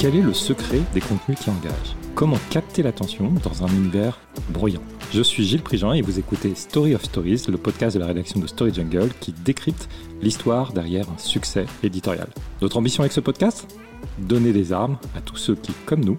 Quel 0.00 0.16
est 0.16 0.22
le 0.22 0.32
secret 0.32 0.80
des 0.94 1.00
contenus 1.02 1.38
qui 1.38 1.50
engagent? 1.50 1.94
Comment 2.14 2.38
capter 2.48 2.82
l'attention 2.82 3.34
dans 3.44 3.66
un 3.66 3.68
univers 3.68 4.18
bruyant 4.48 4.80
Je 5.12 5.20
suis 5.20 5.44
Gilles 5.44 5.60
Prigent 5.60 5.92
et 5.92 6.00
vous 6.00 6.18
écoutez 6.18 6.54
Story 6.54 6.94
of 6.94 7.04
Stories, 7.04 7.42
le 7.50 7.58
podcast 7.58 7.96
de 7.96 8.00
la 8.00 8.06
rédaction 8.06 8.40
de 8.40 8.46
Story 8.46 8.72
Jungle 8.72 9.10
qui 9.20 9.32
décrypte 9.32 9.90
l'histoire 10.22 10.72
derrière 10.72 11.04
un 11.10 11.18
succès 11.18 11.66
éditorial. 11.82 12.28
Notre 12.62 12.78
ambition 12.78 13.02
avec 13.02 13.12
ce 13.12 13.20
podcast? 13.20 13.78
Donner 14.18 14.54
des 14.54 14.72
armes 14.72 14.96
à 15.14 15.20
tous 15.20 15.36
ceux 15.36 15.54
qui, 15.54 15.72
comme 15.84 16.02
nous, 16.02 16.16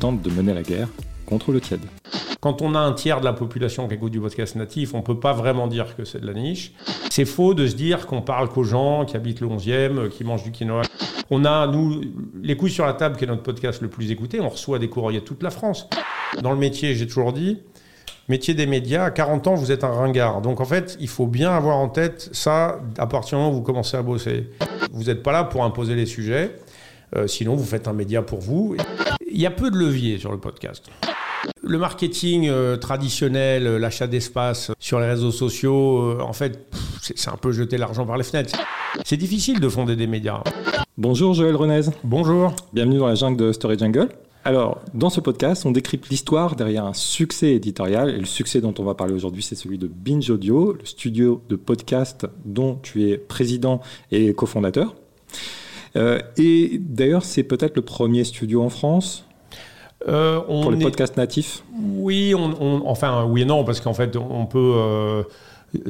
tentent 0.00 0.22
de 0.22 0.30
mener 0.30 0.54
la 0.54 0.62
guerre 0.62 0.88
contre 1.26 1.52
le 1.52 1.60
tiède. 1.60 1.84
Quand 2.40 2.62
on 2.62 2.74
a 2.74 2.78
un 2.78 2.92
tiers 2.92 3.20
de 3.20 3.26
la 3.26 3.34
population 3.34 3.88
qui 3.88 3.94
écoute 3.94 4.12
du 4.12 4.20
podcast 4.20 4.56
natif, 4.56 4.94
on 4.94 4.98
ne 4.98 5.02
peut 5.02 5.20
pas 5.20 5.34
vraiment 5.34 5.66
dire 5.66 5.96
que 5.96 6.04
c'est 6.06 6.20
de 6.20 6.26
la 6.26 6.32
niche. 6.32 6.72
C'est 7.10 7.26
faux 7.26 7.52
de 7.52 7.66
se 7.66 7.74
dire 7.74 8.06
qu'on 8.06 8.22
parle 8.22 8.48
qu'aux 8.48 8.64
gens 8.64 9.04
qui 9.04 9.16
habitent 9.16 9.40
le 9.40 9.48
11e, 9.48 10.08
qui 10.08 10.24
mangent 10.24 10.44
du 10.44 10.52
quinoa. 10.52 10.82
On 11.30 11.44
a, 11.44 11.66
nous, 11.66 12.00
Les 12.42 12.56
couilles 12.56 12.70
sur 12.70 12.86
la 12.86 12.94
table, 12.94 13.16
qui 13.16 13.24
est 13.24 13.26
notre 13.26 13.42
podcast 13.42 13.82
le 13.82 13.88
plus 13.88 14.10
écouté. 14.10 14.40
On 14.40 14.48
reçoit 14.48 14.78
des 14.78 14.88
courriers 14.88 15.20
de 15.20 15.24
toute 15.24 15.42
la 15.42 15.50
France. 15.50 15.88
Dans 16.42 16.52
le 16.52 16.58
métier, 16.58 16.94
j'ai 16.94 17.06
toujours 17.06 17.32
dit, 17.32 17.58
métier 18.28 18.54
des 18.54 18.66
médias, 18.66 19.04
à 19.04 19.10
40 19.10 19.46
ans, 19.46 19.54
vous 19.54 19.72
êtes 19.72 19.84
un 19.84 19.92
ringard. 19.92 20.40
Donc 20.40 20.60
en 20.60 20.64
fait, 20.64 20.96
il 21.00 21.08
faut 21.08 21.26
bien 21.26 21.50
avoir 21.50 21.76
en 21.76 21.88
tête 21.88 22.30
ça 22.32 22.80
à 22.98 23.06
partir 23.06 23.38
du 23.38 23.44
moment 23.44 23.54
où 23.54 23.58
vous 23.58 23.62
commencez 23.62 23.96
à 23.96 24.02
bosser. 24.02 24.50
Vous 24.92 25.04
n'êtes 25.04 25.22
pas 25.22 25.32
là 25.32 25.44
pour 25.44 25.64
imposer 25.64 25.94
les 25.94 26.06
sujets. 26.06 26.54
Euh, 27.16 27.26
sinon, 27.26 27.56
vous 27.56 27.64
faites 27.64 27.88
un 27.88 27.92
média 27.92 28.22
pour 28.22 28.40
vous. 28.40 28.76
Il 29.30 29.40
y 29.40 29.46
a 29.46 29.50
peu 29.50 29.70
de 29.70 29.76
leviers 29.76 30.18
sur 30.18 30.30
le 30.30 30.38
podcast. 30.38 30.86
Le 31.62 31.78
marketing 31.78 32.48
euh, 32.48 32.76
traditionnel, 32.76 33.66
euh, 33.66 33.78
l'achat 33.78 34.06
d'espace 34.06 34.72
sur 34.78 35.00
les 35.00 35.06
réseaux 35.06 35.30
sociaux, 35.30 36.20
en 36.20 36.32
fait, 36.32 36.66
c'est 37.00 37.30
un 37.30 37.36
peu 37.36 37.52
jeter 37.52 37.78
l'argent 37.78 38.04
par 38.04 38.16
les 38.16 38.24
fenêtres. 38.24 38.58
C'est 39.04 39.16
difficile 39.16 39.60
de 39.60 39.68
fonder 39.68 39.96
des 39.96 40.06
médias. 40.06 40.42
Bonjour 40.98 41.32
Joël 41.32 41.54
Renez. 41.54 41.82
Bonjour. 42.02 42.56
Bienvenue 42.72 42.98
dans 42.98 43.06
la 43.06 43.14
jungle 43.14 43.36
de 43.36 43.52
Story 43.52 43.78
Jungle. 43.78 44.08
Alors, 44.44 44.80
dans 44.94 45.10
ce 45.10 45.20
podcast, 45.20 45.64
on 45.64 45.70
décrypte 45.70 46.08
l'histoire 46.08 46.56
derrière 46.56 46.84
un 46.84 46.92
succès 46.92 47.52
éditorial. 47.52 48.10
Et 48.10 48.18
le 48.18 48.24
succès 48.24 48.60
dont 48.60 48.74
on 48.80 48.82
va 48.82 48.94
parler 48.94 49.14
aujourd'hui, 49.14 49.44
c'est 49.44 49.54
celui 49.54 49.78
de 49.78 49.86
Binge 49.86 50.28
Audio, 50.28 50.72
le 50.72 50.84
studio 50.84 51.40
de 51.48 51.54
podcast 51.54 52.26
dont 52.44 52.80
tu 52.82 53.08
es 53.08 53.16
président 53.16 53.80
et 54.10 54.34
cofondateur. 54.34 54.96
Euh, 55.94 56.18
et 56.36 56.80
d'ailleurs, 56.82 57.24
c'est 57.24 57.44
peut-être 57.44 57.76
le 57.76 57.82
premier 57.82 58.24
studio 58.24 58.60
en 58.60 58.68
France 58.68 59.24
euh, 60.08 60.40
pour 60.40 60.72
les 60.72 60.82
podcasts 60.82 61.16
natifs 61.16 61.62
Oui, 61.80 62.34
on, 62.34 62.82
enfin 62.88 63.24
oui 63.24 63.42
et 63.42 63.44
non, 63.44 63.62
parce 63.62 63.80
qu'en 63.80 63.94
fait, 63.94 64.16
on 64.16 64.46
peut... 64.46 64.72
Euh, 64.74 65.22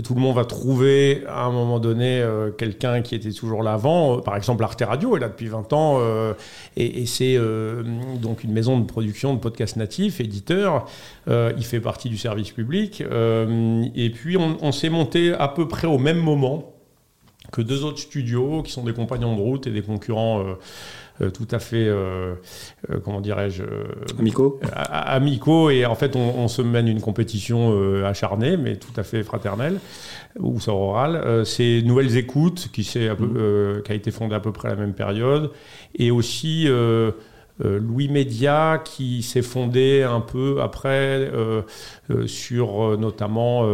tout 0.03 0.15
le 0.15 0.21
monde 0.21 0.34
va 0.34 0.45
trouver 0.45 1.23
à 1.29 1.45
un 1.45 1.53
moment 1.53 1.79
donné 1.79 2.25
quelqu'un 2.57 3.01
qui 3.01 3.15
était 3.15 3.31
toujours 3.31 3.62
là 3.62 3.75
avant. 3.75 4.21
Par 4.21 4.37
exemple, 4.37 4.65
Arte 4.65 4.83
Radio 4.83 5.17
est 5.17 5.21
là 5.21 5.29
depuis 5.29 5.47
20 5.47 5.73
ans 5.73 6.01
et, 6.77 7.07
c'est 7.07 7.39
donc 8.21 8.43
une 8.43 8.53
maison 8.53 8.81
de 8.81 8.84
production 8.84 9.34
de 9.34 9.39
podcasts 9.39 9.77
natifs, 9.77 10.21
éditeur. 10.21 10.87
il 11.29 11.65
fait 11.65 11.81
partie 11.81 12.09
du 12.09 12.19
service 12.19 12.51
public. 12.51 13.03
et 13.03 14.11
puis, 14.11 14.37
on, 14.37 14.73
s'est 14.73 14.91
monté 14.91 15.33
à 15.33 15.49
peu 15.49 15.69
près 15.69 15.87
au 15.87 15.99
même 15.99 16.19
moment 16.19 16.75
que 17.53 17.62
deux 17.62 17.84
autres 17.84 17.99
studios 17.99 18.62
qui 18.62 18.73
sont 18.73 18.84
des 18.84 18.93
compagnons 18.93 19.34
de 19.34 19.41
route 19.41 19.67
et 19.67 19.71
des 19.71 19.83
concurrents 19.83 20.41
euh, 20.41 20.43
euh, 20.45 20.55
tout 21.33 21.48
à 21.50 21.58
fait, 21.58 21.86
euh, 21.86 22.34
comment 23.05 23.20
dirais-je 23.20 23.64
Amicaux 24.19 24.61
Amicaux, 24.72 25.70
et 25.70 25.86
en 25.86 25.94
fait 25.94 26.16
on, 26.16 26.48
se 26.48 26.62
mène 26.62 26.88
une 26.88 27.00
compétition 27.00 27.75
acharnée, 28.05 28.56
mais 28.56 28.77
tout 28.77 28.92
à 28.97 29.02
fait 29.02 29.22
fraternelle, 29.22 29.78
ou 30.38 30.60
sororale. 30.60 31.44
C'est 31.44 31.83
Nouvelles 31.84 32.16
Écoutes, 32.16 32.69
qui, 32.72 32.83
mmh. 32.83 33.83
qui 33.83 33.92
a 33.92 33.94
été 33.94 34.10
fondée 34.10 34.34
à 34.34 34.41
peu 34.41 34.52
près 34.52 34.69
à 34.69 34.72
la 34.72 34.80
même 34.80 34.94
période, 34.94 35.50
et 35.94 36.10
aussi... 36.10 36.69
Louis 37.60 38.06
Média 38.06 38.80
qui 38.84 39.20
s'est 39.25 39.42
fondé 39.42 40.05
un 40.05 40.20
peu 40.20 40.62
après 40.62 41.28
sur 42.26 42.97
notamment 42.97 43.66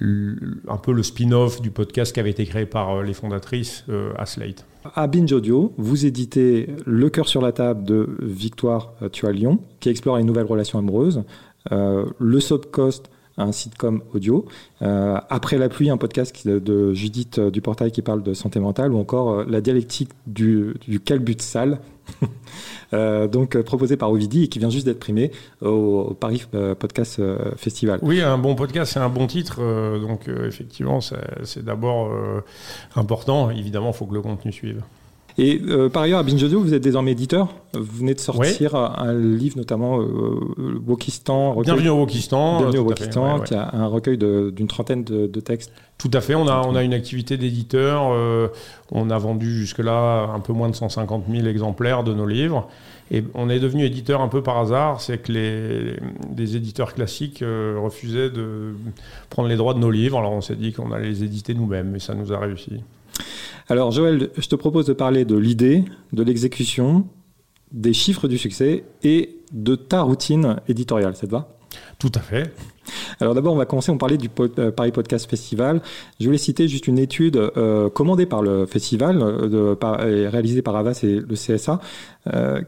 un 0.00 0.76
peu 0.76 0.92
le 0.92 1.02
spin-off 1.02 1.60
du 1.60 1.70
podcast 1.70 2.12
qui 2.12 2.20
avait 2.20 2.30
été 2.30 2.46
créé 2.46 2.66
par 2.66 2.90
euh, 2.90 3.02
les 3.02 3.14
fondatrices 3.14 3.84
euh, 3.88 4.12
à 4.16 4.26
Slate. 4.26 4.64
À 4.94 5.06
Binge 5.06 5.32
Audio, 5.32 5.72
vous 5.76 6.06
éditez 6.06 6.68
Le 6.86 7.10
cœur 7.10 7.28
sur 7.28 7.42
la 7.42 7.52
table 7.52 7.84
de 7.84 8.08
Victoire 8.20 8.92
euh, 9.02 9.08
Tu 9.08 9.26
as 9.26 9.32
Lyon, 9.32 9.58
qui 9.80 9.88
explore 9.88 10.16
les 10.16 10.24
nouvelles 10.24 10.46
relations 10.46 10.78
amoureuses, 10.78 11.24
le 11.70 12.40
Subcost, 12.40 13.10
un 13.36 13.52
sitcom 13.52 14.02
audio, 14.14 14.46
Après 14.80 15.58
la 15.58 15.68
pluie, 15.68 15.90
un 15.90 15.98
podcast 15.98 16.48
de 16.48 16.94
Judith 16.94 17.38
Duportail 17.38 17.92
qui 17.92 18.00
parle 18.00 18.22
de 18.22 18.32
santé 18.32 18.58
mentale, 18.58 18.92
ou 18.92 18.98
encore 18.98 19.44
La 19.44 19.60
dialectique 19.60 20.08
du, 20.26 20.74
du 20.86 20.98
calbut 20.98 21.36
sale, 21.40 21.78
Euh, 21.97 21.97
donc 22.92 23.56
euh, 23.56 23.62
proposé 23.62 23.96
par 23.96 24.10
Ovidi 24.10 24.44
et 24.44 24.48
qui 24.48 24.58
vient 24.58 24.70
juste 24.70 24.86
d'être 24.86 24.98
primé 24.98 25.30
au, 25.60 26.16
Paris 26.18 26.44
euh, 26.54 26.74
Podcast 26.74 27.20
Festival. 27.56 27.98
Oui, 28.02 28.20
un 28.20 28.38
bon 28.38 28.54
podcast, 28.54 28.92
c'est 28.92 29.00
un 29.00 29.08
bon 29.08 29.26
titre. 29.26 29.60
donc 30.00 30.28
effectivement, 30.28 31.00
c'est 31.00 31.64
d'abord 31.64 32.10
important. 32.94 33.50
Évidemment, 33.50 33.90
il 33.90 33.94
faut 33.94 34.06
que 34.06 34.14
le 34.14 34.22
contenu 34.22 34.52
suive. 34.52 34.82
Et 35.40 35.60
par 35.92 36.02
ailleurs, 36.02 36.18
à 36.18 36.22
Binge 36.24 36.42
Audio, 36.42 36.60
vous 36.60 36.74
êtes 36.74 36.82
désormais 36.82 37.12
éditeur. 37.12 37.54
Vous 37.72 37.98
venez 37.98 38.14
de 38.14 38.20
sortir 38.20 38.74
un 38.74 39.12
livre, 39.14 39.56
notamment 39.56 40.00
euh, 40.00 40.80
Wokistan. 40.84 41.60
Bienvenue 41.60 41.90
au 41.90 41.98
Wokistan. 41.98 42.58
Bienvenue 42.58 42.78
au 42.78 42.88
Wokistan, 42.88 43.40
qui 43.40 43.54
a 43.54 43.70
un 43.72 43.86
recueil 43.86 44.18
d'une 44.18 44.66
trentaine 44.66 45.04
de, 45.04 45.40
textes. 45.40 45.72
Tout 45.96 46.10
à 46.12 46.20
fait. 46.20 46.34
On 46.34 46.48
a, 46.48 46.62
on 46.66 46.74
a 46.74 46.82
une 46.82 46.94
activité 46.94 47.36
d'éditeur. 47.36 48.50
on 48.90 49.10
a 49.10 49.18
vendu 49.18 49.54
jusque-là 49.54 50.28
un 50.34 50.40
peu 50.40 50.52
moins 50.52 50.70
de 50.70 50.74
150 50.74 51.24
000 51.30 51.46
exemplaires 51.46 52.02
de 52.02 52.12
nos 52.12 52.26
livres. 52.26 52.68
Et 53.10 53.24
on 53.34 53.48
est 53.48 53.60
devenu 53.60 53.84
éditeur 53.84 54.20
un 54.20 54.28
peu 54.28 54.42
par 54.42 54.58
hasard, 54.58 55.00
c'est 55.00 55.18
que 55.18 55.32
les, 55.32 56.56
éditeurs 56.56 56.94
classiques 56.94 57.42
euh, 57.42 57.78
refusaient 57.80 58.30
de 58.30 58.74
prendre 59.30 59.48
les 59.48 59.56
droits 59.56 59.74
de 59.74 59.78
nos 59.78 59.90
livres. 59.90 60.18
Alors 60.18 60.32
on 60.32 60.40
s'est 60.40 60.56
dit 60.56 60.72
qu'on 60.72 60.92
allait 60.92 61.08
les 61.08 61.24
éditer 61.24 61.54
nous-mêmes, 61.54 61.96
et 61.96 62.00
ça 62.00 62.14
nous 62.14 62.32
a 62.32 62.38
réussi. 62.38 62.82
Alors 63.70 63.90
Joël, 63.90 64.30
je 64.36 64.48
te 64.48 64.56
propose 64.56 64.86
de 64.86 64.94
parler 64.94 65.26
de 65.26 65.36
l'idée, 65.36 65.84
de 66.14 66.22
l'exécution, 66.22 67.06
des 67.70 67.92
chiffres 67.92 68.26
du 68.26 68.38
succès 68.38 68.84
et 69.02 69.36
de 69.52 69.74
ta 69.74 70.00
routine 70.00 70.56
éditoriale. 70.68 71.14
Ça 71.14 71.26
te 71.26 71.32
va? 71.32 71.54
Tout 71.98 72.10
à 72.14 72.20
fait. 72.20 72.54
Alors 73.20 73.34
d'abord, 73.34 73.52
on 73.52 73.58
va 73.58 73.66
commencer, 73.66 73.90
on 73.90 73.98
parlait 73.98 74.16
du 74.16 74.30
euh, 74.58 74.70
Paris 74.70 74.90
Podcast 74.90 75.28
Festival. 75.28 75.82
Je 76.18 76.24
voulais 76.24 76.38
citer 76.38 76.66
juste 76.66 76.86
une 76.86 76.98
étude 76.98 77.36
euh, 77.36 77.90
commandée 77.90 78.24
par 78.24 78.40
le 78.40 78.64
festival, 78.64 79.20
euh, 79.20 79.74
et 80.06 80.28
réalisée 80.28 80.62
par 80.62 80.74
Avas 80.74 81.00
et 81.02 81.20
le 81.20 81.34
CSA, 81.34 81.80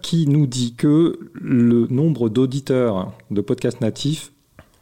qui 0.02 0.26
nous 0.26 0.46
dit 0.46 0.74
que 0.74 1.18
le 1.32 1.86
nombre 1.88 2.28
d'auditeurs 2.28 3.12
de 3.30 3.40
podcasts 3.40 3.80
natifs 3.80 4.32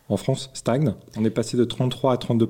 en 0.08 0.16
France 0.16 0.50
stagne. 0.54 0.94
On 1.16 1.24
est 1.24 1.30
passé 1.30 1.56
de 1.56 1.64
33 1.64 2.12
à 2.12 2.16
32 2.16 2.48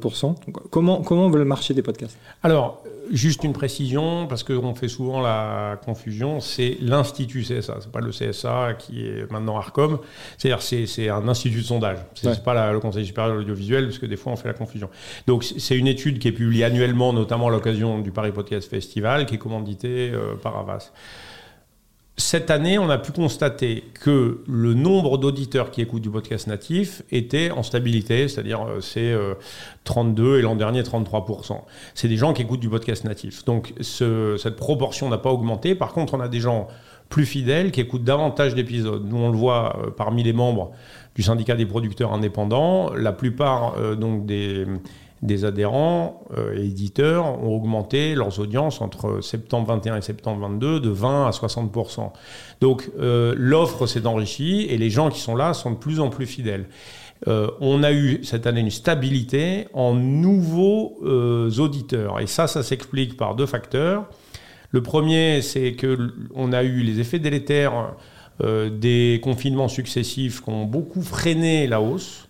Comment, 0.71 1.03
comment 1.03 1.29
veut 1.29 1.39
le 1.39 1.45
marché 1.45 1.75
des 1.75 1.83
podcasts? 1.83 2.17
Alors, 2.43 2.83
juste 3.11 3.45
une 3.45 3.53
précision, 3.53 4.27
parce 4.27 4.43
qu'on 4.43 4.75
fait 4.75 4.89
souvent 4.89 5.21
la 5.21 5.79
confusion, 5.85 6.41
c'est 6.41 6.77
l'Institut 6.81 7.43
CSA. 7.43 7.79
C'est 7.81 7.93
pas 7.93 8.01
le 8.01 8.11
CSA 8.11 8.75
qui 8.79 9.07
est 9.07 9.31
maintenant 9.31 9.57
ARCOM. 9.57 9.99
C'est-à-dire, 10.37 10.63
c'est 10.63 11.09
un 11.09 11.27
institut 11.29 11.59
de 11.59 11.65
sondage. 11.65 11.99
C'est 12.15 12.43
pas 12.43 12.73
le 12.73 12.81
Conseil 12.81 13.07
supérieur 13.07 13.35
de 13.35 13.41
l'audiovisuel, 13.41 13.87
parce 13.87 13.99
que 13.99 14.07
des 14.07 14.17
fois, 14.17 14.33
on 14.33 14.37
fait 14.37 14.49
la 14.49 14.55
confusion. 14.55 14.89
Donc, 15.27 15.45
c'est 15.45 15.77
une 15.77 15.89
étude 15.89 16.19
qui 16.19 16.29
est 16.29 16.33
publiée 16.33 16.65
annuellement, 16.65 17.13
notamment 17.13 17.49
à 17.49 17.51
l'occasion 17.51 17.99
du 17.99 18.13
Paris 18.13 18.33
Podcast 18.33 18.69
Festival, 18.71 19.27
qui 19.27 19.35
est 19.35 19.39
commanditée 19.39 20.11
euh, 20.13 20.35
par 20.37 20.57
Avas. 20.57 20.93
Cette 22.21 22.51
année, 22.51 22.81
on 22.81 22.91
a 22.91 22.99
pu 22.99 23.13
constater 23.13 23.85
que 23.95 24.43
le 24.49 24.75
nombre 24.75 25.19
d'auditeurs 25.19 25.71
qui 25.71 25.83
écoutent 25.83 26.03
du 26.03 26.11
podcast 26.11 26.49
natif 26.49 27.03
était 27.13 27.53
en 27.53 27.63
stabilité, 27.63 28.27
c'est-à-dire 28.27 28.61
euh, 28.67 28.81
c'est 28.81 29.15
32 29.85 30.25
euh, 30.25 30.39
et 30.41 30.43
l'an 30.43 30.57
dernier 30.57 30.83
33%. 30.83 31.61
C'est 31.95 32.09
des 32.09 32.17
gens 32.17 32.33
qui 32.33 32.43
écoutent 32.43 32.59
du 32.59 32.69
podcast 32.69 33.05
natif. 33.05 33.45
Donc 33.45 33.73
cette 33.83 34.57
proportion 34.57 35.09
n'a 35.09 35.19
pas 35.19 35.31
augmenté. 35.31 35.77
Par 35.77 35.93
contre, 35.93 36.15
on 36.15 36.21
a 36.21 36.27
des 36.27 36.41
gens 36.41 36.67
plus 37.09 37.25
fidèles 37.25 37.71
qui 37.71 37.81
écoutent 37.81 38.05
davantage 38.05 38.57
d'épisodes. 38.57 39.07
Nous, 39.09 39.17
on 39.17 39.31
le 39.31 39.39
voit 39.39 39.79
euh, 39.79 39.91
parmi 39.97 40.25
les 40.25 40.33
membres 40.33 40.73
du 41.15 41.23
syndicat 41.23 41.55
des 41.55 41.67
producteurs 41.67 42.13
indépendants. 42.13 42.93
La 42.95 43.13
plupart 43.13 43.75
donc 43.97 44.27
des 44.27 44.67
des 45.23 45.45
adhérents 45.45 46.23
euh, 46.37 46.57
et 46.57 46.67
éditeurs 46.67 47.43
ont 47.43 47.55
augmenté 47.55 48.15
leurs 48.15 48.39
audiences 48.39 48.81
entre 48.81 49.21
septembre 49.21 49.67
21 49.69 49.97
et 49.97 50.03
septembre 50.03 50.41
22 50.49 50.81
de 50.81 50.91
20 50.91 51.27
à 51.27 51.31
60% 51.31 52.13
Donc 52.61 52.91
euh, 53.01 53.35
l'offre 53.37 53.87
s'est 53.87 54.07
enrichie 54.07 54.67
et 54.71 54.79
les 54.79 54.91
gens 54.91 55.11
qui 55.11 55.21
sont 55.21 55.35
là 55.35 55.55
sont 55.55 55.73
de 55.73 55.77
plus 55.77 56.01
en 56.01 56.09
plus 56.09 56.27
fidèles. 56.27 56.67
Euh, 57.27 57.49
on 57.61 57.83
a 57.83 57.91
eu 57.91 58.21
cette 58.23 58.47
année 58.47 58.61
une 58.61 58.71
stabilité 58.71 59.67
en 59.73 59.95
nouveaux 59.95 60.99
auditeurs 61.59 62.21
et 62.21 62.29
ça, 62.29 62.47
ça 62.47 62.63
s'explique 62.63 63.17
par 63.17 63.35
deux 63.35 63.47
facteurs. 63.47 64.05
Le 64.71 64.83
premier, 64.83 65.43
c'est 65.43 65.73
que 65.73 66.13
on 66.35 66.53
a 66.53 66.63
eu 66.63 66.83
les 66.83 67.01
effets 67.01 67.19
délétères 67.19 67.95
des 68.41 69.19
confinements 69.25 69.67
successifs 69.67 70.45
qui 70.45 70.51
ont 70.51 70.65
beaucoup 70.65 71.03
freiné 71.03 71.67
la 71.67 71.81
hausse. 71.81 72.28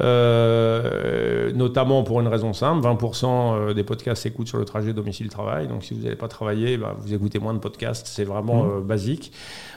Euh, 0.00 1.52
notamment 1.52 2.02
pour 2.02 2.20
une 2.20 2.26
raison 2.26 2.52
simple, 2.52 2.84
20% 2.84 3.74
des 3.74 3.84
podcasts 3.84 4.22
s'écoutent 4.22 4.48
sur 4.48 4.58
le 4.58 4.64
trajet 4.64 4.92
domicile-travail. 4.92 5.68
Donc 5.68 5.84
si 5.84 5.94
vous 5.94 6.02
n'allez 6.02 6.16
pas 6.16 6.28
travailler, 6.28 6.76
bah, 6.76 6.96
vous 6.98 7.14
écoutez 7.14 7.38
moins 7.38 7.54
de 7.54 7.58
podcasts, 7.58 8.06
c'est 8.06 8.24
vraiment 8.24 8.64
mmh. 8.64 8.82
basique. 8.82 9.32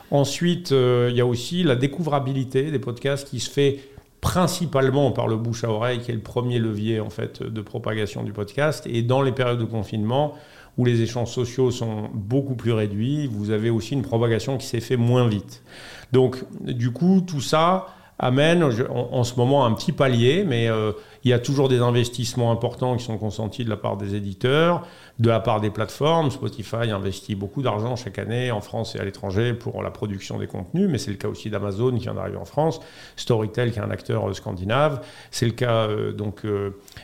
Ensuite, 0.09 0.71
il 0.71 1.15
y 1.15 1.21
a 1.21 1.25
aussi 1.25 1.63
la 1.63 1.75
découvrabilité 1.75 2.71
des 2.71 2.79
podcasts 2.79 3.27
qui 3.27 3.39
se 3.39 3.49
fait 3.49 3.79
principalement 4.21 5.11
par 5.11 5.27
le 5.27 5.37
bouche 5.37 5.63
à 5.63 5.69
oreille, 5.69 5.99
qui 5.99 6.11
est 6.11 6.15
le 6.15 6.21
premier 6.21 6.59
levier 6.59 6.99
en 6.99 7.09
fait 7.09 7.43
de 7.43 7.61
propagation 7.61 8.23
du 8.23 8.33
podcast. 8.33 8.85
Et 8.89 9.03
dans 9.03 9.21
les 9.21 9.31
périodes 9.31 9.59
de 9.59 9.65
confinement, 9.65 10.33
où 10.77 10.85
les 10.85 11.01
échanges 11.01 11.31
sociaux 11.31 11.71
sont 11.71 12.09
beaucoup 12.13 12.55
plus 12.55 12.71
réduits, 12.71 13.27
vous 13.27 13.49
avez 13.49 13.69
aussi 13.69 13.93
une 13.93 14.03
propagation 14.03 14.57
qui 14.57 14.67
s'est 14.67 14.79
fait 14.79 14.97
moins 14.97 15.27
vite. 15.27 15.63
Donc, 16.11 16.43
du 16.61 16.91
coup, 16.91 17.21
tout 17.25 17.41
ça 17.41 17.87
amène 18.19 18.63
en, 18.63 19.23
ce 19.23 19.35
moment 19.35 19.65
un 19.65 19.73
petit 19.73 19.91
palier, 19.91 20.43
mais 20.45 20.67
euh, 20.69 20.91
il 21.23 21.31
y 21.31 21.33
a 21.33 21.39
toujours 21.39 21.69
des 21.69 21.79
investissements 21.79 22.51
importants 22.51 22.97
qui 22.97 23.03
sont 23.03 23.17
consentis 23.17 23.63
de 23.63 23.69
la 23.69 23.77
part 23.77 23.97
des 23.97 24.15
éditeurs, 24.15 24.87
de 25.19 25.29
la 25.29 25.39
part 25.39 25.61
des 25.61 25.69
plateformes. 25.69 26.31
Spotify 26.31 26.89
investit 26.91 27.35
beaucoup 27.35 27.61
d'argent 27.61 27.95
chaque 27.95 28.17
année 28.17 28.49
en 28.51 28.61
France 28.61 28.95
et 28.95 28.99
à 28.99 29.05
l'étranger 29.05 29.53
pour 29.53 29.83
la 29.83 29.91
production 29.91 30.39
des 30.39 30.47
contenus, 30.47 30.89
mais 30.89 30.97
c'est 30.97 31.11
le 31.11 31.17
cas 31.17 31.27
aussi 31.27 31.49
d'Amazon 31.49 31.91
qui 31.91 32.03
vient 32.03 32.15
d'arriver 32.15 32.37
en 32.37 32.45
France, 32.45 32.79
Storytel 33.15 33.71
qui 33.71 33.79
est 33.79 33.83
un 33.83 33.91
acteur 33.91 34.29
euh, 34.29 34.33
scandinave, 34.33 35.01
c'est 35.31 35.45
le 35.45 35.51
cas 35.53 35.87
euh, 35.87 36.11
donc 36.11 36.45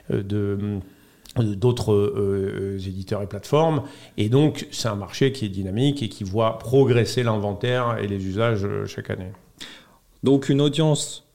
de 0.10 0.80
d'autres 1.42 1.94
euh, 1.94 2.78
éditeurs 2.78 3.22
et 3.22 3.28
plateformes. 3.28 3.84
Et 4.18 4.30
donc, 4.30 4.68
c'est 4.72 4.88
un 4.88 4.96
marché 4.96 5.32
qui 5.32 5.46
est 5.46 5.50
dynamique 5.50 6.04
et 6.04 6.10
qui 6.10 6.24
voit 6.24 6.60
progresser 6.60 7.24
l'inventaire 7.24 7.98
et 8.00 8.08
les 8.08 8.26
usages 8.26 8.66
euh, 8.66 8.86
chaque 8.86 9.10
année. 9.10 9.32
Donc, 10.24 10.50
une 10.50 10.62
audience 10.62 11.26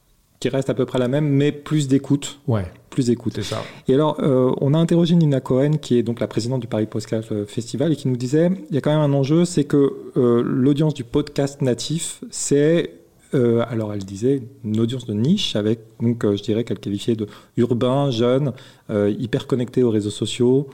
qui 0.41 0.49
reste 0.49 0.71
à 0.71 0.75
peu 0.75 0.87
près 0.87 0.99
la 0.99 1.09
même, 1.09 1.29
mais 1.29 1.53
plus 1.53 1.89
d'écoute. 1.89 2.41
Ouais. 2.47 2.65
Plus 2.91 3.07
d'écoute. 3.07 3.33
C'est 3.35 3.43
ça. 3.43 3.63
Et 3.89 3.95
alors, 3.95 4.19
euh, 4.21 4.53
on 4.61 4.73
a 4.73 4.79
interrogé 4.79 5.15
Nina 5.17 5.41
Cohen, 5.41 5.73
qui 5.73 5.99
est 5.99 6.03
donc 6.03 6.21
la 6.21 6.29
présidente 6.29 6.61
du 6.61 6.69
Paris 6.69 6.87
Podcast 6.87 7.45
Festival, 7.47 7.93
et 7.93 7.97
qui 7.97 8.09
nous 8.09 8.17
disait, 8.17 8.51
il 8.71 8.75
y 8.75 8.79
a 8.79 8.81
quand 8.81 8.91
même 8.91 9.01
un 9.01 9.17
enjeu, 9.17 9.45
c'est 9.45 9.65
que 9.65 9.95
l'audience 10.15 10.95
du 10.95 11.05
podcast 11.05 11.61
natif, 11.61 12.23
c'est 12.31 12.99
euh, 13.35 13.63
alors 13.69 13.93
elle 13.93 14.05
disait 14.05 14.41
une 14.65 14.81
audience 14.81 15.05
de 15.05 15.13
niche 15.13 15.55
avec, 15.55 15.81
donc 16.01 16.25
euh, 16.25 16.35
je 16.35 16.43
dirais 16.43 16.65
qu'elle 16.65 16.79
qualifiait 16.79 17.15
de 17.15 17.27
urbain, 17.59 18.11
jeune, 18.11 18.53
euh, 18.89 19.15
hyper 19.19 19.47
connecté 19.47 19.83
aux 19.83 19.91
réseaux 19.91 20.11
sociaux, 20.11 20.69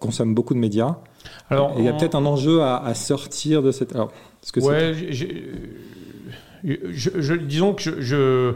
consomme 0.00 0.34
beaucoup 0.34 0.54
de 0.54 0.58
médias. 0.58 0.96
Alors, 1.48 1.74
il 1.78 1.84
y 1.84 1.88
a 1.88 1.92
peut-être 1.92 2.14
un 2.14 2.26
enjeu 2.26 2.62
à, 2.62 2.92
sortir 2.94 3.62
de 3.62 3.70
cette. 3.70 3.94
Alors, 3.94 4.12
que 4.52 4.60
ouais, 4.60 4.94
disons 6.66 7.74
que 7.74 7.82
je, 8.00 8.54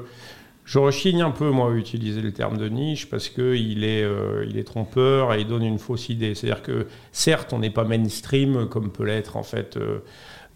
je, 0.64 0.78
rechigne 0.78 1.22
un 1.22 1.30
peu 1.30 1.50
moi 1.50 1.70
à 1.70 1.74
utiliser 1.74 2.20
le 2.20 2.32
terme 2.32 2.56
de 2.58 2.68
niche 2.68 3.08
parce 3.08 3.28
que 3.28 3.54
il 3.54 3.84
est, 3.84 4.04
il 4.48 4.58
est 4.58 4.64
trompeur 4.64 5.32
et 5.34 5.40
il 5.40 5.46
donne 5.46 5.64
une 5.64 5.78
fausse 5.78 6.08
idée. 6.08 6.34
C'est-à-dire 6.34 6.62
que 6.62 6.86
certes, 7.12 7.52
on 7.52 7.58
n'est 7.58 7.70
pas 7.70 7.84
mainstream 7.84 8.68
comme 8.68 8.90
peut 8.90 9.04
l'être 9.04 9.36
en 9.36 9.42
fait 9.42 9.78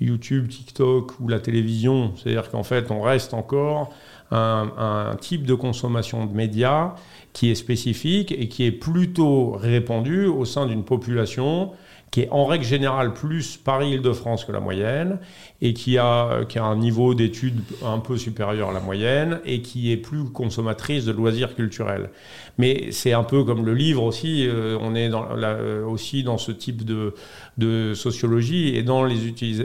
YouTube, 0.00 0.48
TikTok 0.48 1.20
ou 1.20 1.28
la 1.28 1.40
télévision. 1.40 2.12
C'est-à-dire 2.16 2.50
qu'en 2.50 2.62
fait, 2.62 2.90
on 2.90 3.00
reste 3.00 3.34
encore 3.34 3.92
un, 4.30 5.16
type 5.20 5.46
de 5.46 5.54
consommation 5.54 6.26
de 6.26 6.34
médias 6.34 6.94
qui 7.32 7.50
est 7.50 7.54
spécifique 7.54 8.32
et 8.32 8.48
qui 8.48 8.64
est 8.64 8.72
plutôt 8.72 9.52
répandu 9.52 10.26
au 10.26 10.44
sein 10.44 10.66
d'une 10.66 10.84
population 10.84 11.72
qui 12.14 12.20
est 12.20 12.28
en 12.30 12.44
règle 12.44 12.64
générale 12.64 13.12
plus 13.12 13.56
Paris-Île-de-France 13.56 14.44
que 14.44 14.52
la 14.52 14.60
moyenne, 14.60 15.18
et 15.60 15.74
qui 15.74 15.98
a, 15.98 16.44
qui 16.44 16.60
a 16.60 16.64
un 16.64 16.76
niveau 16.76 17.12
d'études 17.12 17.60
un 17.84 17.98
peu 17.98 18.16
supérieur 18.16 18.70
à 18.70 18.72
la 18.72 18.78
moyenne, 18.78 19.40
et 19.44 19.62
qui 19.62 19.90
est 19.90 19.96
plus 19.96 20.22
consommatrice 20.26 21.06
de 21.06 21.10
loisirs 21.10 21.56
culturels. 21.56 22.10
Mais 22.56 22.92
c'est 22.92 23.14
un 23.14 23.24
peu 23.24 23.42
comme 23.42 23.66
le 23.66 23.74
livre 23.74 24.04
aussi, 24.04 24.46
euh, 24.46 24.78
on 24.80 24.94
est 24.94 25.08
dans 25.08 25.26
euh, 25.32 25.84
aussi 25.84 26.22
dans 26.22 26.38
ce 26.38 26.52
type 26.52 26.84
de, 26.84 27.14
de 27.58 27.94
sociologie, 27.94 28.76
et 28.76 28.84
dans 28.84 29.02
les, 29.02 29.16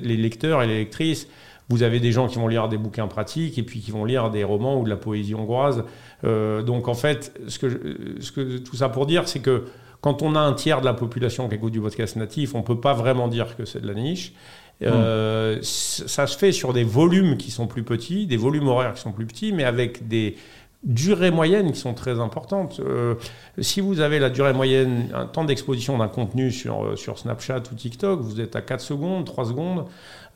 les 0.02 0.18
lecteurs 0.18 0.64
et 0.64 0.68
les 0.68 0.80
lectrices, 0.80 1.28
vous 1.70 1.84
avez 1.84 2.00
des 2.00 2.12
gens 2.12 2.28
qui 2.28 2.40
vont 2.40 2.48
lire 2.48 2.68
des 2.68 2.80
bouquins 2.80 3.06
pratiques 3.06 3.60
et 3.60 3.64
puis 3.64 3.80
qui 3.80 3.92
vont 3.92 4.06
lire 4.06 4.32
des 4.32 4.44
romans 4.44 4.80
ou 4.80 4.86
de 4.86 4.90
la 4.90 4.98
poésie 4.98 5.36
hongroise. 5.36 5.84
Euh, 6.24 6.64
donc 6.64 6.88
en 6.88 6.96
fait, 6.96 7.32
ce 7.48 7.60
que, 7.60 8.18
ce 8.20 8.32
que, 8.32 8.58
tout 8.58 8.76
ça 8.76 8.90
pour 8.90 9.06
dire, 9.06 9.28
c'est 9.28 9.40
que 9.40 9.66
quand 10.02 10.22
on 10.22 10.36
a 10.36 10.40
un 10.40 10.54
tiers 10.54 10.80
de 10.80 10.86
la 10.86 10.94
population 10.94 11.50
qui 11.50 11.56
écoute 11.56 11.74
du 11.74 11.82
podcast 11.82 12.16
natif, 12.16 12.56
on 12.56 12.60
ne 12.60 12.64
peut 12.64 12.80
pas 12.80 12.94
vraiment 12.94 13.28
dire 13.28 13.56
que 13.58 13.66
c'est 13.66 13.82
de 13.82 13.88
la 13.88 13.94
niche. 13.94 14.34
Euh, 14.82 15.58
hmm. 15.58 15.64
Ça 15.64 16.26
se 16.26 16.38
fait 16.38 16.52
sur 16.52 16.72
des 16.74 16.84
volumes 16.84 17.38
qui 17.38 17.52
sont 17.52 17.68
plus 17.68 17.84
petits, 17.84 18.28
des 18.28 18.38
volumes 18.38 18.68
horaires 18.68 18.94
qui 18.94 19.02
sont 19.02 19.12
plus 19.12 19.26
petits, 19.26 19.52
mais 19.52 19.66
avec 19.66 20.08
des 20.08 20.38
durées 20.84 21.32
moyennes 21.32 21.74
qui 21.74 21.80
sont 21.80 21.94
très 21.94 22.20
importantes. 22.20 22.80
Euh, 22.80 23.16
si 23.60 23.82
vous 23.82 24.00
avez 24.00 24.20
la 24.20 24.30
durée 24.30 24.54
moyenne, 24.54 25.10
un 25.14 25.26
temps 25.26 25.44
d'exposition 25.44 25.98
d'un 25.98 26.08
contenu 26.08 26.52
sur, 26.52 26.86
euh, 26.86 26.96
sur 26.96 27.20
Snapchat 27.20 27.64
ou 27.72 27.76
TikTok, 27.76 28.22
vous 28.22 28.40
êtes 28.40 28.56
à 28.56 28.62
4 28.62 28.80
secondes, 28.80 29.26
3 29.26 29.46
secondes. 29.46 29.86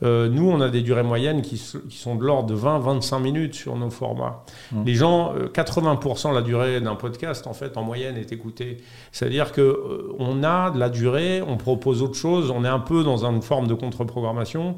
Euh, 0.02 0.28
nous, 0.28 0.50
on 0.50 0.60
a 0.60 0.68
des 0.68 0.82
durées 0.82 1.02
moyennes 1.02 1.42
qui, 1.42 1.62
qui 1.88 1.96
sont 1.96 2.16
de 2.16 2.24
l'ordre 2.24 2.48
de 2.48 2.56
20-25 2.56 3.22
minutes 3.22 3.54
sur 3.54 3.76
nos 3.76 3.90
formats. 3.90 4.44
Mmh. 4.72 4.84
Les 4.84 4.94
gens, 4.94 5.34
80% 5.34 6.30
de 6.30 6.34
la 6.34 6.42
durée 6.42 6.80
d'un 6.80 6.96
podcast, 6.96 7.46
en 7.46 7.54
fait, 7.54 7.76
en 7.76 7.82
moyenne, 7.82 8.16
est 8.16 8.32
écoutée. 8.32 8.78
C'est-à-dire 9.12 9.52
que 9.52 10.14
on 10.18 10.42
a 10.42 10.70
de 10.70 10.78
la 10.78 10.88
durée, 10.88 11.42
on 11.42 11.56
propose 11.56 12.02
autre 12.02 12.16
chose, 12.16 12.50
on 12.50 12.64
est 12.64 12.68
un 12.68 12.80
peu 12.80 13.04
dans 13.04 13.24
une 13.24 13.42
forme 13.42 13.66
de 13.66 13.74
contre-programmation, 13.74 14.76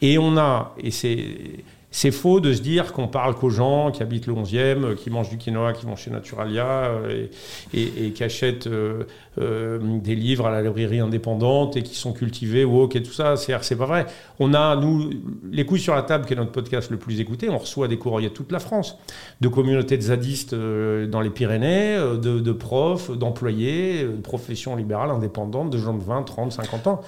et 0.00 0.18
on 0.18 0.36
a, 0.36 0.74
et 0.78 0.90
c'est 0.90 1.64
c'est 1.90 2.10
faux 2.10 2.40
de 2.40 2.52
se 2.52 2.60
dire 2.60 2.92
qu'on 2.92 3.08
parle 3.08 3.34
qu'aux 3.34 3.48
gens 3.48 3.90
qui 3.90 4.02
habitent 4.02 4.26
le 4.26 4.34
11e, 4.34 4.56
euh, 4.56 4.94
qui 4.94 5.08
mangent 5.08 5.30
du 5.30 5.38
quinoa, 5.38 5.72
qui 5.72 5.86
vont 5.86 5.96
chez 5.96 6.10
Naturalia 6.10 6.66
euh, 6.66 7.26
et, 7.72 8.10
qui 8.10 8.22
achètent 8.22 8.66
euh, 8.66 9.04
des 9.38 10.14
livres 10.14 10.46
à 10.46 10.50
la 10.50 10.60
librairie 10.60 11.00
indépendante 11.00 11.76
et 11.76 11.82
qui 11.82 11.94
sont 11.94 12.12
cultivés, 12.12 12.64
woke 12.64 12.96
et 12.96 13.02
tout 13.02 13.12
ça. 13.12 13.36
C'est 13.36 13.76
pas 13.76 13.86
vrai. 13.86 14.06
On 14.38 14.52
a, 14.52 14.76
nous, 14.76 15.10
Les 15.50 15.64
couilles 15.64 15.80
sur 15.80 15.94
la 15.94 16.02
table, 16.02 16.26
qui 16.26 16.34
est 16.34 16.36
notre 16.36 16.52
podcast 16.52 16.90
le 16.90 16.98
plus 16.98 17.20
écouté, 17.20 17.48
on 17.48 17.58
reçoit 17.58 17.88
des 17.88 17.96
courriers 17.96 18.28
de 18.28 18.34
toute 18.34 18.52
la 18.52 18.58
France, 18.58 18.98
de 19.40 19.48
communautés 19.48 19.96
de 19.96 20.02
zadistes 20.02 20.54
dans 20.54 21.20
les 21.20 21.30
Pyrénées, 21.30 21.96
de, 21.96 22.40
de 22.40 22.52
profs, 22.52 23.10
d'employés, 23.10 24.02
de 24.02 24.20
professions 24.20 24.76
libérales 24.76 25.10
indépendantes, 25.10 25.70
de 25.70 25.78
gens 25.78 25.94
de 25.94 26.02
20, 26.02 26.22
30, 26.24 26.52
50 26.52 26.86
ans. 26.86 27.00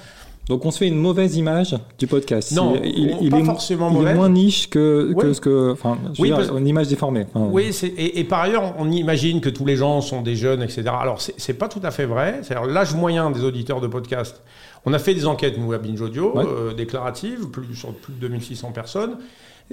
Donc 0.51 0.67
on 0.67 0.73
se 0.73 0.79
fait 0.79 0.89
une 0.89 0.99
mauvaise 0.99 1.37
image 1.37 1.77
du 1.97 2.09
podcast. 2.09 2.51
Non, 2.57 2.75
il, 2.83 3.31
pas 3.31 3.39
est, 3.39 3.45
forcément 3.45 3.89
il 4.03 4.09
est 4.09 4.15
moins 4.15 4.29
niche 4.29 4.69
que, 4.69 5.15
ce 5.33 5.41
que, 5.41 5.71
enfin, 5.71 5.97
oui, 6.19 6.33
une 6.33 6.67
image 6.67 6.89
déformée. 6.89 7.27
oui, 7.37 7.71
et, 7.85 8.19
et, 8.19 8.25
par 8.25 8.41
ailleurs, 8.41 8.75
on 8.77 8.91
imagine 8.91 9.41
que 9.41 9.49
tous 9.49 9.65
les 9.65 9.77
gens 9.77 10.01
sont 10.01 10.23
des 10.23 10.35
jeunes, 10.35 10.61
etc. 10.61 10.87
Alors 11.01 11.21
c'est 11.21 11.55
pas 11.55 11.69
tout 11.69 11.79
à 11.85 11.93
fait 11.93 12.05
vrai. 12.05 12.41
C'est-à-dire 12.43 12.69
l'âge 12.69 12.97
moyen 12.97 13.31
des 13.31 13.45
auditeurs 13.45 13.81
de 13.81 13.87
podcast. 13.87 14.43
On 14.85 14.93
a 14.93 14.99
fait 14.99 15.15
des 15.15 15.25
enquêtes 15.27 15.57
nous 15.57 15.73
à 15.73 15.79
Binge 15.79 16.01
Audio 16.01 16.37
euh, 16.37 16.75
déclaratives, 16.75 17.47
plus 17.47 17.77
sur 17.77 17.93
plus 17.93 18.15
de 18.15 18.19
2600 18.19 18.73
personnes 18.73 19.19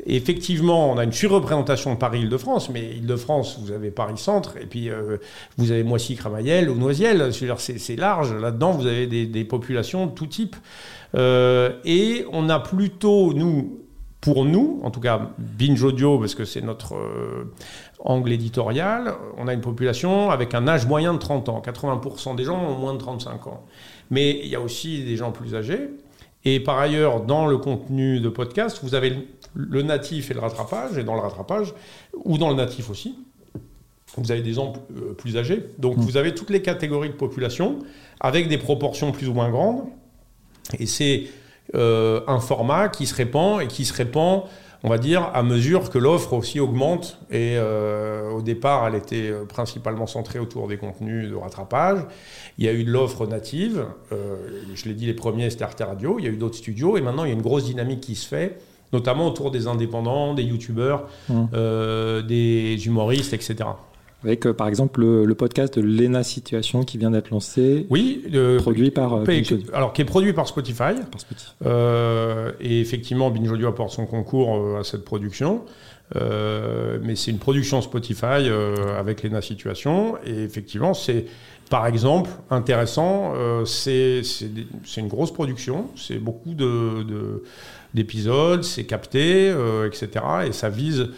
effectivement, 0.05 0.91
on 0.91 0.97
a 0.97 1.03
une 1.03 1.11
surreprésentation 1.11 1.93
de 1.93 1.97
Paris-Île-de-France, 1.97 2.69
mais 2.69 2.95
Île-de-France, 2.97 3.59
vous 3.61 3.71
avez 3.71 3.91
Paris-Centre, 3.91 4.57
et 4.57 4.65
puis 4.65 4.89
euh, 4.89 5.17
vous 5.57 5.71
avez 5.71 5.83
Moissy-Cramayel 5.83 6.69
ou 6.69 6.75
Noisiel. 6.75 7.31
C'est 7.57 7.95
large. 7.95 8.33
Là-dedans, 8.33 8.71
vous 8.71 8.85
avez 8.85 9.07
des, 9.07 9.43
populations 9.45 10.07
de 10.07 10.11
tout 10.11 10.27
type. 10.27 10.55
Euh, 11.15 11.71
et 11.85 12.25
on 12.31 12.49
a 12.49 12.59
plutôt, 12.59 13.33
nous, 13.33 13.79
pour 14.21 14.45
nous, 14.45 14.79
en 14.83 14.91
tout 14.91 14.99
cas 14.99 15.31
Binge 15.37 15.81
Audio, 15.83 16.19
parce 16.19 16.35
que 16.35 16.45
c'est 16.45 16.61
notre 16.61 16.95
euh, 16.95 17.53
angle 17.99 18.31
éditorial, 18.31 19.13
on 19.37 19.47
a 19.47 19.53
une 19.53 19.61
population 19.61 20.29
avec 20.29 20.53
un 20.53 20.67
âge 20.67 20.85
moyen 20.85 21.13
de 21.13 21.19
30 21.19 21.49
ans. 21.49 21.61
80% 21.65 22.35
des 22.35 22.43
gens 22.43 22.61
ont 22.61 22.77
moins 22.77 22.93
de 22.93 22.99
35 22.99 23.47
ans. 23.47 23.65
Mais 24.11 24.39
il 24.43 24.47
y 24.47 24.55
a 24.55 24.61
aussi 24.61 25.03
des 25.03 25.15
gens 25.15 25.31
plus 25.31 25.55
âgés. 25.55 25.89
Et 26.45 26.59
par 26.59 26.77
ailleurs, 26.77 27.21
dans 27.21 27.45
le 27.45 27.57
contenu 27.57 28.21
de 28.21 28.29
podcast, 28.29 28.79
vous 28.81 28.95
avez 28.95 29.27
le 29.57 29.81
natif 29.81 30.31
et 30.31 30.33
le 30.33 30.39
rattrapage, 30.39 30.97
et 30.97 31.03
dans 31.03 31.15
le 31.15 31.21
rattrapage, 31.21 31.73
ou 32.13 32.37
dans 32.37 32.49
le 32.49 32.55
natif 32.55 32.89
aussi, 32.89 33.17
vous 34.15 34.31
avez 34.31 34.41
des 34.41 34.53
gens 34.53 34.73
euh, 34.95 35.13
plus 35.13 35.37
âgés. 35.37 35.65
Donc 35.79 35.97
mmh. 35.97 36.01
vous 36.01 36.17
avez 36.17 36.33
toutes 36.33 36.49
les 36.49 36.61
catégories 36.61 37.09
de 37.09 37.15
population, 37.15 37.79
avec 38.19 38.47
des 38.47 38.57
proportions 38.57 39.11
plus 39.11 39.27
ou 39.27 39.33
moins 39.33 39.49
grandes. 39.49 39.83
Et 40.79 40.85
c'est 40.85 41.25
euh, 41.75 42.21
un 42.27 42.39
format 42.39 42.89
qui 42.89 43.05
se 43.05 43.15
répand, 43.15 43.61
et 43.61 43.67
qui 43.67 43.83
se 43.83 43.93
répand 43.93 44.43
on 44.83 44.89
va 44.89 44.97
dire, 44.97 45.31
à 45.33 45.43
mesure 45.43 45.89
que 45.89 45.97
l'offre 45.97 46.33
aussi 46.33 46.59
augmente. 46.59 47.19
Et 47.31 47.55
euh, 47.57 48.29
au 48.31 48.41
départ, 48.41 48.87
elle 48.87 48.95
était 48.95 49.31
principalement 49.49 50.07
centrée 50.07 50.39
autour 50.39 50.67
des 50.67 50.77
contenus 50.77 51.29
de 51.29 51.35
rattrapage. 51.35 51.99
Il 52.57 52.65
y 52.65 52.67
a 52.67 52.73
eu 52.73 52.83
de 52.83 52.91
l'offre 52.91 53.25
native. 53.25 53.85
Euh, 54.11 54.35
je 54.75 54.85
l'ai 54.85 54.93
dit, 54.93 55.05
les 55.05 55.13
premiers, 55.13 55.49
c'était 55.49 55.63
Arte 55.63 55.81
Radio. 55.81 56.17
Il 56.19 56.25
y 56.25 56.27
a 56.27 56.31
eu 56.31 56.37
d'autres 56.37 56.57
studios. 56.57 56.97
Et 56.97 57.01
maintenant, 57.01 57.25
il 57.25 57.29
y 57.29 57.31
a 57.31 57.35
une 57.35 57.41
grosse 57.41 57.65
dynamique 57.65 58.01
qui 58.01 58.15
se 58.15 58.27
fait 58.27 58.59
notamment 58.93 59.27
autour 59.27 59.51
des 59.51 59.67
indépendants, 59.67 60.33
des 60.33 60.43
youtubeurs, 60.43 61.07
mmh. 61.29 62.21
des 62.27 62.85
humoristes, 62.85 63.33
etc. 63.33 63.65
Avec 64.23 64.47
euh, 64.47 64.53
par 64.53 64.67
exemple 64.67 65.01
le, 65.01 65.35
podcast 65.35 65.77
de 65.77 65.81
Lena 65.81 66.23
Situation 66.23 66.83
qui 66.83 66.97
vient 66.97 67.11
d'être 67.11 67.29
lancé. 67.29 67.85
Oui, 67.89 68.23
produit 68.57 68.89
par 68.89 69.13
euh, 69.13 69.25
Alors 69.73 69.93
qui 69.93 70.01
est 70.01 70.05
produit 70.05 70.33
par 70.33 70.47
Spotify. 70.47 70.95
Par 71.11 71.19
Spotify. 71.19 71.51
Euh, 71.65 72.51
et 72.59 72.81
effectivement, 72.81 73.29
Binge 73.29 73.51
Audio 73.51 73.67
apporte 73.67 73.91
son 73.91 74.05
concours 74.05 74.77
à 74.77 74.83
cette 74.83 75.05
production. 75.05 75.61
mais 76.15 77.15
c'est 77.15 77.31
une 77.31 77.37
production 77.37 77.81
Spotify 77.81 78.49
avec 78.97 79.21
Lena 79.23 79.41
Situation. 79.41 80.17
Et 80.25 80.43
effectivement, 80.43 80.95
c'est 80.95 81.25
par 81.69 81.85
exemple 81.85 82.31
intéressant. 82.49 83.33
c'est 83.65 84.23
une 84.97 85.07
grosse 85.07 85.31
production. 85.31 85.89
C'est 85.95 86.17
beaucoup 86.17 86.55
d'épisodes, 86.55 87.07
de, 87.07 87.43
c'est 88.63 88.85
capté, 88.85 89.53
etc. 89.85 90.09
Et 90.47 90.51
ça 90.51 90.69
vise 90.69 91.09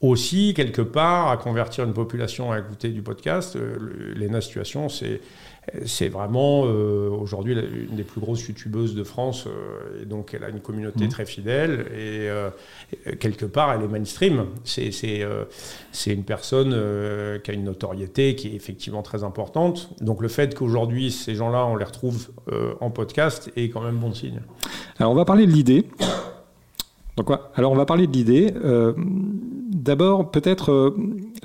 aussi, 0.00 0.52
quelque 0.54 0.82
part, 0.82 1.30
à 1.30 1.36
convertir 1.36 1.84
une 1.84 1.92
population 1.92 2.52
à 2.52 2.58
écouter 2.58 2.88
du 2.88 3.02
podcast. 3.02 3.56
Lena 3.56 4.40
Situation, 4.40 4.88
c'est 4.88 5.20
c'est 5.84 6.08
vraiment 6.08 6.64
euh, 6.66 7.08
aujourd'hui 7.08 7.54
une 7.54 7.96
des 7.96 8.02
plus 8.02 8.20
grosses 8.20 8.46
youtubeuses 8.48 8.96
de 8.96 9.04
France 9.04 9.46
euh, 9.46 10.02
et 10.02 10.06
donc 10.06 10.34
elle 10.34 10.42
a 10.42 10.48
une 10.48 10.60
communauté 10.60 11.04
mmh. 11.04 11.08
très 11.08 11.24
fidèle 11.24 11.86
et 11.92 12.28
euh, 12.28 12.50
quelque 13.20 13.44
part 13.46 13.72
elle 13.72 13.82
est 13.82 13.88
mainstream. 13.88 14.46
C'est 14.64 15.20
une 16.06 16.24
personne 16.24 16.70
qui 17.42 17.50
a 17.50 17.54
une 17.54 17.64
notoriété 17.64 18.34
qui 18.34 18.48
est 18.48 18.54
effectivement 18.54 19.02
très 19.02 19.22
importante. 19.22 19.90
Donc 20.00 20.20
le 20.20 20.28
fait 20.28 20.54
qu'aujourd'hui 20.54 21.12
ces 21.12 21.36
gens-là 21.36 21.64
on 21.66 21.76
les 21.76 21.84
retrouve 21.84 22.30
en 22.80 22.90
podcast 22.90 23.52
est 23.56 23.68
quand 23.68 23.82
même 23.82 23.98
bon 23.98 24.12
signe. 24.12 24.40
Alors 24.98 25.12
on 25.12 25.16
va 25.16 25.24
parler 25.24 25.46
de 25.46 25.52
l'idée. 25.52 25.86
Donc, 27.16 27.30
alors 27.54 27.72
on 27.72 27.76
va 27.76 27.84
parler 27.84 28.06
de 28.06 28.12
l'idée. 28.12 28.52
D'abord, 29.70 30.30
peut-être 30.30 30.94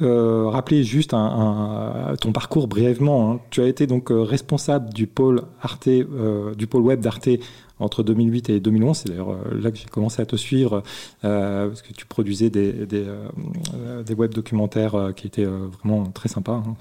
euh, 0.01 0.48
rappeler 0.50 0.84
juste 0.84 1.13
un, 1.13 2.13
ton 2.22 2.32
parcours 2.32 2.68
brièvement. 2.68 3.32
Hein. 3.32 3.39
Tu 3.50 3.62
as 3.62 3.68
été 3.68 3.88
donc 3.88 4.12
euh, 4.12 4.22
responsable 4.22 4.94
du 4.94 5.08
pôle 5.08 5.42
Arte, 5.62 5.88
euh, 5.88 6.54
du 6.54 6.68
pôle 6.68 6.84
web 6.84 7.00
d'Arte 7.00 7.30
entre 7.79 8.03
2008 8.03 8.50
et 8.50 8.60
2011. 8.60 8.98
C'est 8.98 9.10
d'ailleurs 9.10 9.31
euh, 9.31 9.62
là 9.62 9.72
que 9.72 9.77
j'ai 9.77 9.86
commencé 9.86 10.22
à 10.22 10.25
te 10.25 10.36
suivre 10.36 10.84
euh, 11.24 11.67
parce 11.67 11.81
que 11.81 11.93
tu 11.93 12.05
produisais 12.05 12.50
des, 12.50 12.72
des, 12.86 13.05
euh, 13.05 14.03
des 14.03 14.13
web 14.13 14.34
documentaires 14.34 15.12
qui 15.15 15.27
étaient 15.27 15.46
vraiment 15.46 16.05
très 16.05 16.29
sympas 16.29 16.63
hein, 16.65 16.75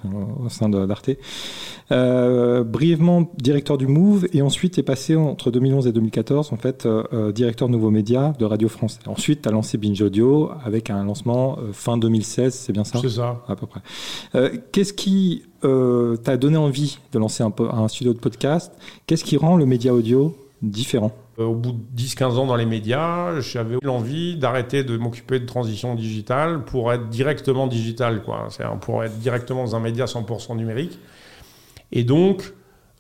au 0.45 0.49
sein 0.49 0.69
d'Arte. 0.69 1.11
brièvement 1.91 3.31
directeur 3.39 3.79
du 3.79 3.87
Move 3.87 4.27
et 4.33 4.43
ensuite 4.43 4.75
tu 4.75 4.81
es 4.81 4.83
passé 4.83 5.17
entre 5.17 5.51
2011 5.51 5.87
et 5.87 5.93
2014 5.93 6.53
en 6.53 6.57
fait 6.57 6.89
directeur 7.35 7.69
Nouveaux 7.69 7.91
Médias 7.91 8.33
de 8.39 8.45
Radio 8.45 8.69
France. 8.69 8.99
ensuite 9.07 9.43
tu 9.43 9.49
as 9.49 9.53
lancé 9.53 9.79
Binge 9.79 10.01
Audio 10.03 10.51
avec 10.65 10.91
un 10.91 11.05
lancement 11.05 11.59
fin 11.73 11.97
2016, 11.99 12.55
c'est 12.55 12.73
bien 12.73 12.85
ça? 12.85 12.99
C'est 13.01 13.09
ça. 13.09 13.43
À 13.49 13.57
peu 13.57 13.67
près. 13.67 13.81
Qu'est-ce 14.73 14.93
qui 14.93 15.45
t'a 15.63 16.37
donné 16.37 16.57
envie 16.57 16.99
de 17.13 17.19
lancer 17.19 17.43
un, 17.43 17.53
un 17.73 17.89
studio 17.89 18.13
de 18.13 18.19
podcast? 18.19 18.73
Qu'est-ce 19.07 19.25
qui 19.25 19.37
rend 19.37 19.57
le 19.57 19.67
média 19.67 19.95
audio 19.95 20.35
différent 20.63 21.13
euh, 21.39 21.45
au 21.45 21.55
bout 21.55 21.73
de 21.73 22.03
10-15 22.03 22.25
ans 22.39 22.47
dans 22.47 22.57
les 22.57 22.67
médias, 22.67 23.41
j'avais 23.41 23.77
l'envie 23.83 24.37
d'arrêter 24.37 24.85
de 24.85 24.97
m'occuper 24.97 25.39
de 25.39 25.45
transition 25.45 25.95
digitale 25.95 26.65
pour 26.65 26.93
être 26.93 27.09
directement 27.09 27.67
digital, 27.67 28.23
quoi. 28.23 28.49
pour 28.81 29.05
être 29.05 29.19
directement 29.19 29.65
dans 29.65 29.77
un 29.77 29.81
média 29.81 30.07
100% 30.07 30.57
numérique. 30.57 30.99
Et 31.93 32.05
donc, 32.05 32.55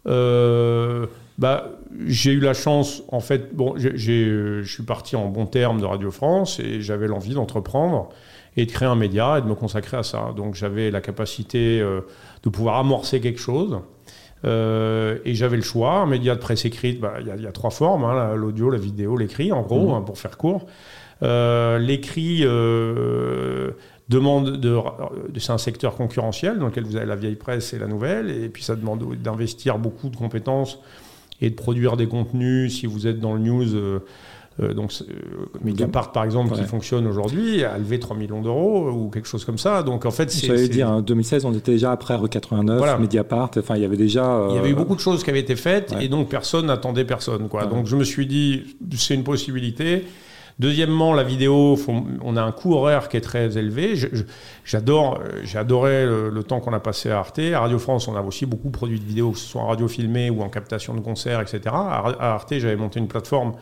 euh, 0.06 1.06
bah, 1.38 1.70
j'ai 2.06 2.32
eu 2.32 2.40
la 2.40 2.52
chance, 2.52 3.02
en 3.08 3.20
fait, 3.20 3.54
bon, 3.54 3.74
je 3.76 4.62
suis 4.64 4.82
parti 4.82 5.16
en 5.16 5.28
bon 5.28 5.46
terme 5.46 5.80
de 5.80 5.86
Radio 5.86 6.10
France 6.10 6.60
et 6.60 6.82
j'avais 6.82 7.08
l'envie 7.08 7.34
d'entreprendre 7.34 8.10
et 8.56 8.66
de 8.66 8.72
créer 8.72 8.88
un 8.88 8.96
média 8.96 9.38
et 9.38 9.42
de 9.42 9.46
me 9.46 9.54
consacrer 9.54 9.96
à 9.96 10.02
ça. 10.02 10.32
Donc 10.36 10.54
j'avais 10.54 10.90
la 10.90 11.00
capacité 11.00 11.80
euh, 11.80 12.02
de 12.42 12.48
pouvoir 12.48 12.76
amorcer 12.76 13.20
quelque 13.20 13.40
chose. 13.40 13.78
Euh, 14.46 15.18
et 15.24 15.34
j'avais 15.34 15.56
le 15.56 15.62
choix, 15.62 15.94
un 15.94 16.06
média 16.06 16.34
de 16.34 16.40
presse 16.40 16.64
écrite, 16.64 17.00
bah, 17.00 17.14
il 17.20 17.42
y, 17.42 17.46
a 17.46 17.52
trois 17.52 17.70
formes, 17.70 18.04
hein, 18.04 18.34
l'audio, 18.34 18.70
la 18.70 18.78
vidéo, 18.78 19.16
l'écrit, 19.16 19.52
en 19.52 19.62
gros, 19.62 19.90
mmh. 19.90 19.94
hein, 19.94 20.02
pour 20.02 20.18
faire 20.18 20.36
court. 20.36 20.66
Euh, 21.22 21.78
l'écrit 21.78 22.40
euh, 22.42 23.72
demande 24.08 24.58
de, 24.58 24.78
c'est 25.38 25.52
un 25.52 25.58
secteur 25.58 25.96
concurrentiel 25.96 26.58
dans 26.58 26.66
lequel 26.66 26.84
vous 26.84 26.96
avez 26.96 27.06
la 27.06 27.16
vieille 27.16 27.36
presse 27.36 27.72
et 27.72 27.78
la 27.78 27.86
nouvelle, 27.86 28.30
et 28.30 28.48
puis 28.48 28.62
ça 28.62 28.76
demande 28.76 29.16
d'investir 29.16 29.78
beaucoup 29.78 30.10
de 30.10 30.16
compétences 30.16 30.78
et 31.40 31.50
de 31.50 31.54
produire 31.54 31.96
des 31.96 32.06
contenus. 32.06 32.78
Si 32.78 32.86
vous 32.86 33.06
êtes 33.06 33.18
dans 33.18 33.34
le 33.34 33.40
news, 33.40 34.00
euh, 34.62 34.72
donc, 34.72 34.92
euh, 35.02 35.12
Mediapart, 35.62 36.12
par 36.12 36.24
exemple, 36.24 36.54
qui 36.54 36.64
fonctionne 36.64 37.06
aujourd'hui, 37.06 37.62
a 37.62 37.76
levé 37.76 38.00
3 38.00 38.16
millions 38.16 38.40
d'euros 38.40 38.90
ou 38.90 39.10
quelque 39.10 39.28
chose 39.28 39.44
comme 39.44 39.58
ça. 39.58 39.82
Donc, 39.82 40.06
en 40.06 40.10
fait, 40.10 40.30
c'est. 40.30 40.46
J'allais 40.46 40.68
dire, 40.68 40.88
en 40.90 41.02
2016, 41.02 41.44
on 41.44 41.52
était 41.52 41.72
déjà 41.72 41.92
après 41.92 42.16
RE89, 42.16 42.98
Mediapart. 42.98 43.50
Enfin, 43.58 43.76
il 43.76 43.82
y 43.82 43.84
avait 43.84 43.98
déjà. 43.98 44.46
Il 44.50 44.56
y 44.56 44.58
avait 44.58 44.70
eu 44.70 44.72
euh, 44.72 44.76
beaucoup 44.76 44.94
de 44.94 45.00
choses 45.00 45.22
qui 45.24 45.30
avaient 45.30 45.40
été 45.40 45.56
faites 45.56 45.94
et 46.00 46.08
donc 46.08 46.28
personne 46.30 46.66
n'attendait 46.66 47.04
personne. 47.04 47.48
Quoi. 47.48 47.66
Donc, 47.66 47.86
je 47.86 47.96
me 47.96 48.04
suis 48.04 48.26
dit, 48.26 48.76
c'est 48.96 49.14
une 49.14 49.24
possibilité. 49.24 50.04
Deuxièmement, 50.58 51.12
la 51.12 51.22
vidéo, 51.22 51.78
on 52.22 52.34
a 52.34 52.42
un 52.42 52.50
coût 52.50 52.72
horaire 52.72 53.10
qui 53.10 53.18
est 53.18 53.20
très 53.20 53.58
élevé. 53.58 53.92
J'adore, 54.64 55.20
j'ai 55.44 55.58
adoré 55.58 56.06
le, 56.06 56.42
temps 56.44 56.60
qu'on 56.60 56.72
a 56.72 56.80
passé 56.80 57.10
à 57.10 57.18
Arte. 57.18 57.40
À 57.52 57.60
Radio 57.60 57.78
France, 57.78 58.08
on 58.08 58.16
a 58.16 58.22
aussi 58.22 58.46
beaucoup 58.46 58.70
produit 58.70 58.98
de 58.98 59.04
vidéos, 59.04 59.32
que 59.32 59.38
ce 59.38 59.46
soit 59.46 59.60
en 59.60 59.66
radio 59.66 59.86
filmée 59.86 60.30
ou 60.30 60.40
en 60.40 60.48
captation 60.48 60.94
de 60.94 61.00
concerts, 61.00 61.42
etc. 61.42 61.60
À, 61.74 62.14
Arte, 62.20 62.54
j'avais 62.56 62.76
monté 62.76 62.98
une 63.00 63.08
plateforme 63.08 63.52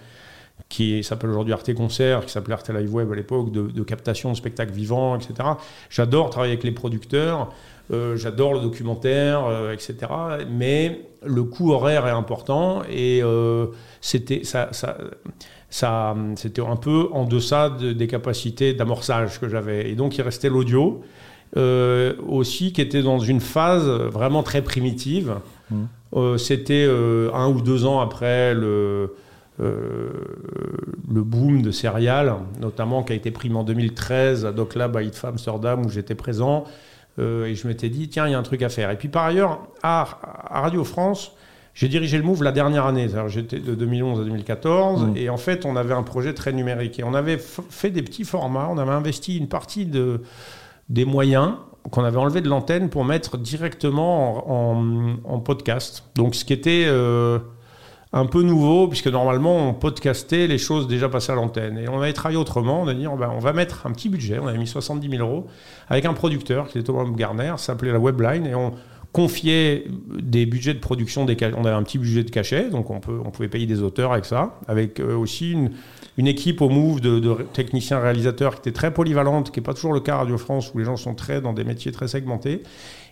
qui 0.68 1.04
s'appelle 1.04 1.30
aujourd'hui 1.30 1.52
Arte 1.52 1.72
Concert, 1.74 2.24
qui 2.24 2.32
s'appelait 2.32 2.54
Arte 2.54 2.70
Live 2.70 2.92
Web 2.92 3.12
à 3.12 3.14
l'époque, 3.14 3.52
de, 3.52 3.82
captation 3.82 4.32
de 4.32 4.36
spectacles 4.36 4.72
vivants, 4.72 5.16
etc. 5.16 5.50
J'adore 5.90 6.30
travailler 6.30 6.52
avec 6.52 6.64
les 6.64 6.72
producteurs, 6.72 7.52
euh, 7.92 8.16
j'adore 8.16 8.54
le 8.54 8.60
documentaire, 8.60 9.44
euh, 9.46 9.72
etc. 9.72 9.96
Mais 10.50 11.02
le 11.24 11.44
coût 11.44 11.72
horaire 11.72 12.06
est 12.06 12.10
important 12.10 12.82
et 12.90 13.20
euh, 13.22 13.66
c'était 14.00 14.42
ça, 14.44 14.70
ça, 14.72 14.96
ça 15.68 16.16
c'était 16.36 16.62
un 16.62 16.76
peu 16.76 17.08
en 17.12 17.24
deçà 17.24 17.70
des 17.70 18.06
capacités 18.06 18.74
d'amorçage 18.74 19.38
que 19.38 19.48
j'avais. 19.48 19.90
Et 19.90 19.94
donc 19.94 20.16
il 20.16 20.22
restait 20.22 20.48
l'audio. 20.48 21.02
aussi 21.56 22.72
qui 22.72 22.80
était 22.80 23.02
dans 23.02 23.20
une 23.20 23.40
phase 23.40 23.88
vraiment 23.88 24.42
très 24.42 24.62
primitive. 24.62 25.36
Mmh. 25.70 26.36
C'était 26.36 26.88
un 27.32 27.48
ou 27.48 27.60
deux 27.60 27.84
ans 27.84 28.00
après 28.00 28.54
le, 28.54 29.14
le 29.58 31.22
boom 31.22 31.62
de 31.62 31.70
céréales, 31.70 32.34
notamment 32.60 33.02
qui 33.02 33.12
a 33.12 33.16
été 33.16 33.30
pris 33.30 33.52
en 33.54 33.62
2013 33.62 34.46
à 34.46 34.52
Doclab 34.52 34.96
à 34.96 35.02
ITFA 35.02 35.28
Amsterdam 35.28 35.86
où 35.86 35.88
j'étais 35.88 36.14
présent. 36.14 36.64
Euh, 37.18 37.46
et 37.46 37.54
je 37.54 37.68
m'étais 37.68 37.88
dit, 37.88 38.08
tiens, 38.08 38.26
il 38.26 38.32
y 38.32 38.34
a 38.34 38.38
un 38.38 38.42
truc 38.42 38.62
à 38.62 38.68
faire. 38.68 38.90
Et 38.90 38.96
puis 38.96 39.08
par 39.08 39.24
ailleurs, 39.24 39.60
à, 39.82 40.06
Radio 40.50 40.84
France, 40.84 41.32
j'ai 41.74 41.88
dirigé 41.88 42.18
le 42.18 42.24
Move 42.24 42.42
la 42.42 42.52
dernière 42.52 42.86
année. 42.86 43.08
J'étais 43.28 43.58
de 43.58 43.74
2011 43.74 44.20
à 44.20 44.24
2014. 44.24 45.04
Mmh. 45.04 45.16
Et 45.16 45.28
en 45.28 45.36
fait, 45.36 45.64
on 45.64 45.76
avait 45.76 45.94
un 45.94 46.02
projet 46.02 46.34
très 46.34 46.52
numérique. 46.52 46.98
Et 46.98 47.04
on 47.04 47.14
avait 47.14 47.38
fait 47.38 47.90
des 47.90 48.02
petits 48.02 48.24
formats. 48.24 48.68
On 48.70 48.78
avait 48.78 48.92
investi 48.92 49.38
une 49.38 49.48
partie 49.48 49.86
de, 49.86 50.22
des 50.88 51.04
moyens 51.04 51.54
qu'on 51.90 52.04
avait 52.04 52.16
enlevé 52.16 52.40
de 52.40 52.48
l'antenne 52.48 52.88
pour 52.88 53.04
mettre 53.04 53.36
directement 53.36 54.50
en, 55.28 55.38
podcast. 55.40 56.04
Donc, 56.14 56.34
ce 56.34 56.44
qui 56.44 56.52
était. 56.52 56.84
Euh, 56.86 57.38
un 58.14 58.26
peu 58.26 58.42
nouveau, 58.42 58.86
puisque 58.86 59.08
normalement, 59.08 59.70
on 59.70 59.74
podcastait 59.74 60.46
les 60.46 60.56
choses 60.56 60.86
déjà 60.86 61.08
passées 61.08 61.32
à 61.32 61.34
l'antenne. 61.34 61.78
Et 61.78 61.88
on 61.88 62.00
avait 62.00 62.12
travaillé 62.12 62.38
autrement, 62.38 62.82
on 62.82 62.86
a 62.86 62.94
dit, 62.94 63.08
on 63.08 63.16
va, 63.16 63.28
on 63.30 63.40
va 63.40 63.52
mettre 63.52 63.88
un 63.88 63.90
petit 63.90 64.08
budget, 64.08 64.38
on 64.38 64.46
avait 64.46 64.56
mis 64.56 64.68
70 64.68 65.10
000 65.10 65.28
euros, 65.28 65.48
avec 65.88 66.04
un 66.04 66.14
producteur 66.14 66.68
qui 66.68 66.78
était 66.78 66.86
Thomas 66.86 67.10
Garner, 67.16 67.54
s'appelait 67.56 67.90
la 67.90 67.98
Webline, 67.98 68.46
et 68.46 68.54
on 68.54 68.72
confiait 69.12 69.86
des 70.22 70.46
budgets 70.46 70.74
de 70.74 70.78
production, 70.78 71.24
des 71.24 71.36
on 71.56 71.64
avait 71.64 71.74
un 71.74 71.82
petit 71.82 71.98
budget 71.98 72.22
de 72.22 72.30
cachet, 72.30 72.70
donc 72.70 72.88
on, 72.90 73.00
peut, 73.00 73.18
on 73.24 73.32
pouvait 73.32 73.48
payer 73.48 73.66
des 73.66 73.82
auteurs 73.82 74.12
avec 74.12 74.26
ça, 74.26 74.60
avec 74.68 75.00
euh, 75.00 75.16
aussi 75.16 75.50
une, 75.50 75.72
une, 76.16 76.28
équipe 76.28 76.60
au 76.60 76.68
Move 76.68 77.00
de, 77.00 77.18
de 77.18 77.36
techniciens 77.52 77.98
réalisateurs 77.98 78.54
qui 78.54 78.60
était 78.60 78.72
très 78.72 78.94
polyvalente, 78.94 79.50
qui 79.50 79.58
n'est 79.58 79.64
pas 79.64 79.74
toujours 79.74 79.92
le 79.92 80.00
cas 80.00 80.14
à 80.14 80.18
Radio 80.18 80.38
France, 80.38 80.70
où 80.72 80.78
les 80.78 80.84
gens 80.84 80.96
sont 80.96 81.16
très 81.16 81.40
dans 81.40 81.52
des 81.52 81.64
métiers 81.64 81.90
très 81.90 82.06
segmentés. 82.06 82.62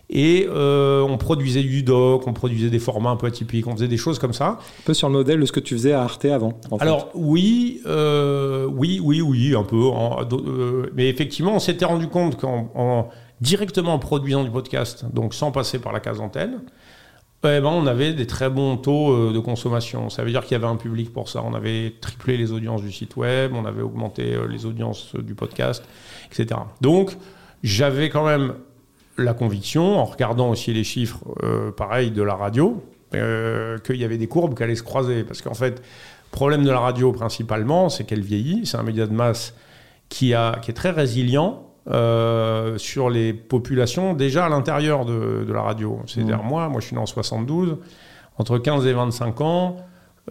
Et 0.09 0.47
euh, 0.49 1.01
on 1.01 1.17
produisait 1.17 1.63
du 1.63 1.81
doc, 1.81 2.27
on 2.27 2.33
produisait 2.33 2.69
des 2.69 2.79
formats 2.79 3.09
un 3.09 3.15
peu 3.15 3.27
atypiques, 3.27 3.67
on 3.67 3.73
faisait 3.73 3.87
des 3.87 3.97
choses 3.97 4.19
comme 4.19 4.33
ça. 4.33 4.59
Un 4.59 4.85
peu 4.85 4.93
sur 4.93 5.07
le 5.07 5.13
modèle 5.13 5.39
de 5.39 5.45
ce 5.45 5.51
que 5.51 5.59
tu 5.59 5.75
faisais 5.75 5.93
à 5.93 6.03
Arte 6.03 6.25
avant. 6.25 6.59
Alors 6.79 7.09
oui, 7.15 7.81
euh, 7.85 8.65
oui, 8.65 8.99
oui, 9.01 9.21
oui, 9.21 9.55
un 9.55 9.63
peu. 9.63 9.89
Euh, 10.31 10.89
mais 10.93 11.07
effectivement, 11.07 11.55
on 11.55 11.59
s'était 11.59 11.85
rendu 11.85 12.07
compte 12.07 12.39
qu'en 12.39 13.09
directement 13.41 13.93
en 13.93 13.99
produisant 13.99 14.43
du 14.43 14.51
podcast, 14.51 15.05
donc 15.13 15.33
sans 15.33 15.51
passer 15.51 15.79
par 15.79 15.93
la 15.93 15.99
case 15.99 16.19
antenne, 16.19 16.61
eh 17.45 17.59
ben, 17.59 17.65
on 17.65 17.87
avait 17.87 18.13
des 18.13 18.27
très 18.27 18.49
bons 18.49 18.77
taux 18.77 19.31
de 19.31 19.39
consommation. 19.39 20.09
Ça 20.09 20.23
veut 20.23 20.31
dire 20.31 20.43
qu'il 20.43 20.51
y 20.51 20.55
avait 20.55 20.67
un 20.67 20.77
public 20.77 21.11
pour 21.11 21.27
ça. 21.27 21.43
On 21.45 21.53
avait 21.53 21.93
triplé 21.99 22.37
les 22.37 22.51
audiences 22.51 22.81
du 22.81 22.91
site 22.91 23.17
web, 23.17 23.53
on 23.53 23.65
avait 23.65 23.81
augmenté 23.81 24.37
les 24.49 24.65
audiences 24.65 25.15
du 25.15 25.33
podcast, 25.33 25.83
etc. 26.27 26.59
Donc 26.81 27.17
j'avais 27.63 28.09
quand 28.09 28.25
même 28.25 28.53
la 29.17 29.33
conviction, 29.33 29.99
en 29.99 30.05
regardant 30.05 30.49
aussi 30.49 30.73
les 30.73 30.83
chiffres, 30.83 31.19
euh, 31.43 31.71
pareil, 31.71 32.11
de 32.11 32.23
la 32.23 32.35
radio, 32.35 32.83
euh, 33.13 33.77
qu'il 33.79 33.97
y 33.97 34.03
avait 34.03 34.17
des 34.17 34.27
courbes 34.27 34.55
qui 34.55 34.63
allaient 34.63 34.75
se 34.75 34.83
croiser. 34.83 35.23
Parce 35.23 35.41
qu'en 35.41 35.53
fait, 35.53 35.81
le 35.81 36.31
problème 36.31 36.63
de 36.63 36.71
la 36.71 36.79
radio 36.79 37.11
principalement, 37.11 37.89
c'est 37.89 38.05
qu'elle 38.05 38.21
vieillit. 38.21 38.65
C'est 38.65 38.77
un 38.77 38.83
média 38.83 39.05
de 39.05 39.13
masse 39.13 39.53
qui, 40.09 40.33
a, 40.33 40.57
qui 40.61 40.71
est 40.71 40.73
très 40.73 40.91
résilient 40.91 41.63
euh, 41.91 42.77
sur 42.77 43.09
les 43.09 43.33
populations 43.33 44.13
déjà 44.13 44.45
à 44.45 44.49
l'intérieur 44.49 45.05
de, 45.05 45.45
la 45.51 45.61
radio. 45.61 45.99
C'est-à-dire, 46.07 46.43
mmh. 46.43 46.47
moi, 46.47 46.69
moi, 46.69 46.81
je 46.81 46.87
suis 46.87 46.95
né 46.95 47.01
en 47.01 47.05
72, 47.05 47.77
entre 48.37 48.57
15 48.57 48.87
et 48.87 48.93
25 48.93 49.41
ans. 49.41 49.77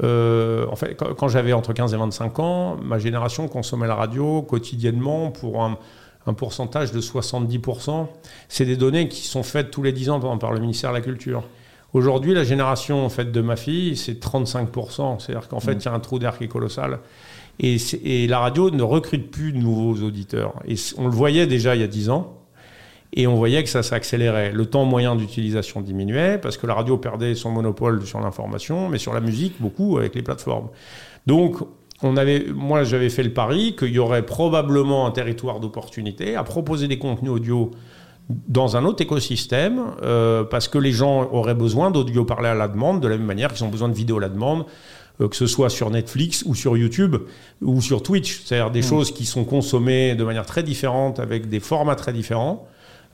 en 0.00 0.76
fait, 0.76 0.96
quand, 0.96 1.28
j'avais 1.28 1.52
entre 1.52 1.72
15 1.72 1.94
et 1.94 1.96
25 1.96 2.38
ans, 2.40 2.76
ma 2.82 2.98
génération 2.98 3.46
consommait 3.46 3.86
la 3.86 3.94
radio 3.94 4.42
quotidiennement 4.42 5.30
pour 5.30 5.62
un, 5.62 5.78
pourcentage 6.32 6.92
de 6.92 7.00
70%. 7.00 8.06
C'est 8.48 8.64
des 8.64 8.76
données 8.76 9.08
qui 9.08 9.26
sont 9.26 9.42
faites 9.42 9.70
tous 9.70 9.82
les 9.82 9.92
10 9.92 10.10
ans 10.10 10.38
par, 10.38 10.52
le 10.52 10.60
ministère 10.60 10.90
de 10.90 10.96
la 10.96 11.02
Culture. 11.02 11.42
Aujourd'hui, 11.92 12.32
la 12.32 12.44
génération 12.44 13.04
en 13.04 13.08
fait, 13.08 13.32
de 13.32 13.40
ma 13.40 13.56
fille, 13.56 13.96
c'est 13.96 14.22
35%. 14.24 15.18
C'est-à-dire 15.18 15.48
qu'en 15.48 15.60
fait, 15.60 15.74
mmh. 15.74 15.78
il 15.80 15.84
y 15.84 15.88
a 15.88 15.92
un 15.92 16.00
trou 16.00 16.18
d'air 16.18 16.38
qui 16.38 16.44
est 16.44 16.48
colossal. 16.48 17.00
Et, 17.58 17.76
et, 18.04 18.26
la 18.28 18.38
radio 18.38 18.70
ne 18.70 18.82
recrute 18.82 19.30
plus 19.30 19.52
de 19.52 19.58
nouveaux 19.58 20.02
auditeurs. 20.06 20.54
Et 20.66 20.76
on 20.96 21.04
le 21.04 21.10
voyait 21.10 21.46
déjà 21.46 21.74
il 21.74 21.80
y 21.80 21.84
a 21.84 21.88
10 21.88 22.10
ans. 22.10 22.38
Et 23.14 23.26
on 23.26 23.34
voyait 23.34 23.62
que 23.62 23.68
ça 23.68 23.82
s'accélérait. 23.82 24.52
Le 24.52 24.66
temps 24.66 24.86
moyen 24.86 25.16
d'utilisation 25.16 25.82
diminuait 25.82 26.38
parce 26.38 26.56
que 26.56 26.66
la 26.66 26.74
radio 26.74 26.96
perdait 26.96 27.34
son 27.34 27.50
monopole 27.50 28.06
sur 28.06 28.20
l'information, 28.20 28.88
mais 28.88 28.98
sur 28.98 29.12
la 29.12 29.20
musique, 29.20 29.54
beaucoup 29.60 29.98
avec 29.98 30.14
les 30.14 30.22
plateformes. 30.22 30.68
Donc, 31.26 31.56
on 32.02 32.16
avait, 32.16 32.46
moi, 32.52 32.84
j'avais 32.84 33.10
fait 33.10 33.22
le 33.22 33.32
pari 33.32 33.76
qu'il 33.76 33.92
y 33.92 33.98
aurait 33.98 34.26
probablement 34.26 35.06
un 35.06 35.10
territoire 35.10 35.60
d'opportunité 35.60 36.36
à 36.36 36.42
proposer 36.42 36.88
des 36.88 36.98
contenus 36.98 37.30
audio 37.30 37.70
dans 38.48 38.76
un 38.76 38.84
autre 38.84 39.02
écosystème, 39.02 39.82
euh, 40.02 40.44
parce 40.44 40.68
que 40.68 40.78
les 40.78 40.92
gens 40.92 41.28
auraient 41.32 41.54
besoin 41.54 41.90
d'audio 41.90 42.24
parlé 42.24 42.48
à 42.48 42.54
la 42.54 42.68
demande, 42.68 43.00
de 43.00 43.08
la 43.08 43.16
même 43.16 43.26
manière 43.26 43.52
qu'ils 43.52 43.64
ont 43.64 43.68
besoin 43.68 43.88
de 43.88 43.94
vidéo 43.94 44.18
à 44.18 44.20
la 44.20 44.28
demande, 44.28 44.64
euh, 45.20 45.28
que 45.28 45.36
ce 45.36 45.46
soit 45.46 45.70
sur 45.70 45.90
Netflix 45.90 46.42
ou 46.46 46.54
sur 46.54 46.76
YouTube 46.76 47.16
ou 47.60 47.80
sur 47.80 48.02
Twitch. 48.02 48.42
C'est-à-dire 48.44 48.70
des 48.70 48.80
mm. 48.80 48.84
choses 48.84 49.12
qui 49.12 49.26
sont 49.26 49.44
consommées 49.44 50.14
de 50.14 50.24
manière 50.24 50.46
très 50.46 50.62
différente, 50.62 51.20
avec 51.20 51.48
des 51.48 51.60
formats 51.60 51.96
très 51.96 52.12
différents. 52.12 52.66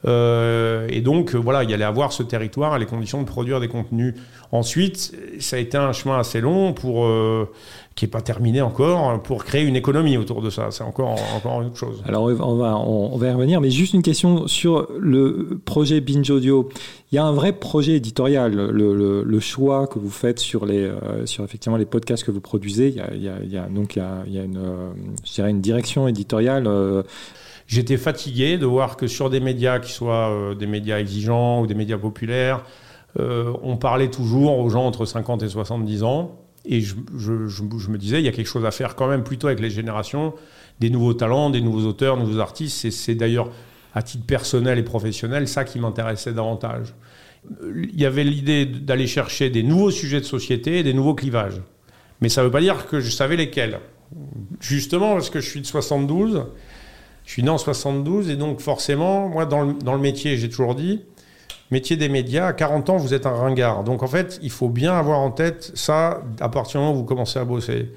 Euh, 0.07 0.87
et 0.91 1.01
donc, 1.01 1.35
voilà, 1.35 1.65
il 1.65 1.71
y 1.71 1.75
allait 1.75 1.85
avoir 1.85 2.13
ce 2.13 2.23
territoire 2.23 2.77
et 2.77 2.79
les 2.79 2.87
conditions 2.87 3.21
de 3.21 3.27
produire 3.27 3.59
des 3.59 3.69
contenus. 3.69 4.15
Ensuite, 4.53 5.17
ça 5.41 5.57
a 5.57 5.59
été 5.59 5.77
un 5.77 5.93
chemin 5.93 6.19
assez 6.19 6.41
long 6.41 6.73
pour 6.73 7.09
qui 7.99 8.05
n'est 8.05 8.11
pas 8.11 8.21
terminé 8.21 8.63
encore, 8.63 9.21
pour 9.25 9.45
créer 9.45 9.65
une 9.65 9.75
économie 9.75 10.17
autour 10.17 10.41
de 10.41 10.51
ça. 10.51 10.69
C'est 10.71 10.85
encore, 10.85 11.17
encore 11.35 11.57
autre 11.57 11.77
chose. 11.77 12.01
Alors 12.07 12.27
on 12.27 12.55
va, 12.55 12.77
on, 12.79 13.17
va 13.19 13.27
y 13.27 13.33
revenir, 13.33 13.61
mais 13.61 13.71
juste 13.71 13.93
une 13.93 14.05
question 14.05 14.47
sur 14.47 14.87
le 14.97 15.59
projet 15.65 16.01
Binge 16.01 16.31
Audio. 16.31 16.69
Il 17.11 17.17
y 17.17 17.19
a 17.19 17.25
un 17.25 17.33
vrai 17.33 17.53
projet 17.53 17.95
éditorial, 17.95 18.55
le, 18.55 19.25
le, 19.25 19.41
choix 19.41 19.89
que 19.89 19.99
vous 19.99 20.11
faites 20.11 20.39
sur, 20.39 20.65
les, 20.65 20.85
euh, 20.85 21.27
sur 21.27 21.43
effectivement 21.43 21.77
les 21.77 21.87
podcasts 21.87 22.23
que 22.23 22.31
vous 22.31 22.41
produisez. 22.41 22.91
Il 22.91 22.95
y 22.95 23.01
a, 23.01 23.11
il 23.13 23.23
y 23.23 23.29
a, 23.29 23.39
il 23.43 23.51
y 23.51 23.59
a 23.59 23.63
donc 23.63 23.97
il 23.97 23.99
y 23.99 24.03
a, 24.03 24.23
il 24.29 24.33
y 24.33 24.39
a 24.39 24.45
une, 24.45 24.59
euh, 24.59 24.91
je 25.25 25.33
dirais 25.33 25.51
une 25.51 25.61
direction 25.61 26.07
éditoriale. 26.07 26.69
Euh. 26.69 27.03
J'étais 27.67 27.97
fatigué 27.97 28.59
de 28.59 28.67
voir 28.67 28.97
que 28.97 29.09
sur 29.09 29.29
des 29.29 29.41
médias 29.41 29.81
qui 29.81 29.91
soient 29.91 30.55
des 30.57 30.69
médias 30.69 31.01
exigeants 31.01 31.63
ou 31.63 31.67
des 31.67 31.75
médias 31.75 31.99
populaires, 31.99 32.65
on 33.19 33.77
parlait 33.77 34.09
toujours 34.09 34.59
aux 34.59 34.71
gens 34.71 34.87
entre 34.87 35.05
50 35.05 35.43
et 35.43 35.49
70 35.49 36.03
ans 36.03 36.48
et 36.71 36.83
je, 36.83 36.95
me 36.95 37.97
disais, 37.97 38.21
il 38.21 38.27
y 38.27 38.29
a 38.29 38.33
quelque 38.33 38.47
chose 38.47 38.67
à 38.67 38.71
faire 38.71 38.95
quand 38.95 39.09
même 39.09 39.25
plutôt 39.25 39.47
avec 39.47 39.59
les 39.59 39.71
générations, 39.71 40.35
des 40.81 40.91
nouveaux 40.91 41.15
talents, 41.15 41.49
des 41.49 41.63
nouveaux 41.63 41.89
auteurs, 41.89 42.19
nouveaux 42.19 42.41
artistes. 42.41 42.91
C'est 42.91 43.15
d'ailleurs, 43.15 43.51
à 43.95 44.03
titre 44.03 44.27
personnel 44.27 44.79
et 44.79 44.83
professionnel, 44.83 45.49
ça 45.49 45.65
qui 45.65 45.79
m'intéressait 45.79 46.35
davantage. 46.35 46.95
Il 47.63 47.99
y 47.99 48.05
avait 48.05 48.23
l'idée 48.23 48.67
d'aller 48.67 49.07
chercher 49.07 49.49
des 49.49 49.63
nouveaux 49.63 49.91
sujets 49.91 50.21
de 50.21 50.27
société 50.27 50.83
des 50.83 50.93
nouveaux 50.93 51.15
clivages. 51.15 51.63
Mais 52.21 52.29
ça 52.29 52.43
ne 52.43 52.47
veut 52.47 52.53
pas 52.53 52.61
dire 52.61 52.87
que 52.87 53.01
je 53.01 53.11
savais 53.11 53.37
lesquels. 53.37 53.81
Justement, 54.61 55.15
parce 55.15 55.31
que 55.31 55.41
je 55.41 55.49
suis 55.49 55.63
de 55.63 55.67
72, 55.67 56.45
je 57.25 57.31
suis 57.31 57.43
né 57.43 57.49
en 57.49 57.57
72, 57.57 58.29
et 58.29 58.37
donc 58.37 58.61
forcément, 58.61 59.29
moi, 59.31 59.47
dans 59.47 59.65
le 59.65 59.99
métier, 59.99 60.37
j'ai 60.37 60.51
toujours 60.51 60.75
dit, 60.75 61.01
métier 61.71 61.97
des 61.97 62.09
médias, 62.09 62.47
à 62.47 62.53
40 62.53 62.91
ans, 62.91 62.97
vous 62.97 63.15
êtes 63.15 63.27
un 63.27 63.35
ringard. 63.35 63.85
Donc 63.85 64.03
en 64.03 64.07
fait, 64.07 64.39
il 64.43 64.51
faut 64.51 64.69
bien 64.69 64.95
avoir 64.95 65.19
en 65.19 65.31
tête 65.31 65.73
ça 65.75 66.23
à 66.41 66.49
partir 66.49 66.81
du 66.81 66.87
moment 66.87 66.95
où 66.97 67.01
vous 67.01 67.05
commencez 67.05 67.39
à 67.39 67.45
bosser 67.45 67.93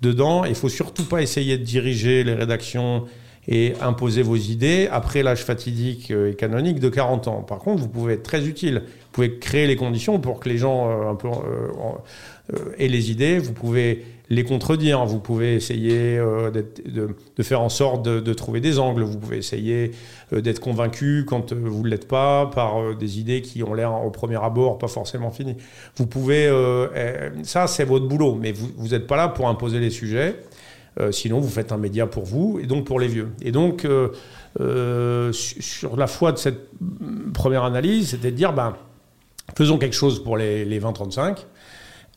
dedans. 0.00 0.44
Il 0.44 0.54
faut 0.54 0.68
surtout 0.68 1.04
pas 1.04 1.22
essayer 1.22 1.58
de 1.58 1.64
diriger 1.64 2.24
les 2.24 2.34
rédactions 2.34 3.04
et 3.48 3.74
imposer 3.80 4.22
vos 4.22 4.36
idées 4.36 4.88
après 4.90 5.22
l'âge 5.22 5.44
fatidique 5.44 6.10
euh, 6.10 6.30
et 6.30 6.34
canonique 6.34 6.80
de 6.80 6.88
40 6.88 7.28
ans. 7.28 7.42
Par 7.42 7.58
contre, 7.58 7.82
vous 7.82 7.88
pouvez 7.88 8.14
être 8.14 8.22
très 8.22 8.46
utile. 8.46 8.82
Vous 8.86 9.10
pouvez 9.12 9.38
créer 9.38 9.66
les 9.66 9.76
conditions 9.76 10.18
pour 10.18 10.40
que 10.40 10.48
les 10.48 10.58
gens 10.58 10.90
euh, 10.90 11.14
peu, 11.14 11.28
euh, 11.28 12.56
aient 12.78 12.88
les 12.88 13.10
idées. 13.10 13.38
Vous 13.38 13.52
pouvez 13.52 14.04
les 14.30 14.44
contredire. 14.44 15.04
Vous 15.04 15.18
pouvez 15.18 15.54
essayer 15.54 16.18
euh, 16.18 16.50
de, 16.50 17.42
faire 17.42 17.60
en 17.60 17.68
sorte 17.68 18.04
de, 18.04 18.32
trouver 18.32 18.60
des 18.60 18.78
angles. 18.78 19.02
Vous 19.02 19.18
pouvez 19.18 19.38
essayer 19.38 19.92
euh, 20.32 20.40
d'être 20.40 20.60
convaincu 20.60 21.24
quand 21.26 21.52
euh, 21.52 21.56
vous 21.64 21.82
ne 21.82 21.88
l'êtes 21.88 22.08
pas 22.08 22.46
par 22.46 22.94
des 22.94 23.18
idées 23.18 23.42
qui 23.42 23.62
ont 23.62 23.74
l'air 23.74 24.04
au 24.04 24.10
premier 24.10 24.42
abord 24.42 24.78
pas 24.78 24.88
forcément 24.88 25.30
finies. 25.30 25.56
Vous 25.96 26.06
pouvez, 26.06 26.44
eh, 26.44 27.44
ça 27.44 27.66
c'est 27.66 27.84
votre 27.84 28.06
boulot, 28.06 28.34
mais 28.34 28.52
vous 28.52 28.88
n'êtes 28.88 29.06
pas 29.06 29.16
là 29.16 29.28
pour 29.28 29.48
imposer 29.48 29.80
les 29.80 29.90
sujets. 29.90 30.36
Sinon, 31.10 31.40
vous 31.40 31.48
faites 31.48 31.72
un 31.72 31.76
média 31.76 32.06
pour 32.06 32.24
vous 32.24 32.58
et 32.62 32.66
donc 32.66 32.84
pour 32.84 33.00
les 33.00 33.08
vieux. 33.08 33.32
Et 33.42 33.52
donc, 33.52 33.86
sur 35.32 35.96
la 35.96 36.06
foi 36.06 36.32
de 36.32 36.38
cette 36.38 36.68
première 37.32 37.64
analyse, 37.64 38.10
c'était 38.10 38.30
de 38.30 38.36
dire, 38.36 38.52
ben, 38.52 38.76
faisons 39.56 39.78
quelque 39.78 39.96
chose 39.96 40.22
pour 40.22 40.36
les, 40.36 40.64
les 40.64 40.80
20-35 40.80 41.46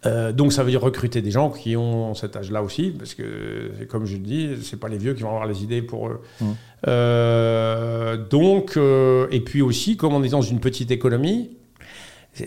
euh, 0.05 0.31
donc 0.31 0.53
ça 0.53 0.63
veut 0.63 0.69
dire 0.69 0.81
recruter 0.81 1.21
des 1.21 1.31
gens 1.31 1.49
qui 1.49 1.75
ont 1.75 2.13
cet 2.13 2.35
âge-là 2.35 2.61
aussi, 2.61 2.91
parce 2.91 3.15
que 3.15 3.71
comme 3.89 4.05
je 4.05 4.13
le 4.13 4.23
dis, 4.23 4.49
c'est 4.61 4.79
pas 4.79 4.89
les 4.89 4.97
vieux 4.97 5.13
qui 5.13 5.23
vont 5.23 5.29
avoir 5.29 5.47
les 5.47 5.63
idées 5.63 5.81
pour 5.81 6.07
eux. 6.09 6.21
Mmh. 6.39 6.45
Euh, 6.87 8.17
donc 8.17 8.77
euh, 8.77 9.27
et 9.31 9.41
puis 9.41 9.61
aussi, 9.61 9.97
comme 9.97 10.13
on 10.13 10.23
est 10.23 10.29
dans 10.29 10.41
une 10.41 10.59
petite 10.59 10.91
économie, 10.91 11.56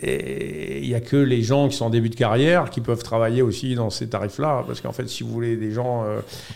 il 0.03 0.87
n'y 0.87 0.94
a 0.94 1.00
que 1.00 1.16
les 1.16 1.42
gens 1.42 1.68
qui 1.68 1.76
sont 1.76 1.87
en 1.87 1.90
début 1.90 2.11
de 2.11 2.14
carrière 2.14 2.70
qui 2.70 2.81
peuvent 2.81 3.03
travailler 3.03 3.42
aussi 3.42 3.74
dans 3.74 3.90
ces 3.90 4.09
tarifs-là, 4.09 4.64
parce 4.66 4.81
qu'en 4.81 4.92
fait, 4.92 5.09
si 5.09 5.22
vous 5.22 5.31
voulez 5.31 5.57
des 5.57 5.72
gens 5.72 6.05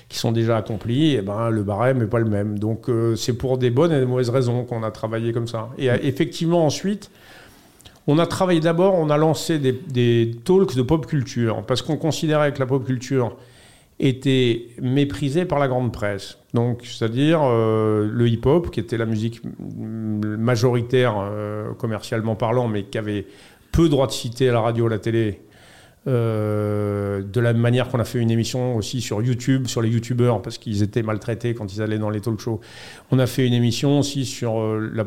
qui 0.08 0.18
sont 0.18 0.32
déjà 0.32 0.56
accomplis, 0.56 1.14
eh 1.14 1.22
ben 1.22 1.50
le 1.50 1.62
barème 1.62 1.98
n'est 1.98 2.06
pas 2.06 2.18
le 2.18 2.28
même. 2.28 2.58
Donc 2.58 2.86
c'est 3.16 3.32
pour 3.34 3.58
des 3.58 3.70
bonnes 3.70 3.92
et 3.92 3.98
des 3.98 4.06
mauvaises 4.06 4.30
raisons 4.30 4.64
qu'on 4.64 4.82
a 4.82 4.90
travaillé 4.90 5.32
comme 5.32 5.48
ça. 5.48 5.70
Et 5.78 5.86
effectivement 5.86 6.64
ensuite. 6.64 7.10
On 8.06 8.18
a 8.18 8.26
travaillé 8.26 8.60
d'abord, 8.60 8.94
on 8.94 9.08
a 9.08 9.16
lancé 9.16 9.58
des, 9.58 10.36
talks 10.44 10.74
de 10.74 10.82
pop 10.82 11.06
culture, 11.06 11.62
parce 11.66 11.80
qu'on 11.80 11.96
considérait 11.96 12.52
que 12.52 12.58
la 12.58 12.66
pop 12.66 12.84
culture 12.84 13.36
était 14.00 14.68
méprisée 14.80 15.44
par 15.44 15.58
la 15.58 15.68
grande 15.68 15.92
presse. 15.92 16.38
Donc, 16.52 16.82
c'est-à-dire 16.84 17.40
euh, 17.42 18.08
le 18.10 18.28
hip-hop, 18.28 18.70
qui 18.70 18.80
était 18.80 18.96
la 18.96 19.06
musique 19.06 19.40
majoritaire 19.76 21.14
euh, 21.18 21.72
commercialement 21.74 22.34
parlant, 22.36 22.68
mais 22.68 22.84
qui 22.84 22.98
avait 22.98 23.26
peu 23.72 23.88
droit 23.88 24.06
de 24.06 24.12
citer 24.12 24.48
à 24.48 24.52
la 24.52 24.60
radio, 24.60 24.86
à 24.86 24.90
la 24.90 24.98
télé, 24.98 25.40
euh, 26.06 27.22
de 27.22 27.40
la 27.40 27.54
même 27.54 27.62
manière 27.62 27.88
qu'on 27.88 27.98
a 27.98 28.04
fait 28.04 28.18
une 28.18 28.30
émission 28.30 28.76
aussi 28.76 29.00
sur 29.00 29.22
YouTube, 29.22 29.68
sur 29.68 29.80
les 29.80 29.88
YouTubeurs, 29.88 30.42
parce 30.42 30.58
qu'ils 30.58 30.82
étaient 30.82 31.02
maltraités 31.02 31.54
quand 31.54 31.74
ils 31.74 31.80
allaient 31.80 31.98
dans 31.98 32.10
les 32.10 32.20
talk 32.20 32.38
shows. 32.40 32.60
On 33.10 33.18
a 33.18 33.26
fait 33.26 33.46
une 33.46 33.54
émission 33.54 34.00
aussi 34.00 34.26
sur 34.26 34.60
euh, 34.60 34.90
la, 34.92 35.06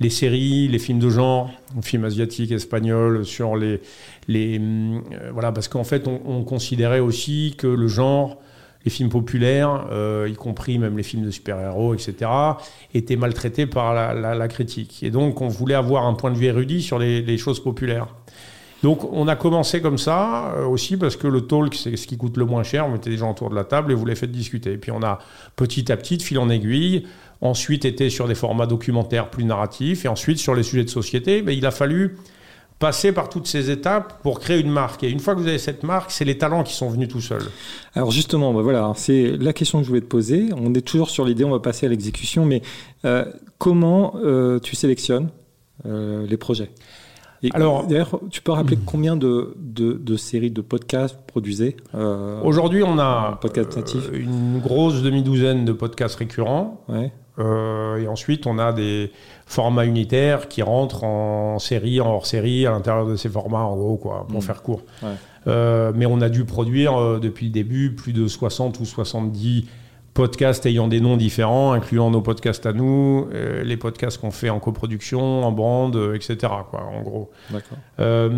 les 0.00 0.08
séries, 0.08 0.68
les 0.68 0.78
films 0.78 1.00
de 1.00 1.10
genre, 1.10 1.50
films 1.82 2.06
asiatiques, 2.06 2.50
espagnols, 2.50 3.26
sur 3.26 3.56
les. 3.56 3.82
les 4.26 4.58
euh, 4.58 5.30
voilà, 5.34 5.52
parce 5.52 5.68
qu'en 5.68 5.84
fait, 5.84 6.08
on, 6.08 6.44
considérait 6.44 7.00
aussi 7.00 7.54
que 7.58 7.66
le 7.66 7.86
genre 7.86 8.38
les 8.86 8.90
films 8.90 9.10
populaires, 9.10 9.84
y 10.26 10.32
compris 10.32 10.78
même 10.78 10.96
les 10.96 11.02
films 11.02 11.26
de 11.26 11.30
super-héros, 11.30 11.92
etc., 11.92 12.30
étaient 12.94 13.16
maltraités 13.16 13.66
par 13.66 13.92
la, 13.92 14.48
critique. 14.48 15.02
Et 15.02 15.10
donc, 15.10 15.42
on 15.42 15.48
voulait 15.48 15.74
avoir 15.74 16.06
un 16.06 16.14
point 16.14 16.30
de 16.30 16.36
vue 16.38 16.46
érudit 16.46 16.80
sur 16.80 16.98
les 16.98 17.36
choses 17.36 17.62
populaires. 17.62 18.06
Donc 18.82 19.12
on 19.12 19.28
a 19.28 19.36
commencé 19.36 19.80
comme 19.80 19.98
ça 19.98 20.54
euh, 20.56 20.64
aussi 20.64 20.96
parce 20.96 21.16
que 21.16 21.26
le 21.26 21.42
talk 21.42 21.74
c'est 21.74 21.96
ce 21.96 22.06
qui 22.06 22.16
coûte 22.16 22.36
le 22.36 22.46
moins 22.46 22.62
cher. 22.62 22.86
On 22.86 22.90
mettait 22.90 23.10
des 23.10 23.18
gens 23.18 23.30
autour 23.30 23.50
de 23.50 23.54
la 23.54 23.64
table 23.64 23.92
et 23.92 23.94
vous 23.94 24.06
les 24.06 24.14
faites 24.14 24.32
discuter. 24.32 24.72
Et 24.72 24.78
puis 24.78 24.90
on 24.90 25.02
a 25.02 25.18
petit 25.56 25.90
à 25.92 25.96
petit, 25.96 26.18
fil 26.18 26.38
en 26.38 26.48
aiguille, 26.48 27.04
ensuite 27.40 27.84
été 27.84 28.08
sur 28.10 28.26
des 28.26 28.34
formats 28.34 28.66
documentaires 28.66 29.28
plus 29.30 29.44
narratifs 29.44 30.04
et 30.04 30.08
ensuite 30.08 30.38
sur 30.38 30.54
les 30.54 30.62
sujets 30.62 30.84
de 30.84 30.90
société. 30.90 31.42
Mais 31.42 31.56
il 31.56 31.66
a 31.66 31.70
fallu 31.70 32.16
passer 32.78 33.12
par 33.12 33.28
toutes 33.28 33.46
ces 33.46 33.70
étapes 33.70 34.22
pour 34.22 34.40
créer 34.40 34.58
une 34.58 34.70
marque. 34.70 35.04
Et 35.04 35.10
une 35.10 35.20
fois 35.20 35.34
que 35.34 35.40
vous 35.40 35.48
avez 35.48 35.58
cette 35.58 35.82
marque, 35.82 36.10
c'est 36.10 36.24
les 36.24 36.38
talents 36.38 36.62
qui 36.62 36.72
sont 36.72 36.88
venus 36.88 37.08
tout 37.08 37.20
seuls. 37.20 37.50
Alors 37.94 38.10
justement, 38.10 38.54
bah 38.54 38.62
voilà, 38.62 38.90
c'est 38.96 39.36
la 39.36 39.52
question 39.52 39.80
que 39.80 39.84
je 39.84 39.88
voulais 39.90 40.00
te 40.00 40.06
poser. 40.06 40.48
On 40.56 40.72
est 40.72 40.80
toujours 40.80 41.10
sur 41.10 41.26
l'idée, 41.26 41.44
on 41.44 41.50
va 41.50 41.60
passer 41.60 41.84
à 41.84 41.90
l'exécution, 41.90 42.46
mais 42.46 42.62
euh, 43.04 43.26
comment 43.58 44.14
euh, 44.24 44.58
tu 44.60 44.74
sélectionnes 44.76 45.28
les 45.84 46.36
projets? 46.36 46.70
Alors, 47.54 47.86
d'ailleurs, 47.86 48.20
tu 48.30 48.42
peux 48.42 48.52
rappeler 48.52 48.78
combien 48.84 49.16
de, 49.16 49.54
de, 49.56 50.16
séries 50.16 50.50
de 50.50 50.60
podcasts 50.60 51.14
vous 51.16 51.22
produisez 51.26 51.76
euh, 51.94 52.40
Aujourd'hui, 52.42 52.82
on 52.82 52.98
a 52.98 53.38
podcast 53.40 53.76
natif. 53.76 54.10
Euh, 54.12 54.18
une 54.18 54.60
grosse 54.60 55.02
demi-douzaine 55.02 55.64
de 55.64 55.72
podcasts 55.72 56.16
récurrents. 56.16 56.84
Euh, 57.38 57.96
et 57.96 58.08
ensuite, 58.08 58.46
on 58.46 58.58
a 58.58 58.72
des 58.72 59.10
formats 59.46 59.86
unitaires 59.86 60.48
qui 60.48 60.60
rentrent 60.60 61.04
en 61.04 61.58
série, 61.58 62.00
en 62.00 62.10
hors-série, 62.10 62.66
à 62.66 62.72
l'intérieur 62.72 63.06
de 63.06 63.16
ces 63.16 63.30
formats, 63.30 63.64
en 63.64 63.76
gros, 63.76 63.96
quoi, 63.96 64.26
pour 64.28 64.40
mm. 64.40 64.42
faire 64.42 64.62
court. 64.62 64.82
mais 65.46 66.06
on 66.06 66.20
a 66.20 66.28
dû 66.28 66.44
produire 66.44 67.20
depuis 67.20 67.46
le 67.46 67.52
début 67.52 67.94
plus 67.94 68.12
de 68.12 68.26
60 68.26 68.80
ou 68.80 68.84
70 68.84 69.66
podcasts 70.14 70.66
ayant 70.66 70.88
des 70.88 71.00
noms 71.00 71.16
différents, 71.16 71.72
incluant 71.72 72.10
nos 72.10 72.20
podcasts 72.20 72.66
à 72.66 72.72
nous, 72.72 73.28
euh, 73.32 73.62
les 73.62 73.76
podcasts 73.76 74.18
qu'on 74.18 74.30
fait 74.30 74.50
en 74.50 74.58
coproduction, 74.58 75.44
en 75.44 75.52
brand, 75.52 75.94
euh, 75.94 76.14
etc. 76.14 76.36
Quoi, 76.70 76.82
en 76.82 77.02
gros. 77.02 77.30
Euh, 78.00 78.28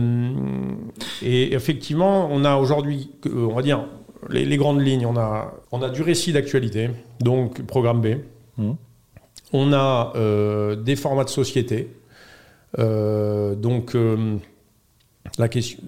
et 1.22 1.54
effectivement, 1.54 2.28
on 2.30 2.44
a 2.44 2.56
aujourd'hui, 2.56 3.11
on 3.26 3.54
va 3.54 3.62
dire, 3.62 3.87
les, 4.28 4.56
grandes 4.56 4.82
lignes. 4.82 5.06
On 5.06 5.16
a, 5.16 5.54
on 5.72 5.82
a 5.82 5.88
du 5.88 6.02
récit 6.02 6.32
d'actualité, 6.32 6.90
donc 7.20 7.62
programme 7.62 8.00
B. 8.00 8.18
Mmh. 8.58 8.72
On 9.54 9.72
a 9.72 10.12
des 10.76 10.96
formats 10.96 11.24
de 11.24 11.30
société. 11.30 11.90
donc 12.78 13.96
la 15.38 15.49
question, 15.49 15.79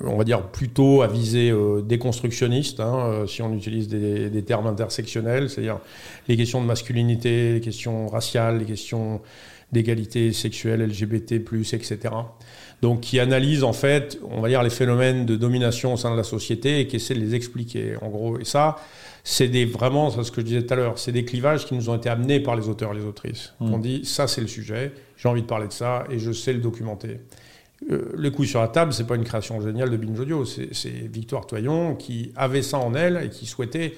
on 0.00 0.16
va 0.16 0.24
dire 0.24 0.42
plutôt 0.42 1.02
à 1.02 1.08
viser 1.08 1.50
euh, 1.50 1.82
déconstructionniste, 1.82 2.80
hein, 2.80 2.98
euh, 2.98 3.26
si 3.26 3.42
on 3.42 3.52
utilise 3.52 3.88
des, 3.88 4.42
termes 4.42 4.66
intersectionnels, 4.66 5.50
c'est-à-dire 5.50 5.78
les 6.28 6.36
questions 6.36 6.60
de 6.60 6.66
masculinité, 6.66 7.54
les 7.54 7.60
questions 7.60 8.06
raciales, 8.08 8.58
les 8.58 8.64
questions 8.64 9.20
d'égalité 9.72 10.32
sexuelle, 10.32 10.82
LGBT+, 10.82 11.34
etc. 11.34 11.98
Donc 12.82 13.00
qui 13.00 13.18
analyse 13.18 13.64
en 13.64 13.72
fait, 13.72 14.18
on 14.30 14.40
va 14.40 14.48
dire, 14.48 14.62
les 14.62 14.70
phénomènes 14.70 15.24
de 15.24 15.34
domination 15.34 15.94
au 15.94 15.96
sein 15.96 16.12
de 16.12 16.16
la 16.16 16.24
société 16.24 16.80
et 16.80 16.86
qui 16.86 16.96
essaie 16.96 17.14
de 17.14 17.20
les 17.20 17.34
expliquer, 17.34 17.94
en 18.02 18.08
gros. 18.08 18.38
Et 18.38 18.44
ça, 18.44 18.76
c'est 19.24 19.48
des, 19.48 19.64
vraiment, 19.64 20.10
c'est 20.10 20.22
ce 20.24 20.30
que 20.30 20.42
je 20.42 20.46
disais 20.46 20.62
tout 20.62 20.74
à 20.74 20.76
l'heure, 20.76 20.98
c'est 20.98 21.12
des 21.12 21.24
clivages 21.24 21.64
qui 21.64 21.74
nous 21.74 21.88
ont 21.88 21.96
été 21.96 22.08
amenés 22.08 22.40
par 22.40 22.54
les 22.54 22.68
auteurs 22.68 22.92
et 22.92 22.96
les 22.96 23.04
autrices. 23.04 23.54
Mmh. 23.60 23.74
On 23.74 23.78
dit, 23.78 24.04
ça 24.04 24.28
c'est 24.28 24.40
le 24.40 24.48
sujet, 24.48 24.92
j'ai 25.16 25.28
envie 25.28 25.42
de 25.42 25.46
parler 25.46 25.68
de 25.68 25.72
ça 25.72 26.04
et 26.10 26.18
je 26.18 26.32
sais 26.32 26.52
le 26.52 26.60
documenter. 26.60 27.18
Euh, 27.90 28.12
le 28.14 28.30
coup 28.30 28.44
sur 28.44 28.60
la 28.60 28.68
table, 28.68 28.92
c'est 28.92 29.06
pas 29.06 29.16
une 29.16 29.24
création 29.24 29.60
géniale 29.60 29.90
de 29.90 29.96
Binge 29.96 30.20
Audio, 30.20 30.44
c'est 30.44 30.90
Victoire 30.90 31.46
Toyon 31.46 31.94
qui 31.96 32.32
avait 32.36 32.62
ça 32.62 32.78
en 32.78 32.94
elle 32.94 33.20
et 33.24 33.28
qui 33.28 33.46
souhaitait 33.46 33.94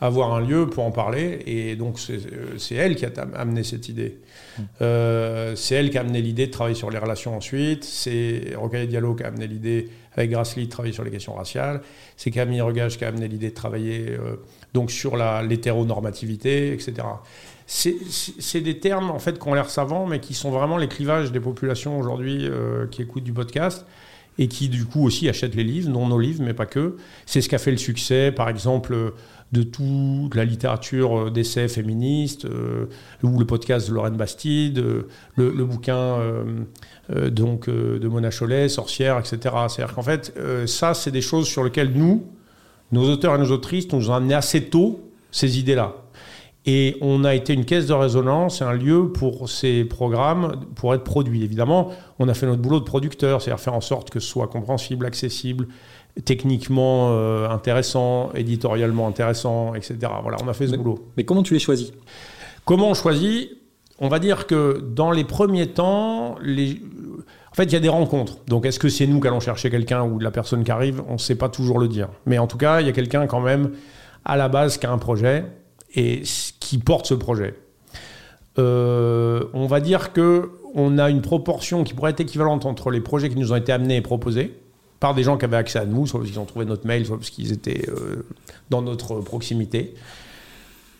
avoir 0.00 0.32
un 0.34 0.40
lieu 0.40 0.68
pour 0.68 0.84
en 0.84 0.90
parler. 0.90 1.40
Et 1.46 1.76
donc, 1.76 1.98
c'est 1.98 2.14
euh, 2.14 2.56
elle 2.82 2.96
qui 2.96 3.04
a 3.04 3.10
amené 3.34 3.64
cette 3.64 3.88
idée. 3.88 4.18
Mmh. 4.58 4.62
Euh, 4.82 5.56
c'est 5.56 5.74
elle 5.74 5.90
qui 5.90 5.98
a 5.98 6.02
amené 6.02 6.22
l'idée 6.22 6.46
de 6.46 6.52
travailler 6.52 6.76
sur 6.76 6.90
les 6.90 6.98
relations 6.98 7.36
ensuite. 7.36 7.84
C'est 7.84 8.54
Rocaille 8.56 8.86
Diallo 8.86 9.14
qui 9.14 9.24
a 9.24 9.28
amené 9.28 9.46
l'idée, 9.46 9.88
avec 10.16 10.30
Grassley, 10.30 10.64
de 10.64 10.70
travailler 10.70 10.94
sur 10.94 11.04
les 11.04 11.10
questions 11.10 11.34
raciales. 11.34 11.80
C'est 12.16 12.30
Camille 12.30 12.60
Regage 12.60 12.98
qui 12.98 13.04
a 13.04 13.08
amené 13.08 13.28
l'idée 13.28 13.50
de 13.50 13.54
travailler 13.54 14.16
donc 14.72 14.90
sur 14.90 15.16
l'hétéronormativité, 15.16 16.72
etc 16.72 17.04
c'est 17.68 18.62
des 18.62 18.78
termes 18.78 19.10
en 19.10 19.18
fait 19.18 19.38
qui 19.38 19.46
ont 19.46 19.52
l'air 19.52 19.68
savants, 19.68 20.06
mais 20.06 20.20
qui 20.20 20.32
sont 20.32 20.50
vraiment 20.50 20.78
les 20.78 20.88
clivages 20.88 21.32
des 21.32 21.40
populations 21.40 21.98
aujourd'hui 21.98 22.46
euh, 22.46 22.86
qui 22.86 23.02
écoutent 23.02 23.24
du 23.24 23.34
podcast 23.34 23.84
et 24.38 24.48
qui 24.48 24.70
du 24.70 24.86
coup 24.86 25.04
aussi 25.04 25.28
achètent 25.28 25.54
les 25.54 25.64
livres, 25.64 25.90
non 25.90 26.08
nos 26.08 26.18
livres, 26.18 26.42
mais 26.42 26.54
pas 26.54 26.64
que. 26.64 26.96
C'est 27.26 27.42
ce 27.42 27.48
qui 27.48 27.54
a 27.54 27.58
fait 27.58 27.70
le 27.70 27.76
succès, 27.76 28.32
par 28.32 28.48
exemple, 28.48 29.12
de 29.52 29.62
toute 29.62 30.34
la 30.34 30.46
littérature 30.46 31.18
euh, 31.18 31.30
d'essai 31.30 31.68
féministe, 31.68 32.46
euh, 32.46 32.86
ou 33.22 33.38
le 33.38 33.44
podcast 33.44 33.90
de 33.90 33.94
Lorraine 33.94 34.16
Bastide, 34.16 34.82
le, 35.36 35.64
bouquin 35.64 36.18
donc 37.10 37.68
de 37.68 38.08
Mona 38.08 38.30
Chollet, 38.30 38.70
Sorcière, 38.70 39.18
etc. 39.18 39.38
C'est-à-dire 39.68 39.94
qu'en 39.94 40.02
fait, 40.02 40.32
ça, 40.66 40.94
c'est 40.94 41.10
des 41.10 41.20
choses 41.20 41.46
sur 41.46 41.64
lesquelles 41.64 41.92
nous, 41.92 42.24
nos 42.92 43.10
auteurs 43.10 43.34
et 43.34 43.38
nos 43.38 43.50
autrices, 43.50 43.92
nous 43.92 44.10
ont 44.10 44.14
amené 44.14 44.34
assez 44.34 44.64
tôt 44.64 45.00
ces 45.30 45.58
idées-là. 45.58 45.94
Et 46.70 46.98
on 47.00 47.24
a 47.24 47.34
été 47.34 47.54
une 47.54 47.64
caisse 47.64 47.86
de 47.86 47.94
résonance, 47.94 48.60
un 48.60 48.74
lieu 48.74 49.08
pour 49.10 49.48
ces 49.48 49.84
programmes 49.84 50.66
pour 50.74 50.92
être 50.92 51.02
produits. 51.02 51.42
Évidemment, 51.42 51.92
on 52.18 52.28
a 52.28 52.34
fait 52.34 52.44
notre 52.44 52.60
boulot 52.60 52.78
de 52.78 52.84
producteur, 52.84 53.40
c'est-à-dire 53.40 53.58
faire 53.58 53.72
en 53.72 53.80
sorte 53.80 54.10
que 54.10 54.20
ce 54.20 54.28
soit 54.28 54.48
compréhensible, 54.48 55.06
accessible, 55.06 55.68
techniquement 56.26 57.12
euh, 57.12 57.48
intéressant, 57.48 58.30
éditorialement 58.34 59.08
intéressant, 59.08 59.74
etc. 59.74 59.96
Voilà, 60.20 60.36
on 60.44 60.48
a 60.48 60.52
fait 60.52 60.66
ce 60.66 60.76
boulot. 60.76 61.08
Mais 61.16 61.24
comment 61.24 61.42
tu 61.42 61.54
les 61.54 61.58
choisis? 61.58 61.90
Comment 62.66 62.90
on 62.90 62.94
choisit? 62.94 63.48
On 63.98 64.08
va 64.08 64.18
dire 64.18 64.46
que 64.46 64.78
dans 64.94 65.10
les 65.10 65.24
premiers 65.24 65.68
temps, 65.68 66.34
les... 66.42 66.82
en 67.50 67.54
fait, 67.54 67.64
il 67.64 67.72
y 67.72 67.76
a 67.76 67.80
des 67.80 67.88
rencontres. 67.88 68.40
Donc, 68.46 68.66
est-ce 68.66 68.78
que 68.78 68.90
c'est 68.90 69.06
nous 69.06 69.20
qui 69.20 69.26
allons 69.26 69.40
chercher 69.40 69.70
quelqu'un 69.70 70.02
ou 70.02 70.18
la 70.18 70.30
personne 70.30 70.64
qui 70.64 70.70
arrive? 70.70 71.02
On 71.08 71.14
ne 71.14 71.18
sait 71.18 71.34
pas 71.34 71.48
toujours 71.48 71.78
le 71.78 71.88
dire. 71.88 72.10
Mais 72.26 72.36
en 72.36 72.46
tout 72.46 72.58
cas, 72.58 72.82
il 72.82 72.86
y 72.86 72.90
a 72.90 72.92
quelqu'un 72.92 73.26
quand 73.26 73.40
même 73.40 73.70
à 74.26 74.36
la 74.36 74.50
base 74.50 74.76
qui 74.76 74.84
a 74.84 74.92
un 74.92 74.98
projet 74.98 75.46
et 75.94 76.22
qui 76.68 76.76
porte 76.76 77.06
ce 77.06 77.14
projet. 77.14 77.54
Euh, 78.58 79.44
on 79.54 79.66
va 79.66 79.80
dire 79.80 80.12
que 80.12 80.50
on 80.74 80.98
a 80.98 81.08
une 81.08 81.22
proportion 81.22 81.82
qui 81.82 81.94
pourrait 81.94 82.10
être 82.10 82.20
équivalente 82.20 82.66
entre 82.66 82.90
les 82.90 83.00
projets 83.00 83.30
qui 83.30 83.36
nous 83.36 83.52
ont 83.52 83.56
été 83.56 83.72
amenés 83.72 83.96
et 83.96 84.02
proposés 84.02 84.54
par 85.00 85.14
des 85.14 85.22
gens 85.22 85.38
qui 85.38 85.46
avaient 85.46 85.56
accès 85.56 85.78
à 85.78 85.86
nous, 85.86 86.06
soit 86.06 86.20
parce 86.20 86.30
qu'ils 86.30 86.38
ont 86.38 86.44
trouvé 86.44 86.66
notre 86.66 86.86
mail, 86.86 87.06
soit 87.06 87.16
parce 87.16 87.30
qu'ils 87.30 87.52
étaient 87.52 87.88
euh, 87.88 88.26
dans 88.68 88.82
notre 88.82 89.20
proximité, 89.20 89.94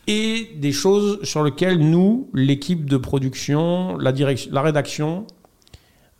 et 0.07 0.53
des 0.57 0.73
choses 0.73 1.23
sur 1.23 1.45
lesquelles 1.45 1.79
nous, 1.79 2.31
l'équipe 2.33 2.89
de 2.89 2.97
production, 2.97 3.99
la, 3.99 4.13
direction, 4.13 4.51
la 4.55 4.63
rédaction, 4.63 5.27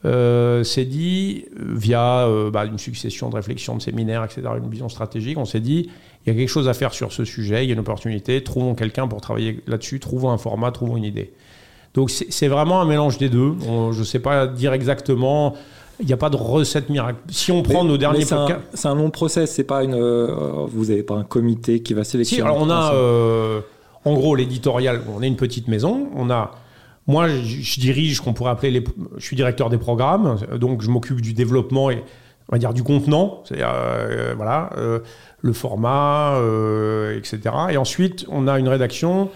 euh, 0.05 0.63
s'est 0.65 0.85
dit, 0.85 1.47
via 1.57 2.29
bah, 2.53 2.65
une 2.65 2.79
succession 2.79 3.31
de 3.31 3.37
réflexions, 3.37 3.77
de 3.77 3.83
séminaires, 3.83 4.25
etc., 4.25 4.43
une 4.57 4.71
vision 4.71 4.89
stratégique, 4.89 5.39
on 5.39 5.45
s'est 5.45 5.61
dit, 5.61 5.91
il 6.25 6.33
y 6.33 6.37
a 6.37 6.39
quelque 6.39 6.49
chose 6.49 6.69
à 6.69 6.75
faire 6.75 6.93
sur 6.93 7.13
ce 7.13 7.25
sujet, 7.25 7.65
il 7.65 7.69
y 7.69 7.71
a 7.71 7.75
une 7.75 7.81
opportunité, 7.81 8.43
trouvons 8.45 8.75
quelqu'un 8.75 9.09
pour 9.09 9.21
travailler 9.21 9.61
là-dessus, 9.67 10.01
trouvons 10.01 10.31
un 10.31 10.39
format, 10.39 10.71
trouvons 10.71 10.97
une 10.97 11.05
idée. 11.05 11.33
Donc 11.95 12.11
c'est 12.11 12.49
vraiment 12.49 12.81
un 12.81 12.85
mélange 12.85 13.19
des 13.19 13.29
deux. 13.29 13.55
je 13.93 13.99
ne 13.99 14.05
sais 14.05 14.21
pas 14.21 14.47
dire 14.47 14.73
exactement. 14.73 15.55
Il 16.01 16.07
n'y 16.07 16.13
a 16.13 16.17
pas 16.17 16.31
de 16.31 16.37
recette 16.37 16.91
miracle. 16.91 17.19
Si 17.29 17.51
on 17.51 17.63
prend 17.63 17.83
nos 17.83 17.99
derniers 17.99 18.25
podcasts. 18.25 18.61
C'est 18.75 18.87
un, 18.87 18.95
long 18.95 19.11
process, 19.11 19.53
c'est 19.53 19.65
pas 19.65 19.83
une. 19.83 19.95
Euh, 19.95 20.67
vous 20.69 20.87
n'avez 20.87 21.03
pas 21.03 21.17
un 21.17 21.25
comité 21.25 21.83
qui 21.83 21.93
va 21.95 22.05
sélectionner. 22.05 22.43
Si, 22.43 22.47
alors 22.47 22.63
on 22.63 22.71
a. 22.71 22.95
Euh, 22.95 23.61
en 24.05 24.15
gros, 24.15 24.37
l'éditorial, 24.37 25.01
on 25.13 25.23
est 25.23 25.27
une 25.27 25.37
petite 25.37 25.67
maison. 25.67 26.09
On 26.15 26.31
a. 26.31 26.53
Moi, 27.09 27.29
je, 27.29 27.81
dirige 27.81 28.17
ce 28.17 28.23
qu'on 28.23 28.35
pourrait 28.35 28.53
appeler 28.53 28.71
les. 28.71 28.85
Je 29.17 29.25
suis 29.25 29.35
directeur 29.35 29.71
des 29.71 29.79
programmes, 29.79 30.39
donc 30.59 30.83
je 30.83 30.91
m'occupe 30.91 31.21
du 31.21 31.33
développement 31.33 31.91
et 31.91 32.05
on 32.49 32.55
va 32.55 32.59
dire 32.59 32.73
du 32.73 32.85
contenant. 32.85 33.43
C'est-à-dire, 33.45 33.73
euh, 33.75 34.35
voilà 34.37 34.71
le 35.41 35.53
format, 35.53 36.37
euh, 36.37 37.17
etc. 37.17 37.41
Et 37.71 37.77
ensuite, 37.77 38.27
on 38.29 38.49
a 38.49 38.59
une 38.59 38.69
rédaction 38.69 39.31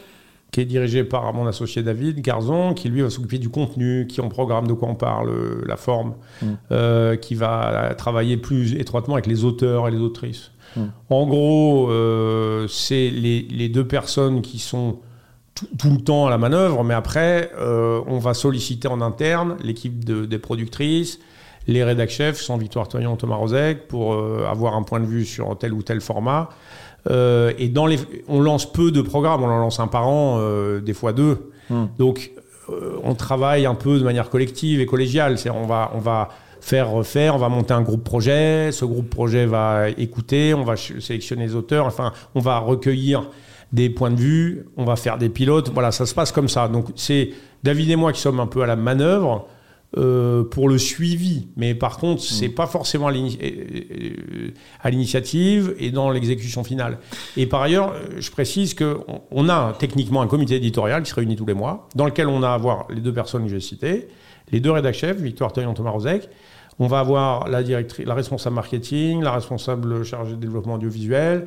qui 0.51 0.61
est 0.61 0.67
dirigée 0.67 1.05
par 1.05 1.33
mon 1.33 1.47
associé 1.47 1.83
David 1.83 2.21
Garzon, 2.21 2.75
qui 2.75 2.91
lui 2.91 3.01
va 3.01 3.09
s'occuper 3.09 3.39
du 3.39 3.49
contenu, 3.49 4.07
qui 4.07 4.21
en 4.21 4.29
programme 4.29 4.67
de 4.67 4.75
quoi 4.75 4.89
on 4.89 4.95
parle, 4.95 5.33
la 5.67 5.77
forme, 5.77 6.15
mm. 6.43 6.47
euh, 6.73 7.17
qui 7.17 7.35
va 7.35 7.95
travailler 7.97 8.37
plus 8.37 8.75
étroitement 8.75 9.15
avec 9.15 9.27
les 9.27 9.45
auteurs 9.45 9.89
et 9.89 9.91
les 9.91 10.01
autrices. 10.01 10.51
Mm. 10.77 10.81
En 11.09 11.27
gros, 11.27 11.91
euh, 11.91 12.67
c'est 12.69 13.09
les, 13.09 13.69
deux 13.71 13.87
personnes 13.87 14.43
qui 14.43 14.59
sont 14.59 14.99
tout, 15.79 15.91
le 15.91 16.01
temps 16.01 16.27
à 16.27 16.31
la 16.31 16.39
manœuvre, 16.39 16.85
mais 16.85 16.95
après, 16.95 17.51
on 17.59 18.19
va 18.19 18.35
solliciter 18.35 18.89
en 18.89 19.01
interne 19.01 19.57
l'équipe 19.63 20.05
des 20.05 20.39
productrices, 20.39 21.19
les 21.67 21.85
rédac 21.85 22.11
chefs 22.11 22.41
sont 22.41 22.57
Victoire 22.57 22.89
Toyon, 22.89 23.17
Thomas 23.17 23.37
Rozek, 23.37 23.87
pour 23.87 24.15
euh, 24.15 24.47
avoir 24.51 24.75
un 24.75 24.83
point 24.83 25.01
de 25.01 25.07
vue 25.07 25.25
sur 25.25 25.57
tel 25.59 25.73
ou 25.73 25.83
tel 25.83 26.01
format. 26.01 26.49
Euh, 27.11 27.53
et 27.59 27.69
dans 27.69 27.87
les, 27.87 27.99
on 28.29 28.41
lance 28.41 28.71
peu 28.71 28.91
de 28.91 29.03
programmes, 29.03 29.43
on 29.43 29.49
en 29.49 29.59
lance 29.59 29.81
un 29.81 29.87
par 29.87 30.09
an, 30.09 30.39
euh, 30.41 30.81
des 30.81 30.93
fois 30.95 31.13
deux. 31.13 31.51
Hmm. 31.71 31.87
Donc, 31.99 32.33
on 33.05 33.15
travaille 33.15 33.67
un 33.67 33.75
peu 33.75 33.99
de 33.99 34.05
manière 34.05 34.31
collective 34.31 34.81
et 34.81 34.87
collégiale. 34.87 35.37
C'est 35.37 35.51
on 35.51 35.67
va, 35.67 35.91
on 35.95 35.99
va 35.99 36.31
faire 36.61 36.91
refaire, 36.91 37.35
on 37.35 37.39
va 37.39 37.49
monter 37.49 37.75
un 37.75 37.83
groupe 37.83 38.03
projet. 38.03 38.71
Ce 38.73 38.85
groupe 38.85 39.11
projet 39.11 39.47
va 39.47 39.91
écouter, 39.91 40.55
on 40.55 40.65
va 40.65 40.77
sélectionner 40.77 41.47
les 41.47 41.55
auteurs. 41.55 41.87
Enfin, 41.87 42.13
on 42.35 42.41
va 42.41 42.59
recueillir 42.59 43.29
des 43.73 43.91
points 43.91 44.11
de 44.11 44.21
vue, 44.21 44.67
on 44.77 44.85
va 44.85 44.97
faire 44.97 45.19
des 45.19 45.29
pilotes. 45.29 45.71
Voilà, 45.73 45.93
ça 45.93 46.07
se 46.07 46.15
passe 46.15 46.33
comme 46.33 46.49
ça. 46.49 46.69
Donc, 46.69 46.89
c'est 46.95 47.31
David 47.63 47.91
et 47.91 47.97
moi 47.97 48.13
qui 48.13 48.21
sommes 48.21 48.41
un 48.41 48.47
peu 48.47 48.63
à 48.63 48.67
la 48.67 48.77
manœuvre. 48.77 49.49
Euh, 49.99 50.43
pour 50.43 50.71
le 50.71 50.79
suivi. 50.79 51.49
Mais 51.55 51.75
par 51.75 51.99
contre, 51.99 52.23
c'est 52.23 52.49
mm. 52.49 52.55
pas 52.55 52.67
forcément 52.67 53.11
euh, 53.11 53.29
euh, 53.43 54.51
à 54.81 54.89
l'initiative 54.89 55.75
et 55.79 55.91
dans 55.91 56.09
l'exécution 56.09 56.65
finale. 56.65 56.97
Et 57.37 57.45
par 57.45 57.61
ailleurs, 57.61 57.93
je 58.19 58.31
précise 58.31 58.73
qu'on 58.73 59.05
on 59.31 59.51
a 59.51 59.75
techniquement 59.79 60.23
un 60.23 60.29
comité 60.29 60.55
éditorial 60.55 61.03
qui 61.03 61.11
se 61.11 61.15
réunit 61.15 61.37
tous 61.37 61.45
les 61.45 61.53
mois, 61.53 61.91
dans 61.95 62.07
lequel 62.07 62.29
on 62.29 62.43
a 62.43 62.49
à 62.49 62.57
voir 62.57 62.87
les 62.89 63.03
deux 63.03 63.13
personnes 63.13 63.45
que 63.45 63.51
j'ai 63.51 63.61
citées, 63.61 64.09
les 64.51 64.61
deux 64.61 64.71
rédacteurs 64.71 65.11
chefs, 65.11 65.21
Victoire 65.21 65.53
Toyon, 65.53 65.75
Thomas 65.75 65.91
Rozek. 65.91 66.27
On 66.79 66.87
va 66.87 67.01
avoir 67.01 67.49
la, 67.49 67.59
responsable 68.15 68.57
marketing, 68.57 69.23
la 69.23 69.33
responsable 69.33 70.05
chargée 70.05 70.33
de 70.33 70.41
développement 70.41 70.75
audiovisuel, 70.75 71.47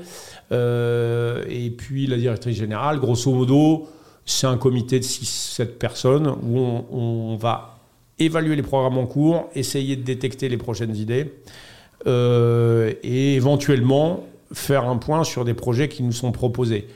et 0.51 1.73
puis 1.75 2.07
la 2.07 2.17
directrice 2.17 2.57
générale. 2.57 2.99
Grosso 2.99 3.33
modo, 3.33 3.88
c'est 4.25 4.47
un 4.47 4.57
comité 4.57 4.99
de 4.99 5.03
6-7 5.03 5.65
personnes 5.77 6.27
où 6.27 6.59
on, 6.59 6.85
on 6.91 7.35
va 7.38 7.75
évaluer 8.19 8.55
les 8.55 8.61
programmes 8.61 8.97
en 8.97 9.05
cours, 9.05 9.49
essayer 9.55 9.95
de 9.95 10.03
détecter 10.03 10.49
les 10.49 10.57
prochaines 10.57 10.95
idées 10.95 11.33
euh, 12.07 12.93
et 13.03 13.35
éventuellement 13.35 14.25
faire 14.53 14.88
un 14.88 14.97
point 14.97 15.23
sur 15.23 15.43
des 15.43 15.53
projets 15.53 15.89
qui 15.89 16.03
nous 16.03 16.11
sont 16.11 16.31
proposés. 16.31 16.88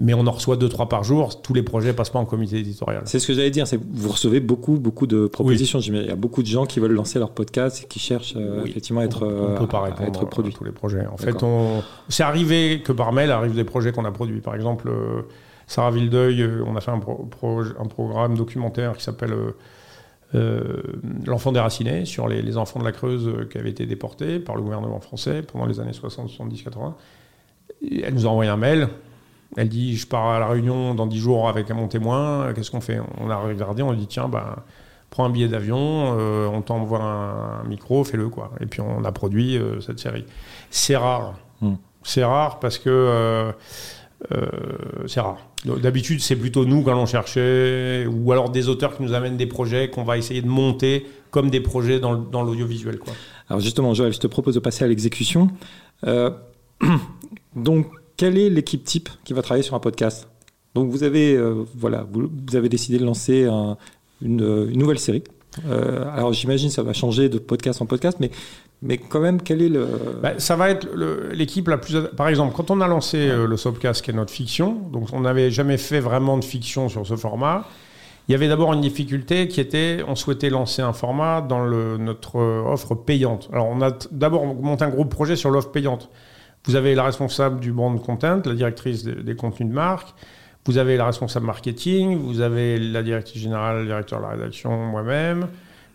Mais 0.00 0.14
on 0.14 0.26
en 0.26 0.30
reçoit 0.30 0.56
deux 0.56 0.70
trois 0.70 0.88
par 0.88 1.04
jour. 1.04 1.42
Tous 1.42 1.52
les 1.52 1.62
projets 1.62 1.92
passent 1.92 2.10
pas 2.10 2.18
en 2.18 2.24
comité 2.24 2.56
éditorial. 2.56 3.02
C'est 3.04 3.18
ce 3.18 3.26
que 3.26 3.34
j'allais 3.34 3.50
dire. 3.50 3.66
C'est 3.66 3.78
vous 3.78 4.08
recevez 4.08 4.40
beaucoup 4.40 4.78
beaucoup 4.78 5.06
de 5.06 5.26
propositions. 5.26 5.78
Il 5.78 6.06
y 6.06 6.10
a 6.10 6.16
beaucoup 6.16 6.42
de 6.42 6.48
gens 6.48 6.64
qui 6.64 6.80
veulent 6.80 6.92
lancer 6.92 7.18
leur 7.18 7.32
podcast 7.32 7.82
et 7.84 7.86
qui 7.86 7.98
cherchent 7.98 8.34
euh, 8.36 8.64
effectivement 8.64 9.02
à 9.02 9.04
être 9.04 9.26
on, 9.26 9.58
peut 9.58 9.66
pas 9.66 9.82
répondre 9.82 10.04
à 10.04 10.08
être 10.08 10.24
produit. 10.24 10.54
tous 10.54 10.64
les 10.64 10.72
projets. 10.72 11.06
En 11.06 11.18
fait, 11.18 11.42
on... 11.42 11.82
c'est 12.08 12.22
arrivé 12.22 12.80
que 12.82 12.92
par 12.92 13.12
mail 13.12 13.30
arrivent 13.30 13.54
des 13.54 13.64
projets 13.64 13.92
qu'on 13.92 14.06
a 14.06 14.10
produits. 14.10 14.40
Par 14.40 14.54
exemple, 14.54 14.88
euh, 14.88 15.20
Sarah 15.66 15.90
Vildeuil, 15.90 16.40
euh, 16.40 16.64
on 16.66 16.76
a 16.76 16.80
fait 16.80 16.90
un, 16.90 17.00
un 17.00 17.86
programme 17.86 18.36
documentaire 18.36 18.96
qui 18.96 19.04
s'appelle 19.04 19.34
L'enfant 21.26 21.50
déraciné 21.50 22.04
sur 22.04 22.28
les, 22.28 22.40
les, 22.40 22.56
enfants 22.56 22.78
de 22.78 22.84
la 22.84 22.92
Creuse 22.92 23.28
qui 23.50 23.58
avaient 23.58 23.70
été 23.70 23.84
déportés 23.84 24.38
par 24.38 24.54
le 24.54 24.62
gouvernement 24.62 25.00
français 25.00 25.42
pendant 25.42 25.66
les 25.66 25.80
années 25.80 25.92
60, 25.92 26.28
70, 26.28 26.62
80. 26.62 26.94
elle 28.04 28.14
nous 28.14 28.26
a 28.26 28.28
envoyé 28.28 28.48
un 28.48 28.56
mail 28.56 28.88
elle 29.56 29.68
dit 29.68 29.96
Je 29.96 30.06
pars 30.06 30.26
à 30.26 30.38
la 30.38 30.46
réunion 30.46 30.94
dans 30.94 31.06
10 31.06 31.18
jours 31.18 31.48
avec 31.48 31.70
mon 31.70 31.88
témoin, 31.88 32.52
qu'est-ce 32.54 32.70
qu'on 32.70 32.80
fait? 32.80 33.00
On 33.18 33.30
a 33.30 33.36
regardé, 33.36 33.82
on 33.82 33.92
lui 33.92 33.98
dit 33.98 34.06
Tiens, 34.06 34.28
ben, 34.28 34.56
prends 35.10 35.24
un 35.24 35.30
billet 35.30 35.48
d'avion, 35.48 36.16
euh, 36.18 36.46
on 36.46 36.62
t'envoie 36.62 37.02
un, 37.02 37.64
micro, 37.64 38.04
fais-le. 38.04 38.28
quoi. 38.28 38.52
Et 38.60 38.66
puis 38.66 38.80
on 38.80 39.04
a 39.04 39.12
produit 39.12 39.58
euh, 39.58 39.80
cette 39.80 39.98
série. 39.98 40.24
C'est 40.70 40.96
rare. 40.96 41.34
Hmm. 41.60 41.74
C'est 42.02 42.24
rare 42.24 42.60
parce 42.60 42.78
que. 42.78 42.88
Euh, 42.88 43.52
c'est 45.06 45.20
rare. 45.20 45.38
D'habitude, 45.64 46.20
c'est 46.20 46.36
plutôt 46.36 46.66
nous 46.66 46.82
quand 46.82 46.94
on 46.94 47.06
cherchait, 47.06 48.06
ou 48.06 48.32
alors 48.32 48.50
des 48.50 48.68
auteurs 48.68 48.94
qui 48.94 49.02
nous 49.02 49.14
amènent 49.14 49.38
des 49.38 49.46
projets 49.46 49.88
qu'on 49.88 50.04
va 50.04 50.18
essayer 50.18 50.42
de 50.42 50.46
monter 50.46 51.06
comme 51.30 51.48
des 51.48 51.60
projets 51.60 52.00
dans, 52.00 52.16
dans 52.16 52.42
l'audiovisuel. 52.42 52.98
Alors 53.48 53.60
justement, 53.60 53.94
Joël, 53.94 54.12
je 54.12 54.18
te 54.18 54.26
propose 54.26 54.54
de 54.54 54.60
passer 54.60 54.84
à 54.84 54.88
l'exécution. 54.88 55.48
donc, 57.56 57.86
quelle 58.20 58.36
est 58.36 58.50
l'équipe 58.50 58.84
type 58.84 59.08
qui 59.24 59.32
va 59.32 59.40
travailler 59.40 59.62
sur 59.62 59.74
un 59.74 59.80
podcast? 59.80 60.28
Donc 60.74 60.90
vous 60.90 61.04
avez, 61.04 61.34
euh, 61.34 61.64
voilà, 61.74 62.06
vous, 62.12 62.28
avez 62.54 62.68
décidé 62.68 62.98
de 62.98 63.04
lancer 63.06 63.48
une, 64.20 64.66
nouvelle 64.66 64.98
série. 64.98 65.24
Euh, 65.66 66.04
alors 66.14 66.34
j'imagine 66.34 66.68
ça 66.68 66.82
va 66.82 66.92
changer 66.92 67.30
de 67.30 67.38
podcast 67.38 67.80
en 67.80 67.86
podcast, 67.86 68.18
mais, 68.20 68.30
mais 68.82 68.98
quand 68.98 69.20
même, 69.20 69.40
quel 69.40 69.62
est 69.62 69.70
le... 69.70 69.88
Bah, 70.22 70.34
ça 70.36 70.54
va 70.54 70.68
être 70.68 70.86
l'équipe 71.32 71.66
la 71.68 71.78
plus... 71.78 71.96
Par 72.14 72.28
exemple, 72.28 72.54
quand 72.54 72.70
on 72.70 72.82
a 72.82 72.86
lancé 72.86 73.16
euh, 73.16 73.46
le 73.46 73.56
Sobcast, 73.56 74.02
qui 74.02 74.10
est 74.10 74.14
notre 74.14 74.34
fiction, 74.34 74.74
donc 74.92 75.08
on 75.14 75.20
n'avait 75.20 75.50
jamais 75.50 75.78
fait 75.78 76.00
vraiment 76.00 76.36
de 76.36 76.44
fiction 76.44 76.90
sur 76.90 77.06
ce 77.06 77.16
format, 77.16 77.66
il 78.28 78.32
y 78.32 78.34
avait 78.34 78.48
d'abord 78.48 78.74
une 78.74 78.82
difficulté 78.82 79.48
qui 79.48 79.62
était, 79.62 80.04
on 80.06 80.14
souhaitait 80.14 80.50
lancer 80.50 80.82
un 80.82 80.92
format 80.92 81.40
dans 81.40 81.64
le, 81.64 81.96
notre 81.96 82.36
offre 82.38 82.94
payante. 82.94 83.48
Alors 83.50 83.68
on 83.68 83.80
a 83.80 83.92
d'abord 84.10 84.44
monté 84.44 84.84
un 84.84 84.90
groupe 84.90 85.08
projet 85.08 85.36
sur 85.36 85.50
l'offre 85.50 85.70
payante. 85.70 86.10
Vous 86.66 86.76
avez 86.76 86.94
la 86.94 87.04
responsable 87.04 87.60
du 87.60 87.72
brand 87.72 88.00
content, 88.02 88.42
la 88.44 88.54
directrice 88.54 89.04
des, 89.04 89.34
contenus 89.34 89.68
de 89.68 89.74
marque. 89.74 90.14
Vous 90.66 90.76
avez 90.76 90.96
la 90.96 91.06
responsable 91.06 91.46
marketing. 91.46 92.18
Vous 92.18 92.40
avez 92.40 92.78
la 92.78 93.02
directrice 93.02 93.42
générale, 93.42 93.80
le 93.80 93.86
directeur 93.86 94.18
de 94.18 94.24
la 94.24 94.30
rédaction, 94.30 94.70
moi-même, 94.70 95.46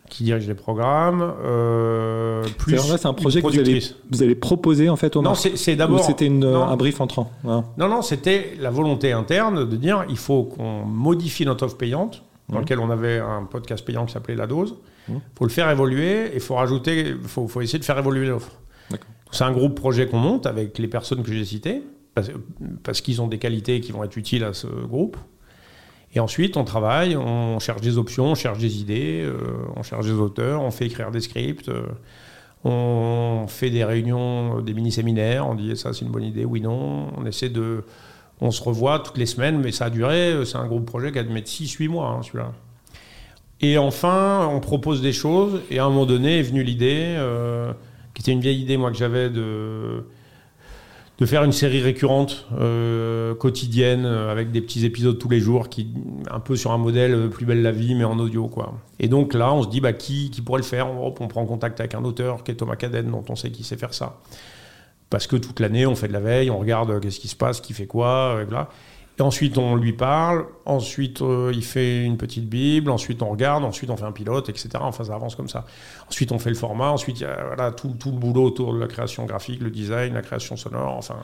qui 0.10 0.23
dirige 0.23 0.47
les 0.47 0.56
programmes. 0.56 1.34
Euh, 1.43 2.43
plus 2.58 2.78
c'est 2.80 3.06
un 3.06 3.13
projet 3.13 3.41
que 3.41 3.47
vous 3.47 3.60
allez, 3.60 3.84
vous 4.12 4.23
allez, 4.23 4.36
proposer 4.36 4.89
en 4.89 4.95
fait 4.95 5.15
au 5.15 5.21
Non, 5.21 5.36
c'est 5.36 5.75
d'abord. 5.75 6.04
C'était 6.04 6.30
un 6.30 6.75
brief 6.75 6.99
entrant. 6.99 7.32
Non, 7.43 7.63
non, 7.78 8.01
c'était 8.01 8.56
la 8.60 8.71
volonté 8.71 9.12
interne 9.12 9.69
de 9.69 9.75
dire 9.75 10.06
il 10.10 10.17
faut 10.17 10.43
qu'on 10.43 10.84
modifie 10.84 11.45
notre 11.45 11.65
offre 11.65 11.78
payante, 11.78 12.23
dans 12.49 12.60
lequel 12.60 12.80
on 12.80 12.89
avait 12.89 13.19
un 13.19 13.43
podcast 13.43 13.86
payant 13.86 14.06
qui 14.06 14.13
s'appelait 14.13 14.36
La 14.36 14.47
Dose. 14.47 14.75
Il 15.08 15.21
faut 15.36 15.45
le 15.45 15.51
faire 15.51 15.69
évoluer 15.69 16.32
et 16.32 16.36
il 16.36 16.39
faut 16.39 16.56
rajouter, 16.56 17.10
il 17.10 17.28
faut, 17.28 17.47
faut 17.47 17.62
essayer 17.62 17.78
de 17.78 17.86
faire 17.86 17.99
évoluer 17.99 18.25
l'offre. 18.25 18.49
C'est 19.31 19.43
un 19.43 19.51
groupe 19.51 19.75
projet 19.75 20.07
qu'on 20.07 20.19
monte 20.19 20.45
avec 20.45 20.77
les 20.77 20.88
personnes 20.88 21.23
que 21.23 21.31
j'ai 21.31 21.45
citées, 21.45 21.83
parce, 22.83 23.01
qu'ils 23.01 23.21
ont 23.21 23.27
des 23.27 23.39
qualités 23.39 23.81
qui 23.81 23.91
vont 23.91 24.03
être 24.03 24.15
utiles 24.17 24.43
à 24.43 24.53
ce 24.53 24.67
groupe. 24.67 25.17
Et 26.13 26.19
ensuite, 26.21 26.55
on 26.55 26.63
travaille, 26.63 27.17
on 27.17 27.59
cherche 27.59 27.81
des 27.81 27.97
options, 27.97 28.27
on 28.27 28.35
cherche 28.35 28.57
des 28.57 28.79
idées, 28.79 29.21
euh, 29.21 29.35
on 29.75 29.83
cherche 29.83 30.05
des 30.05 30.13
auteurs, 30.13 30.61
on 30.61 30.71
fait 30.71 30.85
écrire 30.85 31.11
des 31.11 31.19
scripts, 31.19 31.67
euh, 31.67 31.88
on 32.63 33.45
fait 33.49 33.69
des 33.69 33.83
réunions, 33.83 34.61
des 34.61 34.73
mini-séminaires, 34.73 35.45
on 35.45 35.55
dit 35.55 35.75
ça 35.75 35.91
c'est 35.91 36.05
une 36.05 36.11
bonne 36.11 36.23
idée, 36.23 36.45
oui, 36.45 36.61
non. 36.61 37.11
On 37.17 37.25
essaie 37.25 37.49
de. 37.49 37.83
On 38.39 38.51
se 38.51 38.63
revoit 38.63 38.99
toutes 38.99 39.17
les 39.17 39.25
semaines, 39.25 39.59
mais 39.59 39.73
ça 39.73 39.85
a 39.85 39.89
duré, 39.89 40.33
c'est 40.45 40.57
un 40.57 40.67
groupe 40.67 40.85
projet 40.85 41.11
qui 41.11 41.19
a 41.19 41.23
dû 41.23 41.33
mettre 41.33 41.49
6-8 41.49 41.89
mois, 41.89 42.07
hein, 42.07 42.21
celui-là. 42.23 42.53
Et 43.61 43.77
enfin, 43.77 44.47
on 44.51 44.59
propose 44.59 45.01
des 45.01 45.13
choses, 45.13 45.61
et 45.69 45.79
à 45.79 45.85
un 45.85 45.89
moment 45.89 46.05
donné 46.05 46.39
est 46.39 46.43
venue 46.43 46.63
l'idée. 46.63 47.15
Euh, 47.17 47.73
qui 48.15 48.21
était 48.21 48.32
une 48.32 48.39
vieille 48.39 48.62
idée, 48.62 48.78
moi, 48.78 48.89
que 48.91 48.97
j'avais 48.97 49.30
de, 49.30 50.04
faire 51.25 51.43
une 51.43 51.51
série 51.51 51.82
récurrente, 51.82 52.47
euh, 52.58 53.36
quotidienne, 53.36 54.06
euh, 54.06 54.32
avec 54.32 54.51
des 54.51 54.62
petits 54.62 54.86
épisodes 54.86 55.19
tous 55.19 55.30
les 55.30 55.41
jours, 55.41 55.69
qui, 55.69 55.89
un 56.32 56.39
peu 56.39 56.56
sur 56.56 56.71
un 56.71 56.78
modèle 56.78 57.13
euh, 57.13 57.28
Plus 57.28 57.45
belle 57.45 57.62
la 57.62 57.71
vie, 57.71 57.93
mais 57.93 58.06
en 58.06 58.17
audio. 58.17 58.47
Quoi. 58.47 58.73
Et 58.99 59.10
donc 59.10 59.34
là, 59.34 59.54
on 59.54 59.63
se 59.63 59.67
dit, 59.67 59.82
bah, 59.82 59.93
qui, 59.93 60.32
pourrait 60.43 60.62
le 60.62 60.65
faire? 60.65 60.88
On, 60.88 61.13
on 61.19 61.28
prend 61.28 61.45
contact 61.45 61.80
avec 61.82 61.93
un 61.93 62.04
auteur, 62.06 62.43
qui 62.43 62.51
est 62.51 62.56
Thomas 62.56 62.78
Caden, 62.78 63.12
dont 63.12 63.25
on 63.28 63.36
sait 63.36 63.51
qu'il 63.51 63.65
sait 63.65 63.78
faire 63.78 63.93
ça. 63.93 64.21
Parce 65.10 65.28
que 65.28 65.36
toute 65.36 65.60
l'année, 65.60 65.86
on 65.86 65.95
fait 65.95 66.08
de 66.08 66.13
la 66.13 66.21
veille, 66.21 66.49
on 66.49 66.58
regarde 66.58 66.99
qu'est-ce 67.01 67.19
qui 67.19 67.28
se 67.28 67.36
passe, 67.36 67.60
qui 67.60 67.73
fait 67.73 67.86
quoi, 67.86 68.39
et 68.41 68.45
voilà. 68.45 68.69
Et 69.17 69.21
ensuite, 69.21 69.58
on 69.58 69.75
lui 69.75 69.93
parle. 69.93 70.45
Ensuite, 70.65 71.21
euh, 71.21 71.51
il 71.54 71.63
fait 71.63 72.04
une 72.04 72.17
petite 72.17 72.49
Bible. 72.49 72.91
Ensuite, 72.91 73.21
on 73.21 73.30
regarde. 73.30 73.63
Ensuite, 73.63 73.89
on 73.89 73.95
fait 73.95 74.06
un 74.06 74.12
pilote, 74.12 74.49
etc. 74.49 74.69
Enfin, 74.82 75.06
ça 75.06 75.15
avance 75.15 75.36
comme 75.36 75.47
ça. 75.47 75.65
Ensuite, 76.10 76.32
on 76.34 76.39
fait 76.39 76.49
le 76.49 76.56
format. 76.56 76.89
Ensuite, 76.89 77.21
il 77.21 77.23
y 77.23 77.25
a 77.25 77.45
voilà, 77.45 77.71
tout, 77.71 77.95
tout, 77.97 78.12
le 78.12 78.17
boulot 78.17 78.43
autour 78.43 78.73
de 78.73 78.80
la 78.80 78.88
création 78.88 79.25
graphique, 79.25 79.62
le 79.62 79.69
design, 79.69 80.13
la 80.13 80.21
création 80.21 80.58
sonore. 80.58 80.95
Enfin, 80.97 81.17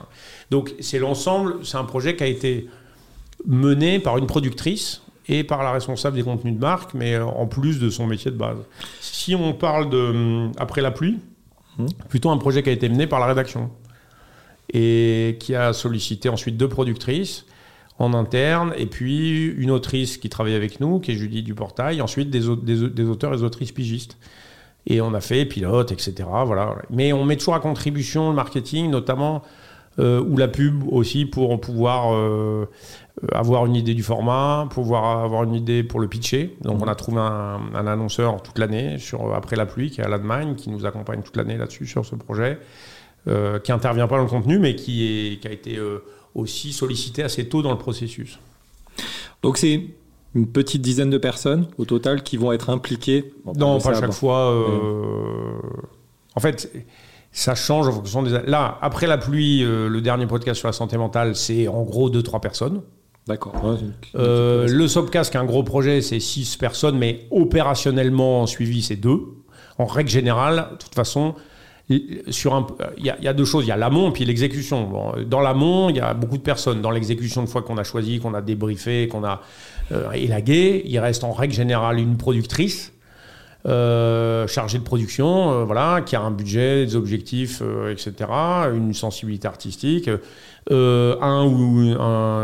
donc, 0.50 0.74
c'est 0.80 0.98
l'ensemble. 0.98 1.64
C'est 1.64 1.76
un 1.76 1.84
projet 1.84 2.16
qui 2.16 2.24
a 2.24 2.28
été 2.28 2.68
mené 3.46 3.98
par 3.98 4.16
une 4.16 4.26
productrice 4.26 5.02
et 5.28 5.44
par 5.44 5.62
la 5.62 5.72
responsable 5.72 6.16
des 6.16 6.22
contenus 6.22 6.54
de 6.54 6.60
marque, 6.60 6.94
mais 6.94 7.14
euh, 7.14 7.26
en 7.26 7.46
plus 7.46 7.78
de 7.78 7.90
son 7.90 8.06
métier 8.06 8.30
de 8.30 8.36
base. 8.36 8.58
Si 9.00 9.34
on 9.34 9.52
parle 9.52 9.90
de 9.90 9.98
hum, 9.98 10.52
Après 10.56 10.80
la 10.80 10.90
pluie, 10.90 11.18
mmh. 11.78 11.86
plutôt 12.08 12.30
un 12.30 12.38
projet 12.38 12.62
qui 12.62 12.70
a 12.70 12.72
été 12.72 12.88
mené 12.88 13.06
par 13.06 13.20
la 13.20 13.26
rédaction 13.26 13.70
et 14.72 15.36
qui 15.40 15.54
a 15.54 15.72
sollicité 15.72 16.30
ensuite 16.30 16.56
deux 16.56 16.68
productrices 16.68 17.44
en 18.02 18.14
interne, 18.14 18.74
et 18.76 18.86
puis 18.86 19.46
une 19.46 19.70
autrice 19.70 20.16
qui 20.16 20.28
travaille 20.28 20.56
avec 20.56 20.80
nous, 20.80 20.98
qui 20.98 21.12
est 21.12 21.14
Julie 21.14 21.44
Duportail, 21.44 22.02
ensuite 22.02 22.30
des, 22.30 22.40
des, 22.56 23.04
auteurs 23.04 23.32
et 23.32 23.36
des 23.36 23.42
autrices 23.44 23.70
pigistes. 23.70 24.18
Et 24.86 25.00
on 25.00 25.14
a 25.14 25.20
fait 25.20 25.44
pilote, 25.46 25.92
etc. 25.92 26.28
Voilà. 26.44 26.74
Mais 26.90 27.12
on 27.12 27.24
met 27.24 27.36
toujours 27.36 27.54
à 27.54 27.60
contribution 27.60 28.30
le 28.30 28.34
marketing, 28.34 28.90
notamment, 28.90 29.42
euh, 30.00 30.20
ou 30.20 30.36
la 30.36 30.48
pub 30.48 30.82
aussi, 30.92 31.26
pour 31.26 31.60
pouvoir 31.60 32.12
euh, 32.12 32.66
avoir 33.30 33.66
une 33.66 33.76
idée 33.76 33.94
du 33.94 34.02
format, 34.02 34.66
pouvoir 34.68 35.22
avoir 35.22 35.44
une 35.44 35.54
idée 35.54 35.84
pour 35.84 36.00
le 36.00 36.08
pitcher. 36.08 36.56
Donc 36.62 36.82
on 36.82 36.88
a 36.88 36.96
trouvé 36.96 37.20
un, 37.20 37.86
annonceur 37.86 38.42
toute 38.42 38.58
l'année, 38.58 38.98
sur 38.98 39.32
Après 39.32 39.54
la 39.54 39.64
pluie, 39.64 39.90
qui 39.90 40.00
est 40.00 40.04
à 40.04 40.08
l'Allemagne, 40.08 40.56
qui 40.56 40.70
nous 40.70 40.86
accompagne 40.86 41.22
toute 41.22 41.36
l'année 41.36 41.56
là-dessus, 41.56 41.86
sur 41.86 42.04
ce 42.04 42.16
projet, 42.16 42.58
euh, 43.28 43.60
qui 43.60 43.70
intervient 43.70 44.08
pas 44.08 44.16
dans 44.16 44.24
le 44.24 44.28
contenu, 44.28 44.58
mais 44.58 44.74
qui, 44.74 45.04
est, 45.04 45.36
qui 45.38 45.46
a 45.46 45.52
été 45.52 45.78
aussi 46.34 46.72
sollicité 46.72 47.22
assez 47.22 47.48
tôt 47.48 47.62
dans 47.62 47.72
le 47.72 47.78
processus. 47.78 48.38
Donc 49.42 49.58
c'est 49.58 49.86
une 50.34 50.46
petite 50.46 50.82
dizaine 50.82 51.10
de 51.10 51.18
personnes 51.18 51.68
au 51.78 51.84
total 51.84 52.22
qui 52.22 52.36
vont 52.36 52.52
être 52.52 52.70
impliquées 52.70 53.34
Non, 53.56 53.80
pas 53.80 53.98
chaque 53.98 54.12
fois. 54.12 54.50
Euh, 54.52 55.60
en 56.34 56.40
fait, 56.40 56.72
ça 57.32 57.54
change 57.54 57.88
en 57.88 57.92
fonction 57.92 58.22
des. 58.22 58.30
Là, 58.46 58.78
après 58.80 59.06
la 59.06 59.18
pluie, 59.18 59.62
euh, 59.62 59.88
le 59.88 60.00
dernier 60.00 60.26
podcast 60.26 60.58
sur 60.58 60.68
la 60.68 60.72
santé 60.72 60.96
mentale, 60.96 61.36
c'est 61.36 61.68
en 61.68 61.82
gros 61.82 62.10
2-3 62.10 62.40
personnes. 62.40 62.82
D'accord. 63.26 63.54
Euh, 64.16 64.66
le 64.66 64.88
Sobcast, 64.88 65.30
qui 65.30 65.36
est 65.36 65.40
un 65.40 65.44
gros 65.44 65.62
projet, 65.62 66.00
c'est 66.00 66.18
6 66.18 66.56
personnes, 66.56 66.98
mais 66.98 67.26
opérationnellement 67.30 68.46
suivi, 68.46 68.82
c'est 68.82 68.96
2. 68.96 69.20
En 69.78 69.86
règle 69.86 70.10
générale, 70.10 70.68
de 70.72 70.76
toute 70.76 70.94
façon, 70.94 71.34
sur 72.30 72.54
un, 72.54 72.66
il 72.96 73.04
y, 73.04 73.28
a 73.28 73.32
deux 73.32 73.44
choses. 73.44 73.64
Il 73.64 73.68
y 73.68 73.72
a 73.72 73.76
l'amont 73.76 74.12
puis 74.12 74.24
l'exécution. 74.24 75.14
dans 75.26 75.40
l'amont, 75.40 75.90
il 75.90 75.96
y 75.96 76.00
a 76.00 76.14
beaucoup 76.14 76.38
de 76.38 76.42
personnes. 76.42 76.80
Dans 76.80 76.90
l'exécution, 76.90 77.42
une 77.42 77.46
fois 77.46 77.62
qu'on 77.62 77.78
a 77.78 77.84
choisi, 77.84 78.20
qu'on 78.20 78.34
a 78.34 78.40
débriefé, 78.40 79.08
qu'on 79.08 79.24
a 79.24 79.42
euh, 79.90 80.10
élagué, 80.12 80.82
il 80.86 80.98
reste 80.98 81.24
en 81.24 81.32
règle 81.32 81.54
générale 81.54 81.98
une 81.98 82.16
productrice 82.16 82.92
euh, 83.66 84.46
chargée 84.46 84.78
de 84.78 84.84
production, 84.84 85.52
euh, 85.52 85.64
voilà, 85.64 86.02
qui 86.02 86.16
a 86.16 86.20
un 86.20 86.30
budget, 86.30 86.86
des 86.86 86.96
objectifs, 86.96 87.62
etc., 87.90 88.30
une 88.74 88.94
sensibilité 88.94 89.48
artistique, 89.48 90.08
un 90.70 91.44
ou 91.44 91.80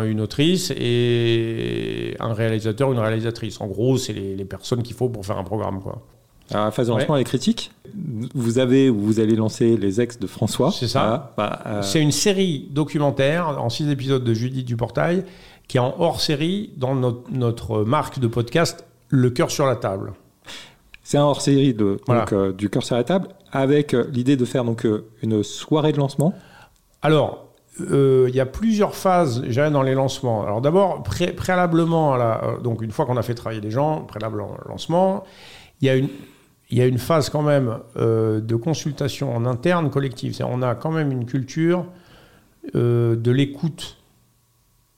une 0.07 0.21
autrice 0.21 0.73
et 0.77 2.17
un 2.21 2.35
réalisateur, 2.35 2.93
une 2.93 2.99
réalisatrice. 2.99 3.61
En 3.61 3.67
gros, 3.67 3.97
c'est 3.97 4.13
les, 4.13 4.37
les 4.37 4.45
personnes 4.45 4.83
qu'il 4.83 4.97
faut 4.97 5.09
pour 5.09 5.25
faire 5.25 5.39
un 5.39 5.45
programme, 5.45 5.81
quoi. 5.81 6.03
Alors, 6.51 6.65
la 6.65 6.71
phase 6.71 6.87
de 6.87 6.93
lancement, 6.93 7.17
elle 7.17 7.23
est 7.23 7.25
critique. 7.25 7.71
Vous 8.35 8.59
avez, 8.59 8.91
vous 8.91 9.21
allez 9.21 9.37
lancer 9.37 9.77
les 9.77 10.01
ex 10.01 10.19
de 10.19 10.27
François. 10.27 10.71
C'est 10.71 10.89
ça. 10.89 11.33
Bah, 11.37 11.61
euh, 11.67 11.83
C'est 11.83 12.01
une 12.01 12.13
série 12.13 12.69
documentaire 12.71 13.63
en 13.63 13.69
six 13.69 13.89
épisodes 13.91 14.25
de 14.25 14.35
Judith 14.35 14.67
Duportail 14.67 15.25
qui 15.67 15.77
est 15.77 15.81
en 15.81 15.95
hors 15.99 16.21
série 16.21 16.71
dans 16.77 16.95
notre, 16.95 17.85
marque 17.85 18.19
de 18.19 18.27
podcast 18.27 18.87
Le 19.09 19.29
cœur 19.31 19.51
sur 19.51 19.67
la 19.67 19.77
table. 19.77 20.13
C'est 21.03 21.19
un 21.19 21.25
hors 21.25 21.43
série 21.43 21.75
de, 21.75 21.99
euh, 22.09 22.53
du 22.53 22.71
cœur 22.71 22.83
sur 22.83 22.97
la 22.97 23.05
table 23.05 23.29
avec 23.53 23.95
euh, 23.95 24.07
l'idée 24.13 24.37
de 24.37 24.45
faire 24.45 24.65
donc 24.65 24.87
une 25.23 25.43
soirée 25.43 25.93
de 25.93 25.99
lancement. 25.99 26.33
Alors, 27.03 27.45
il 27.81 28.35
y 28.35 28.41
a 28.41 28.47
plusieurs 28.47 28.95
phases 28.95 29.41
dans 29.41 29.83
les 29.83 29.95
lancements. 29.95 30.43
Alors 30.43 30.61
d'abord, 30.61 31.05
préalablement 31.05 32.15
à 32.15 32.19
la, 32.19 32.41
donc 32.65 32.83
une 32.83 32.91
fois 32.91 33.07
qu'on 33.07 33.17
a 33.17 33.23
fait 33.23 33.35
travailler 33.35 33.61
les 33.61 33.71
gens, 33.71 34.01
préalablement 34.01 34.57
au 34.65 34.69
lancement, 34.69 35.23
il 35.81 35.87
y 35.87 35.89
a 35.89 35.95
une, 35.95 36.09
il 36.71 36.79
y 36.79 36.83
a 36.83 36.87
une 36.87 36.99
phase 36.99 37.31
quand 37.31 37.43
même 37.43 37.79
de 37.97 38.57
consultation 38.57 39.35
en 39.35 39.47
interne 39.47 39.91
collective. 39.91 40.39
On 40.47 40.61
a 40.61 40.75
quand 40.75 40.91
même 40.91 41.11
une 41.11 41.25
culture 41.25 41.87
de 42.75 43.31
l'écoute 43.31 43.97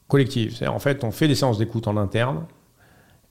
collective. 0.08 0.60
En 0.66 0.80
fait, 0.80 1.04
on 1.04 1.10
fait 1.10 1.28
des 1.28 1.34
séances 1.34 1.58
d'écoute 1.58 1.86
en 1.86 1.96
interne. 1.96 2.44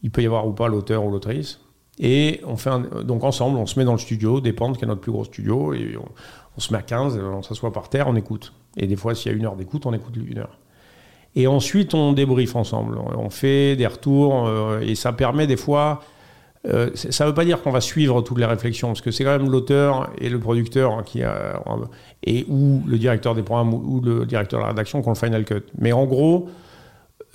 Il 0.02 0.10
peut 0.10 0.24
y 0.24 0.26
avoir 0.26 0.48
ou 0.48 0.54
pas 0.54 0.68
l'auteur 0.68 1.04
ou 1.04 1.12
l'autrice. 1.12 1.60
Et 2.00 2.40
on 2.46 2.56
fait 2.56 2.72
donc 3.04 3.24
ensemble, 3.24 3.58
on 3.58 3.66
se 3.66 3.78
met 3.78 3.86
dans 3.86 3.92
le 3.92 4.00
studio, 4.00 4.40
dépend 4.40 4.72
qui 4.72 4.86
est 4.86 4.88
notre 4.88 5.02
plus 5.02 5.12
gros 5.12 5.26
studio, 5.26 5.74
et 5.74 5.98
on, 6.56 6.60
se 6.60 6.72
met 6.72 6.80
à 6.80 6.82
15, 6.82 7.20
on 7.22 7.44
s'assoit 7.44 7.74
par 7.74 7.90
terre, 7.90 8.08
on 8.08 8.16
écoute. 8.16 8.54
Et 8.78 8.88
des 8.88 8.96
fois, 8.96 9.14
s'il 9.14 9.32
y 9.32 9.36
a 9.36 9.38
une 9.38 9.46
heure 9.46 9.58
d'écoute, 9.58 9.86
on 9.86 9.94
écoute 9.94 10.16
une 10.16 10.38
heure. 10.38 10.58
Et 11.36 11.46
ensuite, 11.46 11.94
on 11.94 12.14
débriefe 12.14 12.56
ensemble. 12.56 12.98
On 12.98 13.30
fait 13.30 13.76
des 13.76 13.86
retours, 13.86 14.48
euh, 14.48 14.80
et 14.80 14.96
ça 14.96 15.12
permet 15.12 15.46
des 15.46 15.58
fois. 15.58 16.02
Euh, 16.68 16.90
ça 16.94 17.24
ne 17.24 17.30
veut 17.30 17.36
pas 17.36 17.46
dire 17.46 17.62
qu'on 17.62 17.72
va 17.72 17.80
suivre 17.80 18.22
toutes 18.22 18.38
les 18.38 18.46
réflexions, 18.46 18.90
parce 18.90 19.02
que 19.02 19.12
c'est 19.12 19.24
quand 19.24 19.38
même 19.38 19.50
l'auteur 19.50 20.12
et 20.18 20.30
le 20.30 20.40
producteur 20.40 21.04
qui 21.06 21.24
a, 21.24 21.62
et 22.24 22.46
ou 22.50 22.84
le 22.86 22.98
directeur 22.98 23.34
des 23.34 23.44
programmes 23.44 23.74
ou 23.74 24.02
le 24.02 24.26
directeur 24.26 24.60
de 24.60 24.64
la 24.64 24.70
rédaction 24.70 25.02
qui 25.02 25.08
ont 25.08 25.14
le 25.14 25.18
final 25.18 25.46
cut. 25.46 25.64
Mais 25.78 25.94
en 25.94 26.06
gros, 26.06 26.50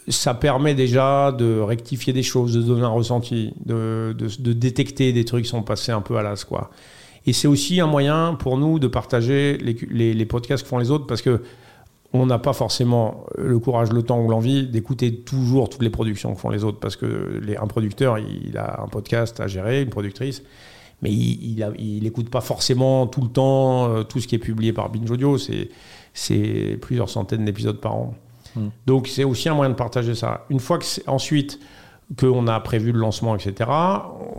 ça 0.09 0.35
permet 0.35 0.75
déjà 0.75 1.33
de 1.33 1.59
rectifier 1.61 2.13
des 2.13 2.23
choses, 2.23 2.55
de 2.55 2.63
donner 2.63 2.83
un 2.83 2.89
ressenti, 2.89 3.55
de, 3.65 4.15
de, 4.19 4.53
détecter 4.53 5.13
des 5.13 5.25
trucs 5.25 5.45
qui 5.45 5.51
sont 5.51 5.63
passés 5.63 5.93
un 5.93 6.03
peu 6.03 6.19
à 6.19 6.23
l'as. 6.23 6.47
Et 7.27 7.33
c'est 7.33 7.49
aussi 7.49 7.81
un 7.81 7.87
moyen 7.87 8.35
pour 8.35 8.59
nous 8.59 8.79
de 8.79 8.87
partager 8.87 9.57
les, 9.57 10.13
les, 10.13 10.27
podcasts 10.27 10.63
que 10.63 10.69
font 10.69 10.79
les 10.79 10.91
autres 10.91 11.07
parce 11.07 11.23
que 11.23 11.41
on 12.15 12.27
n'a 12.27 12.39
pas 12.39 12.53
forcément 12.53 13.27
le 13.37 13.59
courage, 13.59 13.93
le 13.93 14.03
temps 14.05 14.21
ou 14.21 14.31
l'envie 14.31 14.69
d'écouter 14.69 15.17
toujours 15.17 15.69
toutes 15.69 15.83
les 15.83 15.91
productions 15.91 16.33
que 16.33 16.41
font 16.41 16.49
les 16.49 16.63
autres 16.63 16.79
parce 16.79 16.95
que 16.95 17.41
les, 17.43 17.57
un 17.57 17.67
producteur, 17.67 18.19
il 18.21 18.57
a 18.57 18.81
un 18.83 18.87
podcast 18.87 19.41
à 19.41 19.49
gérer, 19.49 19.83
une 19.83 19.91
productrice, 19.91 20.45
mais 21.03 21.13
il 21.13 22.01
n'écoute 22.05 22.31
pas 22.31 22.41
forcément 22.41 23.09
tout 23.09 23.21
le 23.21 23.29
temps 23.29 23.89
euh, 23.89 24.05
tout 24.05 24.21
ce 24.21 24.29
qui 24.29 24.37
est 24.37 24.39
publié 24.39 24.73
par 24.73 24.91
Binge 24.91 25.11
Audio. 25.11 25.37
C'est 26.13 26.79
plusieurs 26.81 27.11
centaines 27.11 27.45
d'épisodes 27.45 27.81
par 27.81 27.97
an. 27.97 28.15
Hmm. 28.55 28.69
Donc 28.87 29.09
c'est 29.09 29.25
aussi 29.25 29.49
un 29.49 29.55
moyen 29.55 29.71
de 29.71 29.77
partager 29.77 30.15
ça. 30.15 30.47
Une 30.51 30.61
fois 30.61 30.79
que 30.79 30.85
ensuite 31.09 31.59
qu'on 32.17 32.47
a 32.47 32.61
prévu 32.61 32.93
le 32.93 33.01
lancement, 33.01 33.35
etc., 33.35 33.69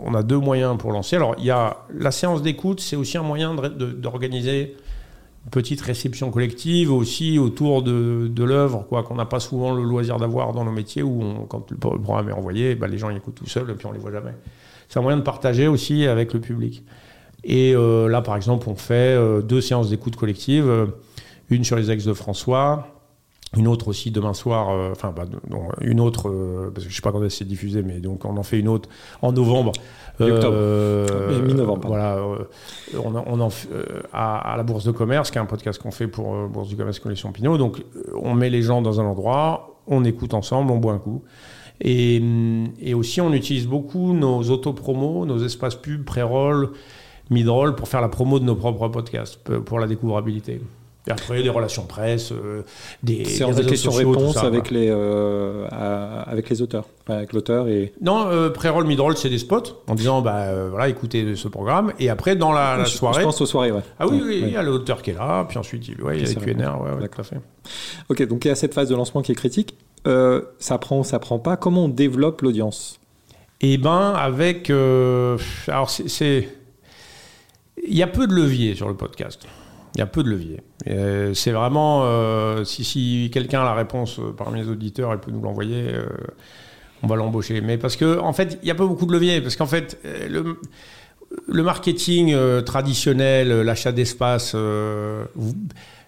on 0.02 0.14
a 0.14 0.22
deux 0.22 0.38
moyens 0.38 0.78
pour 0.78 0.92
lancer. 0.92 1.16
Alors 1.16 1.34
il 1.36 1.44
y 1.44 1.50
a 1.50 1.76
la 1.92 2.10
séance 2.10 2.40
d'écoute, 2.40 2.80
c'est 2.80 2.96
aussi 2.96 3.18
un 3.18 3.22
moyen 3.22 3.54
d'organiser 3.54 4.76
petite 5.50 5.80
réception 5.80 6.30
collective 6.30 6.92
aussi 6.92 7.38
autour 7.38 7.82
de, 7.82 8.28
de 8.28 8.44
l'œuvre, 8.44 8.84
quoi, 8.88 9.02
qu'on 9.02 9.14
n'a 9.14 9.24
pas 9.24 9.40
souvent 9.40 9.74
le 9.74 9.82
loisir 9.82 10.16
d'avoir 10.16 10.52
dans 10.52 10.64
nos 10.64 10.72
métiers 10.72 11.02
où 11.02 11.22
quand 11.48 11.70
le 11.70 11.76
programme 11.76 12.28
est 12.28 12.32
envoyé, 12.32 12.74
bah, 12.74 12.86
les 12.88 12.98
gens 12.98 13.10
y 13.10 13.16
écoutent 13.16 13.36
tout 13.36 13.46
seuls 13.46 13.70
et 13.70 13.74
puis 13.74 13.86
on 13.86 13.92
les 13.92 13.98
voit 13.98 14.12
jamais. 14.12 14.34
C'est 14.88 14.98
un 14.98 15.02
moyen 15.02 15.18
de 15.18 15.22
partager 15.22 15.66
aussi 15.68 16.06
avec 16.06 16.32
le 16.32 16.40
public. 16.40 16.84
Et 17.44 17.74
euh, 17.74 18.08
là, 18.08 18.22
par 18.22 18.36
exemple, 18.36 18.68
on 18.68 18.74
fait 18.74 18.94
euh, 18.94 19.40
deux 19.40 19.60
séances 19.60 19.90
d'écoute 19.90 20.16
collective, 20.16 20.68
euh, 20.68 20.86
une 21.48 21.64
sur 21.64 21.76
les 21.76 21.90
ex 21.90 22.04
de 22.04 22.12
François, 22.12 22.95
une 23.56 23.68
autre 23.68 23.88
aussi 23.88 24.10
demain 24.10 24.34
soir, 24.34 24.70
euh, 24.70 24.90
enfin 24.92 25.12
bah, 25.14 25.24
une 25.80 26.00
autre, 26.00 26.28
euh, 26.28 26.70
parce 26.74 26.86
que 26.86 26.90
je 26.90 26.96
sais 26.96 27.02
pas 27.02 27.12
quand 27.12 27.28
c'est 27.30 27.44
diffusé, 27.46 27.82
mais 27.82 28.00
donc 28.00 28.24
on 28.24 28.36
en 28.36 28.42
fait 28.42 28.58
une 28.58 28.68
autre 28.68 28.88
en 29.22 29.32
novembre. 29.32 29.72
Euh, 30.20 31.42
mi-novembre. 31.42 31.88
Voilà, 31.88 32.18
on, 32.96 33.14
on 33.14 33.40
en 33.40 33.48
à, 34.12 34.52
à, 34.52 34.56
la 34.56 34.62
Bourse 34.62 34.84
de 34.84 34.90
Commerce, 34.90 35.30
qui 35.30 35.38
est 35.38 35.40
un 35.40 35.46
podcast 35.46 35.80
qu'on 35.80 35.90
fait 35.90 36.08
pour 36.08 36.48
Bourse 36.48 36.68
du 36.68 36.76
Commerce 36.76 36.98
Collection 36.98 37.32
Pinot. 37.32 37.58
Donc 37.58 37.84
on 38.14 38.34
met 38.34 38.50
les 38.50 38.62
gens 38.62 38.82
dans 38.82 39.00
un 39.00 39.04
endroit, 39.04 39.80
on 39.86 40.04
écoute 40.04 40.34
ensemble, 40.34 40.70
on 40.70 40.78
boit 40.78 40.92
un 40.92 40.98
coup. 40.98 41.22
Et, 41.80 42.22
et 42.80 42.94
aussi 42.94 43.20
on 43.20 43.32
utilise 43.32 43.66
beaucoup 43.66 44.14
nos 44.14 44.42
autopromos, 44.50 45.26
nos 45.26 45.38
espaces 45.44 45.74
pubs, 45.74 46.04
pré-roll, 46.04 46.70
mid-roll 47.28 47.74
pour 47.74 47.88
faire 47.88 48.00
la 48.00 48.08
promo 48.08 48.38
de 48.38 48.44
nos 48.44 48.56
propres 48.56 48.88
podcasts, 48.88 49.38
pour 49.60 49.78
la 49.78 49.86
découvrabilité. 49.86 50.60
Et 51.08 51.12
après, 51.12 51.40
des 51.40 51.50
relations 51.50 51.84
presse, 51.84 52.32
euh, 52.32 52.62
des, 53.04 53.22
des, 53.22 53.66
questions-réponses 53.66 54.38
avec, 54.38 54.72
les, 54.72 54.88
euh, 54.90 55.68
avec 55.70 56.50
les 56.50 56.62
auteurs, 56.62 56.86
avec 57.06 57.32
l'auteur 57.32 57.68
et... 57.68 57.92
Non, 58.00 58.26
euh, 58.26 58.50
pré-roll, 58.50 58.86
mid-roll, 58.86 59.16
c'est 59.16 59.28
des 59.28 59.38
spots 59.38 59.84
en 59.86 59.94
disant, 59.94 60.20
bah, 60.20 60.46
euh, 60.46 60.68
voilà, 60.68 60.88
écoutez 60.88 61.36
ce 61.36 61.46
programme. 61.46 61.92
Et 62.00 62.10
après, 62.10 62.34
dans 62.34 62.50
la, 62.50 62.84
soirée... 62.86 63.20
Je 63.20 63.24
pense 63.24 63.40
aux 63.40 63.46
soirées, 63.46 63.70
ouais. 63.70 63.82
Ah 64.00 64.08
oui, 64.08 64.20
oui, 64.24 64.42
il 64.46 64.50
y 64.50 64.56
a 64.56 64.64
l'auteur 64.64 65.00
qui 65.00 65.10
est 65.10 65.14
là, 65.14 65.44
puis 65.48 65.58
ensuite, 65.58 65.86
il, 65.86 66.02
ouais, 66.02 66.18
il 66.18 66.24
y 66.24 66.26
a 66.26 66.28
les 66.28 66.54
QNR, 66.54 66.80
ouais, 66.80 67.08
tout 67.08 67.20
à 67.20 67.24
fait. 67.24 67.36
Ok, 68.08 68.26
donc 68.26 68.44
il 68.44 68.48
y 68.48 68.50
a 68.50 68.56
cette 68.56 68.74
phase 68.74 68.88
de 68.88 68.96
lancement 68.96 69.22
qui 69.22 69.30
est 69.30 69.36
critique. 69.36 69.76
ça 70.04 70.78
prend, 70.78 71.04
ça 71.04 71.20
prend 71.20 71.38
pas. 71.38 71.56
Comment 71.56 71.84
on 71.84 71.88
développe 71.88 72.42
l'audience? 72.42 72.98
Eh 73.60 73.78
ben, 73.78 74.12
avec... 74.16 74.70
alors, 74.70 75.88
c'est... 75.88 76.48
Il 77.86 77.96
y 77.96 78.02
a 78.02 78.08
peu 78.08 78.26
de 78.26 78.34
leviers 78.34 78.74
sur 78.74 78.88
le 78.88 78.96
podcast. 78.96 79.46
Il 79.96 80.00
y 80.00 80.02
a 80.02 80.06
peu 80.06 80.22
de 80.22 80.28
leviers. 80.28 80.60
Euh, 80.88 81.32
c'est 81.32 81.52
vraiment, 81.52 82.02
euh, 82.04 82.64
si, 82.64 82.84
si 82.84 83.30
quelqu'un 83.32 83.62
a 83.62 83.64
la 83.64 83.72
réponse 83.72 84.18
euh, 84.18 84.34
parmi 84.36 84.60
les 84.60 84.68
auditeurs, 84.68 85.10
il 85.14 85.18
peut 85.18 85.30
nous 85.30 85.40
l'envoyer, 85.40 85.86
on 87.02 87.06
va 87.06 87.16
l'embaucher. 87.16 87.62
Mais 87.62 87.78
parce 87.78 87.96
que, 87.96 88.18
en 88.18 88.34
fait, 88.34 88.58
il 88.62 88.66
n'y 88.66 88.70
a 88.70 88.74
pas 88.74 88.84
beaucoup 88.84 89.06
de 89.06 89.12
leviers. 89.12 89.40
Parce 89.40 89.56
qu'en 89.56 89.64
fait, 89.64 89.98
le, 90.28 90.60
le 91.48 91.62
marketing 91.62 92.36
traditionnel, 92.66 93.62
l'achat 93.62 93.90
d'espace 93.90 94.54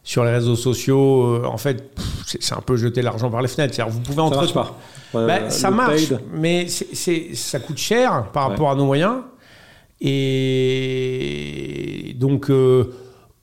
sur 0.03 0.25
les 0.25 0.33
réseaux 0.33 0.57
sociaux, 0.57 1.43
en 1.47 1.57
fait, 1.57 1.99
c'est 2.27 2.55
un 2.55 2.61
peu 2.61 2.77
jeter 2.77 3.01
l'argent 3.01 3.31
par 3.31 3.41
les 3.41 3.49
fenêtres. 3.49 3.83
Vous 3.89 4.01
pouvez 4.01 4.21
entre... 4.21 4.45
Ça 4.47 4.53
marche 4.53 4.53
pas. 4.53 4.79
Ben, 5.27 5.49
ça 5.49 5.71
marche, 5.71 6.13
mais 6.35 6.67
ça 6.69 7.59
coûte 7.59 7.79
cher 7.79 8.27
par 8.35 8.51
rapport 8.51 8.71
à 8.71 8.75
nos 8.75 8.85
moyens. 8.85 9.23
Et 10.03 10.75
donc 12.19 12.51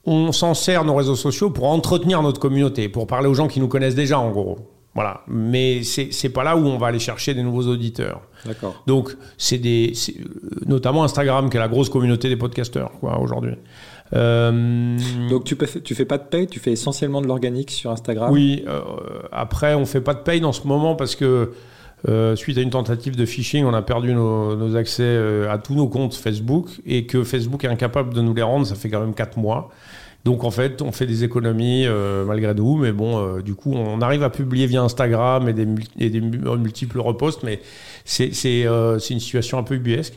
on 0.06 0.32
s'en 0.32 0.54
sert 0.54 0.84
nos 0.84 0.96
réseaux 0.96 1.15
sociaux 1.15 1.50
pour 1.50 1.65
entretenir 1.65 2.22
notre 2.22 2.39
communauté, 2.39 2.89
pour 2.89 3.08
parler 3.08 3.28
aux 3.28 3.34
gens 3.34 3.48
qui 3.48 3.60
nous 3.60 3.68
connaissent 3.68 3.96
déjà, 3.96 4.20
en 4.20 4.32
gros. 4.32 4.60
Voilà. 4.96 5.22
Mais 5.28 5.84
c'est 5.84 6.30
pas 6.30 6.44
là 6.44 6.56
où 6.56 6.65
on 6.65 6.78
va 6.78 6.88
aller 6.88 7.00
chercher 7.00 7.34
des 7.34 7.44
nouveaux 7.44 7.68
auditeurs. 7.68 8.22
D'accord. 8.46 8.82
Donc, 8.88 9.15
c'est 9.38 9.58
des. 9.58 9.91
Notamment 10.65 11.04
Instagram, 11.04 11.50
qui 11.50 11.58
est 11.58 11.60
la 11.60 11.68
grosse 11.68 11.89
communauté 11.89 12.30
des 12.30 12.38
podcasteurs, 12.38 12.91
quoi, 13.02 13.20
aujourd'hui. 13.20 13.56
Euh, 14.13 14.98
Donc, 15.30 15.44
tu, 15.44 15.58
peux, 15.58 15.68
tu 15.68 15.96
fais 15.96 16.06
pas 16.06 16.18
de 16.18 16.24
paye, 16.24 16.48
tu 16.48 16.62
fais 16.62 16.72
essentiellement 16.72 17.22
de 17.22 17.28
l'organique 17.28 17.72
sur 17.72 17.91
Instagram? 17.91 18.32
Oui. 18.32 18.63
Euh, 18.68 18.80
après, 19.34 19.76
on 19.76 19.86
fait 19.86 20.02
pas 20.02 20.13
de 20.13 20.20
paye 20.20 20.39
dans 20.39 20.54
ce 20.54 20.65
moment 20.65 20.96
parce 20.96 21.15
que. 21.15 21.52
Euh, 22.08 22.36
suite 22.36 22.60
à 22.60 22.62
une 22.62 22.70
tentative 22.70 23.15
de 23.15 23.26
phishing, 23.26 23.65
on 23.65 23.74
a 23.74 23.82
perdu 23.82 24.13
nos, 24.13 24.56
nos 24.56 24.76
accès 24.76 25.18
à 25.50 25.58
tous 25.58 25.74
nos 25.74 25.88
comptes 25.88 26.13
Facebook 26.13 26.68
et 26.86 27.08
que 27.08 27.24
Facebook 27.24 27.63
est 27.63 27.68
incapable 27.68 28.13
de 28.13 28.22
nous 28.22 28.36
les 28.36 28.44
rendre, 28.44 28.68
ça 28.68 28.76
fait 28.76 28.89
quand 28.89 29.00
même 29.00 29.15
4 29.15 29.39
mois. 29.39 29.72
Donc 30.26 30.44
en 30.44 30.50
fait, 30.50 30.82
on 30.82 30.92
fait 30.92 31.06
des 31.06 31.24
économies 31.24 31.86
euh, 31.86 32.26
malgré 32.26 32.56
tout, 32.56 32.78
mais 32.78 32.92
bon, 32.92 33.20
euh, 33.20 33.42
du 33.44 33.54
coup, 33.54 33.74
on 33.74 34.02
arrive 34.02 34.24
à 34.24 34.32
publier 34.32 34.66
via 34.66 34.82
Instagram 34.82 35.48
et 35.48 35.54
des, 35.54 36.10
des 36.10 36.20
multiples 36.20 37.00
reposts, 37.00 37.44
mais 37.44 37.60
euh, 38.20 39.00
c'est 39.00 39.14
une 39.14 39.20
situation 39.20 39.60
un 39.60 39.64
peu 39.64 39.76
ubuesque. 39.76 40.16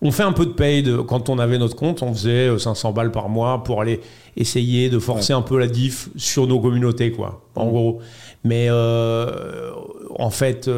On 0.00 0.12
fait 0.12 0.22
un 0.22 0.32
peu 0.32 0.46
de 0.46 0.52
paid 0.52 1.02
quand 1.06 1.28
on 1.28 1.38
avait 1.38 1.58
notre 1.58 1.76
compte, 1.76 2.02
on 2.02 2.14
faisait 2.14 2.58
500 2.58 2.92
balles 2.92 3.12
par 3.12 3.28
mois 3.28 3.62
pour 3.62 3.82
aller 3.82 4.00
essayer 4.34 4.88
de 4.88 4.98
forcer 4.98 5.34
un 5.34 5.42
peu 5.42 5.58
la 5.58 5.66
diff 5.66 6.08
sur 6.16 6.46
nos 6.46 6.58
communautés, 6.58 7.12
quoi, 7.12 7.42
en 7.54 7.66
mmh. 7.66 7.68
gros. 7.68 8.00
Mais 8.44 8.70
en 8.70 10.30
fait, 10.30 10.70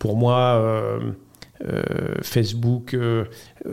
pour 0.00 0.16
moi 0.16 1.08
euh, 1.64 2.14
Facebook, 2.22 2.94
euh, 2.94 3.24
euh, 3.24 3.24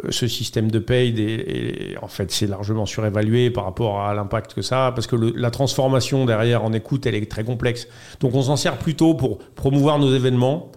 ce 0.09 0.27
système 0.27 0.71
de 0.71 0.79
paid, 0.79 1.19
et, 1.19 1.95
en 2.01 2.07
fait, 2.07 2.31
c'est 2.31 2.47
largement 2.47 2.85
surévalué 2.85 3.49
par 3.49 3.65
rapport 3.65 4.01
à 4.01 4.13
l'impact 4.13 4.53
que 4.53 4.61
ça 4.61 4.87
a, 4.87 4.91
parce 4.91 5.07
que 5.07 5.15
la 5.15 5.51
transformation 5.51 6.25
derrière 6.25 6.63
en 6.63 6.73
écoute, 6.73 7.05
elle 7.05 7.15
est 7.15 7.29
très 7.29 7.43
complexe. 7.43 7.87
Donc, 8.19 8.35
on 8.35 8.43
s'en 8.43 8.55
sert 8.55 8.77
plutôt 8.77 9.13
pour 9.13 9.39
promouvoir 9.55 9.99
nos 9.99 10.13
événements 10.13 10.71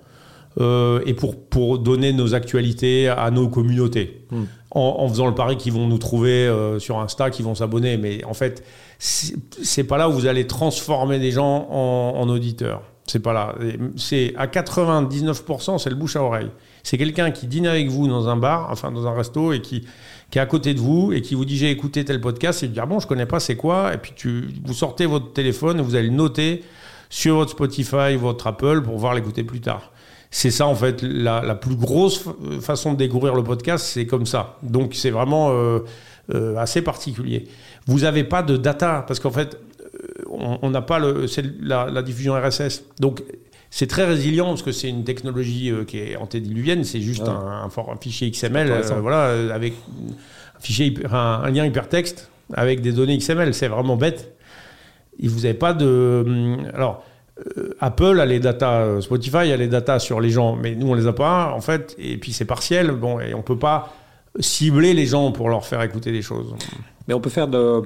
et 0.61 1.14
pour, 1.14 1.37
pour 1.37 1.78
donner 1.78 2.12
nos 2.12 2.35
actualités 2.35 3.09
à 3.09 3.31
nos 3.31 3.48
communautés. 3.48 4.26
Hmm. 4.31 4.44
En, 4.72 5.09
faisant 5.09 5.28
le 5.28 5.35
pari 5.35 5.57
qu'ils 5.57 5.72
vont 5.72 5.87
nous 5.87 5.98
trouver 5.98 6.52
sur 6.81 6.98
Insta, 6.98 7.31
qu'ils 7.31 7.44
vont 7.44 7.54
s'abonner. 7.54 7.96
Mais 7.96 8.24
en 8.24 8.35
fait, 8.35 8.64
c'est 8.98 9.85
pas 9.85 9.98
là 9.98 10.09
où 10.09 10.12
vous 10.12 10.26
allez 10.26 10.48
transformer 10.48 11.20
des 11.20 11.31
gens 11.31 11.68
en, 11.70 12.14
en 12.20 12.28
auditeurs. 12.28 12.83
C'est 13.09 13.20
pas 13.20 13.33
là. 13.33 13.54
C'est 13.96 14.35
à 14.37 14.46
99%, 14.46 15.78
c'est 15.78 15.90
le 15.90 15.96
bouche 15.96 16.16
à 16.16 16.22
oreille. 16.22 16.50
C'est 16.88 16.96
quelqu'un 16.96 17.33
qui 17.33 17.46
dîne 17.46 17.66
avec 17.66 17.90
vous 17.90 18.09
dans 18.09 18.29
un 18.29 18.37
bar, 18.38 18.68
enfin 18.70 18.90
dans 18.90 19.07
un 19.07 19.12
resto, 19.12 19.53
et 19.53 19.61
qui, 19.61 19.85
est 20.35 20.38
à 20.38 20.46
côté 20.46 20.72
de 20.72 20.81
vous 20.81 21.12
et 21.12 21.20
qui 21.20 21.35
vous 21.35 21.44
dit 21.44 21.59
j'ai 21.59 21.70
écouté 21.70 22.03
tel 22.03 22.18
podcast, 22.18 22.62
et 22.62 22.66
vous 22.66 22.72
dit 22.72 22.81
ah 22.81 22.87
bon, 22.87 22.98
je 22.98 23.07
connais 23.07 23.27
pas, 23.27 23.40
c'est 23.40 23.57
quoi? 23.57 23.92
Et 23.92 23.98
puis 23.98 24.14
vous 24.64 24.72
sortez 24.72 25.05
votre 25.05 25.35
téléphone 25.35 25.81
et 25.81 25.83
vous 25.83 25.96
allez 25.96 26.09
le 26.09 26.14
noter 26.14 26.64
sur 27.11 27.35
votre 27.35 27.51
Spotify, 27.51 28.16
votre 28.18 28.46
Apple 28.46 28.81
pour 28.81 28.94
pouvoir 28.94 29.12
l'écouter 29.12 29.44
plus 29.44 29.61
tard. 29.61 29.92
C'est 30.31 30.51
ça 30.51 30.66
en 30.66 30.74
fait 30.74 31.03
la, 31.03 31.55
plus 31.57 31.77
grosse 31.77 32.24
façon 32.62 32.94
de 32.94 32.96
découvrir 32.96 33.35
le 33.35 33.44
podcast, 33.44 33.84
c'est 33.84 34.07
comme 34.07 34.24
ça. 34.24 34.57
Donc 34.62 34.95
c'est 34.95 35.11
vraiment 35.11 35.51
euh, 35.51 35.80
euh, 36.34 36.57
assez 36.57 36.80
particulier. 36.80 37.49
Vous 37.86 38.01
n'avez 38.01 38.24
pas 38.24 38.43
de 38.43 38.57
data 38.57 39.05
parce 39.07 39.20
qu'en 39.20 39.30
fait 39.30 39.59
on 40.30 40.70
n'a 40.70 40.80
pas 40.80 40.99
la, 40.99 42.03
diffusion 42.03 42.34
RSS. 42.34 42.84
C'est 43.70 43.86
très 43.86 44.04
résilient 44.04 44.46
parce 44.46 44.62
que 44.62 44.72
c'est 44.72 44.88
une 44.88 45.04
technologie 45.04 45.70
euh, 45.70 45.84
qui 45.84 45.98
est 45.98 46.16
antédiluvienne. 46.16 46.84
C'est 46.84 47.00
juste 47.00 47.28
un, 47.28 47.68
un, 47.68 47.96
fichier 48.00 48.30
XML, 48.30 48.70
euh, 48.70 49.00
voilà, 49.00 49.26
euh, 49.26 49.50
avec 49.54 49.74
un, 49.74 50.60
fichier, 50.60 50.94
un, 51.10 51.50
lien 51.50 51.66
hypertexte 51.66 52.30
avec 52.54 52.80
des 52.80 52.92
données 52.92 53.18
XML. 53.18 53.52
C'est 53.52 53.68
vraiment 53.68 53.96
bête. 53.96 54.34
Et 55.20 55.28
vous 55.28 55.40
n'avez 55.40 55.54
pas 55.54 55.74
de. 55.74 56.24
Hum, 56.26 56.70
alors. 56.74 57.04
Apple 57.78 58.18
a 58.18 58.26
les 58.26 58.40
datas, 58.40 59.00
Spotify 59.00 59.52
a 59.52 59.56
les 59.56 59.68
datas 59.68 60.00
sur 60.00 60.20
les 60.20 60.28
gens, 60.28 60.56
mais 60.56 60.74
nous 60.74 60.88
on 60.88 60.94
les 60.94 61.06
a 61.06 61.12
pas 61.12 61.52
en 61.54 61.60
fait, 61.60 61.94
et 61.96 62.16
puis 62.16 62.32
c'est 62.32 62.44
partiel, 62.44 62.90
bon, 62.90 63.20
et 63.20 63.32
on 63.32 63.42
peut 63.42 63.56
pas 63.56 63.94
cibler 64.41 64.95
les 64.95 65.07
gens 65.07 65.33
pour 65.33 65.49
leur 65.49 65.64
faire 65.64 65.83
écouter 65.83 66.12
des 66.12 66.22
choses. 66.22 66.55
Mais 67.09 67.14
on 67.14 67.20
peut 67.20 67.31
faire 67.31 67.49
de, 67.49 67.83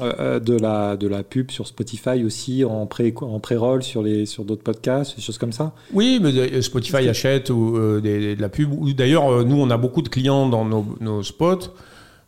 euh, 0.00 0.40
de, 0.40 0.56
la, 0.56 0.96
de 0.96 1.06
la 1.06 1.22
pub 1.22 1.50
sur 1.50 1.66
Spotify 1.66 2.24
aussi 2.24 2.64
en 2.64 2.86
pré-roll 2.86 3.28
en 3.30 3.38
pré 3.38 3.56
sur, 3.82 4.02
les, 4.02 4.24
sur 4.24 4.44
d'autres 4.44 4.62
podcasts, 4.62 5.16
des 5.16 5.22
choses 5.22 5.36
comme 5.36 5.52
ça 5.52 5.74
Oui, 5.92 6.18
mais 6.22 6.30
euh, 6.30 6.62
Spotify 6.62 7.08
achète 7.08 7.50
ou, 7.50 7.76
euh, 7.76 8.00
de 8.00 8.40
la 8.40 8.48
pub. 8.48 8.70
D'ailleurs, 8.94 9.44
nous, 9.44 9.60
on 9.60 9.68
a 9.68 9.76
beaucoup 9.76 10.00
de 10.00 10.08
clients 10.08 10.48
dans 10.48 10.64
nos, 10.64 10.86
nos 11.00 11.22
spots 11.22 11.74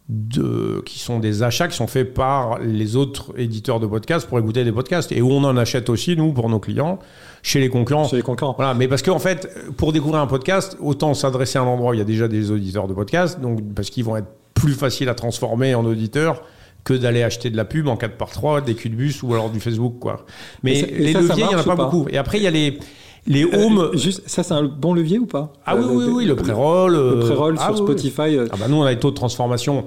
de, 0.08 0.82
qui 0.84 0.98
sont 0.98 1.18
des 1.18 1.42
achats 1.42 1.68
qui 1.68 1.76
sont 1.76 1.86
faits 1.86 2.14
par 2.14 2.58
les 2.60 2.96
autres 2.96 3.32
éditeurs 3.38 3.80
de 3.80 3.86
podcasts 3.86 4.28
pour 4.28 4.38
écouter 4.38 4.62
des 4.62 4.72
podcasts 4.72 5.10
et 5.12 5.20
où 5.20 5.30
on 5.30 5.42
en 5.42 5.56
achète 5.56 5.88
aussi, 5.88 6.16
nous, 6.16 6.32
pour 6.32 6.48
nos 6.48 6.60
clients, 6.60 6.98
chez 7.46 7.60
les 7.60 7.68
concurrents. 7.68 8.08
Chez 8.08 8.16
les 8.16 8.22
concurrents. 8.22 8.54
Voilà, 8.56 8.74
mais 8.74 8.88
parce 8.88 9.02
qu'en 9.02 9.20
fait, 9.20 9.48
pour 9.76 9.92
découvrir 9.92 10.20
un 10.20 10.26
podcast, 10.26 10.76
autant 10.80 11.14
s'adresser 11.14 11.58
à 11.58 11.62
un 11.62 11.66
endroit 11.66 11.92
où 11.92 11.94
il 11.94 11.98
y 11.98 12.02
a 12.02 12.04
déjà 12.04 12.26
des 12.26 12.50
auditeurs 12.50 12.88
de 12.88 12.92
podcasts, 12.92 13.40
donc 13.40 13.60
parce 13.72 13.88
qu'ils 13.88 14.04
vont 14.04 14.16
être 14.16 14.26
plus 14.54 14.72
faciles 14.72 15.08
à 15.08 15.14
transformer 15.14 15.76
en 15.76 15.84
auditeurs 15.84 16.42
que 16.82 16.92
d'aller 16.92 17.22
acheter 17.22 17.50
de 17.50 17.56
la 17.56 17.64
pub 17.64 17.86
en 17.86 17.94
4x3, 17.94 18.64
des 18.64 18.74
culs 18.74 18.90
de 18.90 18.96
bus 18.96 19.22
ou 19.22 19.32
alors 19.32 19.50
du 19.50 19.60
Facebook, 19.60 20.00
quoi. 20.00 20.26
Mais 20.64 20.82
les 20.82 21.12
leviers, 21.12 21.44
il 21.44 21.48
n'y 21.48 21.54
en 21.54 21.58
a 21.58 21.62
pas, 21.62 21.76
beaucoup. 21.76 22.06
Et 22.10 22.18
après, 22.18 22.38
il 22.38 22.42
y 22.42 22.48
a 22.48 22.50
les, 22.50 22.80
les 23.28 23.44
euh, 23.44 23.64
home. 23.64 23.90
juste, 23.94 24.28
ça, 24.28 24.42
c'est 24.42 24.54
un 24.54 24.64
bon 24.64 24.92
levier 24.92 25.20
ou 25.20 25.26
pas? 25.26 25.52
Ah 25.64 25.76
oui, 25.76 25.84
oui, 25.88 26.04
oui, 26.08 26.24
le 26.24 26.34
pré-roll. 26.34 26.94
Le 26.94 26.98
euh, 26.98 27.20
pré-roll 27.20 27.58
sur 27.58 27.68
ah 27.68 27.76
Spotify. 27.76 28.38
Ah 28.50 28.56
bah 28.58 28.66
nous, 28.68 28.76
on 28.76 28.82
a 28.82 28.92
des 28.92 28.98
taux 28.98 29.10
de 29.10 29.16
transformation 29.16 29.84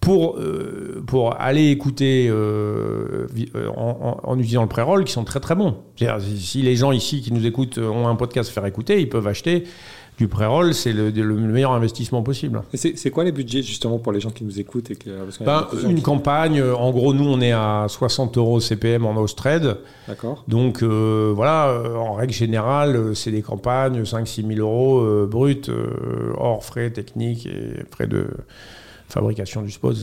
pour, 0.00 0.36
euh, 0.38 1.02
pour 1.06 1.40
aller 1.40 1.70
écouter 1.70 2.30
en, 2.30 4.20
en, 4.22 4.38
utilisant 4.38 4.62
le 4.62 4.68
pré-roll 4.68 5.04
qui 5.04 5.12
sont 5.12 5.24
très 5.24 5.40
très 5.40 5.54
bons. 5.54 5.76
Si 6.38 6.62
les 6.62 6.76
gens 6.76 6.92
ici 6.92 7.20
qui 7.20 7.32
nous 7.32 7.46
écoutent 7.46 7.78
ont 7.78 8.08
un 8.08 8.16
podcast 8.16 8.50
à 8.50 8.52
faire 8.52 8.66
écouter, 8.66 9.00
ils 9.00 9.08
peuvent 9.08 9.26
acheter 9.26 9.64
du 10.18 10.26
pré-roll, 10.26 10.74
c'est 10.74 10.92
le, 10.92 11.12
meilleur 11.36 11.72
investissement 11.72 12.22
possible. 12.22 12.62
C'est 12.74 13.10
quoi 13.10 13.22
les 13.22 13.30
budgets 13.30 13.62
justement 13.62 13.98
pour 13.98 14.12
les 14.12 14.20
gens 14.20 14.30
qui 14.30 14.44
nous 14.44 14.58
écoutent 14.58 14.90
et 14.90 14.98
ben, 15.40 15.68
Une 15.88 16.02
campagne, 16.02 16.60
en 16.60 16.90
gros, 16.90 17.14
nous 17.14 17.28
on 17.28 17.40
est 17.40 17.52
à 17.52 17.86
60 17.88 18.36
euros 18.36 18.58
CPM 18.58 19.06
en 19.06 19.16
host 19.16 19.38
trade. 19.38 19.78
D'accord. 20.08 20.44
Donc 20.48 20.82
euh, 20.82 21.32
voilà, 21.34 21.68
euh, 21.68 21.94
en 21.94 22.14
règle 22.14 22.32
générale, 22.32 22.96
euh, 22.96 23.14
c'est 23.14 23.30
des 23.30 23.42
campagnes 23.42 24.02
5-6 24.02 24.54
000 24.54 24.60
euros 24.60 25.00
euh, 25.00 25.28
bruts, 25.30 25.70
hors 26.36 26.64
frais 26.64 26.90
techniques 26.90 27.46
et 27.46 27.84
frais 27.90 28.08
de 28.08 28.26
fabrication 29.08 29.62
du 29.62 29.70
spot, 29.70 29.96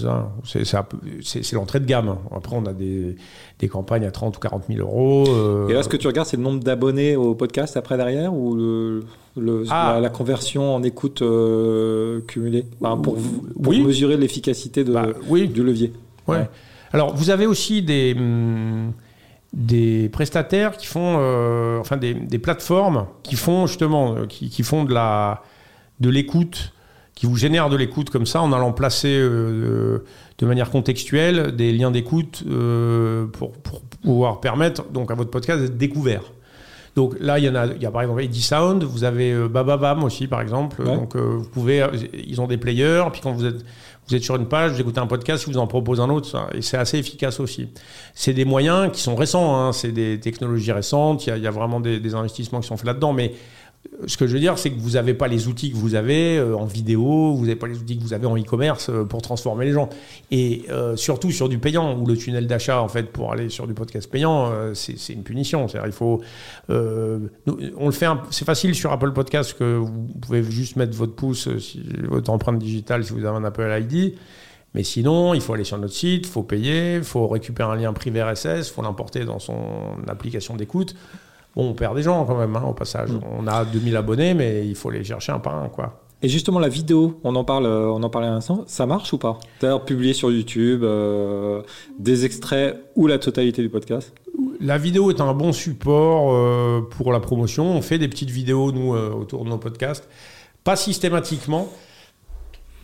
c'est 0.43 1.53
l'entrée 1.53 1.79
de 1.79 1.85
gamme. 1.85 2.17
Après, 2.35 2.55
on 2.55 2.65
a 2.65 2.73
des, 2.73 3.15
des, 3.59 3.67
campagnes 3.67 4.05
à 4.05 4.11
30 4.11 4.37
ou 4.37 4.39
40 4.39 4.63
000 4.67 4.79
euros. 4.79 5.69
Et 5.69 5.73
là, 5.73 5.83
ce 5.83 5.89
que 5.89 5.97
tu 5.97 6.07
regardes, 6.07 6.27
c'est 6.27 6.37
le 6.37 6.43
nombre 6.43 6.63
d'abonnés 6.63 7.15
au 7.15 7.35
podcast 7.35 7.77
après 7.77 7.97
derrière 7.97 8.33
ou 8.33 8.55
le 8.55 9.03
le, 9.37 9.65
ah. 9.69 9.99
la, 10.01 10.09
conversion 10.09 10.75
en 10.75 10.83
écoute 10.83 11.21
euh, 11.21 12.21
cumulée? 12.21 12.65
Pour, 12.79 13.17
pour 13.61 13.73
mesurer 13.73 14.17
l'efficacité 14.17 14.83
de, 14.83 14.93
bah, 14.93 15.07
du 15.29 15.63
levier. 15.63 15.93
Ouais. 16.27 16.47
Alors, 16.93 17.15
vous 17.15 17.29
avez 17.29 17.45
aussi 17.45 17.81
des, 17.81 18.15
hum, 18.17 18.93
des 19.53 20.09
prestataires 20.09 20.77
qui 20.77 20.85
font, 20.85 21.17
euh, 21.19 21.79
enfin 21.79 21.97
des, 21.97 22.13
des, 22.13 22.39
plateformes 22.39 23.07
qui 23.23 23.35
font 23.35 23.67
justement, 23.67 24.15
euh, 24.15 24.25
qui, 24.25 24.49
qui 24.49 24.63
font 24.63 24.85
de 24.85 24.93
la 24.93 25.43
de 25.99 26.09
l'écoute, 26.09 26.73
qui 27.15 27.25
vous 27.25 27.37
génèrent 27.37 27.69
de 27.69 27.77
l'écoute 27.77 28.09
comme 28.09 28.25
ça 28.25 28.41
en 28.41 28.51
allant 28.51 28.73
placer 28.73 29.17
de 29.17 30.01
manière 30.41 30.69
contextuelle 30.69 31.55
des 31.55 31.71
liens 31.71 31.89
d'écoute 31.89 32.43
pour, 33.31 33.51
pour, 33.53 33.81
pouvoir 34.03 34.41
permettre 34.41 34.83
donc 34.91 35.11
à 35.11 35.15
votre 35.15 35.31
podcast 35.31 35.61
d'être 35.61 35.77
découvert. 35.77 36.23
Donc 36.95 37.15
là, 37.19 37.37
il 37.39 37.45
y 37.45 37.49
en 37.49 37.55
a, 37.55 37.65
il 37.65 37.81
y 37.81 37.85
a 37.85 37.91
par 37.91 38.01
exemple 38.01 38.23
Eddie 38.23 38.41
Sound, 38.41 38.83
vous 38.83 39.03
avez 39.03 39.33
euh, 39.33 39.49
Bababam 39.49 40.03
aussi, 40.03 40.27
par 40.27 40.39
exemple. 40.39 40.83
Donc 40.83 41.15
euh, 41.15 41.37
vous 41.37 41.49
pouvez, 41.49 41.81
euh, 41.81 41.89
ils 42.13 42.39
ont 42.39 42.47
des 42.47 42.57
players, 42.57 43.03
puis 43.11 43.19
quand 43.21 43.33
vous 43.33 43.45
êtes, 43.45 43.65
vous 44.07 44.15
êtes 44.15 44.23
sur 44.23 44.37
une 44.37 44.47
page, 44.47 44.71
vous 44.71 44.79
écoutez 44.79 44.99
un 44.99 45.07
podcast, 45.07 45.43
ils 45.45 45.51
vous 45.51 45.59
en 45.59 45.67
proposent 45.67 45.99
un 45.99 46.09
autre, 46.09 46.27
ça, 46.27 46.47
et 46.53 46.61
c'est 46.61 46.77
assez 46.77 46.97
efficace 46.97 47.41
aussi. 47.41 47.67
C'est 48.13 48.33
des 48.33 48.45
moyens 48.45 48.91
qui 48.93 49.01
sont 49.01 49.15
récents, 49.15 49.57
hein, 49.57 49.73
c'est 49.73 49.91
des 49.91 50.19
technologies 50.21 50.71
récentes, 50.71 51.25
il 51.25 51.29
y 51.29 51.33
a, 51.33 51.37
il 51.37 51.43
y 51.43 51.47
a 51.47 51.51
vraiment 51.51 51.81
des, 51.81 51.99
des, 51.99 52.15
investissements 52.15 52.61
qui 52.61 52.67
sont 52.67 52.77
faits 52.77 52.85
là-dedans, 52.85 53.11
mais 53.11 53.33
ce 54.07 54.17
que 54.17 54.27
je 54.27 54.33
veux 54.33 54.39
dire, 54.39 54.57
c'est 54.57 54.71
que 54.71 54.79
vous 54.79 54.91
n'avez 54.91 55.13
pas 55.13 55.27
les 55.27 55.47
outils 55.47 55.71
que 55.71 55.77
vous 55.77 55.95
avez 55.95 56.37
euh, 56.37 56.55
en 56.55 56.65
vidéo, 56.65 57.33
vous 57.33 57.43
n'avez 57.43 57.55
pas 57.55 57.67
les 57.67 57.77
outils 57.77 57.97
que 57.97 58.03
vous 58.03 58.13
avez 58.13 58.25
en 58.25 58.37
e-commerce 58.37 58.89
euh, 58.89 59.03
pour 59.03 59.21
transformer 59.21 59.65
les 59.65 59.71
gens. 59.71 59.89
Et 60.31 60.63
euh, 60.69 60.95
surtout 60.95 61.31
sur 61.31 61.49
du 61.49 61.57
payant, 61.57 61.97
où 61.97 62.05
le 62.05 62.17
tunnel 62.17 62.47
d'achat, 62.47 62.81
en 62.81 62.87
fait, 62.87 63.11
pour 63.11 63.31
aller 63.31 63.49
sur 63.49 63.67
du 63.67 63.73
podcast 63.73 64.09
payant, 64.09 64.51
c'est 64.73 65.13
une 65.13 65.23
punition. 65.23 65.67
C'est-à-dire, 65.67 65.87
il 65.87 65.93
faut. 65.93 66.21
on 66.69 67.85
le 67.85 67.91
fait. 67.91 68.07
C'est 68.31 68.45
facile 68.45 68.75
sur 68.75 68.91
Apple 68.91 69.11
Podcast 69.11 69.55
que 69.57 69.77
vous 69.77 70.07
pouvez 70.21 70.43
juste 70.43 70.75
mettre 70.75 70.95
votre 70.95 71.15
pouce, 71.15 71.47
votre 72.03 72.29
empreinte 72.29 72.59
digitale, 72.59 73.03
si 73.03 73.13
vous 73.13 73.25
avez 73.25 73.37
un 73.37 73.43
Apple 73.43 73.75
ID. 73.81 74.15
Mais 74.73 74.83
sinon, 74.83 75.33
il 75.33 75.41
faut 75.41 75.53
aller 75.53 75.63
sur 75.63 75.77
notre 75.77 75.93
site, 75.93 76.27
il 76.27 76.29
faut 76.29 76.43
payer, 76.43 76.95
il 76.95 77.03
faut 77.03 77.27
récupérer 77.27 77.71
un 77.71 77.75
lien 77.75 77.93
privé 77.93 78.21
RSS, 78.21 78.67
il 78.67 78.73
faut 78.73 78.81
l'importer 78.81 79.23
dans 79.23 79.39
son 79.39 79.57
application 80.07 80.55
d'écoute. 80.55 80.95
Bon, 81.55 81.69
on 81.69 81.73
perd 81.73 81.95
des 81.95 82.03
gens 82.03 82.25
quand 82.25 82.37
même, 82.37 82.55
hein, 82.55 82.63
au 82.67 82.73
passage. 82.73 83.11
Mm. 83.11 83.19
On 83.39 83.47
a 83.47 83.65
2000 83.65 83.95
abonnés, 83.95 84.33
mais 84.33 84.67
il 84.67 84.75
faut 84.75 84.89
les 84.89 85.03
chercher 85.03 85.31
un 85.31 85.39
par 85.39 85.55
un, 85.55 85.69
quoi. 85.69 86.01
Et 86.21 86.29
justement, 86.29 86.59
la 86.59 86.69
vidéo, 86.69 87.19
on 87.23 87.35
en 87.35 87.43
parle, 87.43 87.65
euh, 87.65 87.87
on 87.87 88.01
en 88.01 88.09
parlait 88.09 88.27
à 88.27 88.31
l'instant, 88.31 88.63
ça 88.67 88.85
marche 88.85 89.13
ou 89.13 89.17
pas? 89.17 89.39
D'ailleurs, 89.61 89.85
publié 89.85 90.13
sur 90.13 90.31
YouTube, 90.31 90.83
euh, 90.83 91.61
des 91.99 92.25
extraits 92.25 92.83
ou 92.95 93.07
la 93.07 93.19
totalité 93.19 93.61
du 93.61 93.69
podcast? 93.69 94.13
La 94.59 94.77
vidéo 94.77 95.11
est 95.11 95.21
un 95.21 95.33
bon 95.33 95.51
support 95.51 96.33
euh, 96.33 96.81
pour 96.97 97.11
la 97.11 97.19
promotion. 97.19 97.65
On 97.65 97.81
fait 97.81 97.99
des 97.99 98.07
petites 98.07 98.29
vidéos, 98.31 98.71
nous, 98.71 98.95
autour 98.95 99.43
de 99.43 99.49
nos 99.49 99.57
podcasts. 99.57 100.07
Pas 100.63 100.75
systématiquement, 100.75 101.67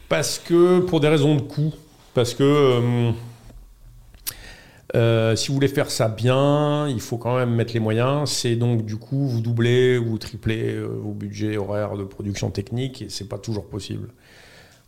parce 0.08 0.38
que 0.38 0.80
pour 0.80 1.00
des 1.00 1.08
raisons 1.08 1.36
de 1.36 1.42
coût. 1.42 1.74
Parce 2.14 2.34
que 2.34 3.14
euh, 4.94 5.36
si 5.36 5.48
vous 5.48 5.54
voulez 5.54 5.70
faire 5.70 5.90
ça 5.90 6.10
bien, 6.10 6.88
il 6.90 7.00
faut 7.00 7.18
quand 7.18 7.38
même 7.38 7.52
mettre 7.52 7.74
les 7.74 7.80
moyens. 7.80 8.30
C'est 8.30 8.56
donc 8.56 8.86
du 8.86 8.98
coup 8.98 9.28
vous 9.28 9.42
doublez 9.42 9.98
ou 9.98 10.18
triplez 10.18 10.76
euh, 10.76 10.88
vos 10.88 11.14
budgets 11.14 11.58
horaires 11.58 11.96
de 11.96 12.04
production 12.04 12.52
technique 12.52 13.02
et 13.02 13.10
c'est 13.10 13.30
pas 13.30 13.38
toujours 13.38 13.68
possible. 13.68 14.10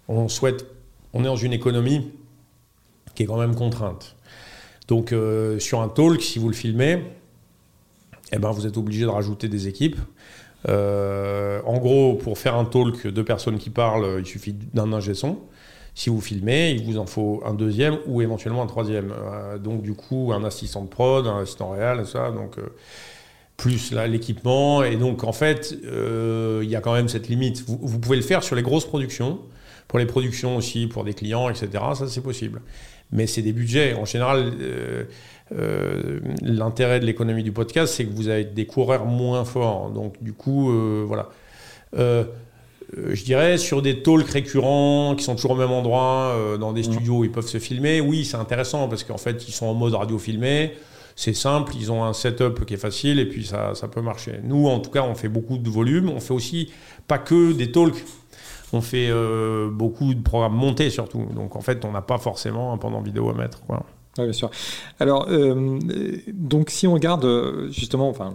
On 0.07 0.27
souhaite, 0.27 0.65
on 1.13 1.21
est 1.21 1.27
dans 1.27 1.37
une 1.37 1.53
économie 1.53 2.11
qui 3.15 3.23
est 3.23 3.25
quand 3.25 3.39
même 3.39 3.55
contrainte. 3.55 4.15
Donc 4.87 5.13
euh, 5.13 5.59
sur 5.59 5.81
un 5.81 5.87
talk, 5.87 6.21
si 6.21 6.39
vous 6.39 6.49
le 6.49 6.55
filmez, 6.55 7.03
eh 8.33 8.39
ben 8.39 8.51
vous 8.51 8.67
êtes 8.67 8.77
obligé 8.77 9.03
de 9.03 9.09
rajouter 9.09 9.47
des 9.47 9.67
équipes. 9.67 9.99
En 10.67 11.77
gros, 11.77 12.15
pour 12.15 12.37
faire 12.37 12.55
un 12.55 12.65
talk, 12.65 13.07
deux 13.07 13.23
personnes 13.23 13.57
qui 13.57 13.69
parlent, 13.69 14.19
il 14.19 14.25
suffit 14.25 14.53
d'un 14.73 14.93
ingé 14.93 15.13
son. 15.13 15.39
Si 15.95 16.09
vous 16.09 16.21
filmez, 16.21 16.71
il 16.71 16.85
vous 16.85 16.97
en 16.97 17.05
faut 17.05 17.41
un 17.45 17.53
deuxième 17.53 17.97
ou 18.07 18.21
éventuellement 18.21 18.63
un 18.63 18.67
troisième. 18.67 19.11
Euh, 19.11 19.57
donc 19.59 19.83
du 19.83 19.93
coup, 19.93 20.31
un 20.33 20.43
assistant 20.43 20.81
de 20.81 20.87
prod, 20.87 21.27
un 21.27 21.41
assistant 21.41 21.69
réel, 21.69 22.05
ça. 22.07 22.31
Donc 22.31 22.57
euh, 22.57 22.73
plus 23.57 23.91
l'équipement. 23.91 24.83
Et 24.83 24.95
donc 24.95 25.23
en 25.23 25.33
fait, 25.33 25.77
euh, 25.85 26.61
il 26.63 26.69
y 26.69 26.75
a 26.75 26.81
quand 26.81 26.93
même 26.93 27.09
cette 27.09 27.27
limite. 27.27 27.63
Vous, 27.67 27.77
vous, 27.79 27.99
pouvez 27.99 28.15
le 28.15 28.23
faire 28.23 28.43
sur 28.43 28.55
les 28.55 28.63
grosses 28.63 28.85
productions, 28.85 29.39
pour 29.87 29.99
les 29.99 30.07
productions 30.07 30.57
aussi, 30.57 30.87
pour 30.87 31.03
des 31.03 31.13
clients, 31.13 31.47
etc. 31.49 31.69
Ça 31.95 32.07
c'est 32.07 32.23
possible. 32.23 32.61
Mais 33.13 33.27
c'est 33.27 33.41
des 33.41 33.53
budgets. 33.53 33.93
En 33.93 34.03
général, 34.03 34.51
l'intérêt 36.41 36.99
de 36.99 37.05
l'économie 37.05 37.43
du 37.43 37.53
podcast, 37.53 37.93
c'est 37.93 38.05
que 38.05 38.13
vous 38.13 38.27
avez 38.27 38.43
des 38.43 38.65
coureurs 38.65 39.05
moins 39.05 39.45
forts. 39.45 39.91
Donc 39.91 40.21
du 40.21 40.33
coup, 40.33 40.71
voilà. 41.07 41.29
Euh, 42.97 43.13
je 43.15 43.23
dirais, 43.23 43.57
sur 43.57 43.81
des 43.81 44.03
talks 44.03 44.29
récurrents 44.29 45.15
qui 45.15 45.23
sont 45.23 45.35
toujours 45.35 45.51
au 45.51 45.55
même 45.55 45.71
endroit, 45.71 46.35
euh, 46.35 46.57
dans 46.57 46.73
des 46.73 46.81
mmh. 46.81 46.93
studios 46.93 47.17
où 47.19 47.23
ils 47.23 47.31
peuvent 47.31 47.47
se 47.47 47.57
filmer, 47.57 48.01
oui, 48.01 48.25
c'est 48.25 48.37
intéressant 48.37 48.87
parce 48.87 49.03
qu'en 49.03 49.17
fait, 49.17 49.47
ils 49.47 49.51
sont 49.51 49.65
en 49.65 49.73
mode 49.73 49.93
radio 49.93 50.17
filmé. 50.17 50.73
C'est 51.15 51.33
simple, 51.33 51.73
ils 51.79 51.91
ont 51.91 52.03
un 52.03 52.13
setup 52.13 52.65
qui 52.65 52.73
est 52.73 52.77
facile 52.77 53.19
et 53.19 53.25
puis 53.25 53.45
ça, 53.45 53.75
ça 53.75 53.87
peut 53.87 54.01
marcher. 54.01 54.39
Nous, 54.43 54.67
en 54.67 54.79
tout 54.79 54.89
cas, 54.89 55.03
on 55.03 55.13
fait 55.13 55.29
beaucoup 55.29 55.59
de 55.59 55.69
volume. 55.69 56.09
On 56.09 56.19
fait 56.19 56.33
aussi 56.33 56.71
pas 57.07 57.19
que 57.19 57.53
des 57.53 57.71
talks. 57.71 58.03
On 58.73 58.81
fait 58.81 59.09
euh, 59.09 59.69
beaucoup 59.69 60.13
de 60.13 60.21
programmes 60.21 60.55
montés 60.55 60.89
surtout. 60.89 61.25
Donc 61.35 61.55
en 61.55 61.61
fait, 61.61 61.85
on 61.85 61.91
n'a 61.91 62.01
pas 62.01 62.17
forcément 62.17 62.73
un 62.73 62.77
pendant 62.77 63.01
vidéo 63.01 63.29
à 63.29 63.33
mettre. 63.33 63.61
Quoi. 63.61 63.85
Oui, 64.17 64.25
bien 64.25 64.33
sûr. 64.33 64.51
Alors, 64.99 65.27
donc 66.33 66.69
si 66.69 66.85
on 66.85 66.93
regarde 66.93 67.25
justement, 67.71 68.09
enfin, 68.09 68.33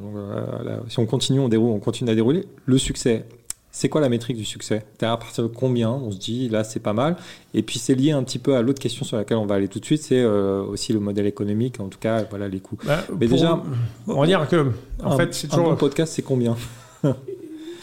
si 0.89 0.99
on 0.99 1.07
continue, 1.07 1.39
on, 1.39 1.49
déroule, 1.49 1.71
on 1.71 1.79
continue 1.79 2.11
à 2.11 2.15
dérouler, 2.17 2.47
le 2.67 2.79
succès 2.79 3.25
c'est 3.71 3.89
quoi 3.89 4.01
la 4.01 4.09
métrique 4.09 4.37
du 4.37 4.45
succès? 4.45 4.83
À 5.03 5.17
partir 5.17 5.45
de 5.45 5.49
combien 5.49 5.91
on 5.91 6.11
se 6.11 6.19
dit 6.19 6.49
là 6.49 6.65
c'est 6.65 6.81
pas 6.81 6.93
mal? 6.93 7.17
Et 7.55 7.63
puis 7.63 7.79
c'est 7.79 7.95
lié 7.95 8.13
un 8.13 8.23
petit 8.23 8.39
peu 8.39 8.57
à 8.57 8.63
l'autre 8.63 8.81
question 8.81 9.05
sur 9.05 9.17
laquelle 9.17 9.37
on 9.37 9.47
va 9.47 9.57
aller 9.57 9.69
tout 9.69 9.79
de 9.79 9.85
suite, 9.85 10.03
c'est 10.03 10.21
euh, 10.21 10.63
aussi 10.63 10.93
le 10.93 11.01
modèle 11.01 11.27
économique, 11.27 11.79
en 11.79 11.89
tout 11.89 11.99
cas 11.99 12.25
voilà 12.25 12.49
les 12.49 12.61
coûts. 12.61 12.79
Bah, 12.85 13.05
Mais 13.21 13.29
déjà, 13.29 13.63
on 14.07 14.21
va 14.21 14.27
dire 14.27 14.49
que 14.49 14.73
en 15.03 15.17
fait 15.17 15.35
c'est 15.35 15.49
toujours 15.49 15.71
un 15.71 15.77
podcast, 15.77 16.15
c'est 16.15 16.23
combien? 16.23 16.57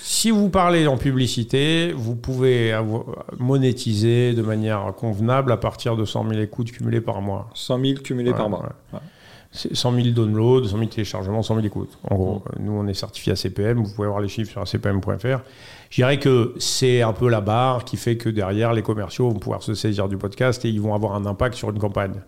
Si 0.07 0.29
vous 0.29 0.49
parlez 0.49 0.85
en 0.85 0.97
publicité, 0.97 1.91
vous 1.91 2.15
pouvez 2.15 2.79
monétiser 3.39 4.33
de 4.33 4.43
manière 4.43 4.93
convenable 4.95 5.51
à 5.51 5.57
partir 5.57 5.95
de 5.95 6.05
100 6.05 6.29
000 6.29 6.41
écoutes 6.41 6.71
cumulées 6.71 7.01
par 7.01 7.23
mois. 7.23 7.49
100 7.55 7.79
000 7.83 8.01
cumulés 8.03 8.31
par 8.31 8.47
mois. 8.47 8.69
100 9.51 9.95
000 9.95 10.09
downloads, 10.09 10.65
100 10.65 10.77
000 10.77 10.89
téléchargements, 10.89 11.41
100 11.41 11.55
000 11.55 11.65
écoutes. 11.65 11.97
En 12.07 12.15
gros, 12.15 12.43
nous, 12.59 12.73
on 12.73 12.85
est 12.85 12.93
certifié 12.93 13.33
ACPM. 13.33 13.83
Vous 13.83 13.95
pouvez 13.95 14.07
voir 14.07 14.21
les 14.21 14.27
chiffres 14.27 14.51
sur 14.51 14.61
acpm.fr. 14.61 15.39
Je 15.89 15.95
dirais 15.95 16.19
que 16.19 16.53
c'est 16.59 17.01
un 17.01 17.13
peu 17.13 17.27
la 17.27 17.41
barre 17.41 17.83
qui 17.83 17.97
fait 17.97 18.15
que 18.15 18.29
derrière, 18.29 18.73
les 18.73 18.83
commerciaux 18.83 19.29
vont 19.29 19.39
pouvoir 19.39 19.63
se 19.63 19.73
saisir 19.73 20.07
du 20.07 20.17
podcast 20.17 20.63
et 20.65 20.69
ils 20.69 20.81
vont 20.81 20.93
avoir 20.93 21.15
un 21.15 21.25
impact 21.25 21.55
sur 21.55 21.71
une 21.71 21.79
campagne. 21.79 22.21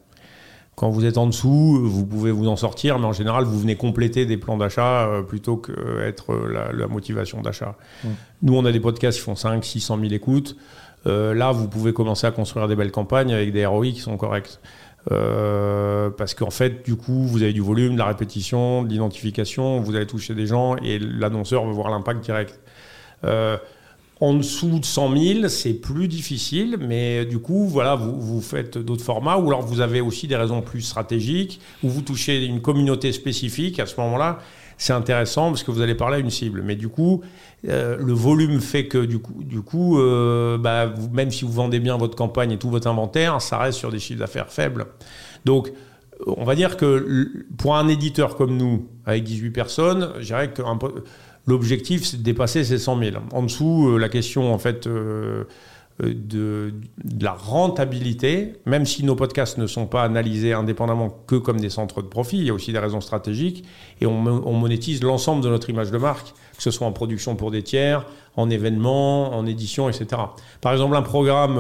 Quand 0.77 0.91
vous 0.91 1.05
êtes 1.05 1.17
en 1.17 1.25
dessous, 1.25 1.81
vous 1.83 2.05
pouvez 2.05 2.29
vous 2.29 2.47
en 2.47 2.55
sortir, 2.55 2.99
mais 2.99 3.07
en 3.07 3.11
général, 3.11 3.45
vous 3.45 3.59
venez 3.59 3.75
compléter 3.75 4.27
des 4.27 4.37
plans 4.37 4.57
d'achat 4.57 5.07
euh, 5.07 5.23
plutôt 5.23 5.57
qu'être 5.57 6.35
la, 6.35 6.71
la 6.71 6.87
motivation 6.87 7.41
d'achat. 7.41 7.75
Mmh. 8.03 8.07
Nous, 8.43 8.55
on 8.55 8.63
a 8.63 8.71
des 8.71 8.79
podcasts 8.79 9.17
qui 9.17 9.23
font 9.23 9.35
5, 9.35 9.65
600 9.65 9.97
000 9.99 10.13
écoutes. 10.13 10.55
Euh, 11.07 11.33
là, 11.33 11.51
vous 11.51 11.67
pouvez 11.67 11.93
commencer 11.93 12.27
à 12.27 12.31
construire 12.31 12.67
des 12.67 12.75
belles 12.75 12.91
campagnes 12.91 13.33
avec 13.33 13.51
des 13.53 13.65
ROI 13.65 13.87
qui 13.87 14.01
sont 14.01 14.17
corrects. 14.17 14.59
Euh, 15.11 16.11
parce 16.11 16.35
qu'en 16.35 16.51
fait, 16.51 16.85
du 16.85 16.95
coup, 16.95 17.23
vous 17.23 17.41
avez 17.41 17.53
du 17.53 17.61
volume, 17.61 17.93
de 17.93 17.97
la 17.97 18.05
répétition, 18.05 18.83
de 18.83 18.89
l'identification, 18.89 19.79
vous 19.79 19.95
allez 19.95 20.05
toucher 20.05 20.35
des 20.35 20.45
gens 20.45 20.75
et 20.75 20.99
l'annonceur 20.99 21.65
veut 21.65 21.73
voir 21.73 21.89
l'impact 21.89 22.23
direct. 22.23 22.59
En 24.19 24.33
dessous 24.33 24.79
de 24.79 24.85
100 24.85 25.15
000, 25.15 25.47
c'est 25.47 25.73
plus 25.73 26.07
difficile, 26.07 26.77
mais 26.79 27.25
du 27.25 27.37
coup, 27.37 27.67
voilà, 27.67 27.95
vous, 27.95 28.41
faites 28.41 28.79
d'autres 28.79 29.03
formats, 29.03 29.37
ou 29.37 29.47
alors 29.49 29.61
vous 29.61 29.79
avez 29.79 30.01
aussi 30.01 30.27
des 30.27 30.35
raisons 30.35 30.61
plus 30.61 30.81
stratégiques, 30.81 31.61
ou 31.83 31.89
vous 31.89 32.01
touchez 32.01 32.43
une 32.43 32.61
communauté 32.61 33.11
spécifique. 33.11 33.79
À 33.79 33.85
ce 33.85 33.99
moment-là, 34.01 34.39
c'est 34.77 34.93
intéressant 34.93 35.49
parce 35.49 35.63
que 35.63 35.71
vous 35.71 35.81
allez 35.81 35.95
parler 35.95 36.17
à 36.17 36.19
une 36.19 36.29
cible. 36.29 36.61
Mais 36.63 36.75
du 36.75 36.87
coup, 36.87 37.21
euh, 37.67 37.97
le 37.99 38.13
volume 38.13 38.59
fait 38.59 38.87
que 38.87 39.05
du 39.05 39.19
coup 39.19 39.99
euh, 39.99 40.57
bah, 40.57 40.93
même 41.11 41.31
si 41.31 41.45
vous 41.45 41.51
vendez 41.51 41.79
bien 41.79 41.97
votre 41.97 42.15
campagne 42.15 42.51
et 42.51 42.57
tout 42.57 42.69
votre 42.69 42.87
inventaire, 42.87 43.41
ça 43.41 43.57
reste 43.57 43.77
sur 43.77 43.91
des 43.91 43.99
chiffres 43.99 44.19
d'affaires 44.19 44.51
faibles. 44.51 44.85
Donc, 45.45 45.71
on 46.25 46.43
va 46.43 46.55
dire 46.55 46.77
que 46.77 47.45
pour 47.57 47.75
un 47.75 47.87
éditeur 47.87 48.35
comme 48.35 48.57
nous, 48.57 48.87
avec 49.05 49.23
18 49.23 49.51
personnes, 49.51 50.09
je 50.19 50.25
dirais 50.25 50.51
que 50.51 50.61
L'objectif, 51.47 52.03
c'est 52.03 52.17
de 52.17 52.23
dépasser 52.23 52.65
ces 52.65 52.77
100 52.77 52.99
000. 52.99 53.15
En 53.31 53.43
dessous, 53.43 53.87
euh, 53.87 53.97
la 53.97 54.09
question, 54.09 54.53
en 54.53 54.57
fait, 54.59 54.85
euh, 54.85 55.45
euh, 56.03 56.13
de, 56.13 56.73
la 57.21 57.31
rentabilité, 57.31 58.57
même 58.65 58.85
si 58.85 59.05
nos 59.05 59.15
podcasts 59.15 59.57
ne 59.57 59.65
sont 59.65 59.87
pas 59.87 60.03
analysés 60.03 60.51
indépendamment 60.51 61.09
que 61.25 61.35
comme 61.35 61.61
des 61.61 61.69
centres 61.69 62.01
de 62.01 62.07
profit, 62.07 62.39
il 62.39 62.43
y 62.43 62.49
a 62.49 62.53
aussi 62.53 62.73
des 62.73 62.79
raisons 62.79 62.99
stratégiques, 62.99 63.63
et 64.01 64.05
on, 64.05 64.11
monétise 64.11 65.01
l'ensemble 65.01 65.41
de 65.41 65.47
notre 65.47 65.69
image 65.69 65.89
de 65.89 65.97
marque, 65.97 66.33
que 66.57 66.63
ce 66.63 66.69
soit 66.69 66.85
en 66.85 66.91
production 66.91 67.37
pour 67.37 67.49
des 67.49 67.63
tiers, 67.63 68.05
en 68.35 68.49
événements, 68.49 69.33
en 69.33 69.45
édition, 69.45 69.87
etc. 69.87 70.21
Par 70.59 70.73
exemple, 70.73 70.97
un 70.97 71.01
programme 71.01 71.57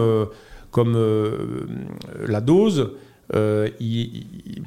comme 0.71 0.97
La 2.27 2.41
Dose, 2.41 2.91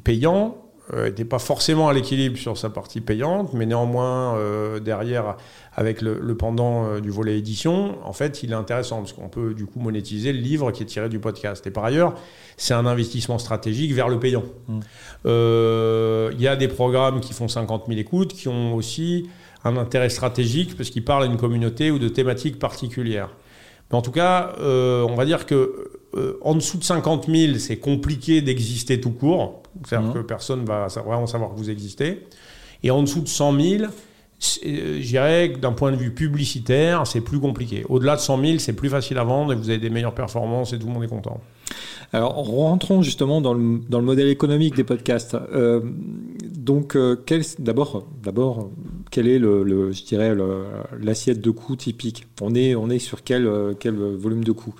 payant, 0.03 0.57
n'était 0.93 1.23
euh, 1.23 1.27
pas 1.27 1.39
forcément 1.39 1.89
à 1.89 1.93
l'équilibre 1.93 2.37
sur 2.37 2.57
sa 2.57 2.69
partie 2.69 3.01
payante, 3.01 3.53
mais 3.53 3.65
néanmoins, 3.65 4.35
euh, 4.35 4.79
derrière, 4.79 5.37
avec 5.75 6.01
le, 6.01 6.35
pendant 6.35 6.85
euh, 6.85 6.99
du 6.99 7.09
volet 7.09 7.37
édition, 7.37 7.97
en 8.05 8.13
fait, 8.13 8.43
il 8.43 8.51
est 8.51 8.55
intéressant 8.55 8.97
parce 8.97 9.13
qu'on 9.13 9.29
peut 9.29 9.53
du 9.53 9.65
coup 9.65 9.79
monétiser 9.79 10.33
le 10.33 10.39
livre 10.39 10.71
qui 10.71 10.83
est 10.83 10.87
tiré 10.87 11.09
du 11.09 11.19
podcast. 11.19 11.65
Et 11.67 11.71
par 11.71 11.85
ailleurs, 11.85 12.15
c'est 12.57 12.73
un 12.73 12.85
investissement 12.85 13.37
stratégique 13.37 13.93
vers 13.93 14.09
le 14.09 14.19
payant. 14.19 14.43
Mmh. 14.67 14.79
Il 15.25 16.41
y 16.41 16.47
a 16.47 16.55
des 16.55 16.67
programmes 16.67 17.21
qui 17.21 17.33
font 17.33 17.47
50 17.47 17.85
000 17.87 17.99
écoutes 17.99 18.33
qui 18.33 18.47
ont 18.47 18.75
aussi 18.75 19.29
un 19.63 19.77
intérêt 19.77 20.09
stratégique 20.09 20.75
parce 20.75 20.89
qu'ils 20.89 21.05
parlent 21.05 21.23
à 21.23 21.27
une 21.27 21.37
communauté 21.37 21.91
ou 21.91 21.99
de 21.99 22.07
thématiques 22.07 22.59
particulières. 22.59 23.29
Mais 23.91 23.97
en 23.97 24.01
tout 24.01 24.11
cas, 24.11 24.53
on 24.59 25.15
va 25.15 25.25
dire 25.25 25.45
que 25.45 25.91
en 26.41 26.55
dessous 26.55 26.77
de 26.77 26.83
50 26.83 27.27
000, 27.27 27.57
c'est 27.57 27.77
compliqué 27.77 28.41
d'exister 28.41 28.99
tout 28.99 29.11
court. 29.11 29.61
C'est-à-dire 29.85 30.09
mhm. 30.09 30.13
que 30.13 30.19
personne 30.19 30.65
va 30.65 30.87
vraiment 30.87 31.27
savoir 31.27 31.51
que 31.51 31.57
vous 31.57 31.69
existez. 31.69 32.25
Et 32.83 32.91
en 32.91 33.01
dessous 33.01 33.21
de 33.21 33.27
100 33.27 33.59
000, 33.59 33.83
je 34.39 35.07
dirais 35.07 35.53
que 35.53 35.59
d'un 35.59 35.71
point 35.71 35.91
de 35.91 35.97
vue 35.97 36.13
publicitaire, 36.13 37.05
c'est 37.05 37.21
plus 37.21 37.39
compliqué. 37.39 37.85
Au-delà 37.89 38.15
de 38.15 38.21
100 38.21 38.43
000, 38.43 38.59
c'est 38.59 38.73
plus 38.73 38.89
facile 38.89 39.17
à 39.17 39.23
vendre 39.23 39.53
et 39.53 39.55
vous 39.55 39.69
avez 39.69 39.77
des 39.77 39.89
meilleures 39.89 40.15
performances 40.15 40.73
et 40.73 40.79
tout 40.79 40.87
le 40.87 40.93
monde 40.93 41.03
est 41.03 41.07
content. 41.07 41.39
Alors, 42.13 42.35
rentrons 42.35 43.01
justement 43.01 43.41
dans 43.41 43.53
le, 43.53 44.01
modèle 44.01 44.27
économique 44.27 44.75
des 44.75 44.83
podcasts. 44.83 45.35
Euh, 45.35 45.81
donc, 46.43 46.95
euh, 46.95 47.15
d'abord, 47.59 48.07
d'abord, 48.21 48.69
quel 49.11 49.27
est 49.27 49.39
le, 49.39 49.91
je 49.91 50.03
dirais, 50.03 50.35
l'assiette 50.99 51.41
de 51.41 51.51
coûts 51.51 51.75
typique? 51.75 52.27
On 52.41 52.53
est, 52.53 52.75
on 52.75 52.89
est 52.89 52.99
sur 52.99 53.23
quel, 53.23 53.49
quel 53.79 53.95
volume 53.95 54.43
de 54.43 54.51
coûts? 54.51 54.75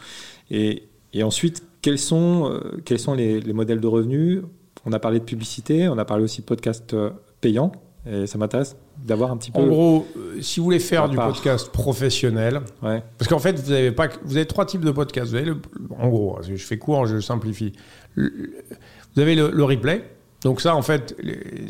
Et, 0.52 0.84
ensuite, 1.22 1.64
quels 1.82 2.00
sont, 2.00 2.52
euh, 2.52 2.82
quels 2.86 3.00
sont 3.00 3.14
les, 3.14 3.40
les 3.40 3.54
modèles 3.54 3.80
de 3.80 3.88
revenus? 3.88 4.42
On 4.86 4.94
a 4.94 5.00
parlé 5.00 5.20
de 5.20 5.26
publicité, 5.26 5.88
on 5.88 5.98
a 5.98 6.06
parlé 6.06 6.24
aussi 6.24 6.42
de 6.42 6.46
podcast 6.46 6.94
euh, 6.94 7.12
payant. 7.40 7.72
Et 8.10 8.26
ça 8.26 8.40
m'intéresse 8.40 8.76
d'avoir 8.98 9.32
un 9.32 9.38
petit 9.38 9.52
peu. 9.52 9.60
En 9.60 9.68
gros, 9.68 10.08
euh, 10.18 10.42
si 10.42 10.60
vous 10.60 10.64
voulez 10.64 10.80
faire 10.80 11.08
du 11.08 11.18
podcast 11.18 11.72
professionnel, 11.72 12.62
parce 12.82 13.28
qu'en 13.30 13.40
fait, 13.40 13.60
vous 13.60 13.72
avez, 13.72 13.92
pas, 13.92 14.10
vous 14.24 14.38
avez 14.38 14.48
trois 14.48 14.66
types 14.66 14.84
de 14.84 14.92
podcasts. 14.92 15.30
Vous 15.30 15.36
avez 15.36 15.46
le, 15.46 15.58
en 16.00 16.10
gros, 16.10 16.40
je 16.42 16.56
fais 16.56 16.80
court, 16.80 17.06
je 17.06 17.20
simplifie. 17.20 17.74
Vous 18.16 19.22
avez 19.22 19.36
le, 19.36 19.64
replay. 19.64 20.04
Donc 20.44 20.62
ça, 20.62 20.76
en 20.76 20.82
fait, 20.82 21.16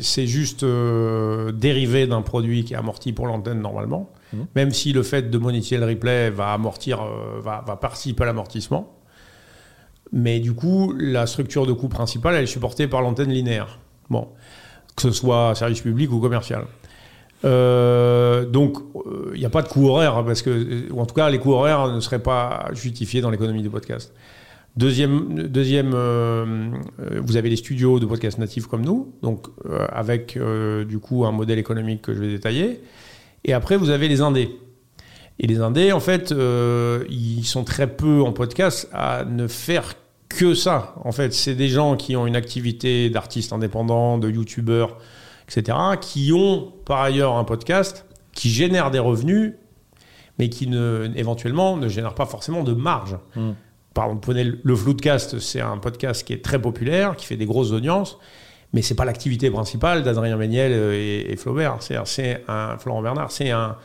c'est 0.00 0.26
juste 0.26 0.62
euh, 0.62 1.52
dérivé 1.52 2.06
d'un 2.06 2.22
produit 2.22 2.64
qui 2.64 2.72
est 2.72 2.78
amorti 2.78 3.12
pour 3.12 3.26
l'antenne 3.26 3.60
normalement. 3.60 4.10
Mmh. 4.32 4.38
Même 4.56 4.70
si 4.70 4.94
le 4.94 5.02
fait 5.02 5.28
de 5.28 5.36
monétiser 5.36 5.76
le 5.76 5.84
replay 5.84 6.30
va 6.30 6.54
amortir, 6.54 7.04
va, 7.40 7.62
va 7.66 7.76
participer 7.76 8.22
à 8.22 8.26
l'amortissement. 8.26 8.96
Mais 10.12 10.40
du 10.40 10.54
coup, 10.54 10.94
la 10.98 11.26
structure 11.26 11.66
de 11.66 11.72
coût 11.74 11.88
principale, 11.88 12.36
elle 12.36 12.44
est 12.44 12.46
supportée 12.46 12.88
par 12.88 13.02
l'antenne 13.02 13.30
linéaire. 13.30 13.78
Bon, 14.08 14.28
que 14.96 15.02
ce 15.02 15.10
soit 15.10 15.54
service 15.54 15.80
public 15.80 16.12
ou 16.12 16.18
commercial. 16.18 16.64
Euh, 17.44 18.44
donc, 18.44 18.78
il 19.34 19.40
n'y 19.40 19.46
a 19.46 19.50
pas 19.50 19.62
de 19.62 19.68
coût 19.68 19.88
horaire, 19.88 20.22
parce 20.24 20.42
que, 20.42 20.90
ou 20.92 21.00
en 21.00 21.06
tout 21.06 21.14
cas, 21.14 21.28
les 21.30 21.38
coûts 21.38 21.52
horaires 21.52 21.88
ne 21.88 22.00
seraient 22.00 22.22
pas 22.22 22.68
justifiés 22.72 23.20
dans 23.20 23.30
l'économie 23.30 23.62
du 23.62 23.70
podcast. 23.70 24.12
Deuxième, 24.76 25.48
deuxième 25.48 25.92
euh, 25.94 26.70
vous 27.22 27.36
avez 27.36 27.50
les 27.50 27.56
studios 27.56 28.00
de 28.00 28.06
podcast 28.06 28.38
natifs 28.38 28.66
comme 28.66 28.82
nous, 28.82 29.12
donc 29.22 29.48
euh, 29.66 29.86
avec 29.92 30.38
du 30.88 30.98
coup 30.98 31.26
un 31.26 31.32
modèle 31.32 31.58
économique 31.58 32.02
que 32.02 32.14
je 32.14 32.20
vais 32.20 32.28
détailler. 32.28 32.80
Et 33.44 33.52
après, 33.52 33.76
vous 33.76 33.90
avez 33.90 34.08
les 34.08 34.20
indés. 34.20 34.50
Et 35.38 35.46
les 35.46 35.60
indés, 35.60 35.92
en 35.92 36.00
fait, 36.00 36.32
ils 37.10 37.44
sont 37.44 37.64
très 37.64 37.88
peu 37.88 38.22
en 38.22 38.32
podcast 38.32 38.88
à 38.92 39.24
ne 39.24 39.48
faire 39.48 39.94
que 40.34 40.54
ça. 40.54 40.94
En 41.04 41.12
fait, 41.12 41.32
c'est 41.32 41.54
des 41.54 41.68
gens 41.68 41.96
qui 41.96 42.16
ont 42.16 42.26
une 42.26 42.36
activité 42.36 43.10
d'artistes 43.10 43.52
indépendants, 43.52 44.18
de 44.18 44.30
youtubeurs, 44.30 44.98
etc., 45.48 45.76
qui 46.00 46.32
ont 46.32 46.72
par 46.84 47.00
ailleurs 47.00 47.36
un 47.36 47.44
podcast, 47.44 48.06
qui 48.32 48.50
génère 48.50 48.90
des 48.90 48.98
revenus, 48.98 49.54
mais 50.38 50.48
qui 50.48 50.66
ne, 50.66 51.10
éventuellement 51.14 51.76
ne 51.76 51.88
génère 51.88 52.14
pas 52.14 52.26
forcément 52.26 52.62
de 52.64 52.72
marge. 52.72 53.18
Hmm. 53.36 53.52
Par 53.94 54.06
exemple, 54.06 54.22
prenez 54.22 54.44
le 54.44 54.76
Floodcast, 54.76 55.38
c'est 55.38 55.60
un 55.60 55.76
podcast 55.78 56.26
qui 56.26 56.32
est 56.32 56.42
très 56.42 56.60
populaire, 56.60 57.16
qui 57.16 57.26
fait 57.26 57.36
des 57.36 57.44
grosses 57.44 57.72
audiences, 57.72 58.18
mais 58.72 58.80
c'est 58.80 58.94
pas 58.94 59.04
l'activité 59.04 59.50
principale 59.50 60.02
d'Adrien 60.02 60.36
Méniel 60.36 60.72
et, 60.72 61.30
et 61.30 61.36
Flaubert. 61.36 61.76
C'est 61.80 62.42
un 62.48 62.78
Florent 62.78 63.02
Bernard, 63.02 63.30
c'est 63.30 63.50
un, 63.50 63.76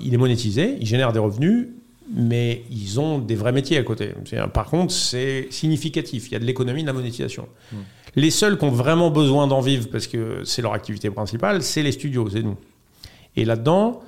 il 0.00 0.12
est 0.12 0.18
monétisé, 0.18 0.76
il 0.80 0.86
génère 0.86 1.12
des 1.12 1.20
revenus, 1.20 1.68
mais 2.14 2.64
ils 2.70 3.00
ont 3.00 3.18
des 3.18 3.34
vrais 3.34 3.52
métiers 3.52 3.78
à 3.78 3.82
côté. 3.82 4.10
Par 4.52 4.66
contre, 4.66 4.92
c'est 4.92 5.48
significatif. 5.50 6.28
Il 6.28 6.32
y 6.32 6.36
a 6.36 6.38
de 6.38 6.44
l'économie, 6.44 6.82
de 6.82 6.86
la 6.86 6.92
monétisation. 6.92 7.48
Hmm. 7.72 7.76
Les 8.16 8.30
seuls 8.30 8.58
qui 8.58 8.64
ont 8.64 8.70
vraiment 8.70 9.10
besoin 9.10 9.46
d'en 9.46 9.60
vivre, 9.60 9.88
parce 9.90 10.06
que 10.06 10.42
c'est 10.44 10.62
leur 10.62 10.74
activité 10.74 11.10
principale, 11.10 11.62
c'est 11.62 11.82
les 11.82 11.92
studios, 11.92 12.28
c'est 12.30 12.42
nous. 12.42 12.56
Et 13.36 13.44
là-dedans, 13.44 14.02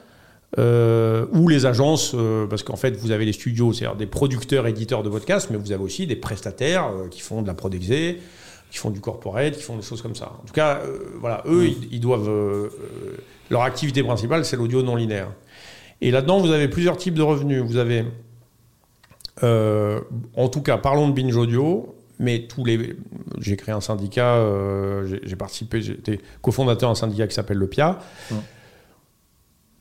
euh, 0.58 1.26
ou 1.32 1.48
les 1.48 1.66
agences, 1.66 2.12
euh, 2.14 2.46
parce 2.46 2.62
qu'en 2.62 2.76
fait, 2.76 2.96
vous 2.96 3.10
avez 3.10 3.24
les 3.24 3.32
studios, 3.32 3.72
c'est-à-dire 3.72 3.96
des 3.96 4.06
producteurs, 4.06 4.66
éditeurs 4.66 5.02
de 5.02 5.08
podcasts, 5.08 5.50
mais 5.50 5.56
vous 5.56 5.72
avez 5.72 5.82
aussi 5.82 6.06
des 6.06 6.16
prestataires 6.16 6.86
euh, 6.86 7.08
qui 7.08 7.20
font 7.20 7.42
de 7.42 7.46
la 7.46 7.54
prodexé, 7.54 8.18
qui 8.70 8.78
font 8.78 8.90
du 8.90 9.00
corporate, 9.00 9.56
qui 9.56 9.62
font 9.62 9.76
des 9.76 9.82
choses 9.82 10.02
comme 10.02 10.14
ça. 10.14 10.32
En 10.42 10.46
tout 10.46 10.52
cas, 10.52 10.80
voilà, 11.20 11.42
eux, 11.46 11.68
hmm. 11.68 11.86
ils, 11.90 12.00
doivent. 12.00 12.70
leur 13.50 13.62
activité 13.62 14.02
principale, 14.02 14.44
c'est 14.44 14.56
l'audio 14.56 14.82
non 14.82 14.96
linéaire. 14.96 15.30
Et 16.00 16.10
là-dedans, 16.10 16.38
vous 16.38 16.50
avez 16.50 16.68
plusieurs 16.68 16.96
types 16.96 17.14
de 17.14 17.22
revenus. 17.22 17.62
Vous 17.62 17.76
avez, 17.76 18.04
euh, 19.42 20.00
en 20.36 20.48
tout 20.48 20.60
cas, 20.60 20.78
parlons 20.78 21.08
de 21.08 21.14
binge 21.14 21.36
audio, 21.36 21.94
mais 22.18 22.46
tous 22.46 22.64
les. 22.64 22.96
J'ai 23.40 23.56
créé 23.56 23.74
un 23.74 23.80
syndicat, 23.80 24.34
euh, 24.34 25.18
j'ai 25.22 25.36
participé, 25.36 25.82
j'étais 25.82 26.20
cofondateur 26.42 26.90
d'un 26.90 26.94
syndicat 26.94 27.26
qui 27.26 27.34
s'appelle 27.34 27.58
le 27.58 27.66
PIA. 27.66 27.98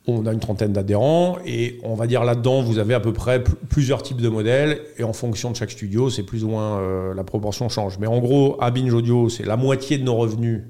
On 0.06 0.26
a 0.26 0.32
une 0.34 0.40
trentaine 0.40 0.74
d'adhérents 0.74 1.38
et 1.46 1.80
on 1.82 1.94
va 1.94 2.06
dire 2.06 2.24
là-dedans, 2.24 2.60
vous 2.60 2.78
avez 2.78 2.92
à 2.92 3.00
peu 3.00 3.14
près 3.14 3.42
plusieurs 3.70 4.02
types 4.02 4.20
de 4.20 4.28
modèles 4.28 4.82
et 4.98 5.02
en 5.02 5.14
fonction 5.14 5.50
de 5.50 5.56
chaque 5.56 5.70
studio, 5.70 6.10
c'est 6.10 6.24
plus 6.24 6.44
ou 6.44 6.48
moins 6.48 6.78
euh, 6.78 7.14
la 7.14 7.24
proportion 7.24 7.70
change. 7.70 7.98
Mais 7.98 8.06
en 8.06 8.18
gros, 8.18 8.58
à 8.60 8.70
Binge 8.70 8.92
Audio, 8.92 9.30
c'est 9.30 9.46
la 9.46 9.56
moitié 9.56 9.96
de 9.96 10.04
nos 10.04 10.14
revenus. 10.14 10.60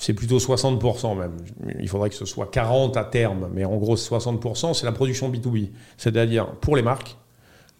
C'est 0.00 0.14
plutôt 0.14 0.38
60% 0.38 1.14
même. 1.18 1.36
Il 1.78 1.86
faudrait 1.86 2.08
que 2.08 2.14
ce 2.14 2.24
soit 2.24 2.50
40 2.50 2.96
à 2.96 3.04
terme, 3.04 3.50
mais 3.52 3.66
en 3.66 3.76
gros 3.76 3.96
60%, 3.96 4.72
c'est 4.72 4.86
la 4.86 4.92
production 4.92 5.30
B2B. 5.30 5.68
C'est-à-dire 5.98 6.46
pour 6.62 6.74
les 6.74 6.80
marques, 6.80 7.18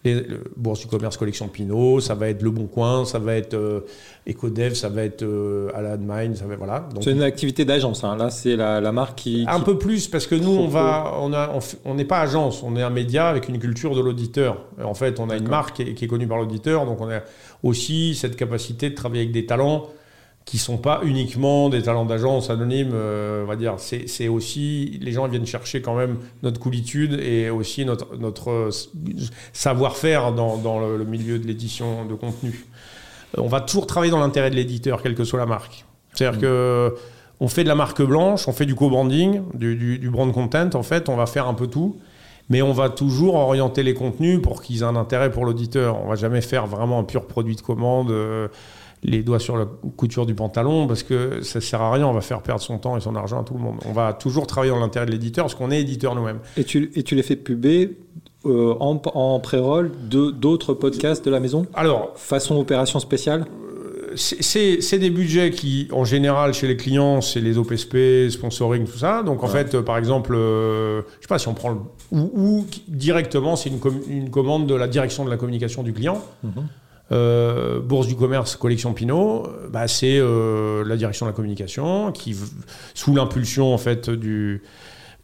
les, 0.03 0.13
le 0.13 0.43
Bourse 0.55 0.81
du 0.81 0.85
commerce 0.85 1.17
collection 1.17 1.47
Pinot, 1.47 1.99
ça 1.99 2.13
va 2.13 2.29
être 2.29 2.43
Le 2.43 2.51
Bon 2.51 2.67
Coin, 2.67 3.05
ça 3.05 3.17
va 3.17 3.33
être 3.33 3.55
euh, 3.55 3.87
EcoDev, 4.29 4.75
ça 4.75 4.89
va 4.89 5.01
être 5.01 5.23
euh, 5.23 5.71
Alan 5.73 5.97
Mine, 5.97 6.35
ça 6.35 6.45
va 6.45 6.55
voilà. 6.57 6.87
C'est 6.99 7.09
une 7.09 7.23
activité 7.23 7.65
d'agence. 7.65 8.03
Hein. 8.03 8.15
Là, 8.17 8.29
c'est 8.29 8.55
la, 8.55 8.79
la, 8.81 8.91
marque 8.91 9.17
qui 9.17 9.43
un 9.47 9.59
peu 9.61 9.79
plus 9.79 10.07
parce 10.07 10.27
que 10.27 10.35
nous 10.35 10.51
on 10.51 10.67
va, 10.67 11.15
on 11.21 11.33
a, 11.33 11.57
on 11.85 11.95
n'est 11.95 12.05
pas 12.05 12.21
agence, 12.21 12.61
on 12.61 12.75
est 12.75 12.83
un 12.83 12.91
média 12.91 13.29
avec 13.29 13.49
une 13.49 13.57
culture 13.57 13.95
de 13.95 14.01
l'auditeur. 14.01 14.67
En 14.83 14.93
fait, 14.93 15.19
on 15.19 15.31
a 15.31 15.37
une 15.37 15.49
marque 15.49 15.77
qui 15.77 15.81
est, 15.81 15.93
qui 15.95 16.05
est 16.05 16.07
connue 16.07 16.27
par 16.27 16.37
l'auditeur, 16.37 16.85
donc 16.85 17.01
on 17.01 17.09
a 17.09 17.21
aussi 17.63 18.13
cette 18.13 18.35
capacité 18.35 18.91
de 18.91 18.95
travailler 18.95 19.23
avec 19.23 19.33
des 19.33 19.47
talents 19.47 19.87
qui 20.45 20.57
sont 20.57 20.77
pas 20.77 21.01
uniquement 21.03 21.69
des 21.69 21.83
talents 21.83 22.05
d'agence 22.05 22.49
anonymes, 22.49 22.91
euh, 22.93 23.43
on 23.43 23.47
va 23.47 23.55
dire. 23.55 23.75
C'est 23.77 24.27
aussi, 24.27 24.97
les 25.01 25.11
gens 25.11 25.27
viennent 25.27 25.45
chercher 25.45 25.81
quand 25.81 25.95
même 25.95 26.17
notre 26.43 26.59
coolitude 26.59 27.19
et 27.21 27.49
aussi 27.49 27.85
notre, 27.85 28.15
notre 28.17 28.49
euh, 28.49 28.69
savoir-faire 29.53 30.33
dans, 30.33 30.57
dans 30.57 30.79
le, 30.79 31.05
milieu 31.05 31.39
de 31.39 31.47
l'édition 31.47 32.05
de 32.05 32.15
contenu. 32.15 32.65
On 33.37 33.47
va 33.47 33.61
toujours 33.61 33.87
travailler 33.87 34.11
dans 34.11 34.19
l'intérêt 34.19 34.49
de 34.49 34.55
l'éditeur, 34.55 35.01
quelle 35.01 35.15
que 35.15 35.23
soit 35.23 35.39
la 35.39 35.45
marque. 35.45 35.85
C'est-à-dire 36.13 36.39
mmh. 36.39 36.41
que 36.41 36.95
on 37.39 37.47
fait 37.47 37.63
de 37.63 37.69
la 37.69 37.75
marque 37.75 38.03
blanche, 38.03 38.47
on 38.47 38.51
fait 38.51 38.67
du 38.67 38.75
co-branding, 38.75 39.41
du, 39.55 39.75
du, 39.75 39.97
du, 39.97 40.09
brand 40.11 40.31
content, 40.31 40.69
en 40.75 40.83
fait, 40.83 41.09
on 41.09 41.15
va 41.15 41.25
faire 41.25 41.47
un 41.47 41.55
peu 41.55 41.65
tout. 41.65 41.97
Mais 42.49 42.61
on 42.61 42.73
va 42.73 42.89
toujours 42.89 43.35
orienter 43.35 43.81
les 43.81 43.93
contenus 43.93 44.41
pour 44.41 44.61
qu'ils 44.61 44.81
aient 44.81 44.83
un 44.83 44.97
intérêt 44.97 45.31
pour 45.31 45.45
l'auditeur. 45.45 46.03
On 46.03 46.09
va 46.09 46.15
jamais 46.15 46.41
faire 46.41 46.67
vraiment 46.67 46.99
un 46.99 47.03
pur 47.03 47.25
produit 47.25 47.55
de 47.55 47.61
commande. 47.61 48.11
Euh, 48.11 48.49
les 49.03 49.23
doigts 49.23 49.39
sur 49.39 49.57
la 49.57 49.65
couture 49.97 50.25
du 50.25 50.35
pantalon 50.35 50.87
parce 50.87 51.03
que 51.03 51.41
ça 51.41 51.59
sert 51.61 51.81
à 51.81 51.91
rien, 51.91 52.07
on 52.07 52.13
va 52.13 52.21
faire 52.21 52.41
perdre 52.41 52.61
son 52.61 52.77
temps 52.77 52.97
et 52.97 53.01
son 53.01 53.15
argent 53.15 53.41
à 53.41 53.43
tout 53.43 53.53
le 53.53 53.59
monde. 53.59 53.77
On 53.85 53.93
va 53.93 54.13
toujours 54.13 54.45
travailler 54.47 54.71
dans 54.71 54.79
l'intérêt 54.79 55.05
de 55.05 55.11
l'éditeur 55.11 55.45
parce 55.45 55.55
qu'on 55.55 55.71
est 55.71 55.81
éditeur 55.81 56.15
nous-mêmes. 56.15 56.39
Et 56.57 56.63
tu, 56.63 56.91
et 56.95 57.03
tu 57.03 57.15
les 57.15 57.23
fais 57.23 57.35
puber 57.35 57.97
euh, 58.45 58.75
en, 58.79 59.01
en 59.13 59.39
pré-roll 59.39 59.91
d'autres 60.09 60.73
podcasts 60.73 61.23
de 61.25 61.31
la 61.31 61.39
maison? 61.39 61.65
Alors, 61.73 62.13
façon 62.15 62.57
opération 62.57 62.99
spéciale? 62.99 63.45
euh, 64.13 64.15
c'est 64.15 64.99
des 64.99 65.09
budgets 65.09 65.51
qui, 65.51 65.87
en 65.91 66.05
général, 66.05 66.53
chez 66.53 66.67
les 66.67 66.77
clients, 66.77 67.21
c'est 67.21 67.39
les 67.41 67.57
OPSP, 67.57 68.29
sponsoring, 68.29 68.85
tout 68.85 68.97
ça. 68.97 69.23
Donc, 69.23 69.43
en 69.43 69.47
ouais. 69.47 69.51
fait, 69.51 69.75
euh, 69.75 69.81
par 69.81 69.97
exemple, 69.97 70.33
euh, 70.35 71.01
je 71.17 71.21
sais 71.23 71.27
pas 71.27 71.39
si 71.39 71.47
on 71.47 71.53
prend 71.53 71.69
le, 71.69 71.77
ou, 72.11 72.31
ou 72.35 72.65
directement, 72.87 73.55
c'est 73.55 73.69
une, 73.69 73.79
com 73.79 73.99
une, 74.09 74.29
commande 74.29 74.67
de 74.67 74.75
la 74.75 74.87
direction 74.87 75.25
de 75.25 75.29
la 75.29 75.37
communication 75.37 75.83
du 75.83 75.93
client. 75.93 76.21
Mm 76.43 76.49
-hmm. 76.49 76.63
Euh, 77.11 77.79
Bourse 77.81 78.07
du 78.07 78.15
commerce, 78.15 78.55
collection 78.55 78.93
Pinot, 78.93 79.47
bah, 79.69 79.87
c'est 79.87 80.17
euh, 80.17 80.85
la 80.85 80.95
direction 80.95 81.25
de 81.25 81.31
la 81.31 81.35
communication 81.35 82.11
qui, 82.11 82.35
sous 82.93 83.13
l'impulsion 83.13 83.73
en 83.73 83.77
fait 83.77 84.09
du, 84.09 84.61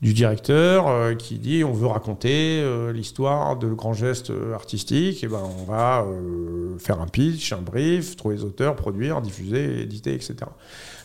du 0.02 0.14
directeur, 0.14 0.88
euh, 0.90 1.16
qui 1.16 1.40
dit 1.40 1.64
on 1.64 1.72
veut 1.72 1.88
raconter 1.88 2.62
l'histoire 2.94 3.58
de 3.58 3.70
grands 3.70 3.94
gestes 3.94 4.34
artistiques, 4.54 5.24
et 5.24 5.28
ben 5.28 5.42
on 5.60 5.64
va 5.64 6.06
faire 6.78 7.00
un 7.00 7.08
pitch, 7.08 7.54
un 7.54 7.62
brief, 7.62 8.18
trouver 8.18 8.36
les 8.36 8.44
auteurs, 8.44 8.76
produire, 8.76 9.22
diffuser, 9.22 9.82
éditer, 9.82 10.14
etc. 10.14 10.36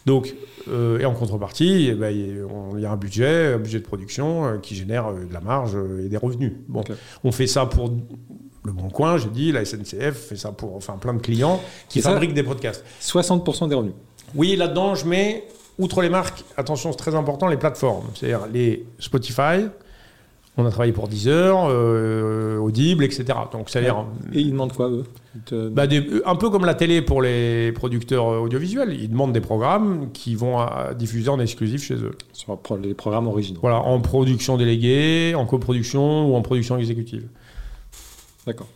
Donc, 0.05 0.35
et 0.67 1.05
en 1.05 1.15
contrepartie, 1.15 1.91
eh 1.91 1.95
ben, 1.95 2.11
il 2.11 2.81
y 2.81 2.87
a 2.87 2.91
un 2.91 2.97
budget, 2.97 3.53
un 3.55 3.59
budget 3.59 3.79
de 3.79 3.85
production 3.85 4.59
qui 4.61 4.75
génère 4.75 5.13
de 5.13 5.33
la 5.33 5.41
marge 5.41 5.77
et 6.05 6.09
des 6.09 6.17
revenus. 6.17 6.55
Bon, 6.67 6.81
okay. 6.81 6.95
on 7.23 7.31
fait 7.31 7.47
ça 7.47 7.67
pour 7.67 7.89
le 8.65 8.73
Bon 8.73 8.89
Coin, 8.89 9.19
j'ai 9.19 9.29
dit, 9.29 9.53
la 9.53 9.65
SNCF 9.65 10.15
fait 10.15 10.37
ça 10.37 10.53
pour 10.53 10.77
enfin 10.77 10.97
plein 10.97 11.15
de 11.15 11.21
clients 11.21 11.61
qui 11.89 12.01
ça, 12.01 12.11
fabriquent 12.11 12.35
des 12.35 12.43
podcasts. 12.43 12.85
60% 13.01 13.69
des 13.69 13.75
revenus. 13.75 13.95
Oui, 14.35 14.57
là-dedans, 14.57 14.95
je 14.95 15.07
mets, 15.07 15.45
outre 15.79 16.01
les 16.03 16.11
marques, 16.11 16.45
attention, 16.57 16.93
c'est 16.93 16.99
très 16.99 17.15
important, 17.15 17.49
les 17.49 17.57
plateformes. 17.57 18.07
C'est-à-dire 18.15 18.47
les 18.53 18.87
Spotify, 18.99 19.67
on 20.57 20.67
a 20.67 20.71
travaillé 20.71 20.93
pour 20.93 21.09
Deezer, 21.09 21.67
euh, 21.69 22.59
Audible, 22.59 23.05
etc. 23.05 23.25
Donc, 23.51 23.71
c'est-à-dire. 23.71 24.05
Et 24.33 24.41
ils 24.41 24.53
demandent 24.53 24.75
quoi, 24.75 24.91
eux? 24.91 25.05
Te... 25.47 25.71
bah, 25.71 25.87
des, 25.87 26.07
Un 26.27 26.37
peu 26.37 26.51
comme 26.51 26.67
la 26.67 26.75
télé 26.75 27.01
pour 27.01 27.23
les 27.23 27.73
producteurs 27.73 28.27
audiovisuels. 28.27 28.95
Ils 29.01 29.09
demandent 29.09 29.33
des 29.33 29.41
programmes 29.41 30.11
qui 30.13 30.35
vont 30.35 30.59
à, 30.59 30.93
diffuser 30.95 31.31
en 31.31 31.41
exclusif 31.41 31.83
chez 31.83 31.95
eux. 31.95 32.13
Sur 32.35 32.59
les 32.83 32.93
programmes 32.93 33.29
originaux. 33.29 33.61
Voilà, 33.63 33.79
en 33.79 33.99
production 34.01 34.59
déléguée, 34.59 35.35
en 35.35 35.47
coproduction 35.47 36.31
ou 36.31 36.37
en 36.37 36.43
production 36.43 36.77
exécutive. 36.77 37.27
D'accord. 38.47 38.69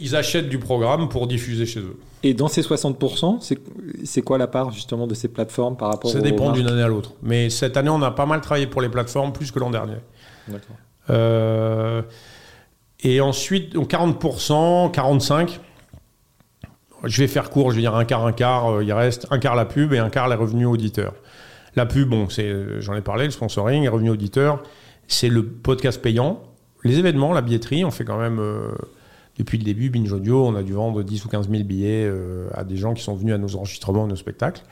Ils 0.00 0.16
achètent 0.16 0.50
du 0.50 0.58
programme 0.58 1.08
pour 1.08 1.26
diffuser 1.26 1.64
chez 1.64 1.80
eux. 1.80 1.98
Et 2.22 2.34
dans 2.34 2.48
ces 2.48 2.60
60%, 2.60 3.56
c'est 4.04 4.22
quoi 4.22 4.36
la 4.36 4.46
part 4.46 4.70
justement 4.70 5.06
de 5.06 5.14
ces 5.14 5.28
plateformes 5.28 5.78
par 5.78 5.88
rapport 5.88 6.10
Ça 6.10 6.20
dépend 6.20 6.52
d'une 6.52 6.66
année 6.66 6.82
à 6.82 6.88
l'autre. 6.88 7.14
Mais 7.22 7.48
cette 7.48 7.78
année, 7.78 7.88
on 7.88 8.02
a 8.02 8.10
pas 8.10 8.26
mal 8.26 8.42
travaillé 8.42 8.66
pour 8.66 8.82
les 8.82 8.90
plateformes, 8.90 9.32
plus 9.32 9.50
que 9.50 9.58
l'an 9.58 9.70
dernier. 9.70 9.96
D'accord. 10.46 10.76
Euh, 11.08 12.02
et 13.00 13.20
ensuite, 13.20 13.72
donc 13.72 13.90
40%, 13.90 14.92
45%. 14.92 15.58
Je 17.04 17.20
vais 17.20 17.26
faire 17.26 17.50
court, 17.50 17.70
je 17.70 17.76
vais 17.76 17.82
dire 17.82 17.96
un 17.96 18.04
quart, 18.04 18.24
un 18.24 18.32
quart. 18.32 18.70
Euh, 18.70 18.84
il 18.84 18.92
reste 18.92 19.26
un 19.30 19.38
quart 19.38 19.56
la 19.56 19.64
pub 19.64 19.92
et 19.92 19.98
un 19.98 20.10
quart 20.10 20.28
les 20.28 20.36
revenus 20.36 20.68
auditeurs. 20.68 21.14
La 21.74 21.86
pub, 21.86 22.10
bon, 22.10 22.28
j'en 22.28 22.94
ai 22.94 23.00
parlé, 23.00 23.24
le 23.24 23.30
sponsoring, 23.30 23.82
les 23.82 23.88
revenus 23.88 24.12
auditeurs, 24.12 24.62
c'est 25.08 25.28
le 25.28 25.44
podcast 25.44 26.00
payant. 26.00 26.42
Les 26.84 26.98
événements, 26.98 27.32
la 27.32 27.40
billetterie, 27.40 27.84
on 27.84 27.90
fait 27.90 28.04
quand 28.04 28.18
même. 28.18 28.38
Euh, 28.38 28.70
depuis 29.42 29.58
le 29.58 29.64
début, 29.64 29.90
Binge 29.90 30.12
Audio, 30.12 30.46
on 30.46 30.54
a 30.54 30.62
dû 30.62 30.72
vendre 30.72 31.02
10 31.02 31.24
ou 31.24 31.28
15 31.28 31.50
000 31.50 31.64
billets 31.64 32.04
euh, 32.06 32.48
à 32.54 32.62
des 32.62 32.76
gens 32.76 32.94
qui 32.94 33.02
sont 33.02 33.14
venus 33.14 33.34
à 33.34 33.38
nos 33.38 33.56
enregistrements, 33.56 34.04
à 34.04 34.06
nos 34.06 34.16
spectacles. 34.16 34.62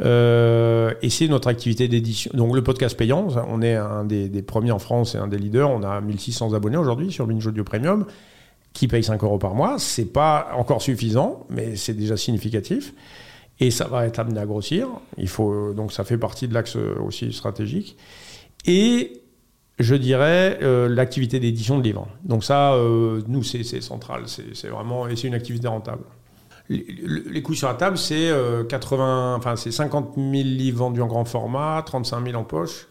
Euh, 0.00 0.94
et 1.02 1.10
c'est 1.10 1.26
notre 1.26 1.48
activité 1.48 1.88
d'édition. 1.88 2.30
Donc 2.34 2.54
le 2.54 2.62
podcast 2.62 2.96
payant, 2.96 3.26
on 3.48 3.60
est 3.60 3.74
un 3.74 4.04
des, 4.04 4.42
premiers 4.42 4.70
en 4.70 4.78
France 4.78 5.14
et 5.16 5.18
un 5.18 5.26
des 5.26 5.38
leaders. 5.38 5.68
On 5.68 5.82
a 5.82 6.00
1600 6.00 6.54
abonnés 6.54 6.76
aujourd'hui 6.76 7.10
sur 7.10 7.26
Binge 7.26 7.46
Audio 7.46 7.64
Premium 7.64 8.06
qui 8.72 8.88
paye 8.88 9.02
5 9.02 9.22
euros 9.24 9.38
par 9.38 9.54
mois. 9.54 9.76
C'est 9.78 10.12
pas 10.12 10.50
encore 10.56 10.80
suffisant, 10.80 11.46
mais 11.50 11.76
c'est 11.76 11.94
déjà 11.94 12.16
significatif. 12.16 12.94
Et 13.60 13.70
ça 13.70 13.86
va 13.86 14.06
être 14.06 14.18
amené 14.18 14.40
à 14.40 14.46
grossir. 14.46 14.88
Il 15.16 15.28
faut, 15.28 15.72
donc 15.74 15.92
ça 15.92 16.04
fait 16.04 16.18
partie 16.18 16.48
de 16.48 16.54
l'axe 16.54 16.76
aussi 16.76 17.32
stratégique. 17.32 17.96
Et 18.66 19.23
je 19.78 19.94
dirais, 19.94 20.58
euh, 20.62 20.88
l'activité 20.88 21.40
d'édition 21.40 21.78
de 21.78 21.82
livres. 21.82 22.06
Donc 22.24 22.44
ça, 22.44 22.74
euh, 22.74 23.20
nous, 23.26 23.42
c'est 23.42 23.64
central. 23.80 24.22
C'est 24.26 24.68
vraiment, 24.68 25.08
et 25.08 25.16
c'est 25.16 25.26
une 25.26 25.34
activité 25.34 25.66
rentable. 25.66 26.04
Les, 26.68 26.86
les 27.30 27.42
coûts 27.42 27.54
sur 27.54 27.68
la 27.68 27.74
table, 27.74 27.98
c'est 27.98 28.30
euh, 28.30 28.64
80, 28.64 29.34
enfin 29.36 29.56
c'est 29.56 29.70
50 29.70 30.14
000 30.16 30.26
livres 30.32 30.78
vendus 30.78 31.02
en 31.02 31.06
grand 31.06 31.24
format, 31.24 31.82
35 31.84 32.24
000 32.24 32.40
en 32.40 32.44
poche. 32.44 32.86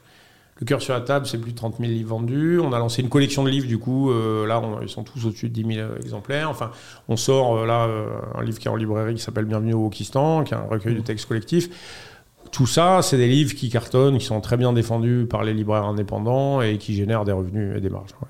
Le 0.59 0.65
cœur 0.65 0.81
sur 0.81 0.93
la 0.93 1.01
table, 1.01 1.25
c'est 1.25 1.39
plus 1.39 1.53
de 1.53 1.57
30 1.57 1.77
000 1.79 1.91
livres 1.91 2.09
vendus. 2.09 2.59
On 2.59 2.73
a 2.73 2.79
lancé 2.79 3.01
une 3.01 3.09
collection 3.09 3.43
de 3.43 3.49
livres, 3.49 3.67
du 3.67 3.79
coup, 3.79 4.11
là, 4.45 4.59
on, 4.59 4.81
ils 4.81 4.89
sont 4.89 5.03
tous 5.03 5.25
au-dessus 5.25 5.49
de 5.49 5.53
10 5.53 5.75
000 5.75 5.89
exemplaires. 5.95 6.49
Enfin, 6.49 6.69
on 7.07 7.17
sort 7.17 7.65
là 7.65 7.89
un 8.35 8.43
livre 8.43 8.59
qui 8.59 8.67
est 8.67 8.71
en 8.71 8.75
librairie 8.75 9.15
qui 9.15 9.21
s'appelle 9.23 9.45
Bienvenue 9.45 9.73
au 9.73 9.79
Wokistan, 9.79 10.43
qui 10.43 10.53
est 10.53 10.57
un 10.57 10.67
recueil 10.69 10.93
de 10.93 11.01
textes 11.01 11.27
collectifs 11.27 11.69
tout 12.53 12.67
ça, 12.67 13.01
c'est 13.01 13.17
des 13.17 13.27
livres 13.27 13.55
qui 13.55 13.69
cartonnent, 13.69 14.19
qui 14.19 14.25
sont 14.25 14.39
très 14.39 14.57
bien 14.57 14.71
défendus 14.73 15.25
par 15.27 15.43
les 15.43 15.53
libraires 15.53 15.85
indépendants 15.85 16.61
et 16.61 16.77
qui 16.77 16.93
génèrent 16.93 17.25
des 17.25 17.31
revenus 17.31 17.75
et 17.75 17.81
des 17.81 17.89
marges. 17.89 18.11
Ouais. 18.21 18.27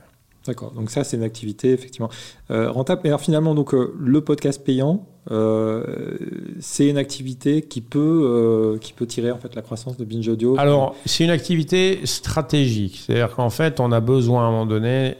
D'accord, 0.47 0.71
donc 0.71 0.91
ça 0.91 1.05
c'est 1.05 1.15
une 1.15 1.23
activité 1.23 1.71
effectivement 1.71 2.09
euh, 2.51 2.71
rentable. 2.71 3.01
Mais 3.03 3.09
alors 3.09 3.21
finalement, 3.21 3.53
donc, 3.53 3.73
euh, 3.73 3.93
le 3.99 4.21
podcast 4.21 4.63
payant, 4.63 5.05
euh, 5.31 6.17
c'est 6.59 6.87
une 6.87 6.97
activité 6.97 7.61
qui 7.61 7.81
peut, 7.81 8.77
qui 8.81 8.93
peut 8.93 9.05
tirer 9.05 9.31
en 9.31 9.37
fait 9.37 9.55
la 9.55 9.61
croissance 9.61 9.97
de 9.97 10.05
Binge 10.05 10.27
Audio? 10.27 10.57
Alors 10.57 10.95
c'est 11.05 11.25
une 11.25 11.29
activité 11.29 12.05
stratégique, 12.05 13.03
c'est-à-dire 13.05 13.35
qu'en 13.35 13.49
fait 13.49 13.79
on 13.79 13.91
a 13.91 13.99
besoin 13.99 14.43
à 14.43 14.47
un 14.47 14.51
moment 14.51 14.65
donné 14.65 15.15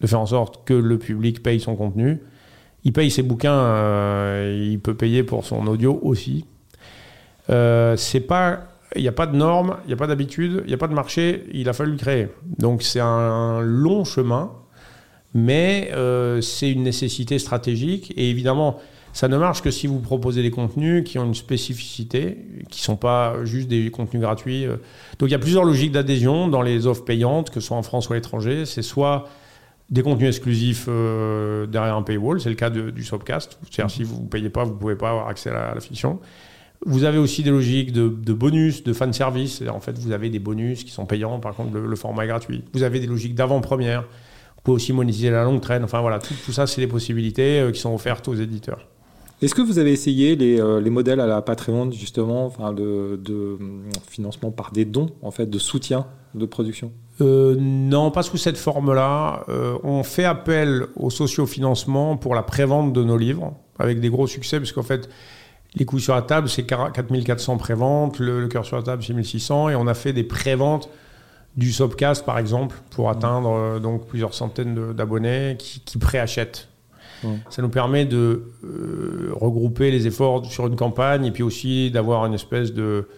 de 0.00 0.06
faire 0.06 0.20
en 0.20 0.26
sorte 0.26 0.64
que 0.64 0.74
le 0.74 0.98
public 0.98 1.42
paye 1.42 1.60
son 1.60 1.74
contenu. 1.74 2.20
Il 2.84 2.92
paye 2.92 3.10
ses 3.10 3.22
bouquins, 3.22 4.44
il 4.44 4.78
peut 4.80 4.94
payer 4.94 5.24
pour 5.24 5.44
son 5.44 5.66
audio 5.66 5.98
aussi. 6.02 6.44
Euh, 7.50 7.96
c'est 7.96 8.20
pas 8.20 8.68
il 8.96 9.02
n'y 9.02 9.08
a 9.08 9.12
pas 9.12 9.26
de 9.26 9.36
normes, 9.36 9.76
il 9.84 9.88
n'y 9.88 9.92
a 9.92 9.96
pas 9.96 10.06
d'habitude, 10.06 10.62
il 10.64 10.68
n'y 10.68 10.74
a 10.74 10.78
pas 10.78 10.88
de 10.88 10.94
marché, 10.94 11.44
il 11.52 11.68
a 11.68 11.72
fallu 11.72 11.92
le 11.92 11.98
créer. 11.98 12.28
Donc 12.58 12.82
c'est 12.82 13.00
un 13.00 13.60
long 13.60 14.04
chemin, 14.04 14.50
mais 15.34 15.90
euh, 15.94 16.40
c'est 16.40 16.70
une 16.70 16.84
nécessité 16.84 17.38
stratégique. 17.38 18.14
Et 18.16 18.30
évidemment, 18.30 18.78
ça 19.12 19.28
ne 19.28 19.36
marche 19.36 19.62
que 19.62 19.70
si 19.70 19.86
vous 19.86 20.00
proposez 20.00 20.42
des 20.42 20.50
contenus 20.50 21.04
qui 21.04 21.18
ont 21.18 21.24
une 21.24 21.34
spécificité, 21.34 22.38
qui 22.70 22.80
ne 22.80 22.84
sont 22.84 22.96
pas 22.96 23.44
juste 23.44 23.68
des 23.68 23.90
contenus 23.90 24.22
gratuits. 24.22 24.66
Donc 25.18 25.28
il 25.28 25.32
y 25.32 25.34
a 25.34 25.38
plusieurs 25.38 25.64
logiques 25.64 25.92
d'adhésion 25.92 26.48
dans 26.48 26.62
les 26.62 26.86
offres 26.86 27.04
payantes, 27.04 27.50
que 27.50 27.60
ce 27.60 27.68
soit 27.68 27.76
en 27.76 27.82
France 27.82 28.08
ou 28.08 28.12
à 28.12 28.16
l'étranger. 28.16 28.64
C'est 28.64 28.82
soit 28.82 29.28
des 29.90 30.02
contenus 30.02 30.28
exclusifs 30.28 30.86
euh, 30.88 31.66
derrière 31.66 31.96
un 31.96 32.02
paywall, 32.02 32.40
c'est 32.40 32.50
le 32.50 32.54
cas 32.54 32.70
du 32.70 33.04
Sobcast. 33.04 33.58
C'est-à-dire 33.70 33.90
si 33.90 34.02
vous 34.02 34.22
ne 34.22 34.28
payez 34.28 34.50
pas, 34.50 34.64
vous 34.64 34.74
ne 34.74 34.78
pouvez 34.78 34.96
pas 34.96 35.10
avoir 35.10 35.28
accès 35.28 35.50
à 35.50 35.74
la 35.74 35.80
fiction 35.80 36.20
Vous 36.86 37.04
avez 37.04 37.18
aussi 37.18 37.42
des 37.42 37.50
logiques 37.50 37.92
de, 37.92 38.32
bonus, 38.32 38.84
de 38.84 38.92
fan 38.92 39.12
service. 39.12 39.62
En 39.68 39.80
fait, 39.80 39.98
vous 39.98 40.12
avez 40.12 40.30
des 40.30 40.38
bonus 40.38 40.84
qui 40.84 40.90
sont 40.90 41.06
payants. 41.06 41.40
Par 41.40 41.54
contre, 41.54 41.76
le, 41.76 41.96
format 41.96 42.24
est 42.24 42.28
gratuit. 42.28 42.64
Vous 42.72 42.82
avez 42.82 43.00
des 43.00 43.06
logiques 43.06 43.34
d'avant-première. 43.34 44.02
Vous 44.02 44.62
pouvez 44.62 44.76
aussi 44.76 44.92
monétiser 44.92 45.30
la 45.30 45.44
longue 45.44 45.60
traîne. 45.60 45.84
Enfin 45.84 46.00
voilà, 46.00 46.18
tout, 46.18 46.34
tout 46.44 46.52
ça, 46.52 46.66
c'est 46.66 46.80
les 46.80 46.86
possibilités 46.86 47.60
euh, 47.60 47.72
qui 47.72 47.80
sont 47.80 47.94
offertes 47.94 48.28
aux 48.28 48.34
éditeurs. 48.34 48.86
Est-ce 49.40 49.54
que 49.54 49.62
vous 49.62 49.78
avez 49.78 49.92
essayé 49.92 50.34
les, 50.34 50.60
euh, 50.60 50.80
les, 50.80 50.90
modèles 50.90 51.20
à 51.20 51.26
la 51.26 51.42
Patreon 51.42 51.92
justement, 51.92 52.46
enfin 52.46 52.72
de, 52.72 53.20
de, 53.22 53.56
financement 54.08 54.50
par 54.50 54.72
des 54.72 54.84
dons, 54.84 55.10
en 55.22 55.30
fait, 55.30 55.46
de 55.46 55.58
soutien 55.60 56.06
de 56.34 56.44
production? 56.44 56.90
Euh, 57.20 57.54
Non, 57.56 58.10
pas 58.10 58.24
sous 58.24 58.36
cette 58.36 58.56
forme-là. 58.56 59.44
Euh, 59.48 59.78
on 59.84 60.02
fait 60.02 60.24
appel 60.24 60.86
au 60.96 61.10
sociofinancement 61.10 62.16
pour 62.16 62.34
la 62.34 62.42
prévente 62.42 62.92
de 62.92 63.04
nos 63.04 63.16
livres, 63.16 63.54
avec 63.78 64.00
des 64.00 64.10
gros 64.10 64.26
succès, 64.26 64.58
parce 64.58 64.72
qu'en 64.72 64.82
fait, 64.82 65.08
les 65.78 65.84
coûts 65.84 65.98
sur 65.98 66.14
la 66.14 66.22
table, 66.22 66.48
c'est 66.48 66.64
4400 66.64 67.56
préventes, 67.56 68.18
le, 68.18 68.40
le 68.40 68.48
cœur 68.48 68.64
sur 68.64 68.76
la 68.76 68.82
table, 68.82 69.02
c'est 69.02 69.14
1600, 69.14 69.70
et 69.70 69.76
on 69.76 69.86
a 69.86 69.94
fait 69.94 70.12
des 70.12 70.24
préventes 70.24 70.88
du 71.56 71.72
Sopcast, 71.72 72.24
par 72.24 72.38
exemple, 72.38 72.76
pour 72.90 73.10
atteindre 73.10 73.80
donc 73.80 74.06
plusieurs 74.06 74.34
centaines 74.34 74.92
d'abonnés 74.92 75.56
qui, 75.58 75.80
qui 75.80 75.98
préachètent. 75.98 76.68
Ça 77.50 77.62
nous 77.62 77.68
permet 77.68 78.04
de 78.04 78.44
euh, 78.64 79.32
regrouper 79.34 79.90
les 79.90 80.06
efforts 80.06 80.44
sur 80.46 80.66
une 80.66 80.76
campagne 80.76 81.24
et 81.24 81.30
puis 81.30 81.42
aussi 81.42 81.90
d'avoir 81.90 82.26
une 82.26 82.34
espèce 82.34 82.72
de 82.72 83.08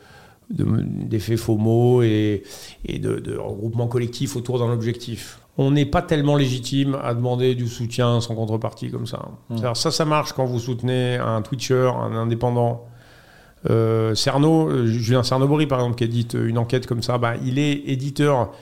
d'effet 0.51 1.37
FOMO 1.37 2.03
et, 2.03 2.43
et 2.85 2.99
de, 2.99 3.37
regroupement 3.37 3.87
collectif 3.87 4.35
autour 4.35 4.59
d'un 4.59 4.73
objectif. 4.73 5.40
On 5.61 5.73
n'est 5.73 5.85
pas 5.85 6.01
tellement 6.01 6.37
légitime 6.37 6.97
à 7.03 7.13
demander 7.15 7.55
du 7.55 7.69
soutien 7.69 8.21
sans 8.21 8.35
contrepartie 8.35 8.91
comme 8.91 9.07
ça. 9.07 9.29
Ça, 9.75 9.91
ça 9.91 10.05
marche 10.05 10.33
quand 10.33 10.47
vous 10.47 10.59
soutenez 10.59 11.17
un 11.17 11.43
Twitcher, 11.43 11.91
un 11.95 12.17
indépendant. 12.17 12.87
Euh, 13.69 14.15
Cerno, 14.15 14.71
euh, 14.71 14.87
Julien 14.87 15.23
Cernobori 15.23 15.67
par 15.67 15.81
exemple, 15.81 15.97
qui 15.97 16.05
édite 16.05 16.33
une 16.33 16.57
enquête 16.57 16.87
comme 16.87 17.03
ça, 17.03 17.19
bah, 17.19 17.35
il 17.45 17.59
est 17.59 17.73
éditeur, 17.73 18.53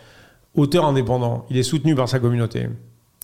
auteur 0.57 0.87
indépendant. 0.87 1.47
Il 1.51 1.57
est 1.57 1.63
soutenu 1.63 1.95
par 1.95 2.09
sa 2.09 2.19
communauté. 2.19 2.67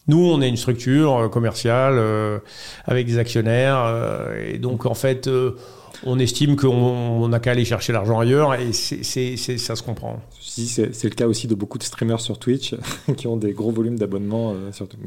Nous, 0.06 0.18
on 0.18 0.42
est 0.42 0.48
une 0.48 0.56
structure 0.56 1.16
euh, 1.16 1.28
commerciale 1.28 1.94
euh, 1.96 2.38
avec 2.84 3.06
des 3.06 3.18
actionnaires, 3.18 3.82
euh, 3.86 4.52
et 4.52 4.58
donc 4.58 4.84
en 4.84 4.94
fait, 4.94 5.30
on 6.04 6.18
estime 6.18 6.56
qu'on 6.56 7.28
n'a 7.28 7.40
qu'à 7.40 7.52
aller 7.52 7.64
chercher 7.64 7.92
l'argent 7.92 8.20
ailleurs, 8.20 8.54
et 8.54 8.72
c'est, 8.72 9.36
ça 9.36 9.76
se 9.76 9.82
comprend. 9.82 10.20
C'est, 10.62 11.04
le 11.04 11.10
cas 11.10 11.26
aussi 11.26 11.46
de 11.46 11.54
beaucoup 11.54 11.78
de 11.78 11.82
streamers 11.82 12.20
sur 12.20 12.38
Twitch 12.38 12.74
qui 13.16 13.26
ont 13.26 13.36
des 13.36 13.52
gros 13.52 13.70
volumes 13.70 13.98
d'abonnements. 13.98 14.54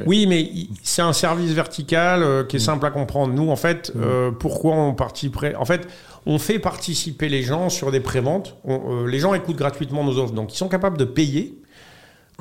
Oui, 0.05 0.27
mais 0.27 0.49
c'est 0.83 1.01
un 1.01 1.13
service 1.13 1.51
vertical 1.51 2.45
qui 2.47 2.57
est 2.57 2.59
mm. 2.59 2.63
simple 2.63 2.85
à 2.85 2.91
comprendre. 2.91 3.33
Nous, 3.33 3.49
en 3.49 3.55
fait, 3.55 3.93
mm. 3.95 4.35
pourquoi 4.39 4.75
on 4.75 4.95
En 4.95 5.65
fait, 5.65 5.87
on 6.25 6.39
fait 6.39 6.59
participer 6.59 7.29
les 7.29 7.43
gens 7.43 7.69
sur 7.69 7.91
des 7.91 8.01
préventes. 8.01 8.57
les 9.07 9.19
gens 9.19 9.33
écoutent 9.33 9.57
gratuitement 9.57 10.03
nos 10.03 10.17
offres, 10.17 10.33
donc 10.33 10.53
ils 10.53 10.57
sont 10.57 10.69
capables 10.69 10.97
de 10.97 11.05
payer 11.05 11.57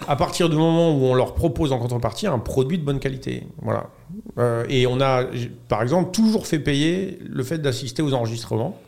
à 0.06 0.16
partir 0.16 0.48
du 0.48 0.56
moment 0.56 0.94
où 0.94 1.04
on 1.04 1.14
leur 1.14 1.34
propose 1.34 1.72
en 1.72 1.78
contrepartie 1.78 2.26
un 2.26 2.38
produit 2.38 2.78
de 2.78 2.84
bonne 2.84 2.98
qualité. 2.98 3.44
Voilà. 3.62 3.90
Euh, 4.38 4.64
et 4.68 4.86
on 4.86 5.00
a, 5.00 5.24
par 5.68 5.82
exemple, 5.82 6.10
toujours 6.10 6.46
fait 6.46 6.58
payer 6.58 7.18
le 7.26 7.42
fait 7.42 7.58
d'assister 7.58 8.02
aux 8.02 8.12
enregistrements. 8.12 8.78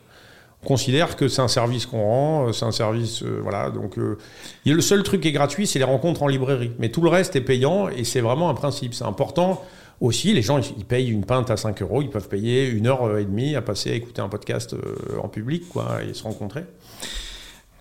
On 0.63 0.67
considère 0.67 1.15
que 1.15 1.27
c'est 1.27 1.41
un 1.41 1.47
service 1.47 1.85
qu'on 1.85 2.03
rend, 2.03 2.47
euh, 2.47 2.51
c'est 2.51 2.65
un 2.65 2.71
service, 2.71 3.23
euh, 3.23 3.39
voilà. 3.41 3.69
Donc, 3.69 3.95
le 3.97 4.81
seul 4.81 5.03
truc 5.03 5.21
qui 5.21 5.29
est 5.29 5.33
gratuit, 5.33 5.67
c'est 5.67 5.79
les 5.79 5.85
rencontres 5.85 6.23
en 6.23 6.27
librairie. 6.27 6.71
Mais 6.79 6.89
tout 6.89 7.01
le 7.01 7.09
reste 7.09 7.35
est 7.35 7.41
payant 7.41 7.87
et 7.89 8.03
c'est 8.03 8.21
vraiment 8.21 8.49
un 8.49 8.53
principe. 8.53 8.93
C'est 8.93 9.05
important 9.05 9.63
aussi. 10.01 10.33
Les 10.33 10.41
gens, 10.41 10.59
ils 10.59 10.85
payent 10.85 11.09
une 11.09 11.25
pinte 11.25 11.49
à 11.49 11.57
5 11.57 11.81
euros, 11.81 12.01
ils 12.01 12.09
peuvent 12.09 12.27
payer 12.27 12.67
une 12.67 12.87
heure 12.87 13.17
et 13.17 13.25
demie 13.25 13.55
à 13.55 13.61
passer 13.61 13.91
à 13.91 13.93
écouter 13.93 14.21
un 14.21 14.29
podcast 14.29 14.75
en 15.21 15.27
public, 15.27 15.67
quoi, 15.69 15.99
et 16.07 16.13
se 16.13 16.23
rencontrer. 16.23 16.65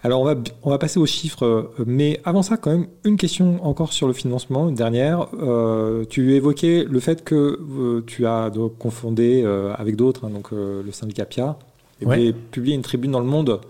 Alors 0.04 0.20
on 0.20 0.24
va, 0.24 0.36
on 0.62 0.70
va 0.70 0.78
passer 0.78 1.00
aux 1.00 1.06
chiffres, 1.06 1.44
euh, 1.44 1.84
mais 1.84 2.20
avant 2.24 2.42
ça 2.42 2.56
quand 2.56 2.70
même 2.70 2.86
une 3.04 3.16
question 3.16 3.64
encore 3.64 3.92
sur 3.92 4.06
le 4.06 4.12
financement, 4.12 4.68
une 4.68 4.76
dernière. 4.76 5.26
Euh, 5.34 6.04
tu 6.08 6.34
évoquais 6.34 6.84
le 6.88 7.00
fait 7.00 7.24
que 7.24 7.34
euh, 7.34 8.04
tu 8.06 8.24
as 8.24 8.50
donc 8.50 8.78
confondé 8.78 9.44
avec 9.76 9.96
d'autres, 9.96 10.26
hein, 10.26 10.30
donc 10.30 10.52
le 10.52 10.90
syndicat 10.92 11.24
PIA, 11.24 11.58
et 12.00 12.06
ouais. 12.06 12.32
publié 12.32 12.74
une 12.74 12.82
tribune 12.82 13.10
dans 13.10 13.20
le 13.20 13.26
Monde 13.26 13.60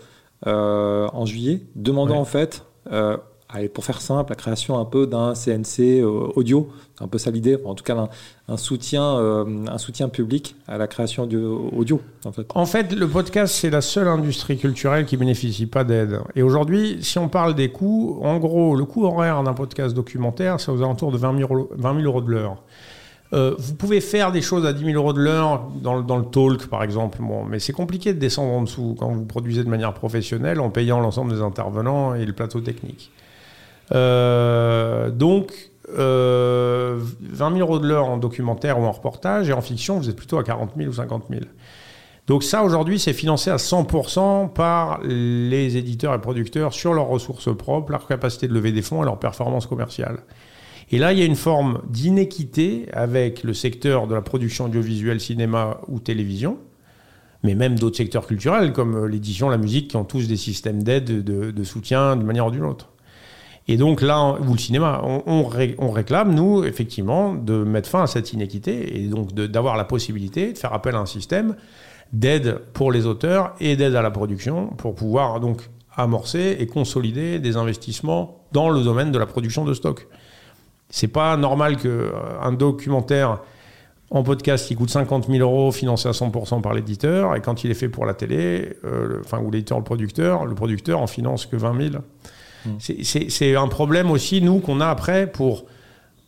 en 0.46 1.26
juillet, 1.26 1.62
demandant 1.74 2.20
en 2.20 2.24
fait 2.24 2.62
allez, 3.48 3.68
pour 3.68 3.84
faire 3.84 4.00
simple, 4.00 4.30
la 4.30 4.36
création 4.36 4.78
un 4.78 4.84
peu 4.84 5.06
d'un 5.06 5.34
CNC 5.34 6.00
euh, 6.00 6.32
audio, 6.36 6.68
c'est 6.96 7.04
un 7.04 7.08
peu 7.08 7.18
ça 7.18 7.30
l'idée, 7.30 7.58
en 7.64 7.74
tout 7.74 7.84
cas 7.84 8.08
un, 8.48 8.56
soutien, 8.56 9.02
euh, 9.02 9.64
un 9.68 9.78
soutien 9.78 10.08
public 10.08 10.56
à 10.66 10.78
la 10.78 10.86
création 10.86 11.26
du 11.26 11.38
audio. 11.38 12.00
En 12.24 12.32
fait. 12.32 12.46
en 12.54 12.66
fait, 12.66 12.92
le 12.92 13.08
podcast, 13.08 13.54
c'est 13.54 13.70
la 13.70 13.80
seule 13.80 14.08
industrie 14.08 14.58
culturelle 14.58 15.06
qui 15.06 15.16
bénéficie 15.16 15.66
pas 15.66 15.84
d'aide. 15.84 16.20
Et 16.34 16.42
aujourd'hui, 16.42 16.98
si 17.00 17.18
on 17.18 17.28
parle 17.28 17.54
des 17.54 17.70
coûts, 17.70 18.18
en 18.22 18.38
gros, 18.38 18.76
le 18.76 18.84
coût 18.84 19.04
horaire 19.04 19.42
d'un 19.42 19.54
podcast 19.54 19.94
documentaire, 19.94 20.60
c'est 20.60 20.70
aux 20.70 20.82
alentours 20.82 21.12
de 21.12 21.18
20 21.18 21.38
000 21.38 21.52
euros, 21.52 21.70
20 21.76 21.94
000 21.94 22.04
euros 22.04 22.20
de 22.20 22.30
l'heure. 22.30 22.62
Euh, 23.34 23.54
vous 23.58 23.74
pouvez 23.74 24.00
faire 24.00 24.32
des 24.32 24.40
choses 24.40 24.64
à 24.64 24.72
10 24.72 24.84
000 24.84 24.96
euros 24.96 25.12
de 25.12 25.20
l'heure 25.20 25.68
dans, 25.82 26.00
dans, 26.00 26.16
le 26.16 26.24
talk, 26.24 26.66
par 26.68 26.82
exemple, 26.82 27.18
mais 27.48 27.58
c'est 27.58 27.74
compliqué 27.74 28.14
de 28.14 28.18
descendre 28.18 28.52
en 28.52 28.62
dessous 28.62 28.96
quand 28.98 29.08
vous 29.08 29.26
produisez 29.26 29.62
de 29.62 29.68
manière 29.68 29.92
professionnelle 29.92 30.60
en 30.60 30.70
payant 30.70 31.00
l'ensemble 31.00 31.34
des 31.34 31.42
intervenants 31.42 32.14
et 32.14 32.24
le 32.24 32.32
plateau 32.32 32.60
technique. 32.60 33.12
Euh, 33.92 35.10
donc, 35.10 35.70
euh, 35.96 36.98
20 37.20 37.56
000 37.56 37.60
euros 37.60 37.78
de 37.78 37.86
l'heure 37.86 38.06
en 38.06 38.16
documentaire 38.16 38.78
ou 38.78 38.84
en 38.84 38.92
reportage, 38.92 39.50
et 39.50 39.52
en 39.52 39.60
fiction, 39.60 39.98
vous 39.98 40.08
êtes 40.08 40.16
plutôt 40.16 40.38
à 40.38 40.44
40 40.44 40.72
000 40.76 40.88
ou 40.88 40.94
50 40.94 41.24
000. 41.28 41.42
Donc 42.28 42.44
ça, 42.44 42.62
aujourd'hui, 42.62 42.98
c'est 42.98 43.14
financé 43.14 43.50
à 43.50 43.56
100% 43.56 44.52
par 44.52 45.00
les 45.02 45.78
éditeurs 45.78 46.14
et 46.14 46.20
producteurs 46.20 46.74
sur 46.74 46.92
leurs 46.92 47.08
ressources 47.08 47.54
propres, 47.54 47.90
leur 47.90 48.06
capacité 48.06 48.48
de 48.48 48.54
lever 48.54 48.72
des 48.72 48.82
fonds 48.82 49.02
et 49.02 49.06
leur 49.06 49.18
performance 49.18 49.66
commerciale. 49.66 50.18
Et 50.90 50.98
là, 50.98 51.12
il 51.12 51.18
y 51.18 51.22
a 51.22 51.26
une 51.26 51.36
forme 51.36 51.82
d'inéquité 51.88 52.86
avec 52.92 53.42
le 53.42 53.52
secteur 53.52 54.06
de 54.06 54.14
la 54.14 54.22
production 54.22 54.66
audiovisuelle, 54.66 55.20
cinéma 55.20 55.80
ou 55.88 56.00
télévision, 56.00 56.58
mais 57.42 57.54
même 57.54 57.78
d'autres 57.78 57.96
secteurs 57.96 58.26
culturels 58.26 58.72
comme 58.72 59.06
l'édition, 59.06 59.50
la 59.50 59.58
musique, 59.58 59.88
qui 59.88 59.96
ont 59.96 60.04
tous 60.04 60.26
des 60.26 60.36
systèmes 60.36 60.82
d'aide, 60.82 61.22
de, 61.22 61.64
soutien 61.64 62.16
d'une 62.16 62.26
manière 62.26 62.46
ou 62.46 62.50
d'une 62.50 62.64
autre. 62.64 62.88
Et 63.70 63.76
donc 63.76 64.00
là, 64.00 64.38
ou 64.40 64.52
le 64.54 64.58
cinéma, 64.58 65.02
on, 65.04 65.44
réclame, 65.44 66.34
nous, 66.34 66.64
effectivement, 66.64 67.34
de 67.34 67.64
mettre 67.64 67.90
fin 67.90 68.02
à 68.02 68.06
cette 68.06 68.32
inéquité 68.32 68.98
et 68.98 69.08
donc 69.08 69.34
d'avoir 69.34 69.76
la 69.76 69.84
possibilité 69.84 70.54
de 70.54 70.58
faire 70.58 70.72
appel 70.72 70.94
à 70.94 71.00
un 71.00 71.06
système 71.06 71.54
d'aide 72.14 72.60
pour 72.72 72.92
les 72.92 73.04
auteurs 73.04 73.54
et 73.60 73.76
d'aide 73.76 73.94
à 73.94 74.00
la 74.00 74.10
production 74.10 74.68
pour 74.68 74.94
pouvoir 74.94 75.40
donc 75.40 75.68
amorcer 75.94 76.56
et 76.58 76.66
consolider 76.66 77.38
des 77.40 77.58
investissements 77.58 78.46
dans 78.52 78.70
le 78.70 78.82
domaine 78.82 79.12
de 79.12 79.18
la 79.18 79.26
production 79.26 79.66
de 79.66 79.74
stock. 79.74 80.08
C'est 80.90 81.08
pas 81.08 81.36
normal 81.36 81.76
qu'un 81.76 81.88
euh, 81.88 82.56
documentaire 82.56 83.40
en 84.10 84.22
podcast 84.22 84.66
qui 84.66 84.74
coûte 84.74 84.90
50 84.90 85.26
000 85.26 85.38
euros 85.38 85.70
financé 85.70 86.08
à 86.08 86.12
100% 86.12 86.62
par 86.62 86.72
l'éditeur 86.72 87.36
et 87.36 87.40
quand 87.40 87.62
il 87.64 87.70
est 87.70 87.74
fait 87.74 87.90
pour 87.90 88.06
la 88.06 88.14
télé, 88.14 88.76
euh, 88.84 89.20
enfin 89.20 89.38
ou 89.40 89.50
l'éditeur, 89.50 89.78
le 89.78 89.84
producteur, 89.84 90.46
le 90.46 90.54
producteur 90.54 91.00
en 91.00 91.06
finance 91.06 91.46
que 91.46 91.56
20 91.56 91.90
000. 91.90 92.02
C'est 92.80 93.56
un 93.56 93.68
problème 93.68 94.10
aussi, 94.10 94.42
nous, 94.42 94.58
qu'on 94.60 94.80
a 94.80 94.88
après 94.88 95.26
pour 95.26 95.64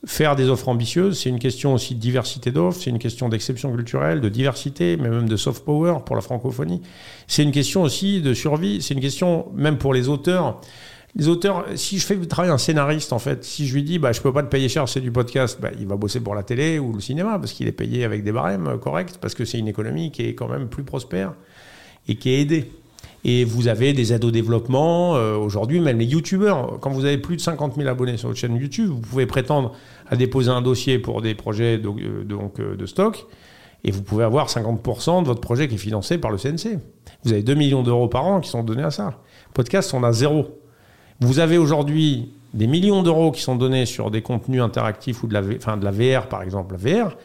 faire 0.07 0.37
des 0.37 0.49
offres 0.49 0.69
ambitieuses. 0.69 1.21
C'est 1.21 1.29
une 1.29 1.39
question 1.39 1.75
aussi 1.75 1.95
de 1.95 2.01
diversité 2.01 2.51
d'offres, 2.51 2.81
c'est 2.83 2.91
une 2.91 2.99
question 2.99 3.29
d'exception 3.29 3.75
culturelle, 3.75 4.21
de 4.21 4.29
diversité, 4.29 4.97
mais 4.97 5.09
même 5.09 5.29
de 5.29 5.37
soft 5.37 5.65
power 5.65 5.99
pour 6.07 6.17
la 6.17 6.23
francophonie. 6.23 6.83
C'est 7.27 7.43
une 7.43 7.53
question 7.53 7.83
aussi 7.83 8.23
de 8.23 8.33
survie, 8.33 8.81
c'est 8.81 8.95
une 8.95 9.01
question 9.01 9.47
même 9.55 9.79
pour 9.79 9.93
les 9.93 10.09
auteurs. 10.09 10.61
Les 11.17 11.29
auteurs, 11.29 11.67
si 11.75 11.99
je 11.99 12.07
fais 12.07 12.17
travailler 12.27 12.53
un 12.53 12.59
scénariste, 12.59 13.13
en 13.13 13.19
fait, 13.19 13.45
si 13.45 13.67
je 13.67 13.75
lui 13.75 13.83
dis, 13.83 13.99
bah, 13.99 14.13
je 14.13 14.21
peux 14.21 14.33
pas 14.33 14.43
te 14.43 14.49
payer 14.49 14.69
cher, 14.69 14.89
c'est 14.89 15.01
du 15.01 15.11
podcast, 15.11 15.59
bah, 15.61 15.71
il 15.79 15.87
va 15.87 15.97
bosser 15.97 16.21
pour 16.21 16.35
la 16.35 16.45
télé 16.45 16.79
ou 16.79 16.93
le 16.93 17.01
cinéma, 17.01 17.39
parce 17.39 17.53
qu'il 17.53 17.67
est 17.67 17.73
payé 17.73 18.05
avec 18.05 18.23
des 18.23 18.31
barèmes 18.31 18.79
corrects, 18.81 19.19
parce 19.21 19.35
que 19.35 19.45
c'est 19.45 19.59
une 19.59 19.69
économie 19.69 20.13
qui 20.13 20.23
est 20.23 20.35
quand 20.35 20.49
même 20.49 20.69
plus 20.69 20.85
prospère 20.85 21.35
et 22.07 22.15
qui 22.15 22.31
est 22.31 22.41
aidée. 22.43 22.71
Et 23.25 23.45
vous 23.45 23.69
avez 23.69 23.93
des 23.93 24.13
aides 24.13 24.25
au 24.25 24.31
développement. 24.31 25.17
Euh, 25.17 25.37
aujourd'hui, 25.37 25.81
même 25.81 25.99
les 25.99 26.07
YouTubeurs, 26.07 26.79
quand 26.81 26.91
vous 26.91 27.05
avez 27.05 27.19
plus 27.19 27.37
de 27.37 27.41
50 27.41 27.77
000 27.77 27.89
abonnés 27.89 28.17
sur 28.17 28.29
votre 28.29 28.41
chaîne 28.41 28.57
YouTube, 28.57 28.89
vous 28.89 29.01
pouvez 29.01 29.27
prétendre 29.27 29.73
à 30.09 30.17
déposer 30.17 30.51
un 30.51 30.63
dossier 30.63 30.99
pour 30.99 31.21
des 31.21 31.35
projets 31.35 31.77
de, 31.77 31.89
euh, 31.89 32.25
donc, 32.25 32.61
euh, 32.61 32.77
de 32.77 32.87
stock. 32.87 33.27
Et 33.85 33.91
vous 33.91 34.03
pouvez 34.03 34.25
avoir 34.25 34.49
50% 34.49 35.23
de 35.23 35.27
votre 35.27 35.41
projet 35.41 35.69
qui 35.69 35.75
est 35.75 35.79
financé 35.79 36.19
par 36.19 36.31
le 36.31 36.39
CNC. 36.39 36.79
Vous 37.25 37.33
avez 37.33 37.43
2 37.43 37.55
millions 37.55 37.83
d'euros 37.83 38.09
par 38.09 38.27
an 38.27 38.41
qui 38.41 38.51
sont 38.51 38.63
donnés 38.63 38.83
à 38.83 38.91
ça. 38.91 39.19
Podcast, 39.55 39.93
on 39.95 40.03
a 40.03 40.13
zéro. 40.13 40.60
Vous 41.21 41.39
avez 41.39 41.59
aujourd'hui 41.59 42.31
des 42.55 42.66
millions 42.66 43.03
d'euros 43.03 43.31
qui 43.31 43.43
sont 43.43 43.57
donnés 43.57 43.87
sur 43.87 44.11
des 44.11 44.23
contenus 44.23 44.62
interactifs 44.62 45.23
ou 45.23 45.27
de 45.27 45.35
la, 45.35 45.43
enfin, 45.57 45.77
de 45.77 45.85
la 45.85 45.91
VR, 45.91 46.29
par 46.29 46.43
exemple. 46.43 46.77
La 46.83 47.05
VR, 47.05 47.16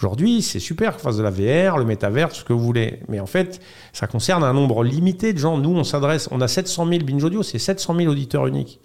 Aujourd'hui, 0.00 0.40
c'est 0.40 0.60
super 0.60 0.94
qu'on 0.94 1.02
fasse 1.02 1.18
de 1.18 1.22
la 1.22 1.30
VR, 1.30 1.76
le 1.76 1.84
métavers, 1.84 2.34
ce 2.34 2.42
que 2.42 2.54
vous 2.54 2.64
voulez. 2.64 3.00
Mais 3.08 3.20
en 3.20 3.26
fait, 3.26 3.60
ça 3.92 4.06
concerne 4.06 4.42
un 4.42 4.54
nombre 4.54 4.82
limité 4.82 5.34
de 5.34 5.38
gens. 5.38 5.58
Nous, 5.58 5.68
on 5.68 5.84
s'adresse, 5.84 6.26
on 6.30 6.40
a 6.40 6.48
700 6.48 6.88
000 6.88 7.04
binge 7.04 7.22
audio, 7.22 7.42
c'est 7.42 7.58
700 7.58 7.96
000 7.96 8.10
auditeurs 8.10 8.46
uniques. 8.46 8.80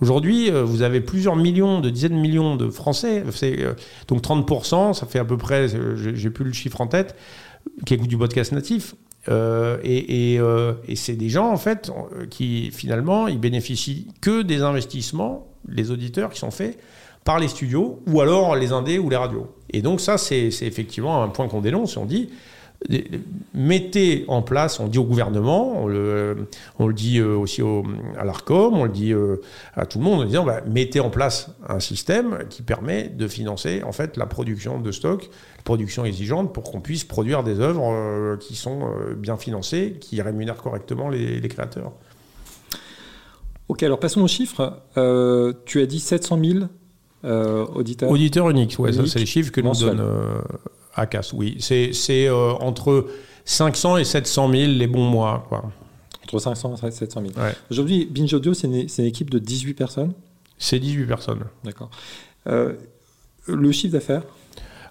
Aujourd'hui, 0.00 0.52
euh, 0.52 0.62
vous 0.62 0.82
avez 0.82 1.00
plusieurs 1.00 1.34
millions, 1.34 1.80
de 1.80 1.90
dizaines 1.90 2.12
de 2.12 2.20
millions 2.20 2.54
de 2.54 2.70
Français. 2.70 3.24
Euh, 3.42 3.74
donc 4.06 4.22
30%, 4.22 4.92
ça 4.92 5.06
fait 5.06 5.18
à 5.18 5.24
peu 5.24 5.36
près, 5.36 5.66
j'ai 5.96 6.30
plus 6.30 6.44
le 6.44 6.52
chiffre 6.52 6.80
en 6.80 6.86
tête, 6.86 7.16
qui 7.84 7.94
écoutent 7.94 8.06
du 8.06 8.18
podcast 8.18 8.52
natif. 8.52 8.94
Et, 9.28 10.34
et 10.34 10.96
c'est 10.96 11.16
des 11.16 11.28
gens, 11.28 11.50
en 11.50 11.56
fait, 11.56 11.90
qui 12.30 12.70
finalement, 12.72 13.28
ils 13.28 13.40
bénéficient 13.40 14.08
que 14.20 14.42
des 14.42 14.62
investissements, 14.62 15.46
les 15.68 15.90
auditeurs, 15.90 16.30
qui 16.30 16.38
sont 16.38 16.50
faits 16.50 16.78
par 17.24 17.38
les 17.38 17.48
studios, 17.48 18.02
ou 18.06 18.20
alors 18.20 18.54
les 18.54 18.72
indés 18.72 18.98
ou 18.98 19.08
les 19.08 19.16
radios. 19.16 19.48
Et 19.70 19.80
donc 19.80 20.00
ça, 20.00 20.18
c'est 20.18 20.48
effectivement 20.60 21.22
un 21.22 21.28
point 21.28 21.48
qu'on 21.48 21.62
dénonce. 21.62 21.96
On 21.96 22.04
dit, 22.04 22.28
mettez 23.54 24.24
en 24.28 24.42
place, 24.42 24.78
on 24.78 24.88
dit 24.88 24.98
au 24.98 25.04
gouvernement, 25.04 25.82
on 25.82 25.86
le, 25.86 26.48
on 26.78 26.86
le 26.86 26.92
dit 26.92 27.18
euh, 27.18 27.34
aussi 27.36 27.62
au, 27.62 27.82
à 28.18 28.24
l'ARCOM, 28.24 28.74
on 28.74 28.84
le 28.84 28.90
dit 28.90 29.12
euh, 29.12 29.40
à 29.74 29.86
tout 29.86 29.98
le 29.98 30.04
monde 30.04 30.20
en 30.20 30.24
disant 30.24 30.44
bah, 30.44 30.60
mettez 30.66 31.00
en 31.00 31.10
place 31.10 31.50
un 31.66 31.80
système 31.80 32.40
qui 32.50 32.62
permet 32.62 33.08
de 33.08 33.26
financer 33.26 33.82
en 33.84 33.92
fait 33.92 34.16
la 34.16 34.26
production 34.26 34.80
de 34.80 34.92
stock, 34.92 35.30
la 35.56 35.62
production 35.62 36.04
exigeante 36.04 36.52
pour 36.52 36.64
qu'on 36.64 36.80
puisse 36.80 37.04
produire 37.04 37.42
des 37.42 37.60
œuvres 37.60 37.90
euh, 37.90 38.36
qui 38.36 38.54
sont 38.54 38.90
bien 39.16 39.36
financées, 39.36 39.96
qui 40.00 40.20
rémunèrent 40.20 40.62
correctement 40.62 41.08
les, 41.08 41.40
les, 41.40 41.48
créateurs. 41.48 41.92
Ok, 43.68 43.82
alors 43.82 43.98
passons 43.98 44.20
aux 44.20 44.28
chiffres. 44.28 44.82
tu 45.64 45.80
as 45.80 45.86
dit 45.86 46.00
700 46.00 46.38
000 46.44 46.58
auditeurs. 47.74 48.10
Auditeurs 48.10 48.50
uniques, 48.50 48.76
ouais, 48.78 48.92
ça 48.92 49.06
c'est 49.06 49.20
les 49.20 49.26
chiffres 49.26 49.52
que 49.52 49.62
nous 49.62 49.72
donne 49.72 50.02
ACAS, 50.96 51.32
oui. 51.34 51.56
C'est 51.60 52.28
euh, 52.28 52.52
entre 52.54 53.06
500 53.44 53.98
et 53.98 54.04
700 54.04 54.50
000 54.50 54.72
les 54.72 54.86
bons 54.86 55.04
mois. 55.08 55.44
Quoi. 55.48 55.64
Entre 56.22 56.38
500 56.38 56.76
et 56.86 56.90
700 56.90 57.22
000. 57.34 57.46
Aujourd'hui, 57.70 58.08
Binge 58.10 58.32
Audio, 58.34 58.54
c'est 58.54 58.66
une, 58.66 58.74
une, 58.74 59.04
équipe 59.04 59.30
de 59.30 59.38
18 59.38 59.74
personnes? 59.74 60.12
C'est 60.58 60.78
18 60.78 61.06
personnes. 61.06 61.44
D'accord. 61.64 61.90
Euh, 62.46 62.74
le 63.46 63.72
chiffre 63.72 63.92
d'affaires? 63.92 64.22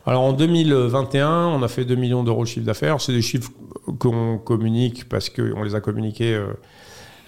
Alors 0.05 0.21
en 0.21 0.33
2021, 0.33 1.47
on 1.47 1.63
a 1.63 1.67
fait 1.69 1.85
2 1.85 1.95
millions 1.95 2.23
d'euros 2.23 2.43
de 2.43 2.47
chiffre 2.47 2.65
d'affaires. 2.65 2.99
C'est 2.99 3.13
des 3.13 3.21
chiffres 3.21 3.51
qu'on 3.99 4.37
communique 4.37 5.07
parce 5.07 5.29
qu'on 5.29 5.63
les 5.63 5.75
a 5.75 5.79
communiqués 5.79 6.37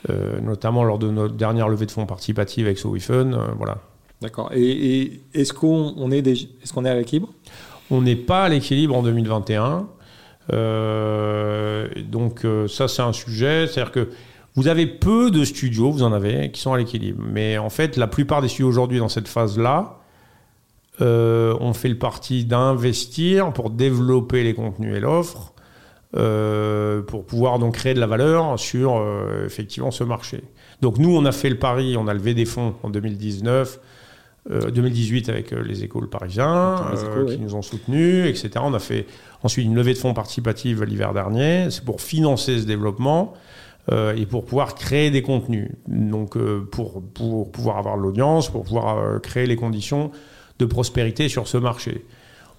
euh, 0.09 0.41
notamment 0.41 0.83
lors 0.83 0.99
de 0.99 1.09
notre 1.09 1.35
dernière 1.35 1.69
levée 1.69 1.85
de 1.85 1.91
fonds 1.91 2.05
participative 2.05 2.65
avec 2.65 2.77
SoWeFun. 2.77 3.53
voilà. 3.57 3.79
D'accord. 4.21 4.51
Et, 4.53 5.21
est-ce 5.33 5.53
qu'on 5.53 6.11
est, 6.11 6.27
est, 6.27 6.71
qu'on 6.73 6.85
est 6.85 6.89
à 6.89 6.95
l'équilibre? 6.95 7.33
On 7.91 8.01
n'est 8.01 8.15
pas 8.15 8.43
à 8.45 8.49
l'équilibre 8.49 8.95
en 8.95 9.03
2021. 9.03 9.87
Euh, 10.53 11.87
donc 12.07 12.45
euh, 12.45 12.67
ça, 12.67 12.87
c'est 12.87 13.01
un 13.01 13.13
sujet. 13.13 13.67
C'est-à-dire 13.67 13.91
que 13.91 14.09
vous 14.55 14.67
avez 14.67 14.87
peu 14.87 15.31
de 15.31 15.43
studios, 15.43 15.91
vous 15.91 16.03
en 16.03 16.13
avez, 16.13 16.51
qui 16.51 16.61
sont 16.61 16.73
à 16.73 16.77
l'équilibre. 16.77 17.23
Mais 17.27 17.57
en 17.57 17.69
fait, 17.69 17.97
la 17.97 18.07
plupart 18.07 18.41
des 18.41 18.47
studios 18.47 18.67
aujourd'hui 18.67 18.99
dans 18.99 19.09
cette 19.09 19.27
phase-là, 19.27 19.99
euh, 21.01 21.57
ont 21.59 21.73
fait 21.73 21.89
le 21.89 21.97
parti 21.97 22.45
d'investir 22.45 23.51
pour 23.51 23.69
développer 23.69 24.43
les 24.43 24.53
contenus 24.53 24.95
et 24.95 25.01
l'offre, 25.01 25.51
pour 27.07 27.25
pouvoir 27.25 27.59
donc 27.59 27.73
créer 27.73 27.93
de 27.93 27.99
la 27.99 28.07
valeur 28.07 28.57
sur 28.57 29.05
effectivement 29.45 29.91
ce 29.91 30.05
marché. 30.05 30.41
Donc 30.79 30.97
nous, 30.97 31.13
on 31.13 31.25
a 31.25 31.33
fait 31.33 31.49
le 31.49 31.59
pari, 31.59 31.97
on 31.97 32.07
a 32.07 32.13
levé 32.13 32.33
des 32.33 32.45
fonds 32.45 32.75
en 32.83 32.89
2019 32.89 33.77
2018 34.49 35.29
euh, 35.29 35.31
avec 35.31 35.53
euh, 35.53 35.63
les 35.63 35.83
écoles 35.83 36.09
parisiens 36.09 36.75
euh, 36.93 37.25
qui 37.25 37.39
nous 37.39 37.55
ont 37.55 37.61
soutenus, 37.61 38.27
etc. 38.27 38.49
On 38.63 38.73
a 38.73 38.79
fait 38.79 39.07
ensuite 39.43 39.65
une 39.65 39.75
levée 39.75 39.93
de 39.93 39.97
fonds 39.97 40.13
participative 40.13 40.83
l'hiver 40.83 41.13
dernier. 41.13 41.67
C'est 41.71 41.83
pour 41.83 42.01
financer 42.01 42.59
ce 42.59 42.65
développement. 42.65 43.33
et 43.91 44.25
pour 44.25 44.45
pouvoir 44.45 44.73
créer 44.73 45.11
des 45.11 45.21
contenus. 45.21 45.69
Donc, 45.87 46.37
pour, 46.71 47.03
pour 47.13 47.51
pouvoir 47.51 47.77
avoir 47.77 47.97
l'audience, 47.97 48.49
pour 48.49 48.63
pouvoir 48.63 49.21
créer 49.21 49.45
les 49.45 49.55
conditions 49.55 50.09
de 50.57 50.65
prospérité 50.65 51.29
sur 51.29 51.47
ce 51.47 51.57
marché. 51.57 52.03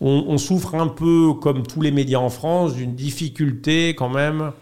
On, 0.01 0.27
on, 0.29 0.39
souffre 0.39 0.77
un 0.77 0.87
peu, 0.87 1.33
comme 1.41 1.67
tous 1.67 1.81
les 1.81 1.91
médias 1.91 2.21
en 2.21 2.29
France, 2.29 2.77
d'une 2.77 2.95
difficulté 2.95 3.97
quand 3.97 4.11
même 4.11 4.53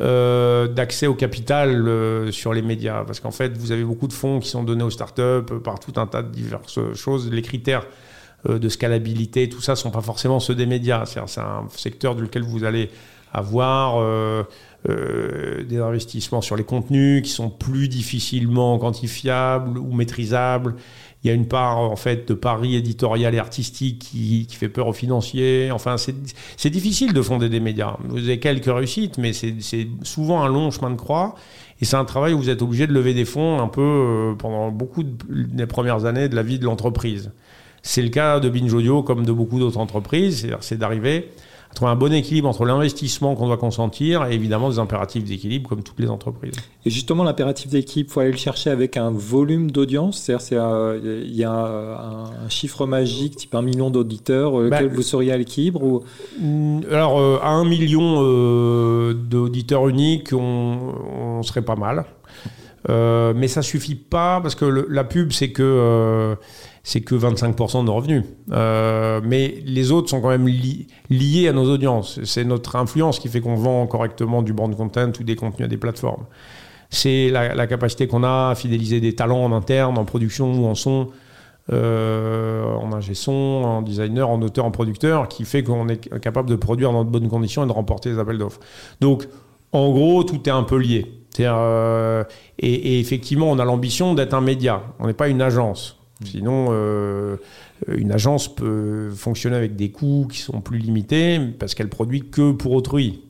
euh, 0.00 0.68
d'accès 0.68 1.06
au 1.06 1.14
capital 1.14 1.86
euh, 1.86 2.32
sur 2.32 2.54
les 2.54 2.62
médias. 2.62 3.04
Parce 3.04 3.20
qu'en 3.20 3.30
fait, 3.30 3.58
vous 3.58 3.72
avez 3.72 3.84
beaucoup 3.84 4.08
de 4.08 4.14
fonds 4.14 4.40
qui 4.40 4.48
sont 4.48 4.62
donnés 4.62 4.84
aux 4.84 4.90
startups 4.90 5.20
euh, 5.20 5.60
par 5.62 5.80
tout 5.80 5.92
un 5.96 6.06
tas 6.06 6.22
de 6.22 6.30
diverses 6.30 6.94
choses. 6.94 7.30
Les 7.30 7.42
critères 7.42 7.86
de 8.48 8.68
scalabilité, 8.68 9.48
tout 9.48 9.60
ça, 9.60 9.72
ne 9.72 9.76
sont 9.76 9.92
pas 9.92 10.00
forcément 10.00 10.40
ceux 10.40 10.56
des 10.56 10.66
médias. 10.66 11.04
C'est 11.06 11.20
un 11.20 11.68
secteur 11.70 12.16
dans 12.16 12.22
lequel 12.22 12.42
vous 12.42 12.64
allez 12.64 12.90
avoir 13.32 14.04
des 14.84 15.78
investissements 15.78 16.40
sur 16.40 16.56
les 16.56 16.64
contenus 16.64 17.22
qui 17.22 17.30
sont 17.30 17.50
plus 17.50 17.86
difficilement 17.86 18.80
quantifiables 18.80 19.78
ou 19.78 19.92
maîtrisables. 19.92 20.74
Il 21.22 21.28
y 21.28 21.30
a 21.30 21.34
une 21.34 21.46
part 21.46 21.78
en 21.78 21.96
fait 21.96 22.26
de 22.28 22.34
pari 22.34 22.74
éditorial 22.74 23.34
et 23.34 23.38
artistique 23.38 24.00
qui, 24.00 24.46
qui 24.48 24.56
fait 24.56 24.68
peur 24.68 24.88
aux 24.88 24.92
financiers. 24.92 25.70
Enfin, 25.70 25.96
c'est 25.96 26.70
difficile 26.70 27.12
de 27.12 27.22
fonder 27.22 27.48
des 27.48 27.60
médias. 27.60 27.96
Vous 28.08 28.18
avez 28.18 28.40
quelques 28.40 28.66
réussites, 28.66 29.18
mais 29.18 29.32
c'est 29.32 29.54
souvent 30.02 30.42
un 30.42 30.48
long 30.48 30.70
chemin 30.70 30.90
de 30.90 30.96
croix. 30.96 31.36
Et 31.80 31.84
c'est 31.84 31.96
un 31.96 32.04
travail 32.04 32.32
où 32.32 32.38
vous 32.38 32.50
êtes 32.50 32.62
obligé 32.62 32.86
de 32.86 32.92
lever 32.92 33.12
des 33.12 33.24
fonds 33.24 33.60
un 33.60 33.66
peu 33.66 33.80
euh, 33.82 34.34
pendant 34.36 34.70
beaucoup 34.70 35.02
des 35.02 35.66
premières 35.66 36.04
années 36.04 36.28
de 36.28 36.36
la 36.36 36.44
vie 36.44 36.60
de 36.60 36.64
l'entreprise. 36.64 37.32
C'est 37.82 38.02
le 38.02 38.08
cas 38.08 38.38
de 38.38 38.48
Binge 38.48 38.72
Audio 38.72 39.02
comme 39.02 39.26
de 39.26 39.32
beaucoup 39.32 39.58
d'autres 39.58 39.78
entreprises. 39.78 40.46
C'est 40.60 40.78
d'arriver 40.78 41.28
trouver 41.74 41.90
un 41.90 41.96
bon 41.96 42.12
équilibre 42.12 42.48
entre 42.48 42.64
l'investissement 42.64 43.34
qu'on 43.34 43.46
doit 43.46 43.56
consentir 43.56 44.26
et 44.26 44.34
évidemment 44.34 44.70
des 44.70 44.78
impératifs 44.78 45.24
d'équilibre 45.24 45.68
comme 45.68 45.82
toutes 45.82 45.98
les 45.98 46.08
entreprises. 46.08 46.54
Et 46.84 46.90
justement, 46.90 47.24
l'impératif 47.24 47.70
d'équilibre, 47.70 48.10
il 48.10 48.12
faut 48.12 48.20
aller 48.20 48.32
le 48.32 48.36
chercher 48.36 48.70
avec 48.70 48.96
un 48.96 49.10
volume 49.10 49.70
d'audience. 49.70 50.18
C'est-à-dire, 50.18 50.64
euh, 50.64 51.22
il 51.24 51.34
y 51.34 51.44
a 51.44 51.52
un, 51.52 52.48
chiffre 52.48 52.86
magique, 52.86 53.36
type 53.36 53.54
un 53.54 53.62
million 53.62 53.90
d'auditeurs, 53.90 54.60
euh, 54.60 54.68
bah, 54.68 54.80
vous 54.84 55.02
seriez 55.02 55.32
à 55.32 55.38
l'équilibre 55.38 55.82
ou... 55.82 56.02
Mm, 56.40 56.80
alors, 56.90 57.18
euh, 57.18 57.38
à 57.42 57.50
un 57.50 57.64
million 57.64 58.22
d'auditeurs 59.12 59.88
uniques, 59.88 60.32
on, 60.32 61.42
serait 61.42 61.62
pas 61.62 61.76
mal. 61.76 62.04
mais 62.88 63.48
ça 63.48 63.62
suffit 63.62 63.94
pas 63.94 64.40
parce 64.40 64.54
que 64.54 64.64
la 64.64 65.04
pub, 65.04 65.32
c'est 65.32 65.50
que 65.50 66.36
c'est 66.84 67.00
que 67.00 67.14
25% 67.14 67.80
de 67.80 67.86
nos 67.86 67.94
revenus. 67.94 68.24
Euh, 68.50 69.20
mais 69.22 69.62
les 69.64 69.92
autres 69.92 70.08
sont 70.08 70.20
quand 70.20 70.30
même 70.30 70.48
liés 70.48 71.48
à 71.48 71.52
nos 71.52 71.70
audiences. 71.70 72.20
C'est 72.24 72.44
notre 72.44 72.76
influence 72.76 73.18
qui 73.18 73.28
fait 73.28 73.40
qu'on 73.40 73.54
vend 73.54 73.86
correctement 73.86 74.42
du 74.42 74.52
brand 74.52 74.74
content 74.74 75.12
ou 75.20 75.22
des 75.22 75.36
contenus 75.36 75.66
à 75.66 75.68
des 75.68 75.76
plateformes. 75.76 76.24
C'est 76.90 77.30
la, 77.30 77.66
capacité 77.66 78.06
qu'on 78.06 78.22
a 78.22 78.50
à 78.50 78.54
fidéliser 78.54 79.00
des 79.00 79.14
talents 79.14 79.44
en 79.44 79.52
interne, 79.52 79.96
en 79.96 80.04
production 80.04 80.52
ou 80.52 80.66
en 80.66 80.74
son, 80.74 81.08
euh, 81.72 82.64
en 82.74 82.92
ingé 82.92 83.14
son, 83.14 83.32
en 83.32 83.80
designer, 83.80 84.28
en 84.28 84.42
auteur, 84.42 84.66
en 84.66 84.70
producteur, 84.70 85.28
qui 85.28 85.44
fait 85.44 85.62
qu'on 85.62 85.88
est 85.88 86.20
capable 86.20 86.50
de 86.50 86.56
produire 86.56 86.92
dans 86.92 87.04
de 87.04 87.10
bonnes 87.10 87.30
conditions 87.30 87.64
et 87.64 87.66
de 87.66 87.72
remporter 87.72 88.10
les 88.10 88.18
appels 88.18 88.36
d'offres. 88.36 88.60
Donc, 89.00 89.26
en 89.72 89.90
gros, 89.90 90.22
tout 90.24 90.46
est 90.46 90.52
un 90.52 90.64
peu 90.64 90.76
lié. 90.76 91.06
Euh, 91.40 92.24
et, 92.58 92.72
et, 92.72 93.00
effectivement, 93.00 93.50
on 93.50 93.58
a 93.58 93.64
l'ambition 93.64 94.12
d'être 94.12 94.34
un 94.34 94.42
média. 94.42 94.82
On 94.98 95.06
n'est 95.06 95.14
pas 95.14 95.28
une 95.28 95.40
agence. 95.40 96.01
Sinon, 96.24 96.68
euh, 96.70 97.36
une 97.88 98.12
agence 98.12 98.54
peut 98.54 99.10
fonctionner 99.10 99.56
avec 99.56 99.76
des 99.76 99.90
coûts 99.90 100.26
qui 100.30 100.38
sont 100.38 100.60
plus 100.60 100.78
limités 100.78 101.38
parce 101.58 101.74
qu'elle 101.74 101.88
produit 101.88 102.28
que 102.30 102.52
pour 102.52 102.72
autrui. 102.72 103.24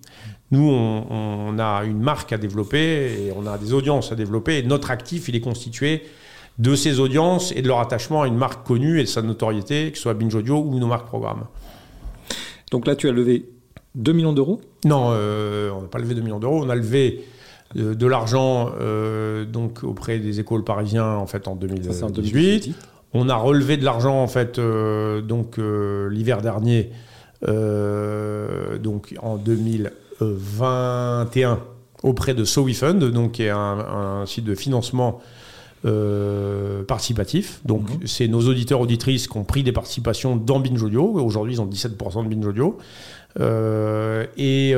Nous, 0.50 0.68
on, 0.70 1.58
a 1.58 1.82
une 1.84 2.00
marque 2.00 2.32
à 2.34 2.38
développer 2.38 2.78
et 2.78 3.32
on 3.34 3.46
a 3.46 3.56
des 3.56 3.72
audiences 3.72 4.12
à 4.12 4.16
développer. 4.16 4.58
Et 4.58 4.62
notre 4.62 4.90
actif, 4.90 5.28
il 5.28 5.36
est 5.36 5.40
constitué 5.40 6.02
de 6.58 6.74
ces 6.74 7.00
audiences 7.00 7.52
et 7.56 7.62
de 7.62 7.68
leur 7.68 7.80
attachement 7.80 8.22
à 8.22 8.26
une 8.26 8.36
marque 8.36 8.66
connue 8.66 9.00
et 9.00 9.04
de 9.04 9.08
sa 9.08 9.22
notoriété, 9.22 9.90
que 9.90 9.96
ce 9.96 10.02
soit 10.02 10.14
Binge 10.14 10.34
Audio 10.34 10.58
ou 10.58 10.78
nos 10.78 10.86
marques 10.86 11.06
programmes. 11.06 11.46
Donc 12.70 12.86
là, 12.86 12.94
tu 12.96 13.08
as 13.08 13.12
levé 13.12 13.46
2 13.94 14.12
millions 14.12 14.34
d'euros? 14.34 14.60
Non, 14.84 15.08
euh, 15.12 15.70
on 15.70 15.82
n'a 15.82 15.88
pas 15.88 15.98
levé 15.98 16.14
2 16.14 16.20
millions 16.20 16.38
d'euros. 16.38 16.62
On 16.62 16.68
a 16.68 16.74
levé 16.74 17.24
de, 17.74 18.06
l'argent 18.06 18.70
euh, 18.80 19.44
donc 19.44 19.82
auprès 19.82 20.18
des 20.18 20.38
écoles 20.40 20.64
parisiens 20.64 21.14
en 21.14 21.26
fait 21.26 21.46
en 21.48 21.56
2018. 21.56 22.74
On 23.14 23.28
a 23.28 23.36
relevé 23.36 23.76
de 23.76 23.84
l'argent 23.84 24.22
en 24.22 24.26
fait 24.26 24.58
euh, 24.58 25.20
donc 25.20 25.58
euh, 25.58 26.08
l'hiver 26.10 26.40
dernier 26.42 26.90
donc 27.44 29.14
en 29.20 29.36
2021 29.36 31.58
auprès 32.04 32.34
de 32.34 32.44
SoWeFund 32.44 33.10
donc 33.10 33.32
qui 33.32 33.42
est 33.42 33.50
un, 33.50 34.22
site 34.26 34.44
de 34.44 34.54
financement 34.54 35.20
participatif. 36.86 37.58
Donc, 37.64 37.90
mhm. 37.90 38.06
c'est 38.06 38.28
nos 38.28 38.42
auditeurs, 38.42 38.80
auditrices 38.80 39.26
qui 39.26 39.36
ont 39.36 39.42
pris 39.42 39.64
des 39.64 39.72
participations 39.72 40.36
dans 40.36 40.60
Binge 40.60 40.80
Audio. 40.80 41.18
Aujourd'hui, 41.18 41.54
ils 41.54 41.60
ont 41.60 41.66
17% 41.66 42.22
de 42.22 42.28
Binge 42.32 42.46
Audio. 42.46 42.78
et 44.36 44.76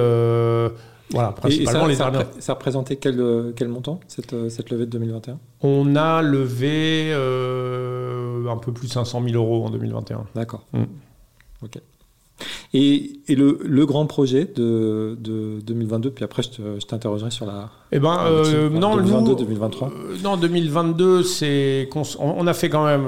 voilà, 1.15 1.33
principalement 1.33 1.95
ça, 1.95 2.11
les 2.11 2.41
Ça 2.41 2.55
représentait 2.55 2.97
quel, 2.97 3.53
quel 3.57 3.69
montant, 3.69 4.01
cette, 4.09 4.51
cette 4.51 4.71
levée 4.71 4.87
de 4.87 4.91
2021 4.91 5.39
On 5.63 5.97
a 5.97 6.21
levé 6.23 7.11
euh, 7.13 8.47
un 8.49 8.57
peu 8.57 8.73
plus 8.73 8.89
de 8.89 8.93
500 8.93 9.23
000 9.27 9.37
euros 9.37 9.65
en 9.65 9.71
2021. 9.71 10.27
D'accord. 10.35 10.67
Mm. 10.73 10.83
Ok. 11.63 11.79
Et, 12.73 13.21
et 13.29 13.37
le, 13.37 13.61
le, 13.63 13.87
grand 13.87 14.07
projet 14.07 14.45
de, 14.45 15.17
de, 15.21 15.61
2022, 15.61 16.11
puis 16.11 16.25
après 16.25 16.43
je 16.43 16.85
t'interrogerai 16.85 17.31
sur 17.31 17.47
la. 17.47 17.71
Eh 17.93 18.01
ben, 18.01 18.19
euh, 18.27 18.69
non, 18.69 18.97
2022, 18.97 19.37
2023. 19.37 19.89
Euh, 19.89 20.17
non, 20.25 20.37
2022, 20.37 21.23
c'est 21.23 21.89
on, 21.95 22.03
on, 22.19 22.47
a 22.49 22.53
fait 22.53 22.69
quand 22.69 22.85
même 22.85 23.07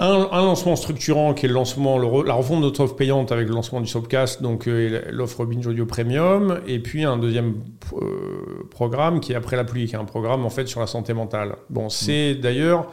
un, 0.00 0.42
lancement 0.42 0.76
structurant 0.76 1.34
qui 1.34 1.44
est 1.44 1.48
le 1.48 1.54
lancement, 1.54 1.98
la 1.98 2.32
refonte 2.32 2.60
de 2.60 2.64
notre 2.64 2.80
offre 2.80 2.96
payante 2.96 3.32
avec 3.32 3.48
le 3.48 3.54
lancement 3.54 3.82
du 3.82 3.86
Soapcast, 3.86 4.40
donc 4.40 4.66
euh, 4.66 5.02
l'offre 5.10 5.44
Binge 5.44 5.66
Audio 5.66 5.84
Premium, 5.84 6.60
et 6.66 6.78
puis 6.78 7.04
un 7.04 7.18
deuxième 7.18 7.56
euh, 7.92 8.66
programme 8.70 9.20
qui 9.20 9.32
est 9.32 9.34
après 9.34 9.56
la 9.56 9.64
pluie, 9.64 9.86
qui 9.86 9.94
est 9.94 9.98
un 9.98 10.06
programme 10.06 10.46
en 10.46 10.50
fait 10.50 10.66
sur 10.66 10.80
la 10.80 10.86
santé 10.86 11.12
mentale. 11.12 11.56
Bon, 11.68 11.90
c'est 11.90 12.34
d'ailleurs 12.34 12.90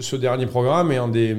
ce 0.00 0.16
dernier 0.16 0.46
programme 0.46 0.90
est 0.90 0.96
un 0.96 1.08
des 1.08 1.36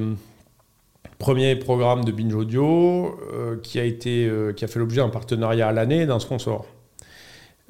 premiers 1.17 1.55
programmes 1.55 2.05
de 2.05 2.11
Binge 2.11 2.36
Audio 2.36 3.19
euh, 3.34 3.57
qui 3.61 3.80
a 3.80 3.84
été 3.86 4.32
qui 4.55 4.63
a 4.63 4.67
fait 4.67 4.80
l'objet 4.80 5.01
d'un 5.01 5.09
partenariat 5.09 5.67
à 5.67 5.71
l'année 5.71 6.05
d'un 6.05 6.19
sponsor. 6.19 6.67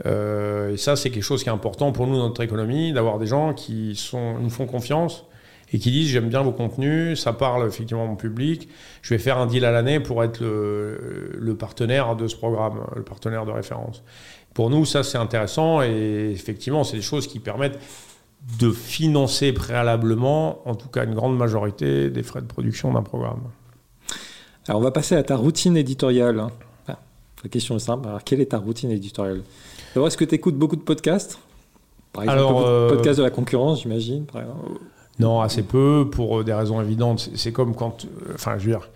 et 0.03 0.75
ça, 0.75 0.97
c'est 0.97 1.11
quelque 1.11 1.23
chose 1.23 1.43
qui 1.43 1.49
est 1.49 1.53
important 1.53 1.93
pour 1.93 2.07
nous 2.07 2.17
dans 2.17 2.27
notre 2.27 2.43
économie, 2.43 2.91
d'avoir 2.91 3.19
des 3.19 3.27
gens 3.27 3.53
qui 3.53 3.95
sont, 3.95 4.37
nous 4.39 4.49
font 4.49 4.65
confiance 4.65 5.25
et 5.71 5.79
qui 5.79 5.91
disent 5.91 6.09
j'aime 6.09 6.29
bien 6.29 6.41
vos 6.41 6.51
contenus, 6.51 7.19
ça 7.19 7.33
parle 7.33 7.67
effectivement 7.67 8.03
à 8.03 8.07
mon 8.07 8.15
public, 8.15 8.69
je 9.01 9.13
vais 9.13 9.19
faire 9.19 9.37
un 9.37 9.45
deal 9.45 9.65
à 9.65 9.71
l'année 9.71 9.99
pour 9.99 10.23
être 10.23 10.39
le, 10.41 11.55
partenaire 11.57 12.15
de 12.15 12.27
ce 12.27 12.35
programme, 12.35 12.81
le 12.95 13.03
partenaire 13.03 13.45
de 13.45 13.51
référence. 13.51 14.03
Pour 14.53 14.69
nous, 14.69 14.85
ça 14.85 15.03
c'est 15.03 15.17
intéressant 15.17 15.81
et 15.81 16.31
effectivement, 16.31 16.83
c'est 16.83 16.97
des 16.97 17.03
choses 17.03 17.27
qui 17.27 17.39
permettent 17.39 17.79
de 18.59 18.71
financer 18.71 19.53
préalablement, 19.53 20.67
en 20.67 20.75
tout 20.75 20.89
cas 20.89 21.05
une 21.05 21.15
grande 21.15 21.37
majorité, 21.37 22.09
des 22.09 22.23
frais 22.23 22.41
de 22.41 22.47
production 22.47 22.91
d'un 22.93 23.01
programme. 23.01 23.41
Alors 24.67 24.79
on 24.79 24.83
va 24.83 24.91
passer 24.91 25.15
à 25.15 25.23
ta 25.23 25.35
routine 25.35 25.75
éditoriale. 25.75 26.47
la 26.87 27.49
question 27.49 27.75
est 27.75 27.79
simple, 27.79 28.07
alors 28.07 28.23
quelle 28.23 28.41
est 28.41 28.51
ta 28.51 28.57
routine 28.57 28.91
éditoriale? 28.91 29.41
D'abord, 29.93 30.07
est-ce 30.07 30.17
que 30.17 30.25
tu 30.25 30.35
écoutes 30.35 30.55
beaucoup 30.55 30.75
de 30.75 30.81
podcasts? 30.81 31.39
Par 32.13 32.23
exemple, 32.23 32.39
alors, 32.39 32.67
euh, 32.67 32.89
podcasts 32.89 33.19
de 33.19 33.23
la 33.23 33.31
concurrence, 33.31 33.81
j'imagine. 33.81 34.25
Non, 35.23 35.39
assez 35.39 35.63
peu, 35.63 36.07
pour 36.11 36.39
euh, 36.39 36.43
des 36.43 36.53
raisons 36.53 36.81
évidentes. 36.81 37.29
C'est 37.35 37.53
comme 37.53 37.75
quand, 37.75 38.03
euh, 38.05 38.33
enfin, 38.35 38.57
je 38.57 38.65
veux 38.65 38.71
dire, 38.71 38.89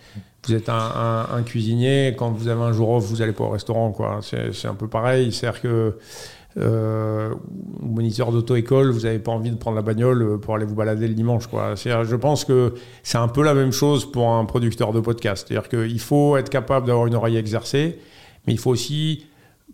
vous 0.46 0.54
êtes 0.54 0.68
un, 0.68 1.42
cuisinier, 1.46 2.16
quand 2.18 2.32
vous 2.32 2.50
avez 2.50 2.62
un 2.62 2.74
jour 2.74 2.90
off, 2.90 3.06
vous 3.06 3.18
n'allez 3.18 3.32
pas 3.32 3.46
au 3.46 3.50
restaurant, 3.50 3.92
quoi. 3.92 4.20
C'est 4.22 4.68
un 4.68 4.76
peu 4.76 4.88
pareil. 4.88 5.32
C'est-à-dire 5.32 5.62
que 5.62 5.98
euh, 6.58 7.34
moniteur 7.82 8.32
d'auto-école, 8.32 8.90
vous 8.92 9.02
n'avez 9.02 9.20
pas 9.20 9.32
envie 9.32 9.52
de 9.52 9.56
prendre 9.56 9.76
la 9.76 9.82
bagnole 9.82 10.40
pour 10.40 10.56
aller 10.56 10.66
vous 10.66 10.76
balader 10.76 11.08
le 11.08 11.14
dimanche. 11.14 11.48
Quoi. 11.48 11.76
Je 11.76 12.16
pense 12.16 12.44
que 12.46 12.74
c'est 13.04 13.18
un 13.18 13.28
peu 13.28 13.44
la 13.44 13.54
même 13.54 13.72
chose 13.72 14.10
pour 14.10 14.30
un 14.30 14.44
producteur 14.46 14.92
de 14.92 15.00
podcast. 15.00 15.48
C'est-à-dire 15.48 15.70
qu'il 15.70 16.00
faut 16.00 16.36
être 16.36 16.50
capable 16.50 16.88
d'avoir 16.88 17.08
une 17.08 17.16
oreille 17.16 17.38
exercée, 17.38 18.00
mais 18.46 18.54
il 18.54 18.60
faut 18.60 18.72
aussi, 18.72 19.26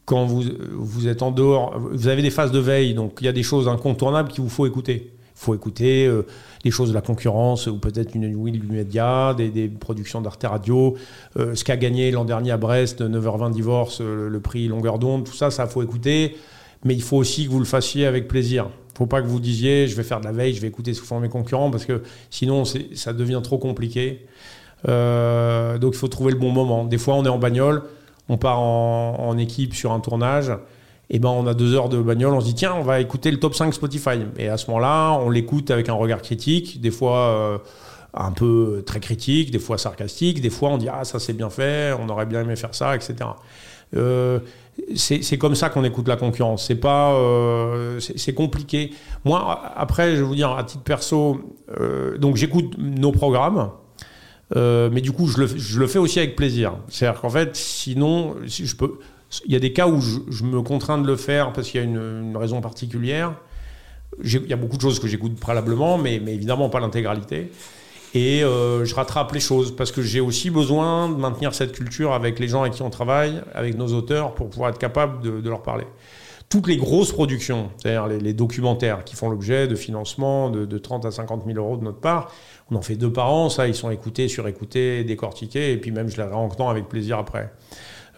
quand 0.06 0.26
vous, 0.26 0.43
vous 0.72 1.08
êtes 1.08 1.22
en 1.22 1.32
dehors, 1.32 1.80
vous 1.80 2.08
avez 2.08 2.22
des 2.22 2.32
phases 2.32 2.51
de 2.51 2.60
veille, 2.60 2.93
donc 2.93 3.18
il 3.22 3.26
y 3.26 3.30
a 3.30 3.34
des 3.34 3.43
choses 3.43 3.68
incontournables 3.68 4.30
qu'il 4.30 4.43
vous 4.43 4.49
faut 4.49 4.68
écouter 4.68 5.14
faut 5.36 5.56
écouter 5.56 6.06
euh, 6.06 6.26
des 6.64 6.72
choses 6.72 6.90
de 6.90 6.94
la 6.94 7.02
concurrence 7.02 7.68
ou 7.68 7.78
peut-être 7.78 8.16
une 8.16 8.36
Will 8.36 8.60
du 8.60 8.68
Média, 8.68 9.34
des, 9.34 9.68
productions 9.68 10.22
d'Arte 10.22 10.44
Radio, 10.44 10.96
euh, 11.38 11.56
ce 11.56 11.64
qu'a 11.64 11.78
gagné 11.78 12.12
l'an 12.12 12.26
dernier 12.26 12.52
à 12.52 12.58
Brest, 12.58 13.02
9h20 13.02 13.52
divorce, 13.52 14.00
euh, 14.02 14.30
le 14.30 14.40
prix 14.40 14.68
longueur 14.68 15.00
d'onde, 15.00 15.26
tout 15.26 15.34
ça, 15.34 15.52
ça 15.52 15.68
faut 15.68 15.84
écouter. 15.84 16.36
Mais 16.86 16.94
il 16.94 17.02
faut 17.02 17.18
aussi 17.18 17.46
que 17.46 17.50
vous 17.50 17.60
le 17.60 17.66
fassiez 17.66 18.06
avec 18.06 18.28
plaisir. 18.28 18.68
Il 18.94 18.98
faut 18.98 19.06
pas 19.06 19.22
que 19.22 19.28
vous 19.28 19.40
disiez 19.40 19.88
je 19.88 19.96
vais 19.96 20.04
faire 20.04 20.20
de 20.20 20.26
la 20.26 20.32
veille, 20.32 20.54
je 20.54 20.62
vais 20.62 20.68
écouter 20.68 20.94
ce 20.94 21.02
que 21.02 21.08
font 21.08 21.20
mes 21.20 21.30
concurrents 21.30 21.72
parce 21.72 21.86
que 21.86 22.04
sinon 22.30 22.64
ça 22.66 23.14
devient 23.14 23.40
trop 23.42 23.58
compliqué. 23.58 24.26
donc 24.86 25.94
il 25.94 25.98
faut 25.98 26.10
trouver 26.10 26.34
le 26.34 26.38
bon 26.38 26.52
moment. 26.52 26.84
Des 26.84 26.98
fois 26.98 27.16
on 27.16 27.26
est 27.26 27.30
en 27.30 27.40
bagnole, 27.40 27.84
on 28.30 28.38
part 28.38 28.60
en 28.60 29.36
équipe 29.38 29.74
sur 29.74 29.94
un 29.94 30.00
tournage 30.00 30.52
et 31.10 31.20
ben 31.20 31.30
on 31.30 31.45
a 31.47 31.54
deux 31.54 31.76
heures 31.76 31.89
de 31.89 32.01
bagnole, 32.01 32.34
on 32.34 32.39
se 32.39 32.45
dit 32.45 32.56
tiens, 32.56 32.74
on 32.74 32.84
va 32.84 32.99
écouter 32.99 33.30
le 33.32 33.39
top 33.39 33.56
5 33.56 33.74
Spotify. 33.74 34.20
Et 34.38 34.47
à 34.47 34.58
ce 34.58 34.68
moment-là, 34.68 35.14
on 35.14 35.30
l'écoute 35.30 35.70
avec 35.72 35.89
un 35.89 35.93
regard 35.93 36.22
critique, 36.22 36.82
des 36.82 36.91
fois 36.91 37.18
euh, 37.18 37.58
un 38.14 38.32
peu 38.32 38.84
très 38.86 38.99
critique, 38.99 39.51
des 39.51 39.60
fois 39.60 39.78
sarcastique, 39.78 40.41
des 40.41 40.49
fois 40.49 40.70
on 40.70 40.78
dit 40.78 40.88
ah 40.89 41.04
ça 41.04 41.20
c'est 41.20 41.34
bien 41.34 41.49
fait, 41.49 41.93
on 41.99 42.08
aurait 42.10 42.26
bien 42.26 42.41
aimé 42.41 42.56
faire 42.56 42.74
ça, 42.74 42.95
etc. 42.95 43.16
Euh, 43.95 44.39
c'est 44.95 45.38
comme 45.38 45.54
ça 45.54 45.70
qu'on 45.70 45.84
écoute 45.84 46.08
la 46.08 46.16
concurrence. 46.16 46.66
C'est 46.66 46.76
pas, 46.76 47.14
euh, 47.14 47.99
c'est 47.99 48.34
compliqué. 48.34 48.91
Moi, 49.24 49.62
après, 49.76 50.16
je 50.16 50.22
vais 50.22 50.24
vous 50.24 50.34
dire 50.34 50.49
à 50.49 50.64
titre 50.64 50.82
perso, 50.82 51.41
donc 52.18 52.38
j'écoute 52.38 52.76
nos 52.80 53.12
programmes. 53.12 53.70
mais 54.56 55.01
du 55.01 55.12
coup, 55.12 55.28
je 55.28 55.41
le, 55.41 55.45
je 55.45 55.80
le, 55.80 55.86
fais 55.86 55.99
aussi 55.99 56.18
avec 56.18 56.36
plaisir. 56.36 56.74
C'est-à-dire 56.88 57.22
qu'en 57.22 57.30
fait, 57.30 57.56
sinon, 57.56 58.36
si 58.47 58.66
je 58.66 58.76
peux, 58.76 58.93
il 59.46 59.52
y 59.52 59.56
a 59.56 59.60
des 59.60 59.74
cas 59.74 59.88
où 59.88 60.02
je, 60.02 60.44
me 60.44 60.62
contrains 60.62 60.98
de 60.98 61.08
le 61.08 61.16
faire 61.16 61.54
parce 61.54 61.70
qu'il 61.70 61.82
y 61.82 61.84
a 61.84 61.88
une, 61.88 62.36
raison 62.36 62.62
particulière. 62.62 63.34
Il 64.24 64.48
y 64.48 64.54
a 64.54 64.58
beaucoup 64.58 64.78
de 64.78 64.82
choses 64.82 65.00
que 65.00 65.08
j'écoute 65.08 65.40
préalablement, 65.40 65.98
mais, 65.98 66.16
évidemment 66.16 66.70
pas 66.70 66.80
l'intégralité. 66.80 67.52
Et 68.14 68.44
euh, 68.44 68.86
je 68.86 68.94
rattrape 68.94 69.32
les 69.32 69.40
choses 69.40 69.76
parce 69.76 69.92
que 69.92 70.04
j'ai 70.04 70.20
aussi 70.20 70.52
besoin 70.52 71.10
de 71.10 71.16
maintenir 71.16 71.56
cette 71.56 71.72
culture 71.72 72.14
avec 72.14 72.38
les 72.38 72.48
gens 72.48 72.62
avec 72.62 72.74
qui 72.74 72.84
on 72.84 72.92
travaille, 72.92 73.42
avec 73.56 73.76
nos 73.76 73.88
auteurs, 73.88 74.36
pour 74.36 74.52
pouvoir 74.52 74.70
être 74.70 74.78
capable 74.78 75.22
de, 75.22 75.50
leur 75.50 75.64
parler. 75.64 75.86
Toutes 76.48 76.68
les 76.68 76.78
grosses 76.78 77.12
productions, 77.12 77.72
c'est-à-dire 77.78 78.06
les, 78.06 78.34
documentaires 78.34 79.04
qui 79.04 79.16
font 79.16 79.30
l'objet 79.30 79.68
de 79.68 79.74
financement 79.74 80.52
de, 80.52 80.78
30 80.78 81.06
à 81.06 81.12
50 81.12 81.44
000 81.48 81.58
euros 81.58 81.76
de 81.76 81.84
notre 81.84 82.00
part, 82.00 82.32
on 82.70 82.76
en 82.76 82.84
fait 82.84 82.96
deux 82.96 83.12
par 83.12 83.34
an, 83.34 83.50
ça, 83.50 83.68
ils 83.68 83.74
sont 83.74 83.90
écoutés, 83.90 84.28
surécoutés, 84.28 85.04
décortiqués, 85.04 85.72
et 85.72 85.78
puis 85.78 85.90
même 85.90 86.08
je 86.08 86.18
les 86.18 86.24
réentends 86.24 86.70
avec 86.70 86.88
plaisir 86.88 87.18
après. 87.18 87.52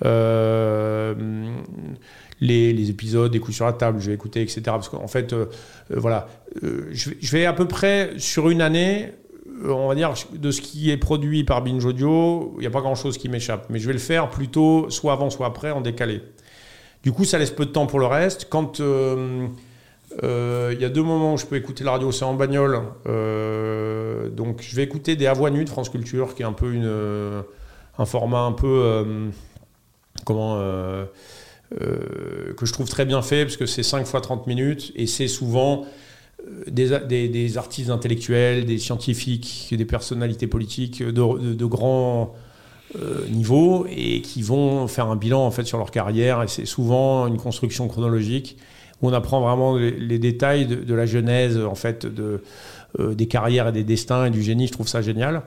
Euh, 0.04 1.14
les, 2.42 2.90
épisodes, 2.90 3.32
des 3.32 3.40
coups 3.40 3.56
sur 3.56 3.66
la 3.66 3.74
table, 3.74 4.00
je 4.02 4.08
vais 4.08 4.16
écouter, 4.16 4.42
etc. 4.42 4.62
Parce 4.66 4.90
qu'en 4.90 5.08
fait, 5.08 5.34
euh, 5.34 5.46
euh, 5.92 5.96
voilà, 5.98 6.28
je 6.62 7.32
vais, 7.32 7.46
à 7.46 7.54
peu 7.54 7.68
près 7.68 8.12
sur 8.18 8.50
une 8.50 8.62
année 8.62 9.12
on 9.64 9.88
va 9.88 9.96
dire, 9.96 10.14
de 10.34 10.52
ce 10.52 10.60
qui 10.60 10.92
est 10.92 10.98
produit 10.98 11.46
par 11.46 11.62
Binge 11.62 11.86
Audio, 11.86 12.54
il 12.58 12.62
n'y 12.62 12.68
a 12.68 12.72
pas 12.72 12.82
grand-chose 12.82 13.18
qui 13.18 13.30
m'échappe. 13.30 13.68
Mais 13.70 13.80
je 13.80 13.88
vais 13.88 13.94
le 13.94 14.00
faire 14.00 14.30
plutôt 14.30 14.90
soit 14.90 15.14
avant, 15.14 15.30
soit 15.30 15.48
après, 15.48 15.72
en 15.72 15.80
décalé. 15.80 16.22
Du 17.04 17.14
coup, 17.14 17.24
ça 17.24 17.38
laisse 17.38 17.52
peu 17.52 17.66
de 17.66 17.72
temps 17.72 17.88
pour 17.88 18.00
le 18.00 18.06
reste. 18.06 18.48
Quand 18.50 18.80
il 18.80 19.48
y 20.22 20.86
a 20.86 20.90
deux 20.90 21.04
moments 21.04 21.36
où 21.36 21.38
je 21.38 21.46
peux 21.46 21.56
écouter 21.56 21.86
la 21.86 21.92
radio, 21.92 22.12
c'est 22.12 22.26
en 22.26 22.34
bagnole. 22.34 22.82
donc, 24.36 24.62
je 24.62 24.76
vais 24.76 24.84
écouter 24.84 25.16
des 25.16 25.26
Avoix 25.26 25.50
de 25.52 25.70
France 25.70 25.90
Culture, 25.90 26.36
qui 26.36 26.42
est 26.42 26.46
un 26.46 26.54
peu 26.54 26.74
un 27.98 28.06
format 28.06 28.42
un 28.42 28.52
peu 28.52 29.32
comment 30.26 30.58
euh, 30.58 31.06
euh, 31.82 32.54
que 32.58 32.66
je 32.66 32.74
trouve 32.74 32.90
très 32.90 33.06
bien 33.06 33.22
fait 33.22 33.46
parce 33.46 33.58
que 33.58 33.66
c'est 33.66 33.84
5 33.84 34.06
fois 34.06 34.20
30 34.20 34.48
minutes 34.48 34.92
et 34.96 35.08
c'est 35.08 35.28
souvent 35.28 35.86
euh, 36.46 36.64
des, 36.68 37.30
des, 37.30 37.58
artistes 37.58 37.90
intellectuels, 37.90 38.66
des 38.66 38.78
scientifiques, 38.78 39.74
des 39.76 39.86
personnalités 39.86 40.48
politiques 40.48 41.02
de, 41.02 41.54
de, 41.54 41.66
grands 41.66 42.36
niveaux 43.30 43.86
et 43.90 44.22
qui 44.22 44.42
vont 44.42 44.88
faire 44.88 45.08
un 45.08 45.16
bilan 45.16 45.46
en 45.46 45.52
fait 45.52 45.66
sur 45.66 45.78
leur 45.78 45.92
carrière 45.92 46.44
et 46.44 46.48
c'est 46.48 46.66
souvent 46.66 47.28
une 47.28 47.38
construction 47.38 47.88
chronologique 47.90 48.58
où 49.02 49.10
on 49.10 49.14
apprend 49.14 49.42
vraiment 49.42 49.76
les, 49.76 50.20
détails 50.20 50.66
de, 50.66 50.94
la 50.94 51.06
genèse 51.06 51.58
en 51.60 51.76
fait 51.76 52.06
de, 52.06 52.42
des 52.98 53.28
carrières 53.28 53.68
et 53.68 53.74
des 53.74 53.84
destins 53.84 54.28
et 54.28 54.30
du 54.30 54.42
génie. 54.42 54.68
Je 54.68 54.72
trouve 54.72 54.88
ça 54.88 55.02
génial. 55.02 55.42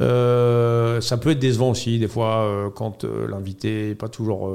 Euh, 0.00 1.00
ça 1.00 1.16
peut 1.16 1.30
être 1.30 1.38
décevant 1.38 1.70
aussi, 1.70 1.98
des 1.98 2.08
fois, 2.08 2.42
euh, 2.42 2.70
quand 2.70 3.04
euh, 3.04 3.26
l'invité 3.28 3.88
n'est 3.88 3.94
pas 3.94 4.08
toujours 4.08 4.54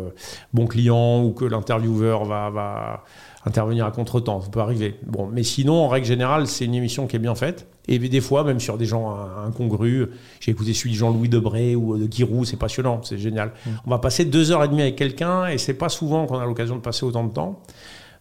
bon 0.54 0.68
client 0.68 1.24
ou 1.24 1.32
que 1.32 1.46
l'intervieweur 1.46 2.26
va, 2.26 2.50
va, 2.50 3.04
intervenir 3.46 3.86
à 3.86 3.92
contre-temps. 3.92 4.42
Ça 4.42 4.50
peut 4.50 4.60
arriver. 4.60 4.96
Bon, 5.06 5.28
mais 5.32 5.44
sinon, 5.44 5.74
en 5.74 5.88
règle 5.88 6.06
générale, 6.06 6.48
c'est 6.48 6.66
une 6.66 6.76
émission 6.76 7.08
qui 7.08 7.16
est 7.16 7.20
bien 7.20 7.36
faite. 7.36 7.68
Et 7.88 7.98
des 7.98 8.22
fois, 8.22 8.44
même 8.44 8.60
sur 8.60 8.78
des 8.78 8.86
gens 8.86 9.18
incongrus, 9.46 10.08
j'ai 10.40 10.52
écouté 10.52 10.74
celui 10.74 10.92
de 10.92 10.98
Jean-Louis 10.98 11.30
Debré 11.30 11.76
ou 11.76 11.98
de 11.98 12.12
Giroud, 12.12 12.46
c'est 12.46 12.58
passionnant, 12.58 13.02
c'est 13.04 13.18
génial. 13.18 13.52
Mm. 13.66 13.70
On 13.88 13.90
va 13.90 13.98
passer 13.98 14.24
deux 14.24 14.52
heures 14.52 14.64
et 14.64 14.68
demie 14.68 14.84
avec 14.84 14.96
quelqu'un 14.96 15.48
et 15.48 15.58
c'est 15.58 15.74
pas 15.74 15.90
souvent 15.90 16.28
qu'on 16.28 16.38
a 16.38 16.46
l'occasion 16.46 16.76
de 16.76 16.82
passer 16.82 17.04
autant 17.04 17.24
de 17.24 17.34
temps. 17.34 17.60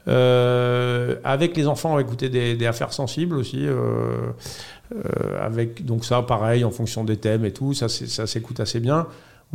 avec 0.07 1.57
les 1.57 1.67
enfants, 1.67 1.93
on 1.93 1.97
va 1.97 2.01
écouter 2.01 2.31
des, 2.31 2.57
des 2.57 2.67
affaires 2.67 2.95
sensibles 2.95 3.37
aussi. 3.37 3.67
Euh, 3.67 4.33
avec 5.41 5.85
donc 5.85 6.05
ça, 6.05 6.23
pareil, 6.23 6.65
en 6.65 6.71
fonction 6.71 7.05
des 7.05 7.17
thèmes 7.17 7.45
et 7.45 7.53
tout, 7.53 7.75
ça, 7.75 7.89
s'écoute 7.89 8.61
assez 8.61 8.81
bien. 8.81 9.07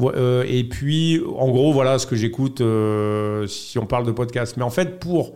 Euh, 0.02 0.44
et 0.48 0.64
puis, 0.64 1.22
en 1.38 1.50
gros, 1.50 1.72
voilà 1.74 2.00
ce 2.00 2.08
que 2.08 2.16
j'écoute 2.16 2.62
euh, 2.62 3.48
si 3.48 3.78
on 3.80 3.86
parle 3.86 4.06
de 4.06 4.12
podcast. 4.12 4.56
Mais 4.58 4.64
en 4.64 4.70
fait, 4.70 5.00
pour, 5.00 5.36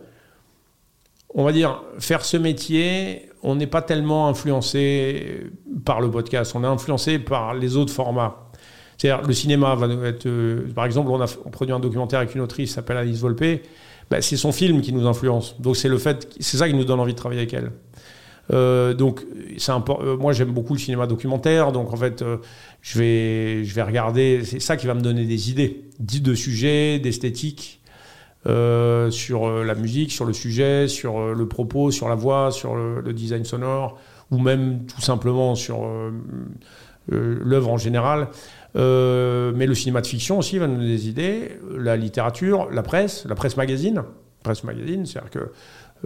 on 1.34 1.44
va 1.44 1.52
dire, 1.52 1.82
faire 1.98 2.24
ce 2.24 2.36
métier, 2.36 3.30
on 3.42 3.54
n'est 3.54 3.66
pas 3.66 3.82
tellement 3.82 4.28
influencé 4.28 5.50
par 5.84 6.00
le 6.00 6.10
podcast. 6.10 6.52
On 6.54 6.64
est 6.64 6.68
influencé 6.68 7.18
par 7.18 7.54
les 7.54 7.76
autres 7.76 7.92
formats. 7.92 8.50
C'est-à-dire, 8.98 9.26
le 9.26 9.32
cinéma 9.32 9.74
va 9.74 9.86
être. 10.06 10.28
par 10.74 10.84
exemple, 10.84 11.10
on 11.10 11.20
a 11.20 11.26
produit 11.26 11.74
un 11.74 11.80
documentaire 11.80 12.18
avec 12.18 12.34
une 12.34 12.42
autrice 12.42 12.74
s'appelle 12.74 12.98
Alice 12.98 13.20
Volpe. 13.20 13.62
Ben, 14.10 14.20
c'est 14.20 14.36
son 14.36 14.52
film 14.52 14.82
qui 14.82 14.92
nous 14.92 15.06
influence. 15.06 15.58
Donc, 15.60 15.76
c'est 15.76 15.88
le 15.88 15.96
fait, 15.96 16.28
c'est 16.40 16.56
ça 16.56 16.68
qui 16.68 16.74
nous 16.74 16.84
donne 16.84 17.00
envie 17.00 17.12
de 17.12 17.18
travailler 17.18 17.42
avec 17.42 17.54
elle. 17.54 17.70
Euh, 18.52 18.94
donc, 18.94 19.24
euh, 19.24 20.16
moi, 20.16 20.32
j'aime 20.32 20.50
beaucoup 20.50 20.74
le 20.74 20.78
cinéma 20.78 21.06
documentaire. 21.06 21.72
Donc, 21.72 21.92
en 21.92 21.96
fait, 21.96 22.22
euh, 22.22 22.38
je, 22.82 22.98
vais, 22.98 23.64
je 23.64 23.74
vais 23.74 23.82
regarder. 23.82 24.42
C'est 24.44 24.60
ça 24.60 24.76
qui 24.76 24.86
va 24.86 24.94
me 24.94 25.00
donner 25.00 25.24
des 25.24 25.50
idées, 25.50 25.84
de 25.98 26.34
sujets, 26.34 26.98
d'esthétique. 26.98 27.80
sur 28.44 29.64
la 29.64 29.74
musique, 29.74 30.12
sur 30.12 30.24
le 30.24 30.32
sujet, 30.32 30.88
sur 30.88 31.34
le 31.34 31.46
propos, 31.48 31.90
sur 31.90 32.08
la 32.08 32.14
voix, 32.14 32.50
sur 32.50 32.74
le, 32.74 33.12
design 33.12 33.44
sonore, 33.44 33.98
ou 34.30 34.38
même 34.38 34.86
tout 34.86 35.02
simplement 35.02 35.54
sur 35.54 35.86
l'œuvre 37.08 37.70
en 37.70 37.76
général. 37.76 38.28
mais 38.74 39.66
le 39.66 39.74
cinéma 39.74 40.00
de 40.00 40.06
fiction 40.06 40.38
aussi 40.38 40.56
va 40.56 40.68
nous 40.68 40.76
donner 40.76 40.88
des 40.88 41.08
idées, 41.08 41.58
la 41.76 41.98
littérature, 41.98 42.70
la 42.70 42.82
presse, 42.82 43.26
la 43.28 43.34
presse 43.34 43.58
magazine. 43.58 44.04
Presse 44.42 44.64
magazine, 44.64 45.04
c'est-à-dire 45.04 45.30
que 45.30 45.52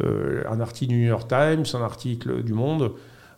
un 0.02 0.60
article 0.60 0.92
du 0.92 0.98
New 1.00 1.08
York 1.08 1.28
Times, 1.28 1.64
un 1.74 1.82
article 1.84 2.42
du 2.42 2.52
Monde, 2.52 2.92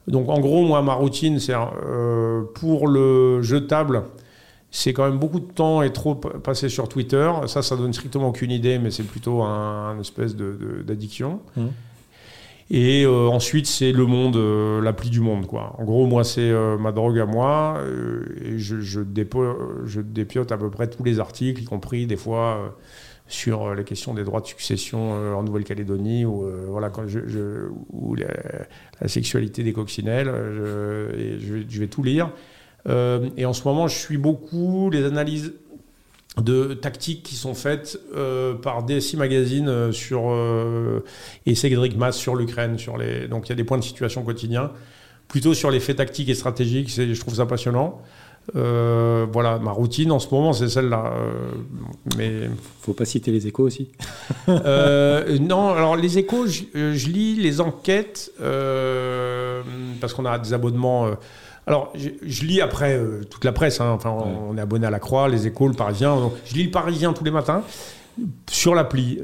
donc 0.09 0.29
en 0.29 0.39
gros, 0.39 0.65
moi, 0.65 0.83
ma 0.83 0.95
routine, 0.95 1.41
c'est 1.41 1.55
euh, 1.55 2.43
pour 2.55 2.87
le 2.87 3.43
jeu 3.43 3.61
de 3.61 3.67
table, 3.67 4.05
c'est 4.71 4.93
quand 4.93 5.05
même 5.05 5.19
beaucoup 5.19 5.41
de 5.41 5.51
temps 5.51 5.83
et 5.83 5.93
trop 5.93 6.15
passé 6.15 6.69
sur 6.69 6.89
Twitter. 6.89 7.31
Ça, 7.47 7.63
ça 7.63 7.77
donne 7.77 7.93
strictement 7.93 8.29
aucune 8.29 8.51
idée, 8.51 8.79
mais 8.79 8.91
c'est 8.91 9.03
plutôt 9.03 9.43
un, 9.43 9.99
espèce 10.01 10.37
d'addiction. 10.37 11.41
De, 11.57 11.63
mmh. 11.63 11.69
Et 12.69 13.05
euh, 13.05 13.29
ensuite, 13.29 13.67
c'est 13.67 13.93
le 13.93 14.07
monde, 14.07 14.37
euh, 14.37 14.81
l'appli 14.81 15.09
du 15.09 15.21
monde, 15.21 15.47
quoi. 15.47 15.75
En 15.79 15.85
gros, 15.85 16.07
moi, 16.07 16.25
c'est 16.25 16.53
ma 16.79 16.93
drogue 16.93 17.19
à 17.19 17.27
moi. 17.27 17.81
et 18.45 18.59
je, 18.59 18.81
je, 18.81 19.01
je, 19.87 20.01
dépiote 20.01 20.53
à 20.53 20.57
peu 20.57 20.71
près 20.71 20.89
tous 20.89 21.03
les 21.03 21.19
articles, 21.19 21.63
y 21.63 21.65
compris 21.65 22.07
des 22.07 22.17
fois 22.17 22.77
sur 23.29 23.65
euh, 23.65 23.75
les 23.75 23.85
questions 23.85 24.15
des 24.15 24.25
droits 24.25 24.41
de 24.41 24.47
succession 24.47 25.15
euh, 25.15 25.35
en 25.35 25.43
Nouvelle-Calédonie 25.43 26.25
ou 26.25 26.45
euh, 26.45 26.67
voilà 26.69 26.93
la, 29.01 29.09
sexualité 29.09 29.63
des 29.63 29.73
coccinelles. 29.73 30.29
Je, 30.29 31.79
vais 31.79 31.89
tout 31.89 32.03
lire. 32.03 32.31
et 32.89 33.45
en 33.45 33.53
ce 33.53 33.65
moment, 33.65 33.89
je 33.89 33.99
suis 33.99 34.19
beaucoup 34.19 34.91
les 34.91 35.05
analyses 35.05 35.55
de 36.41 36.75
tactiques 36.75 37.23
qui 37.23 37.35
sont 37.35 37.55
faites 37.55 37.99
par 38.63 38.83
DSI 38.83 39.17
Magazine 39.17 39.93
sur 39.93 40.35
et 41.47 41.55
Cédric 41.55 41.97
Mass 41.97 42.17
sur 42.17 42.37
l'Ukraine. 42.37 42.79
Sur 42.79 42.97
les 42.97 43.29
donc 43.29 43.47
il 43.47 43.51
y 43.51 43.53
a 43.53 43.57
des 43.57 43.65
points 43.65 43.79
de 43.79 43.85
situation 43.85 44.23
quotidiens, 44.23 44.73
plutôt 45.29 45.55
sur 45.55 45.71
les 45.71 45.81
faits 45.81 45.97
tactiques 45.97 46.29
et 46.29 46.35
stratégiques. 46.35 46.89
Je 46.91 47.21
trouve 47.21 47.35
ça 47.35 47.47
passionnant. 47.47 48.01
Euh, 48.55 49.27
voilà, 49.33 49.59
ma 49.59 49.73
routine 49.73 50.13
en 50.13 50.19
ce 50.19 50.33
moment, 50.33 50.53
c'est 50.53 50.69
celle-là. 50.69 51.13
Euh, 51.17 51.33
mais 52.17 52.49
faut 52.83 52.93
pas 52.93 53.05
citer 53.05 53.33
les 53.33 53.47
échos 53.47 53.65
aussi. 53.65 53.91
Euh, 54.49 55.39
non, 55.41 55.71
alors 55.71 55.97
les 55.97 56.19
échos, 56.19 56.47
je, 56.47 57.09
lis 57.09 57.35
les 57.35 57.61
enquêtes 57.61 58.31
parce 60.01 60.15
qu'on 60.15 60.25
a 60.25 60.39
des 60.39 60.53
abonnements. 60.53 61.09
alors, 61.67 61.93
je, 61.95 62.45
lis 62.45 62.61
après 62.61 63.01
toute 63.29 63.45
la 63.45 63.53
presse. 63.53 63.81
Hein, 63.81 63.91
enfin, 63.91 64.11
on, 64.11 64.57
est 64.57 64.61
abonné 64.61 64.87
à 64.87 64.91
la 64.91 65.01
Croix, 65.01 65.29
les 65.29 65.49
échos, 65.49 65.67
le 65.67 65.75
Parisien. 65.75 66.17
Donc, 66.17 66.35
je 66.45 66.55
lis 66.55 66.65
le 66.65 66.71
Parisien 66.71 67.13
tous 67.13 67.25
les 67.25 67.33
matins 67.33 67.63
sur 68.49 68.75
l'appli. 68.75 69.21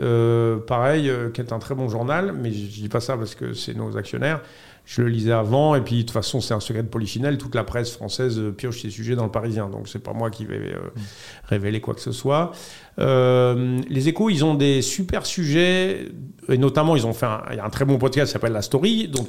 pareil, 0.67 1.11
qui 1.33 1.41
est 1.41 1.53
un 1.53 1.59
très 1.61 1.77
bon 1.77 1.89
journal, 1.89 2.33
mais 2.33 2.53
je, 2.53 2.67
je 2.67 2.81
dis 2.81 2.89
pas 2.89 3.01
ça 3.01 3.17
parce 3.17 3.37
que 3.37 3.55
c'est 3.55 3.77
nos 3.77 3.97
actionnaires 3.97 4.41
je 4.85 5.01
le 5.01 5.09
lisais 5.09 5.33
avant, 5.33 5.77
et 5.77 5.81
puis 5.81 5.99
de 5.99 6.03
toute 6.03 6.11
façon, 6.11 6.41
c'est 6.41 6.55
un 6.55 6.61
secret 6.61 6.83
de 6.83 6.89
polichinelle. 6.89 7.39
Toute 7.39 7.55
la 7.55 7.63
presse 7.63 7.93
française 7.93 8.41
pioche 8.57 8.83
ces 8.83 8.91
sujets 8.91 9.15
dans 9.15 9.25
le 9.25 9.31
Parisien, 9.31 9.69
donc 9.69 9.89
c'est 9.89 10.01
pas 10.03 10.13
moi 10.13 10.31
qui 10.31 10.45
vais 10.45 10.57
euh, 10.57 10.79
mm. 10.95 11.01
révéler 11.45 11.81
quoi 11.81 11.95
que 11.95 12.01
ce 12.01 12.11
soit. 12.11 12.51
Euh, 12.99 13.81
les 13.89 14.09
échos, 14.09 14.29
ils 14.29 14.45
ont 14.45 14.55
des 14.55 14.83
super 14.83 15.25
sujets, 15.25 16.09
et 16.49 16.59
notamment, 16.59 16.97
ils 16.97 17.07
ont 17.07 17.13
fait 17.13 17.27
un, 17.27 17.71
très 17.71 17.85
bon 17.85 17.99
podcast 17.99 18.27
qui 18.27 18.33
s'appelle 18.33 18.53
La 18.53 18.63
Story, 18.63 19.09
donc 19.09 19.29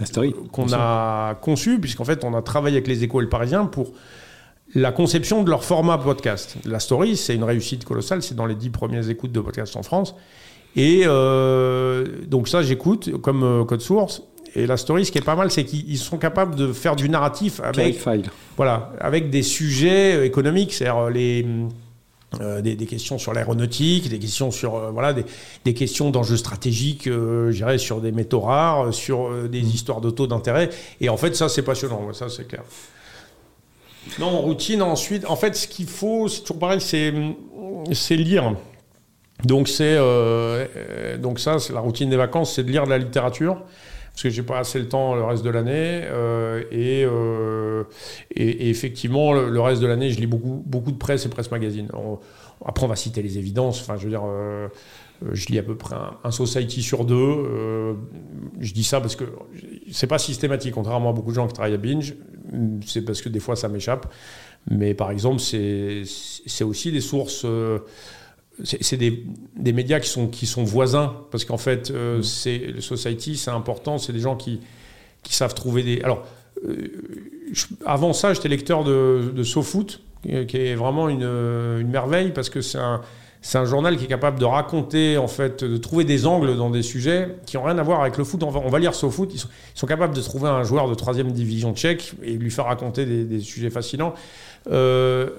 qu'on 0.51 0.73
a 0.73 1.35
conçu, 1.35 1.79
puisqu'en 1.79 2.05
fait, 2.05 2.23
on 2.23 2.33
a 2.33 2.41
travaillé 2.41 2.77
avec 2.77 2.87
les 2.87 3.03
échos 3.03 3.21
et 3.21 3.23
le 3.23 3.29
Parisien 3.29 3.65
pour 3.65 3.93
la 4.73 4.91
conception 4.91 5.43
de 5.43 5.51
leur 5.51 5.63
format 5.63 5.99
podcast. 5.99 6.55
La 6.65 6.79
Story, 6.79 7.15
c'est 7.15 7.35
une 7.35 7.43
réussite 7.43 7.85
colossale, 7.85 8.23
c'est 8.23 8.35
dans 8.35 8.47
les 8.47 8.55
dix 8.55 8.71
premières 8.71 9.07
écoutes 9.07 9.31
de 9.31 9.39
podcast 9.39 9.75
en 9.75 9.83
France. 9.83 10.15
Et 10.75 11.03
euh, 11.05 12.07
donc 12.25 12.47
ça, 12.47 12.63
j'écoute 12.63 13.21
comme 13.21 13.65
code 13.67 13.81
source. 13.81 14.23
Et 14.55 14.67
la 14.67 14.77
story, 14.77 15.05
ce 15.05 15.11
qui 15.11 15.17
est 15.17 15.21
pas 15.21 15.35
mal, 15.35 15.49
c'est 15.51 15.65
qu'ils 15.65 15.97
sont 15.97 16.17
capables 16.17 16.55
de 16.55 16.73
faire 16.73 16.95
du 16.95 17.09
narratif 17.09 17.59
avec, 17.63 17.99
voilà, 18.55 18.91
avec 18.99 19.29
des 19.29 19.41
sujets 19.41 20.25
économiques, 20.25 20.73
c'est-à-dire 20.73 21.05
euh, 21.05 21.09
les, 21.09 21.45
euh, 22.41 22.61
des, 22.61 22.75
questions 22.87 23.19
sur 23.19 23.31
l'aéronautique, 23.33 24.09
des 24.09 24.17
questions 24.17 24.49
sur 24.49 24.75
euh, 24.75 24.89
voilà 24.89 25.13
des, 25.13 25.23
des 25.65 25.73
questions 25.75 26.09
d'enjeux 26.09 26.37
stratégiques, 26.37 27.05
euh, 27.05 27.51
dirais 27.51 27.77
sur 27.77 28.01
des 28.01 28.11
métaux 28.11 28.39
rares, 28.39 28.91
sur 28.91 29.47
des 29.47 29.61
mm. 29.61 29.67
histoires 29.67 30.01
de 30.01 30.09
taux 30.09 30.25
d'intérêt. 30.25 30.69
Et 30.99 31.09
en 31.09 31.17
fait, 31.17 31.35
ça 31.35 31.47
c'est 31.47 31.61
passionnant, 31.61 32.11
ça 32.13 32.29
c'est 32.29 32.47
clair. 32.47 32.63
Non, 34.19 34.39
routine 34.41 34.81
ensuite. 34.81 35.25
En 35.25 35.35
fait, 35.35 35.55
ce 35.55 35.67
qu'il 35.67 35.85
faut, 35.85 36.27
c'est 36.27 36.41
toujours 36.41 36.59
pareil, 36.59 36.81
c'est 36.81 37.13
c'est 37.91 38.15
lire. 38.15 38.55
Donc 39.43 39.67
c'est 39.67 39.97
donc 41.19 41.39
ça, 41.39 41.59
c'est 41.59 41.73
la 41.73 41.81
routine 41.81 42.09
des 42.09 42.17
vacances, 42.17 42.55
c'est 42.55 42.63
de 42.63 42.71
lire 42.71 42.85
de 42.85 42.89
la 42.89 42.97
littérature 42.97 43.61
parce 44.13 44.23
que 44.23 44.29
j'ai 44.29 44.43
pas 44.43 44.59
assez 44.59 44.77
le 44.77 44.87
temps 44.87 45.15
le 45.15 45.23
reste 45.23 45.43
de 45.43 45.49
l'année. 45.49 46.03
Euh, 46.03 46.63
euh, 46.71 47.83
et, 48.29 48.47
et, 48.47 48.69
effectivement, 48.69 49.33
le, 49.33 49.59
reste 49.59 49.81
de 49.81 49.87
l'année, 49.87 50.11
je 50.11 50.19
lis 50.19 50.27
beaucoup, 50.27 50.61
beaucoup 50.67 50.91
de 50.91 50.97
presse 50.97 51.25
et 51.25 51.29
presse 51.29 51.49
magazine. 51.49 51.89
après, 52.63 52.85
on 52.85 52.89
va 52.89 52.95
citer 52.95 53.23
les 53.23 53.39
évidences. 53.39 53.81
Enfin, 53.81 53.97
je 53.97 54.03
veux 54.03 54.11
dire, 54.11 54.21
euh, 54.23 54.67
je 55.31 55.47
lis 55.47 55.57
à 55.57 55.63
peu 55.63 55.75
près 55.75 55.95
un, 56.23 56.29
Society 56.29 56.83
sur 56.83 57.05
deux. 57.05 57.97
je 58.59 58.73
dis 58.73 58.83
ça 58.83 59.01
parce 59.01 59.15
que 59.15 59.25
c'est 59.91 60.07
pas 60.07 60.19
systématique, 60.19 60.75
contrairement 60.75 61.09
à 61.09 61.13
beaucoup 61.13 61.31
de 61.31 61.35
gens 61.35 61.47
qui 61.47 61.53
travaillent 61.53 61.73
à 61.73 61.77
Binge. 61.77 62.13
C'est 62.85 63.01
parce 63.01 63.19
que 63.19 63.29
des 63.29 63.39
fois, 63.39 63.55
ça 63.55 63.67
m'échappe. 63.67 64.13
Mais 64.69 64.93
par 64.93 65.09
exemple, 65.09 65.39
c'est 65.39 66.63
aussi 66.63 66.91
des 66.91 67.01
sources 67.01 67.47
c'est 68.63 68.97
des, 68.97 69.25
des, 69.55 69.73
médias 69.73 69.99
qui 69.99 70.09
sont, 70.09 70.27
qui 70.27 70.45
sont 70.45 70.63
voisins, 70.63 71.15
parce 71.31 71.43
qu'en 71.45 71.57
fait, 71.57 71.91
euh, 71.91 72.19
mm. 72.19 72.23
c'est 72.23 72.57
le 72.57 72.81
society, 72.81 73.35
c'est 73.35 73.51
important, 73.51 73.97
c'est 73.97 74.13
des 74.13 74.19
gens 74.19 74.35
qui, 74.35 74.59
qui 75.23 75.33
savent 75.33 75.55
trouver 75.55 75.83
des. 75.83 76.01
Alors, 76.01 76.23
euh, 76.67 76.87
avant 77.85 78.13
ça, 78.13 78.33
j'étais 78.33 78.49
lecteur 78.49 78.83
de, 78.83 79.31
de 79.35 79.43
SoFoot, 79.43 80.01
qui 80.21 80.57
est 80.57 80.75
vraiment 80.75 81.09
une, 81.09 81.23
une 81.23 81.89
merveille, 81.89 82.31
parce 82.31 82.49
que 82.49 82.61
c'est 82.61 82.77
un, 82.77 83.01
c'est 83.43 83.57
un 83.57 83.65
journal 83.65 83.97
qui 83.97 84.05
est 84.05 84.07
capable 84.07 84.39
de 84.39 84.45
raconter, 84.45 85.17
en 85.17 85.27
fait, 85.27 85.65
de 85.65 85.75
trouver 85.75 86.05
des 86.05 86.25
angles 86.25 86.55
dans 86.55 86.69
des 86.69 86.81
sujets 86.81 87.35
qui 87.45 87.57
n'ont 87.57 87.63
rien 87.63 87.77
à 87.77 87.83
voir 87.83 88.01
avec 88.01 88.17
le 88.17 88.23
foot. 88.23 88.41
On 88.41 88.49
va, 88.49 88.61
on 88.61 88.69
va 88.69 88.79
lire 88.79 88.95
SoFoot, 88.95 89.33
ils 89.33 89.37
sont, 89.37 89.49
ils 89.75 89.79
sont 89.79 89.85
capables 89.85 90.15
de 90.15 90.21
trouver 90.21 90.47
un 90.47 90.63
joueur 90.63 90.87
de 90.87 90.95
troisième 90.95 91.29
division 91.31 91.73
tchèque 91.73 92.13
et 92.23 92.31
lui 92.31 92.49
faire 92.49 92.65
raconter 92.65 93.05
des, 93.05 93.25
des 93.25 93.39
sujets 93.41 93.69
fascinants. 93.69 94.13
Euh, 94.71 95.29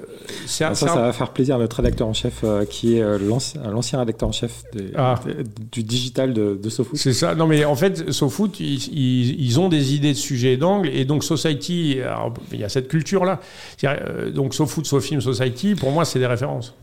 ça, 0.47 0.75
ça 0.75 0.95
va 0.95 1.13
faire 1.13 1.31
plaisir 1.31 1.57
à 1.57 1.59
notre 1.59 1.77
rédacteur 1.77 2.07
en 2.07 2.13
chef, 2.13 2.41
euh, 2.45 2.65
qui 2.65 2.97
est 2.97 3.03
euh, 3.03 3.19
l'ancien 3.19 3.99
rédacteur 3.99 4.29
en 4.29 4.33
chef 4.33 4.65
ah. 4.97 5.19
du 5.73 5.83
digital 5.83 6.35
de, 6.35 6.59
de 6.63 6.69
SoFoot. 6.69 6.97
C'est 6.99 7.13
ça. 7.13 7.35
Non, 7.35 7.47
mais 7.47 7.65
en 7.65 7.75
fait, 7.75 8.11
SoFoot, 8.11 8.61
ils, 8.61 9.41
ils, 9.41 9.61
ont 9.61 9.69
des 9.69 9.95
idées 9.95 10.13
de 10.13 10.19
sujets 10.19 10.57
d'angle. 10.57 10.89
Et 10.89 11.05
donc, 11.05 11.25
Society, 11.25 11.99
il 12.53 12.61
y 12.61 12.65
a 12.65 12.69
cette 12.69 12.89
culture-là. 12.89 13.41
donc, 14.35 14.55
SoFoot, 14.55 14.85
SoFilm, 14.85 15.21
Society, 15.21 15.75
pour 15.75 15.91
moi, 15.91 16.05
c'est 16.05 16.19
des 16.19 16.27
références. 16.27 16.75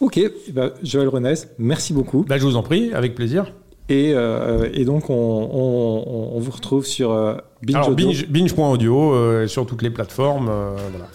Ok. 0.00 0.18
Eh 0.18 0.52
ben, 0.52 0.72
Joël 0.82 1.08
Renès, 1.08 1.48
merci 1.58 1.92
beaucoup. 1.92 2.24
Ben, 2.28 2.38
je 2.38 2.44
vous 2.44 2.56
en 2.56 2.62
prie, 2.62 2.92
avec 2.92 3.14
plaisir. 3.14 3.52
Et, 3.88 4.12
euh, 4.14 4.68
et, 4.74 4.84
donc, 4.84 5.08
on, 5.08 5.14
on, 5.14 6.36
on, 6.36 6.40
vous 6.40 6.50
retrouve 6.50 6.84
sur 6.84 7.10
euh, 7.10 7.36
Binge 7.62 8.26
Binge.audio, 8.28 9.14
euh, 9.14 9.46
sur 9.46 9.64
toutes 9.64 9.82
les 9.82 9.90
plateformes. 9.90 10.46
voilà. 10.46 11.08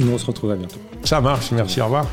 Et 0.00 0.04
nous, 0.04 0.12
on 0.12 0.18
se 0.18 0.26
retrouve 0.26 0.50
à 0.50 0.56
bientôt. 0.56 0.78
Ça 1.04 1.20
marche, 1.20 1.52
merci, 1.52 1.80
au 1.80 1.84
revoir. 1.84 2.06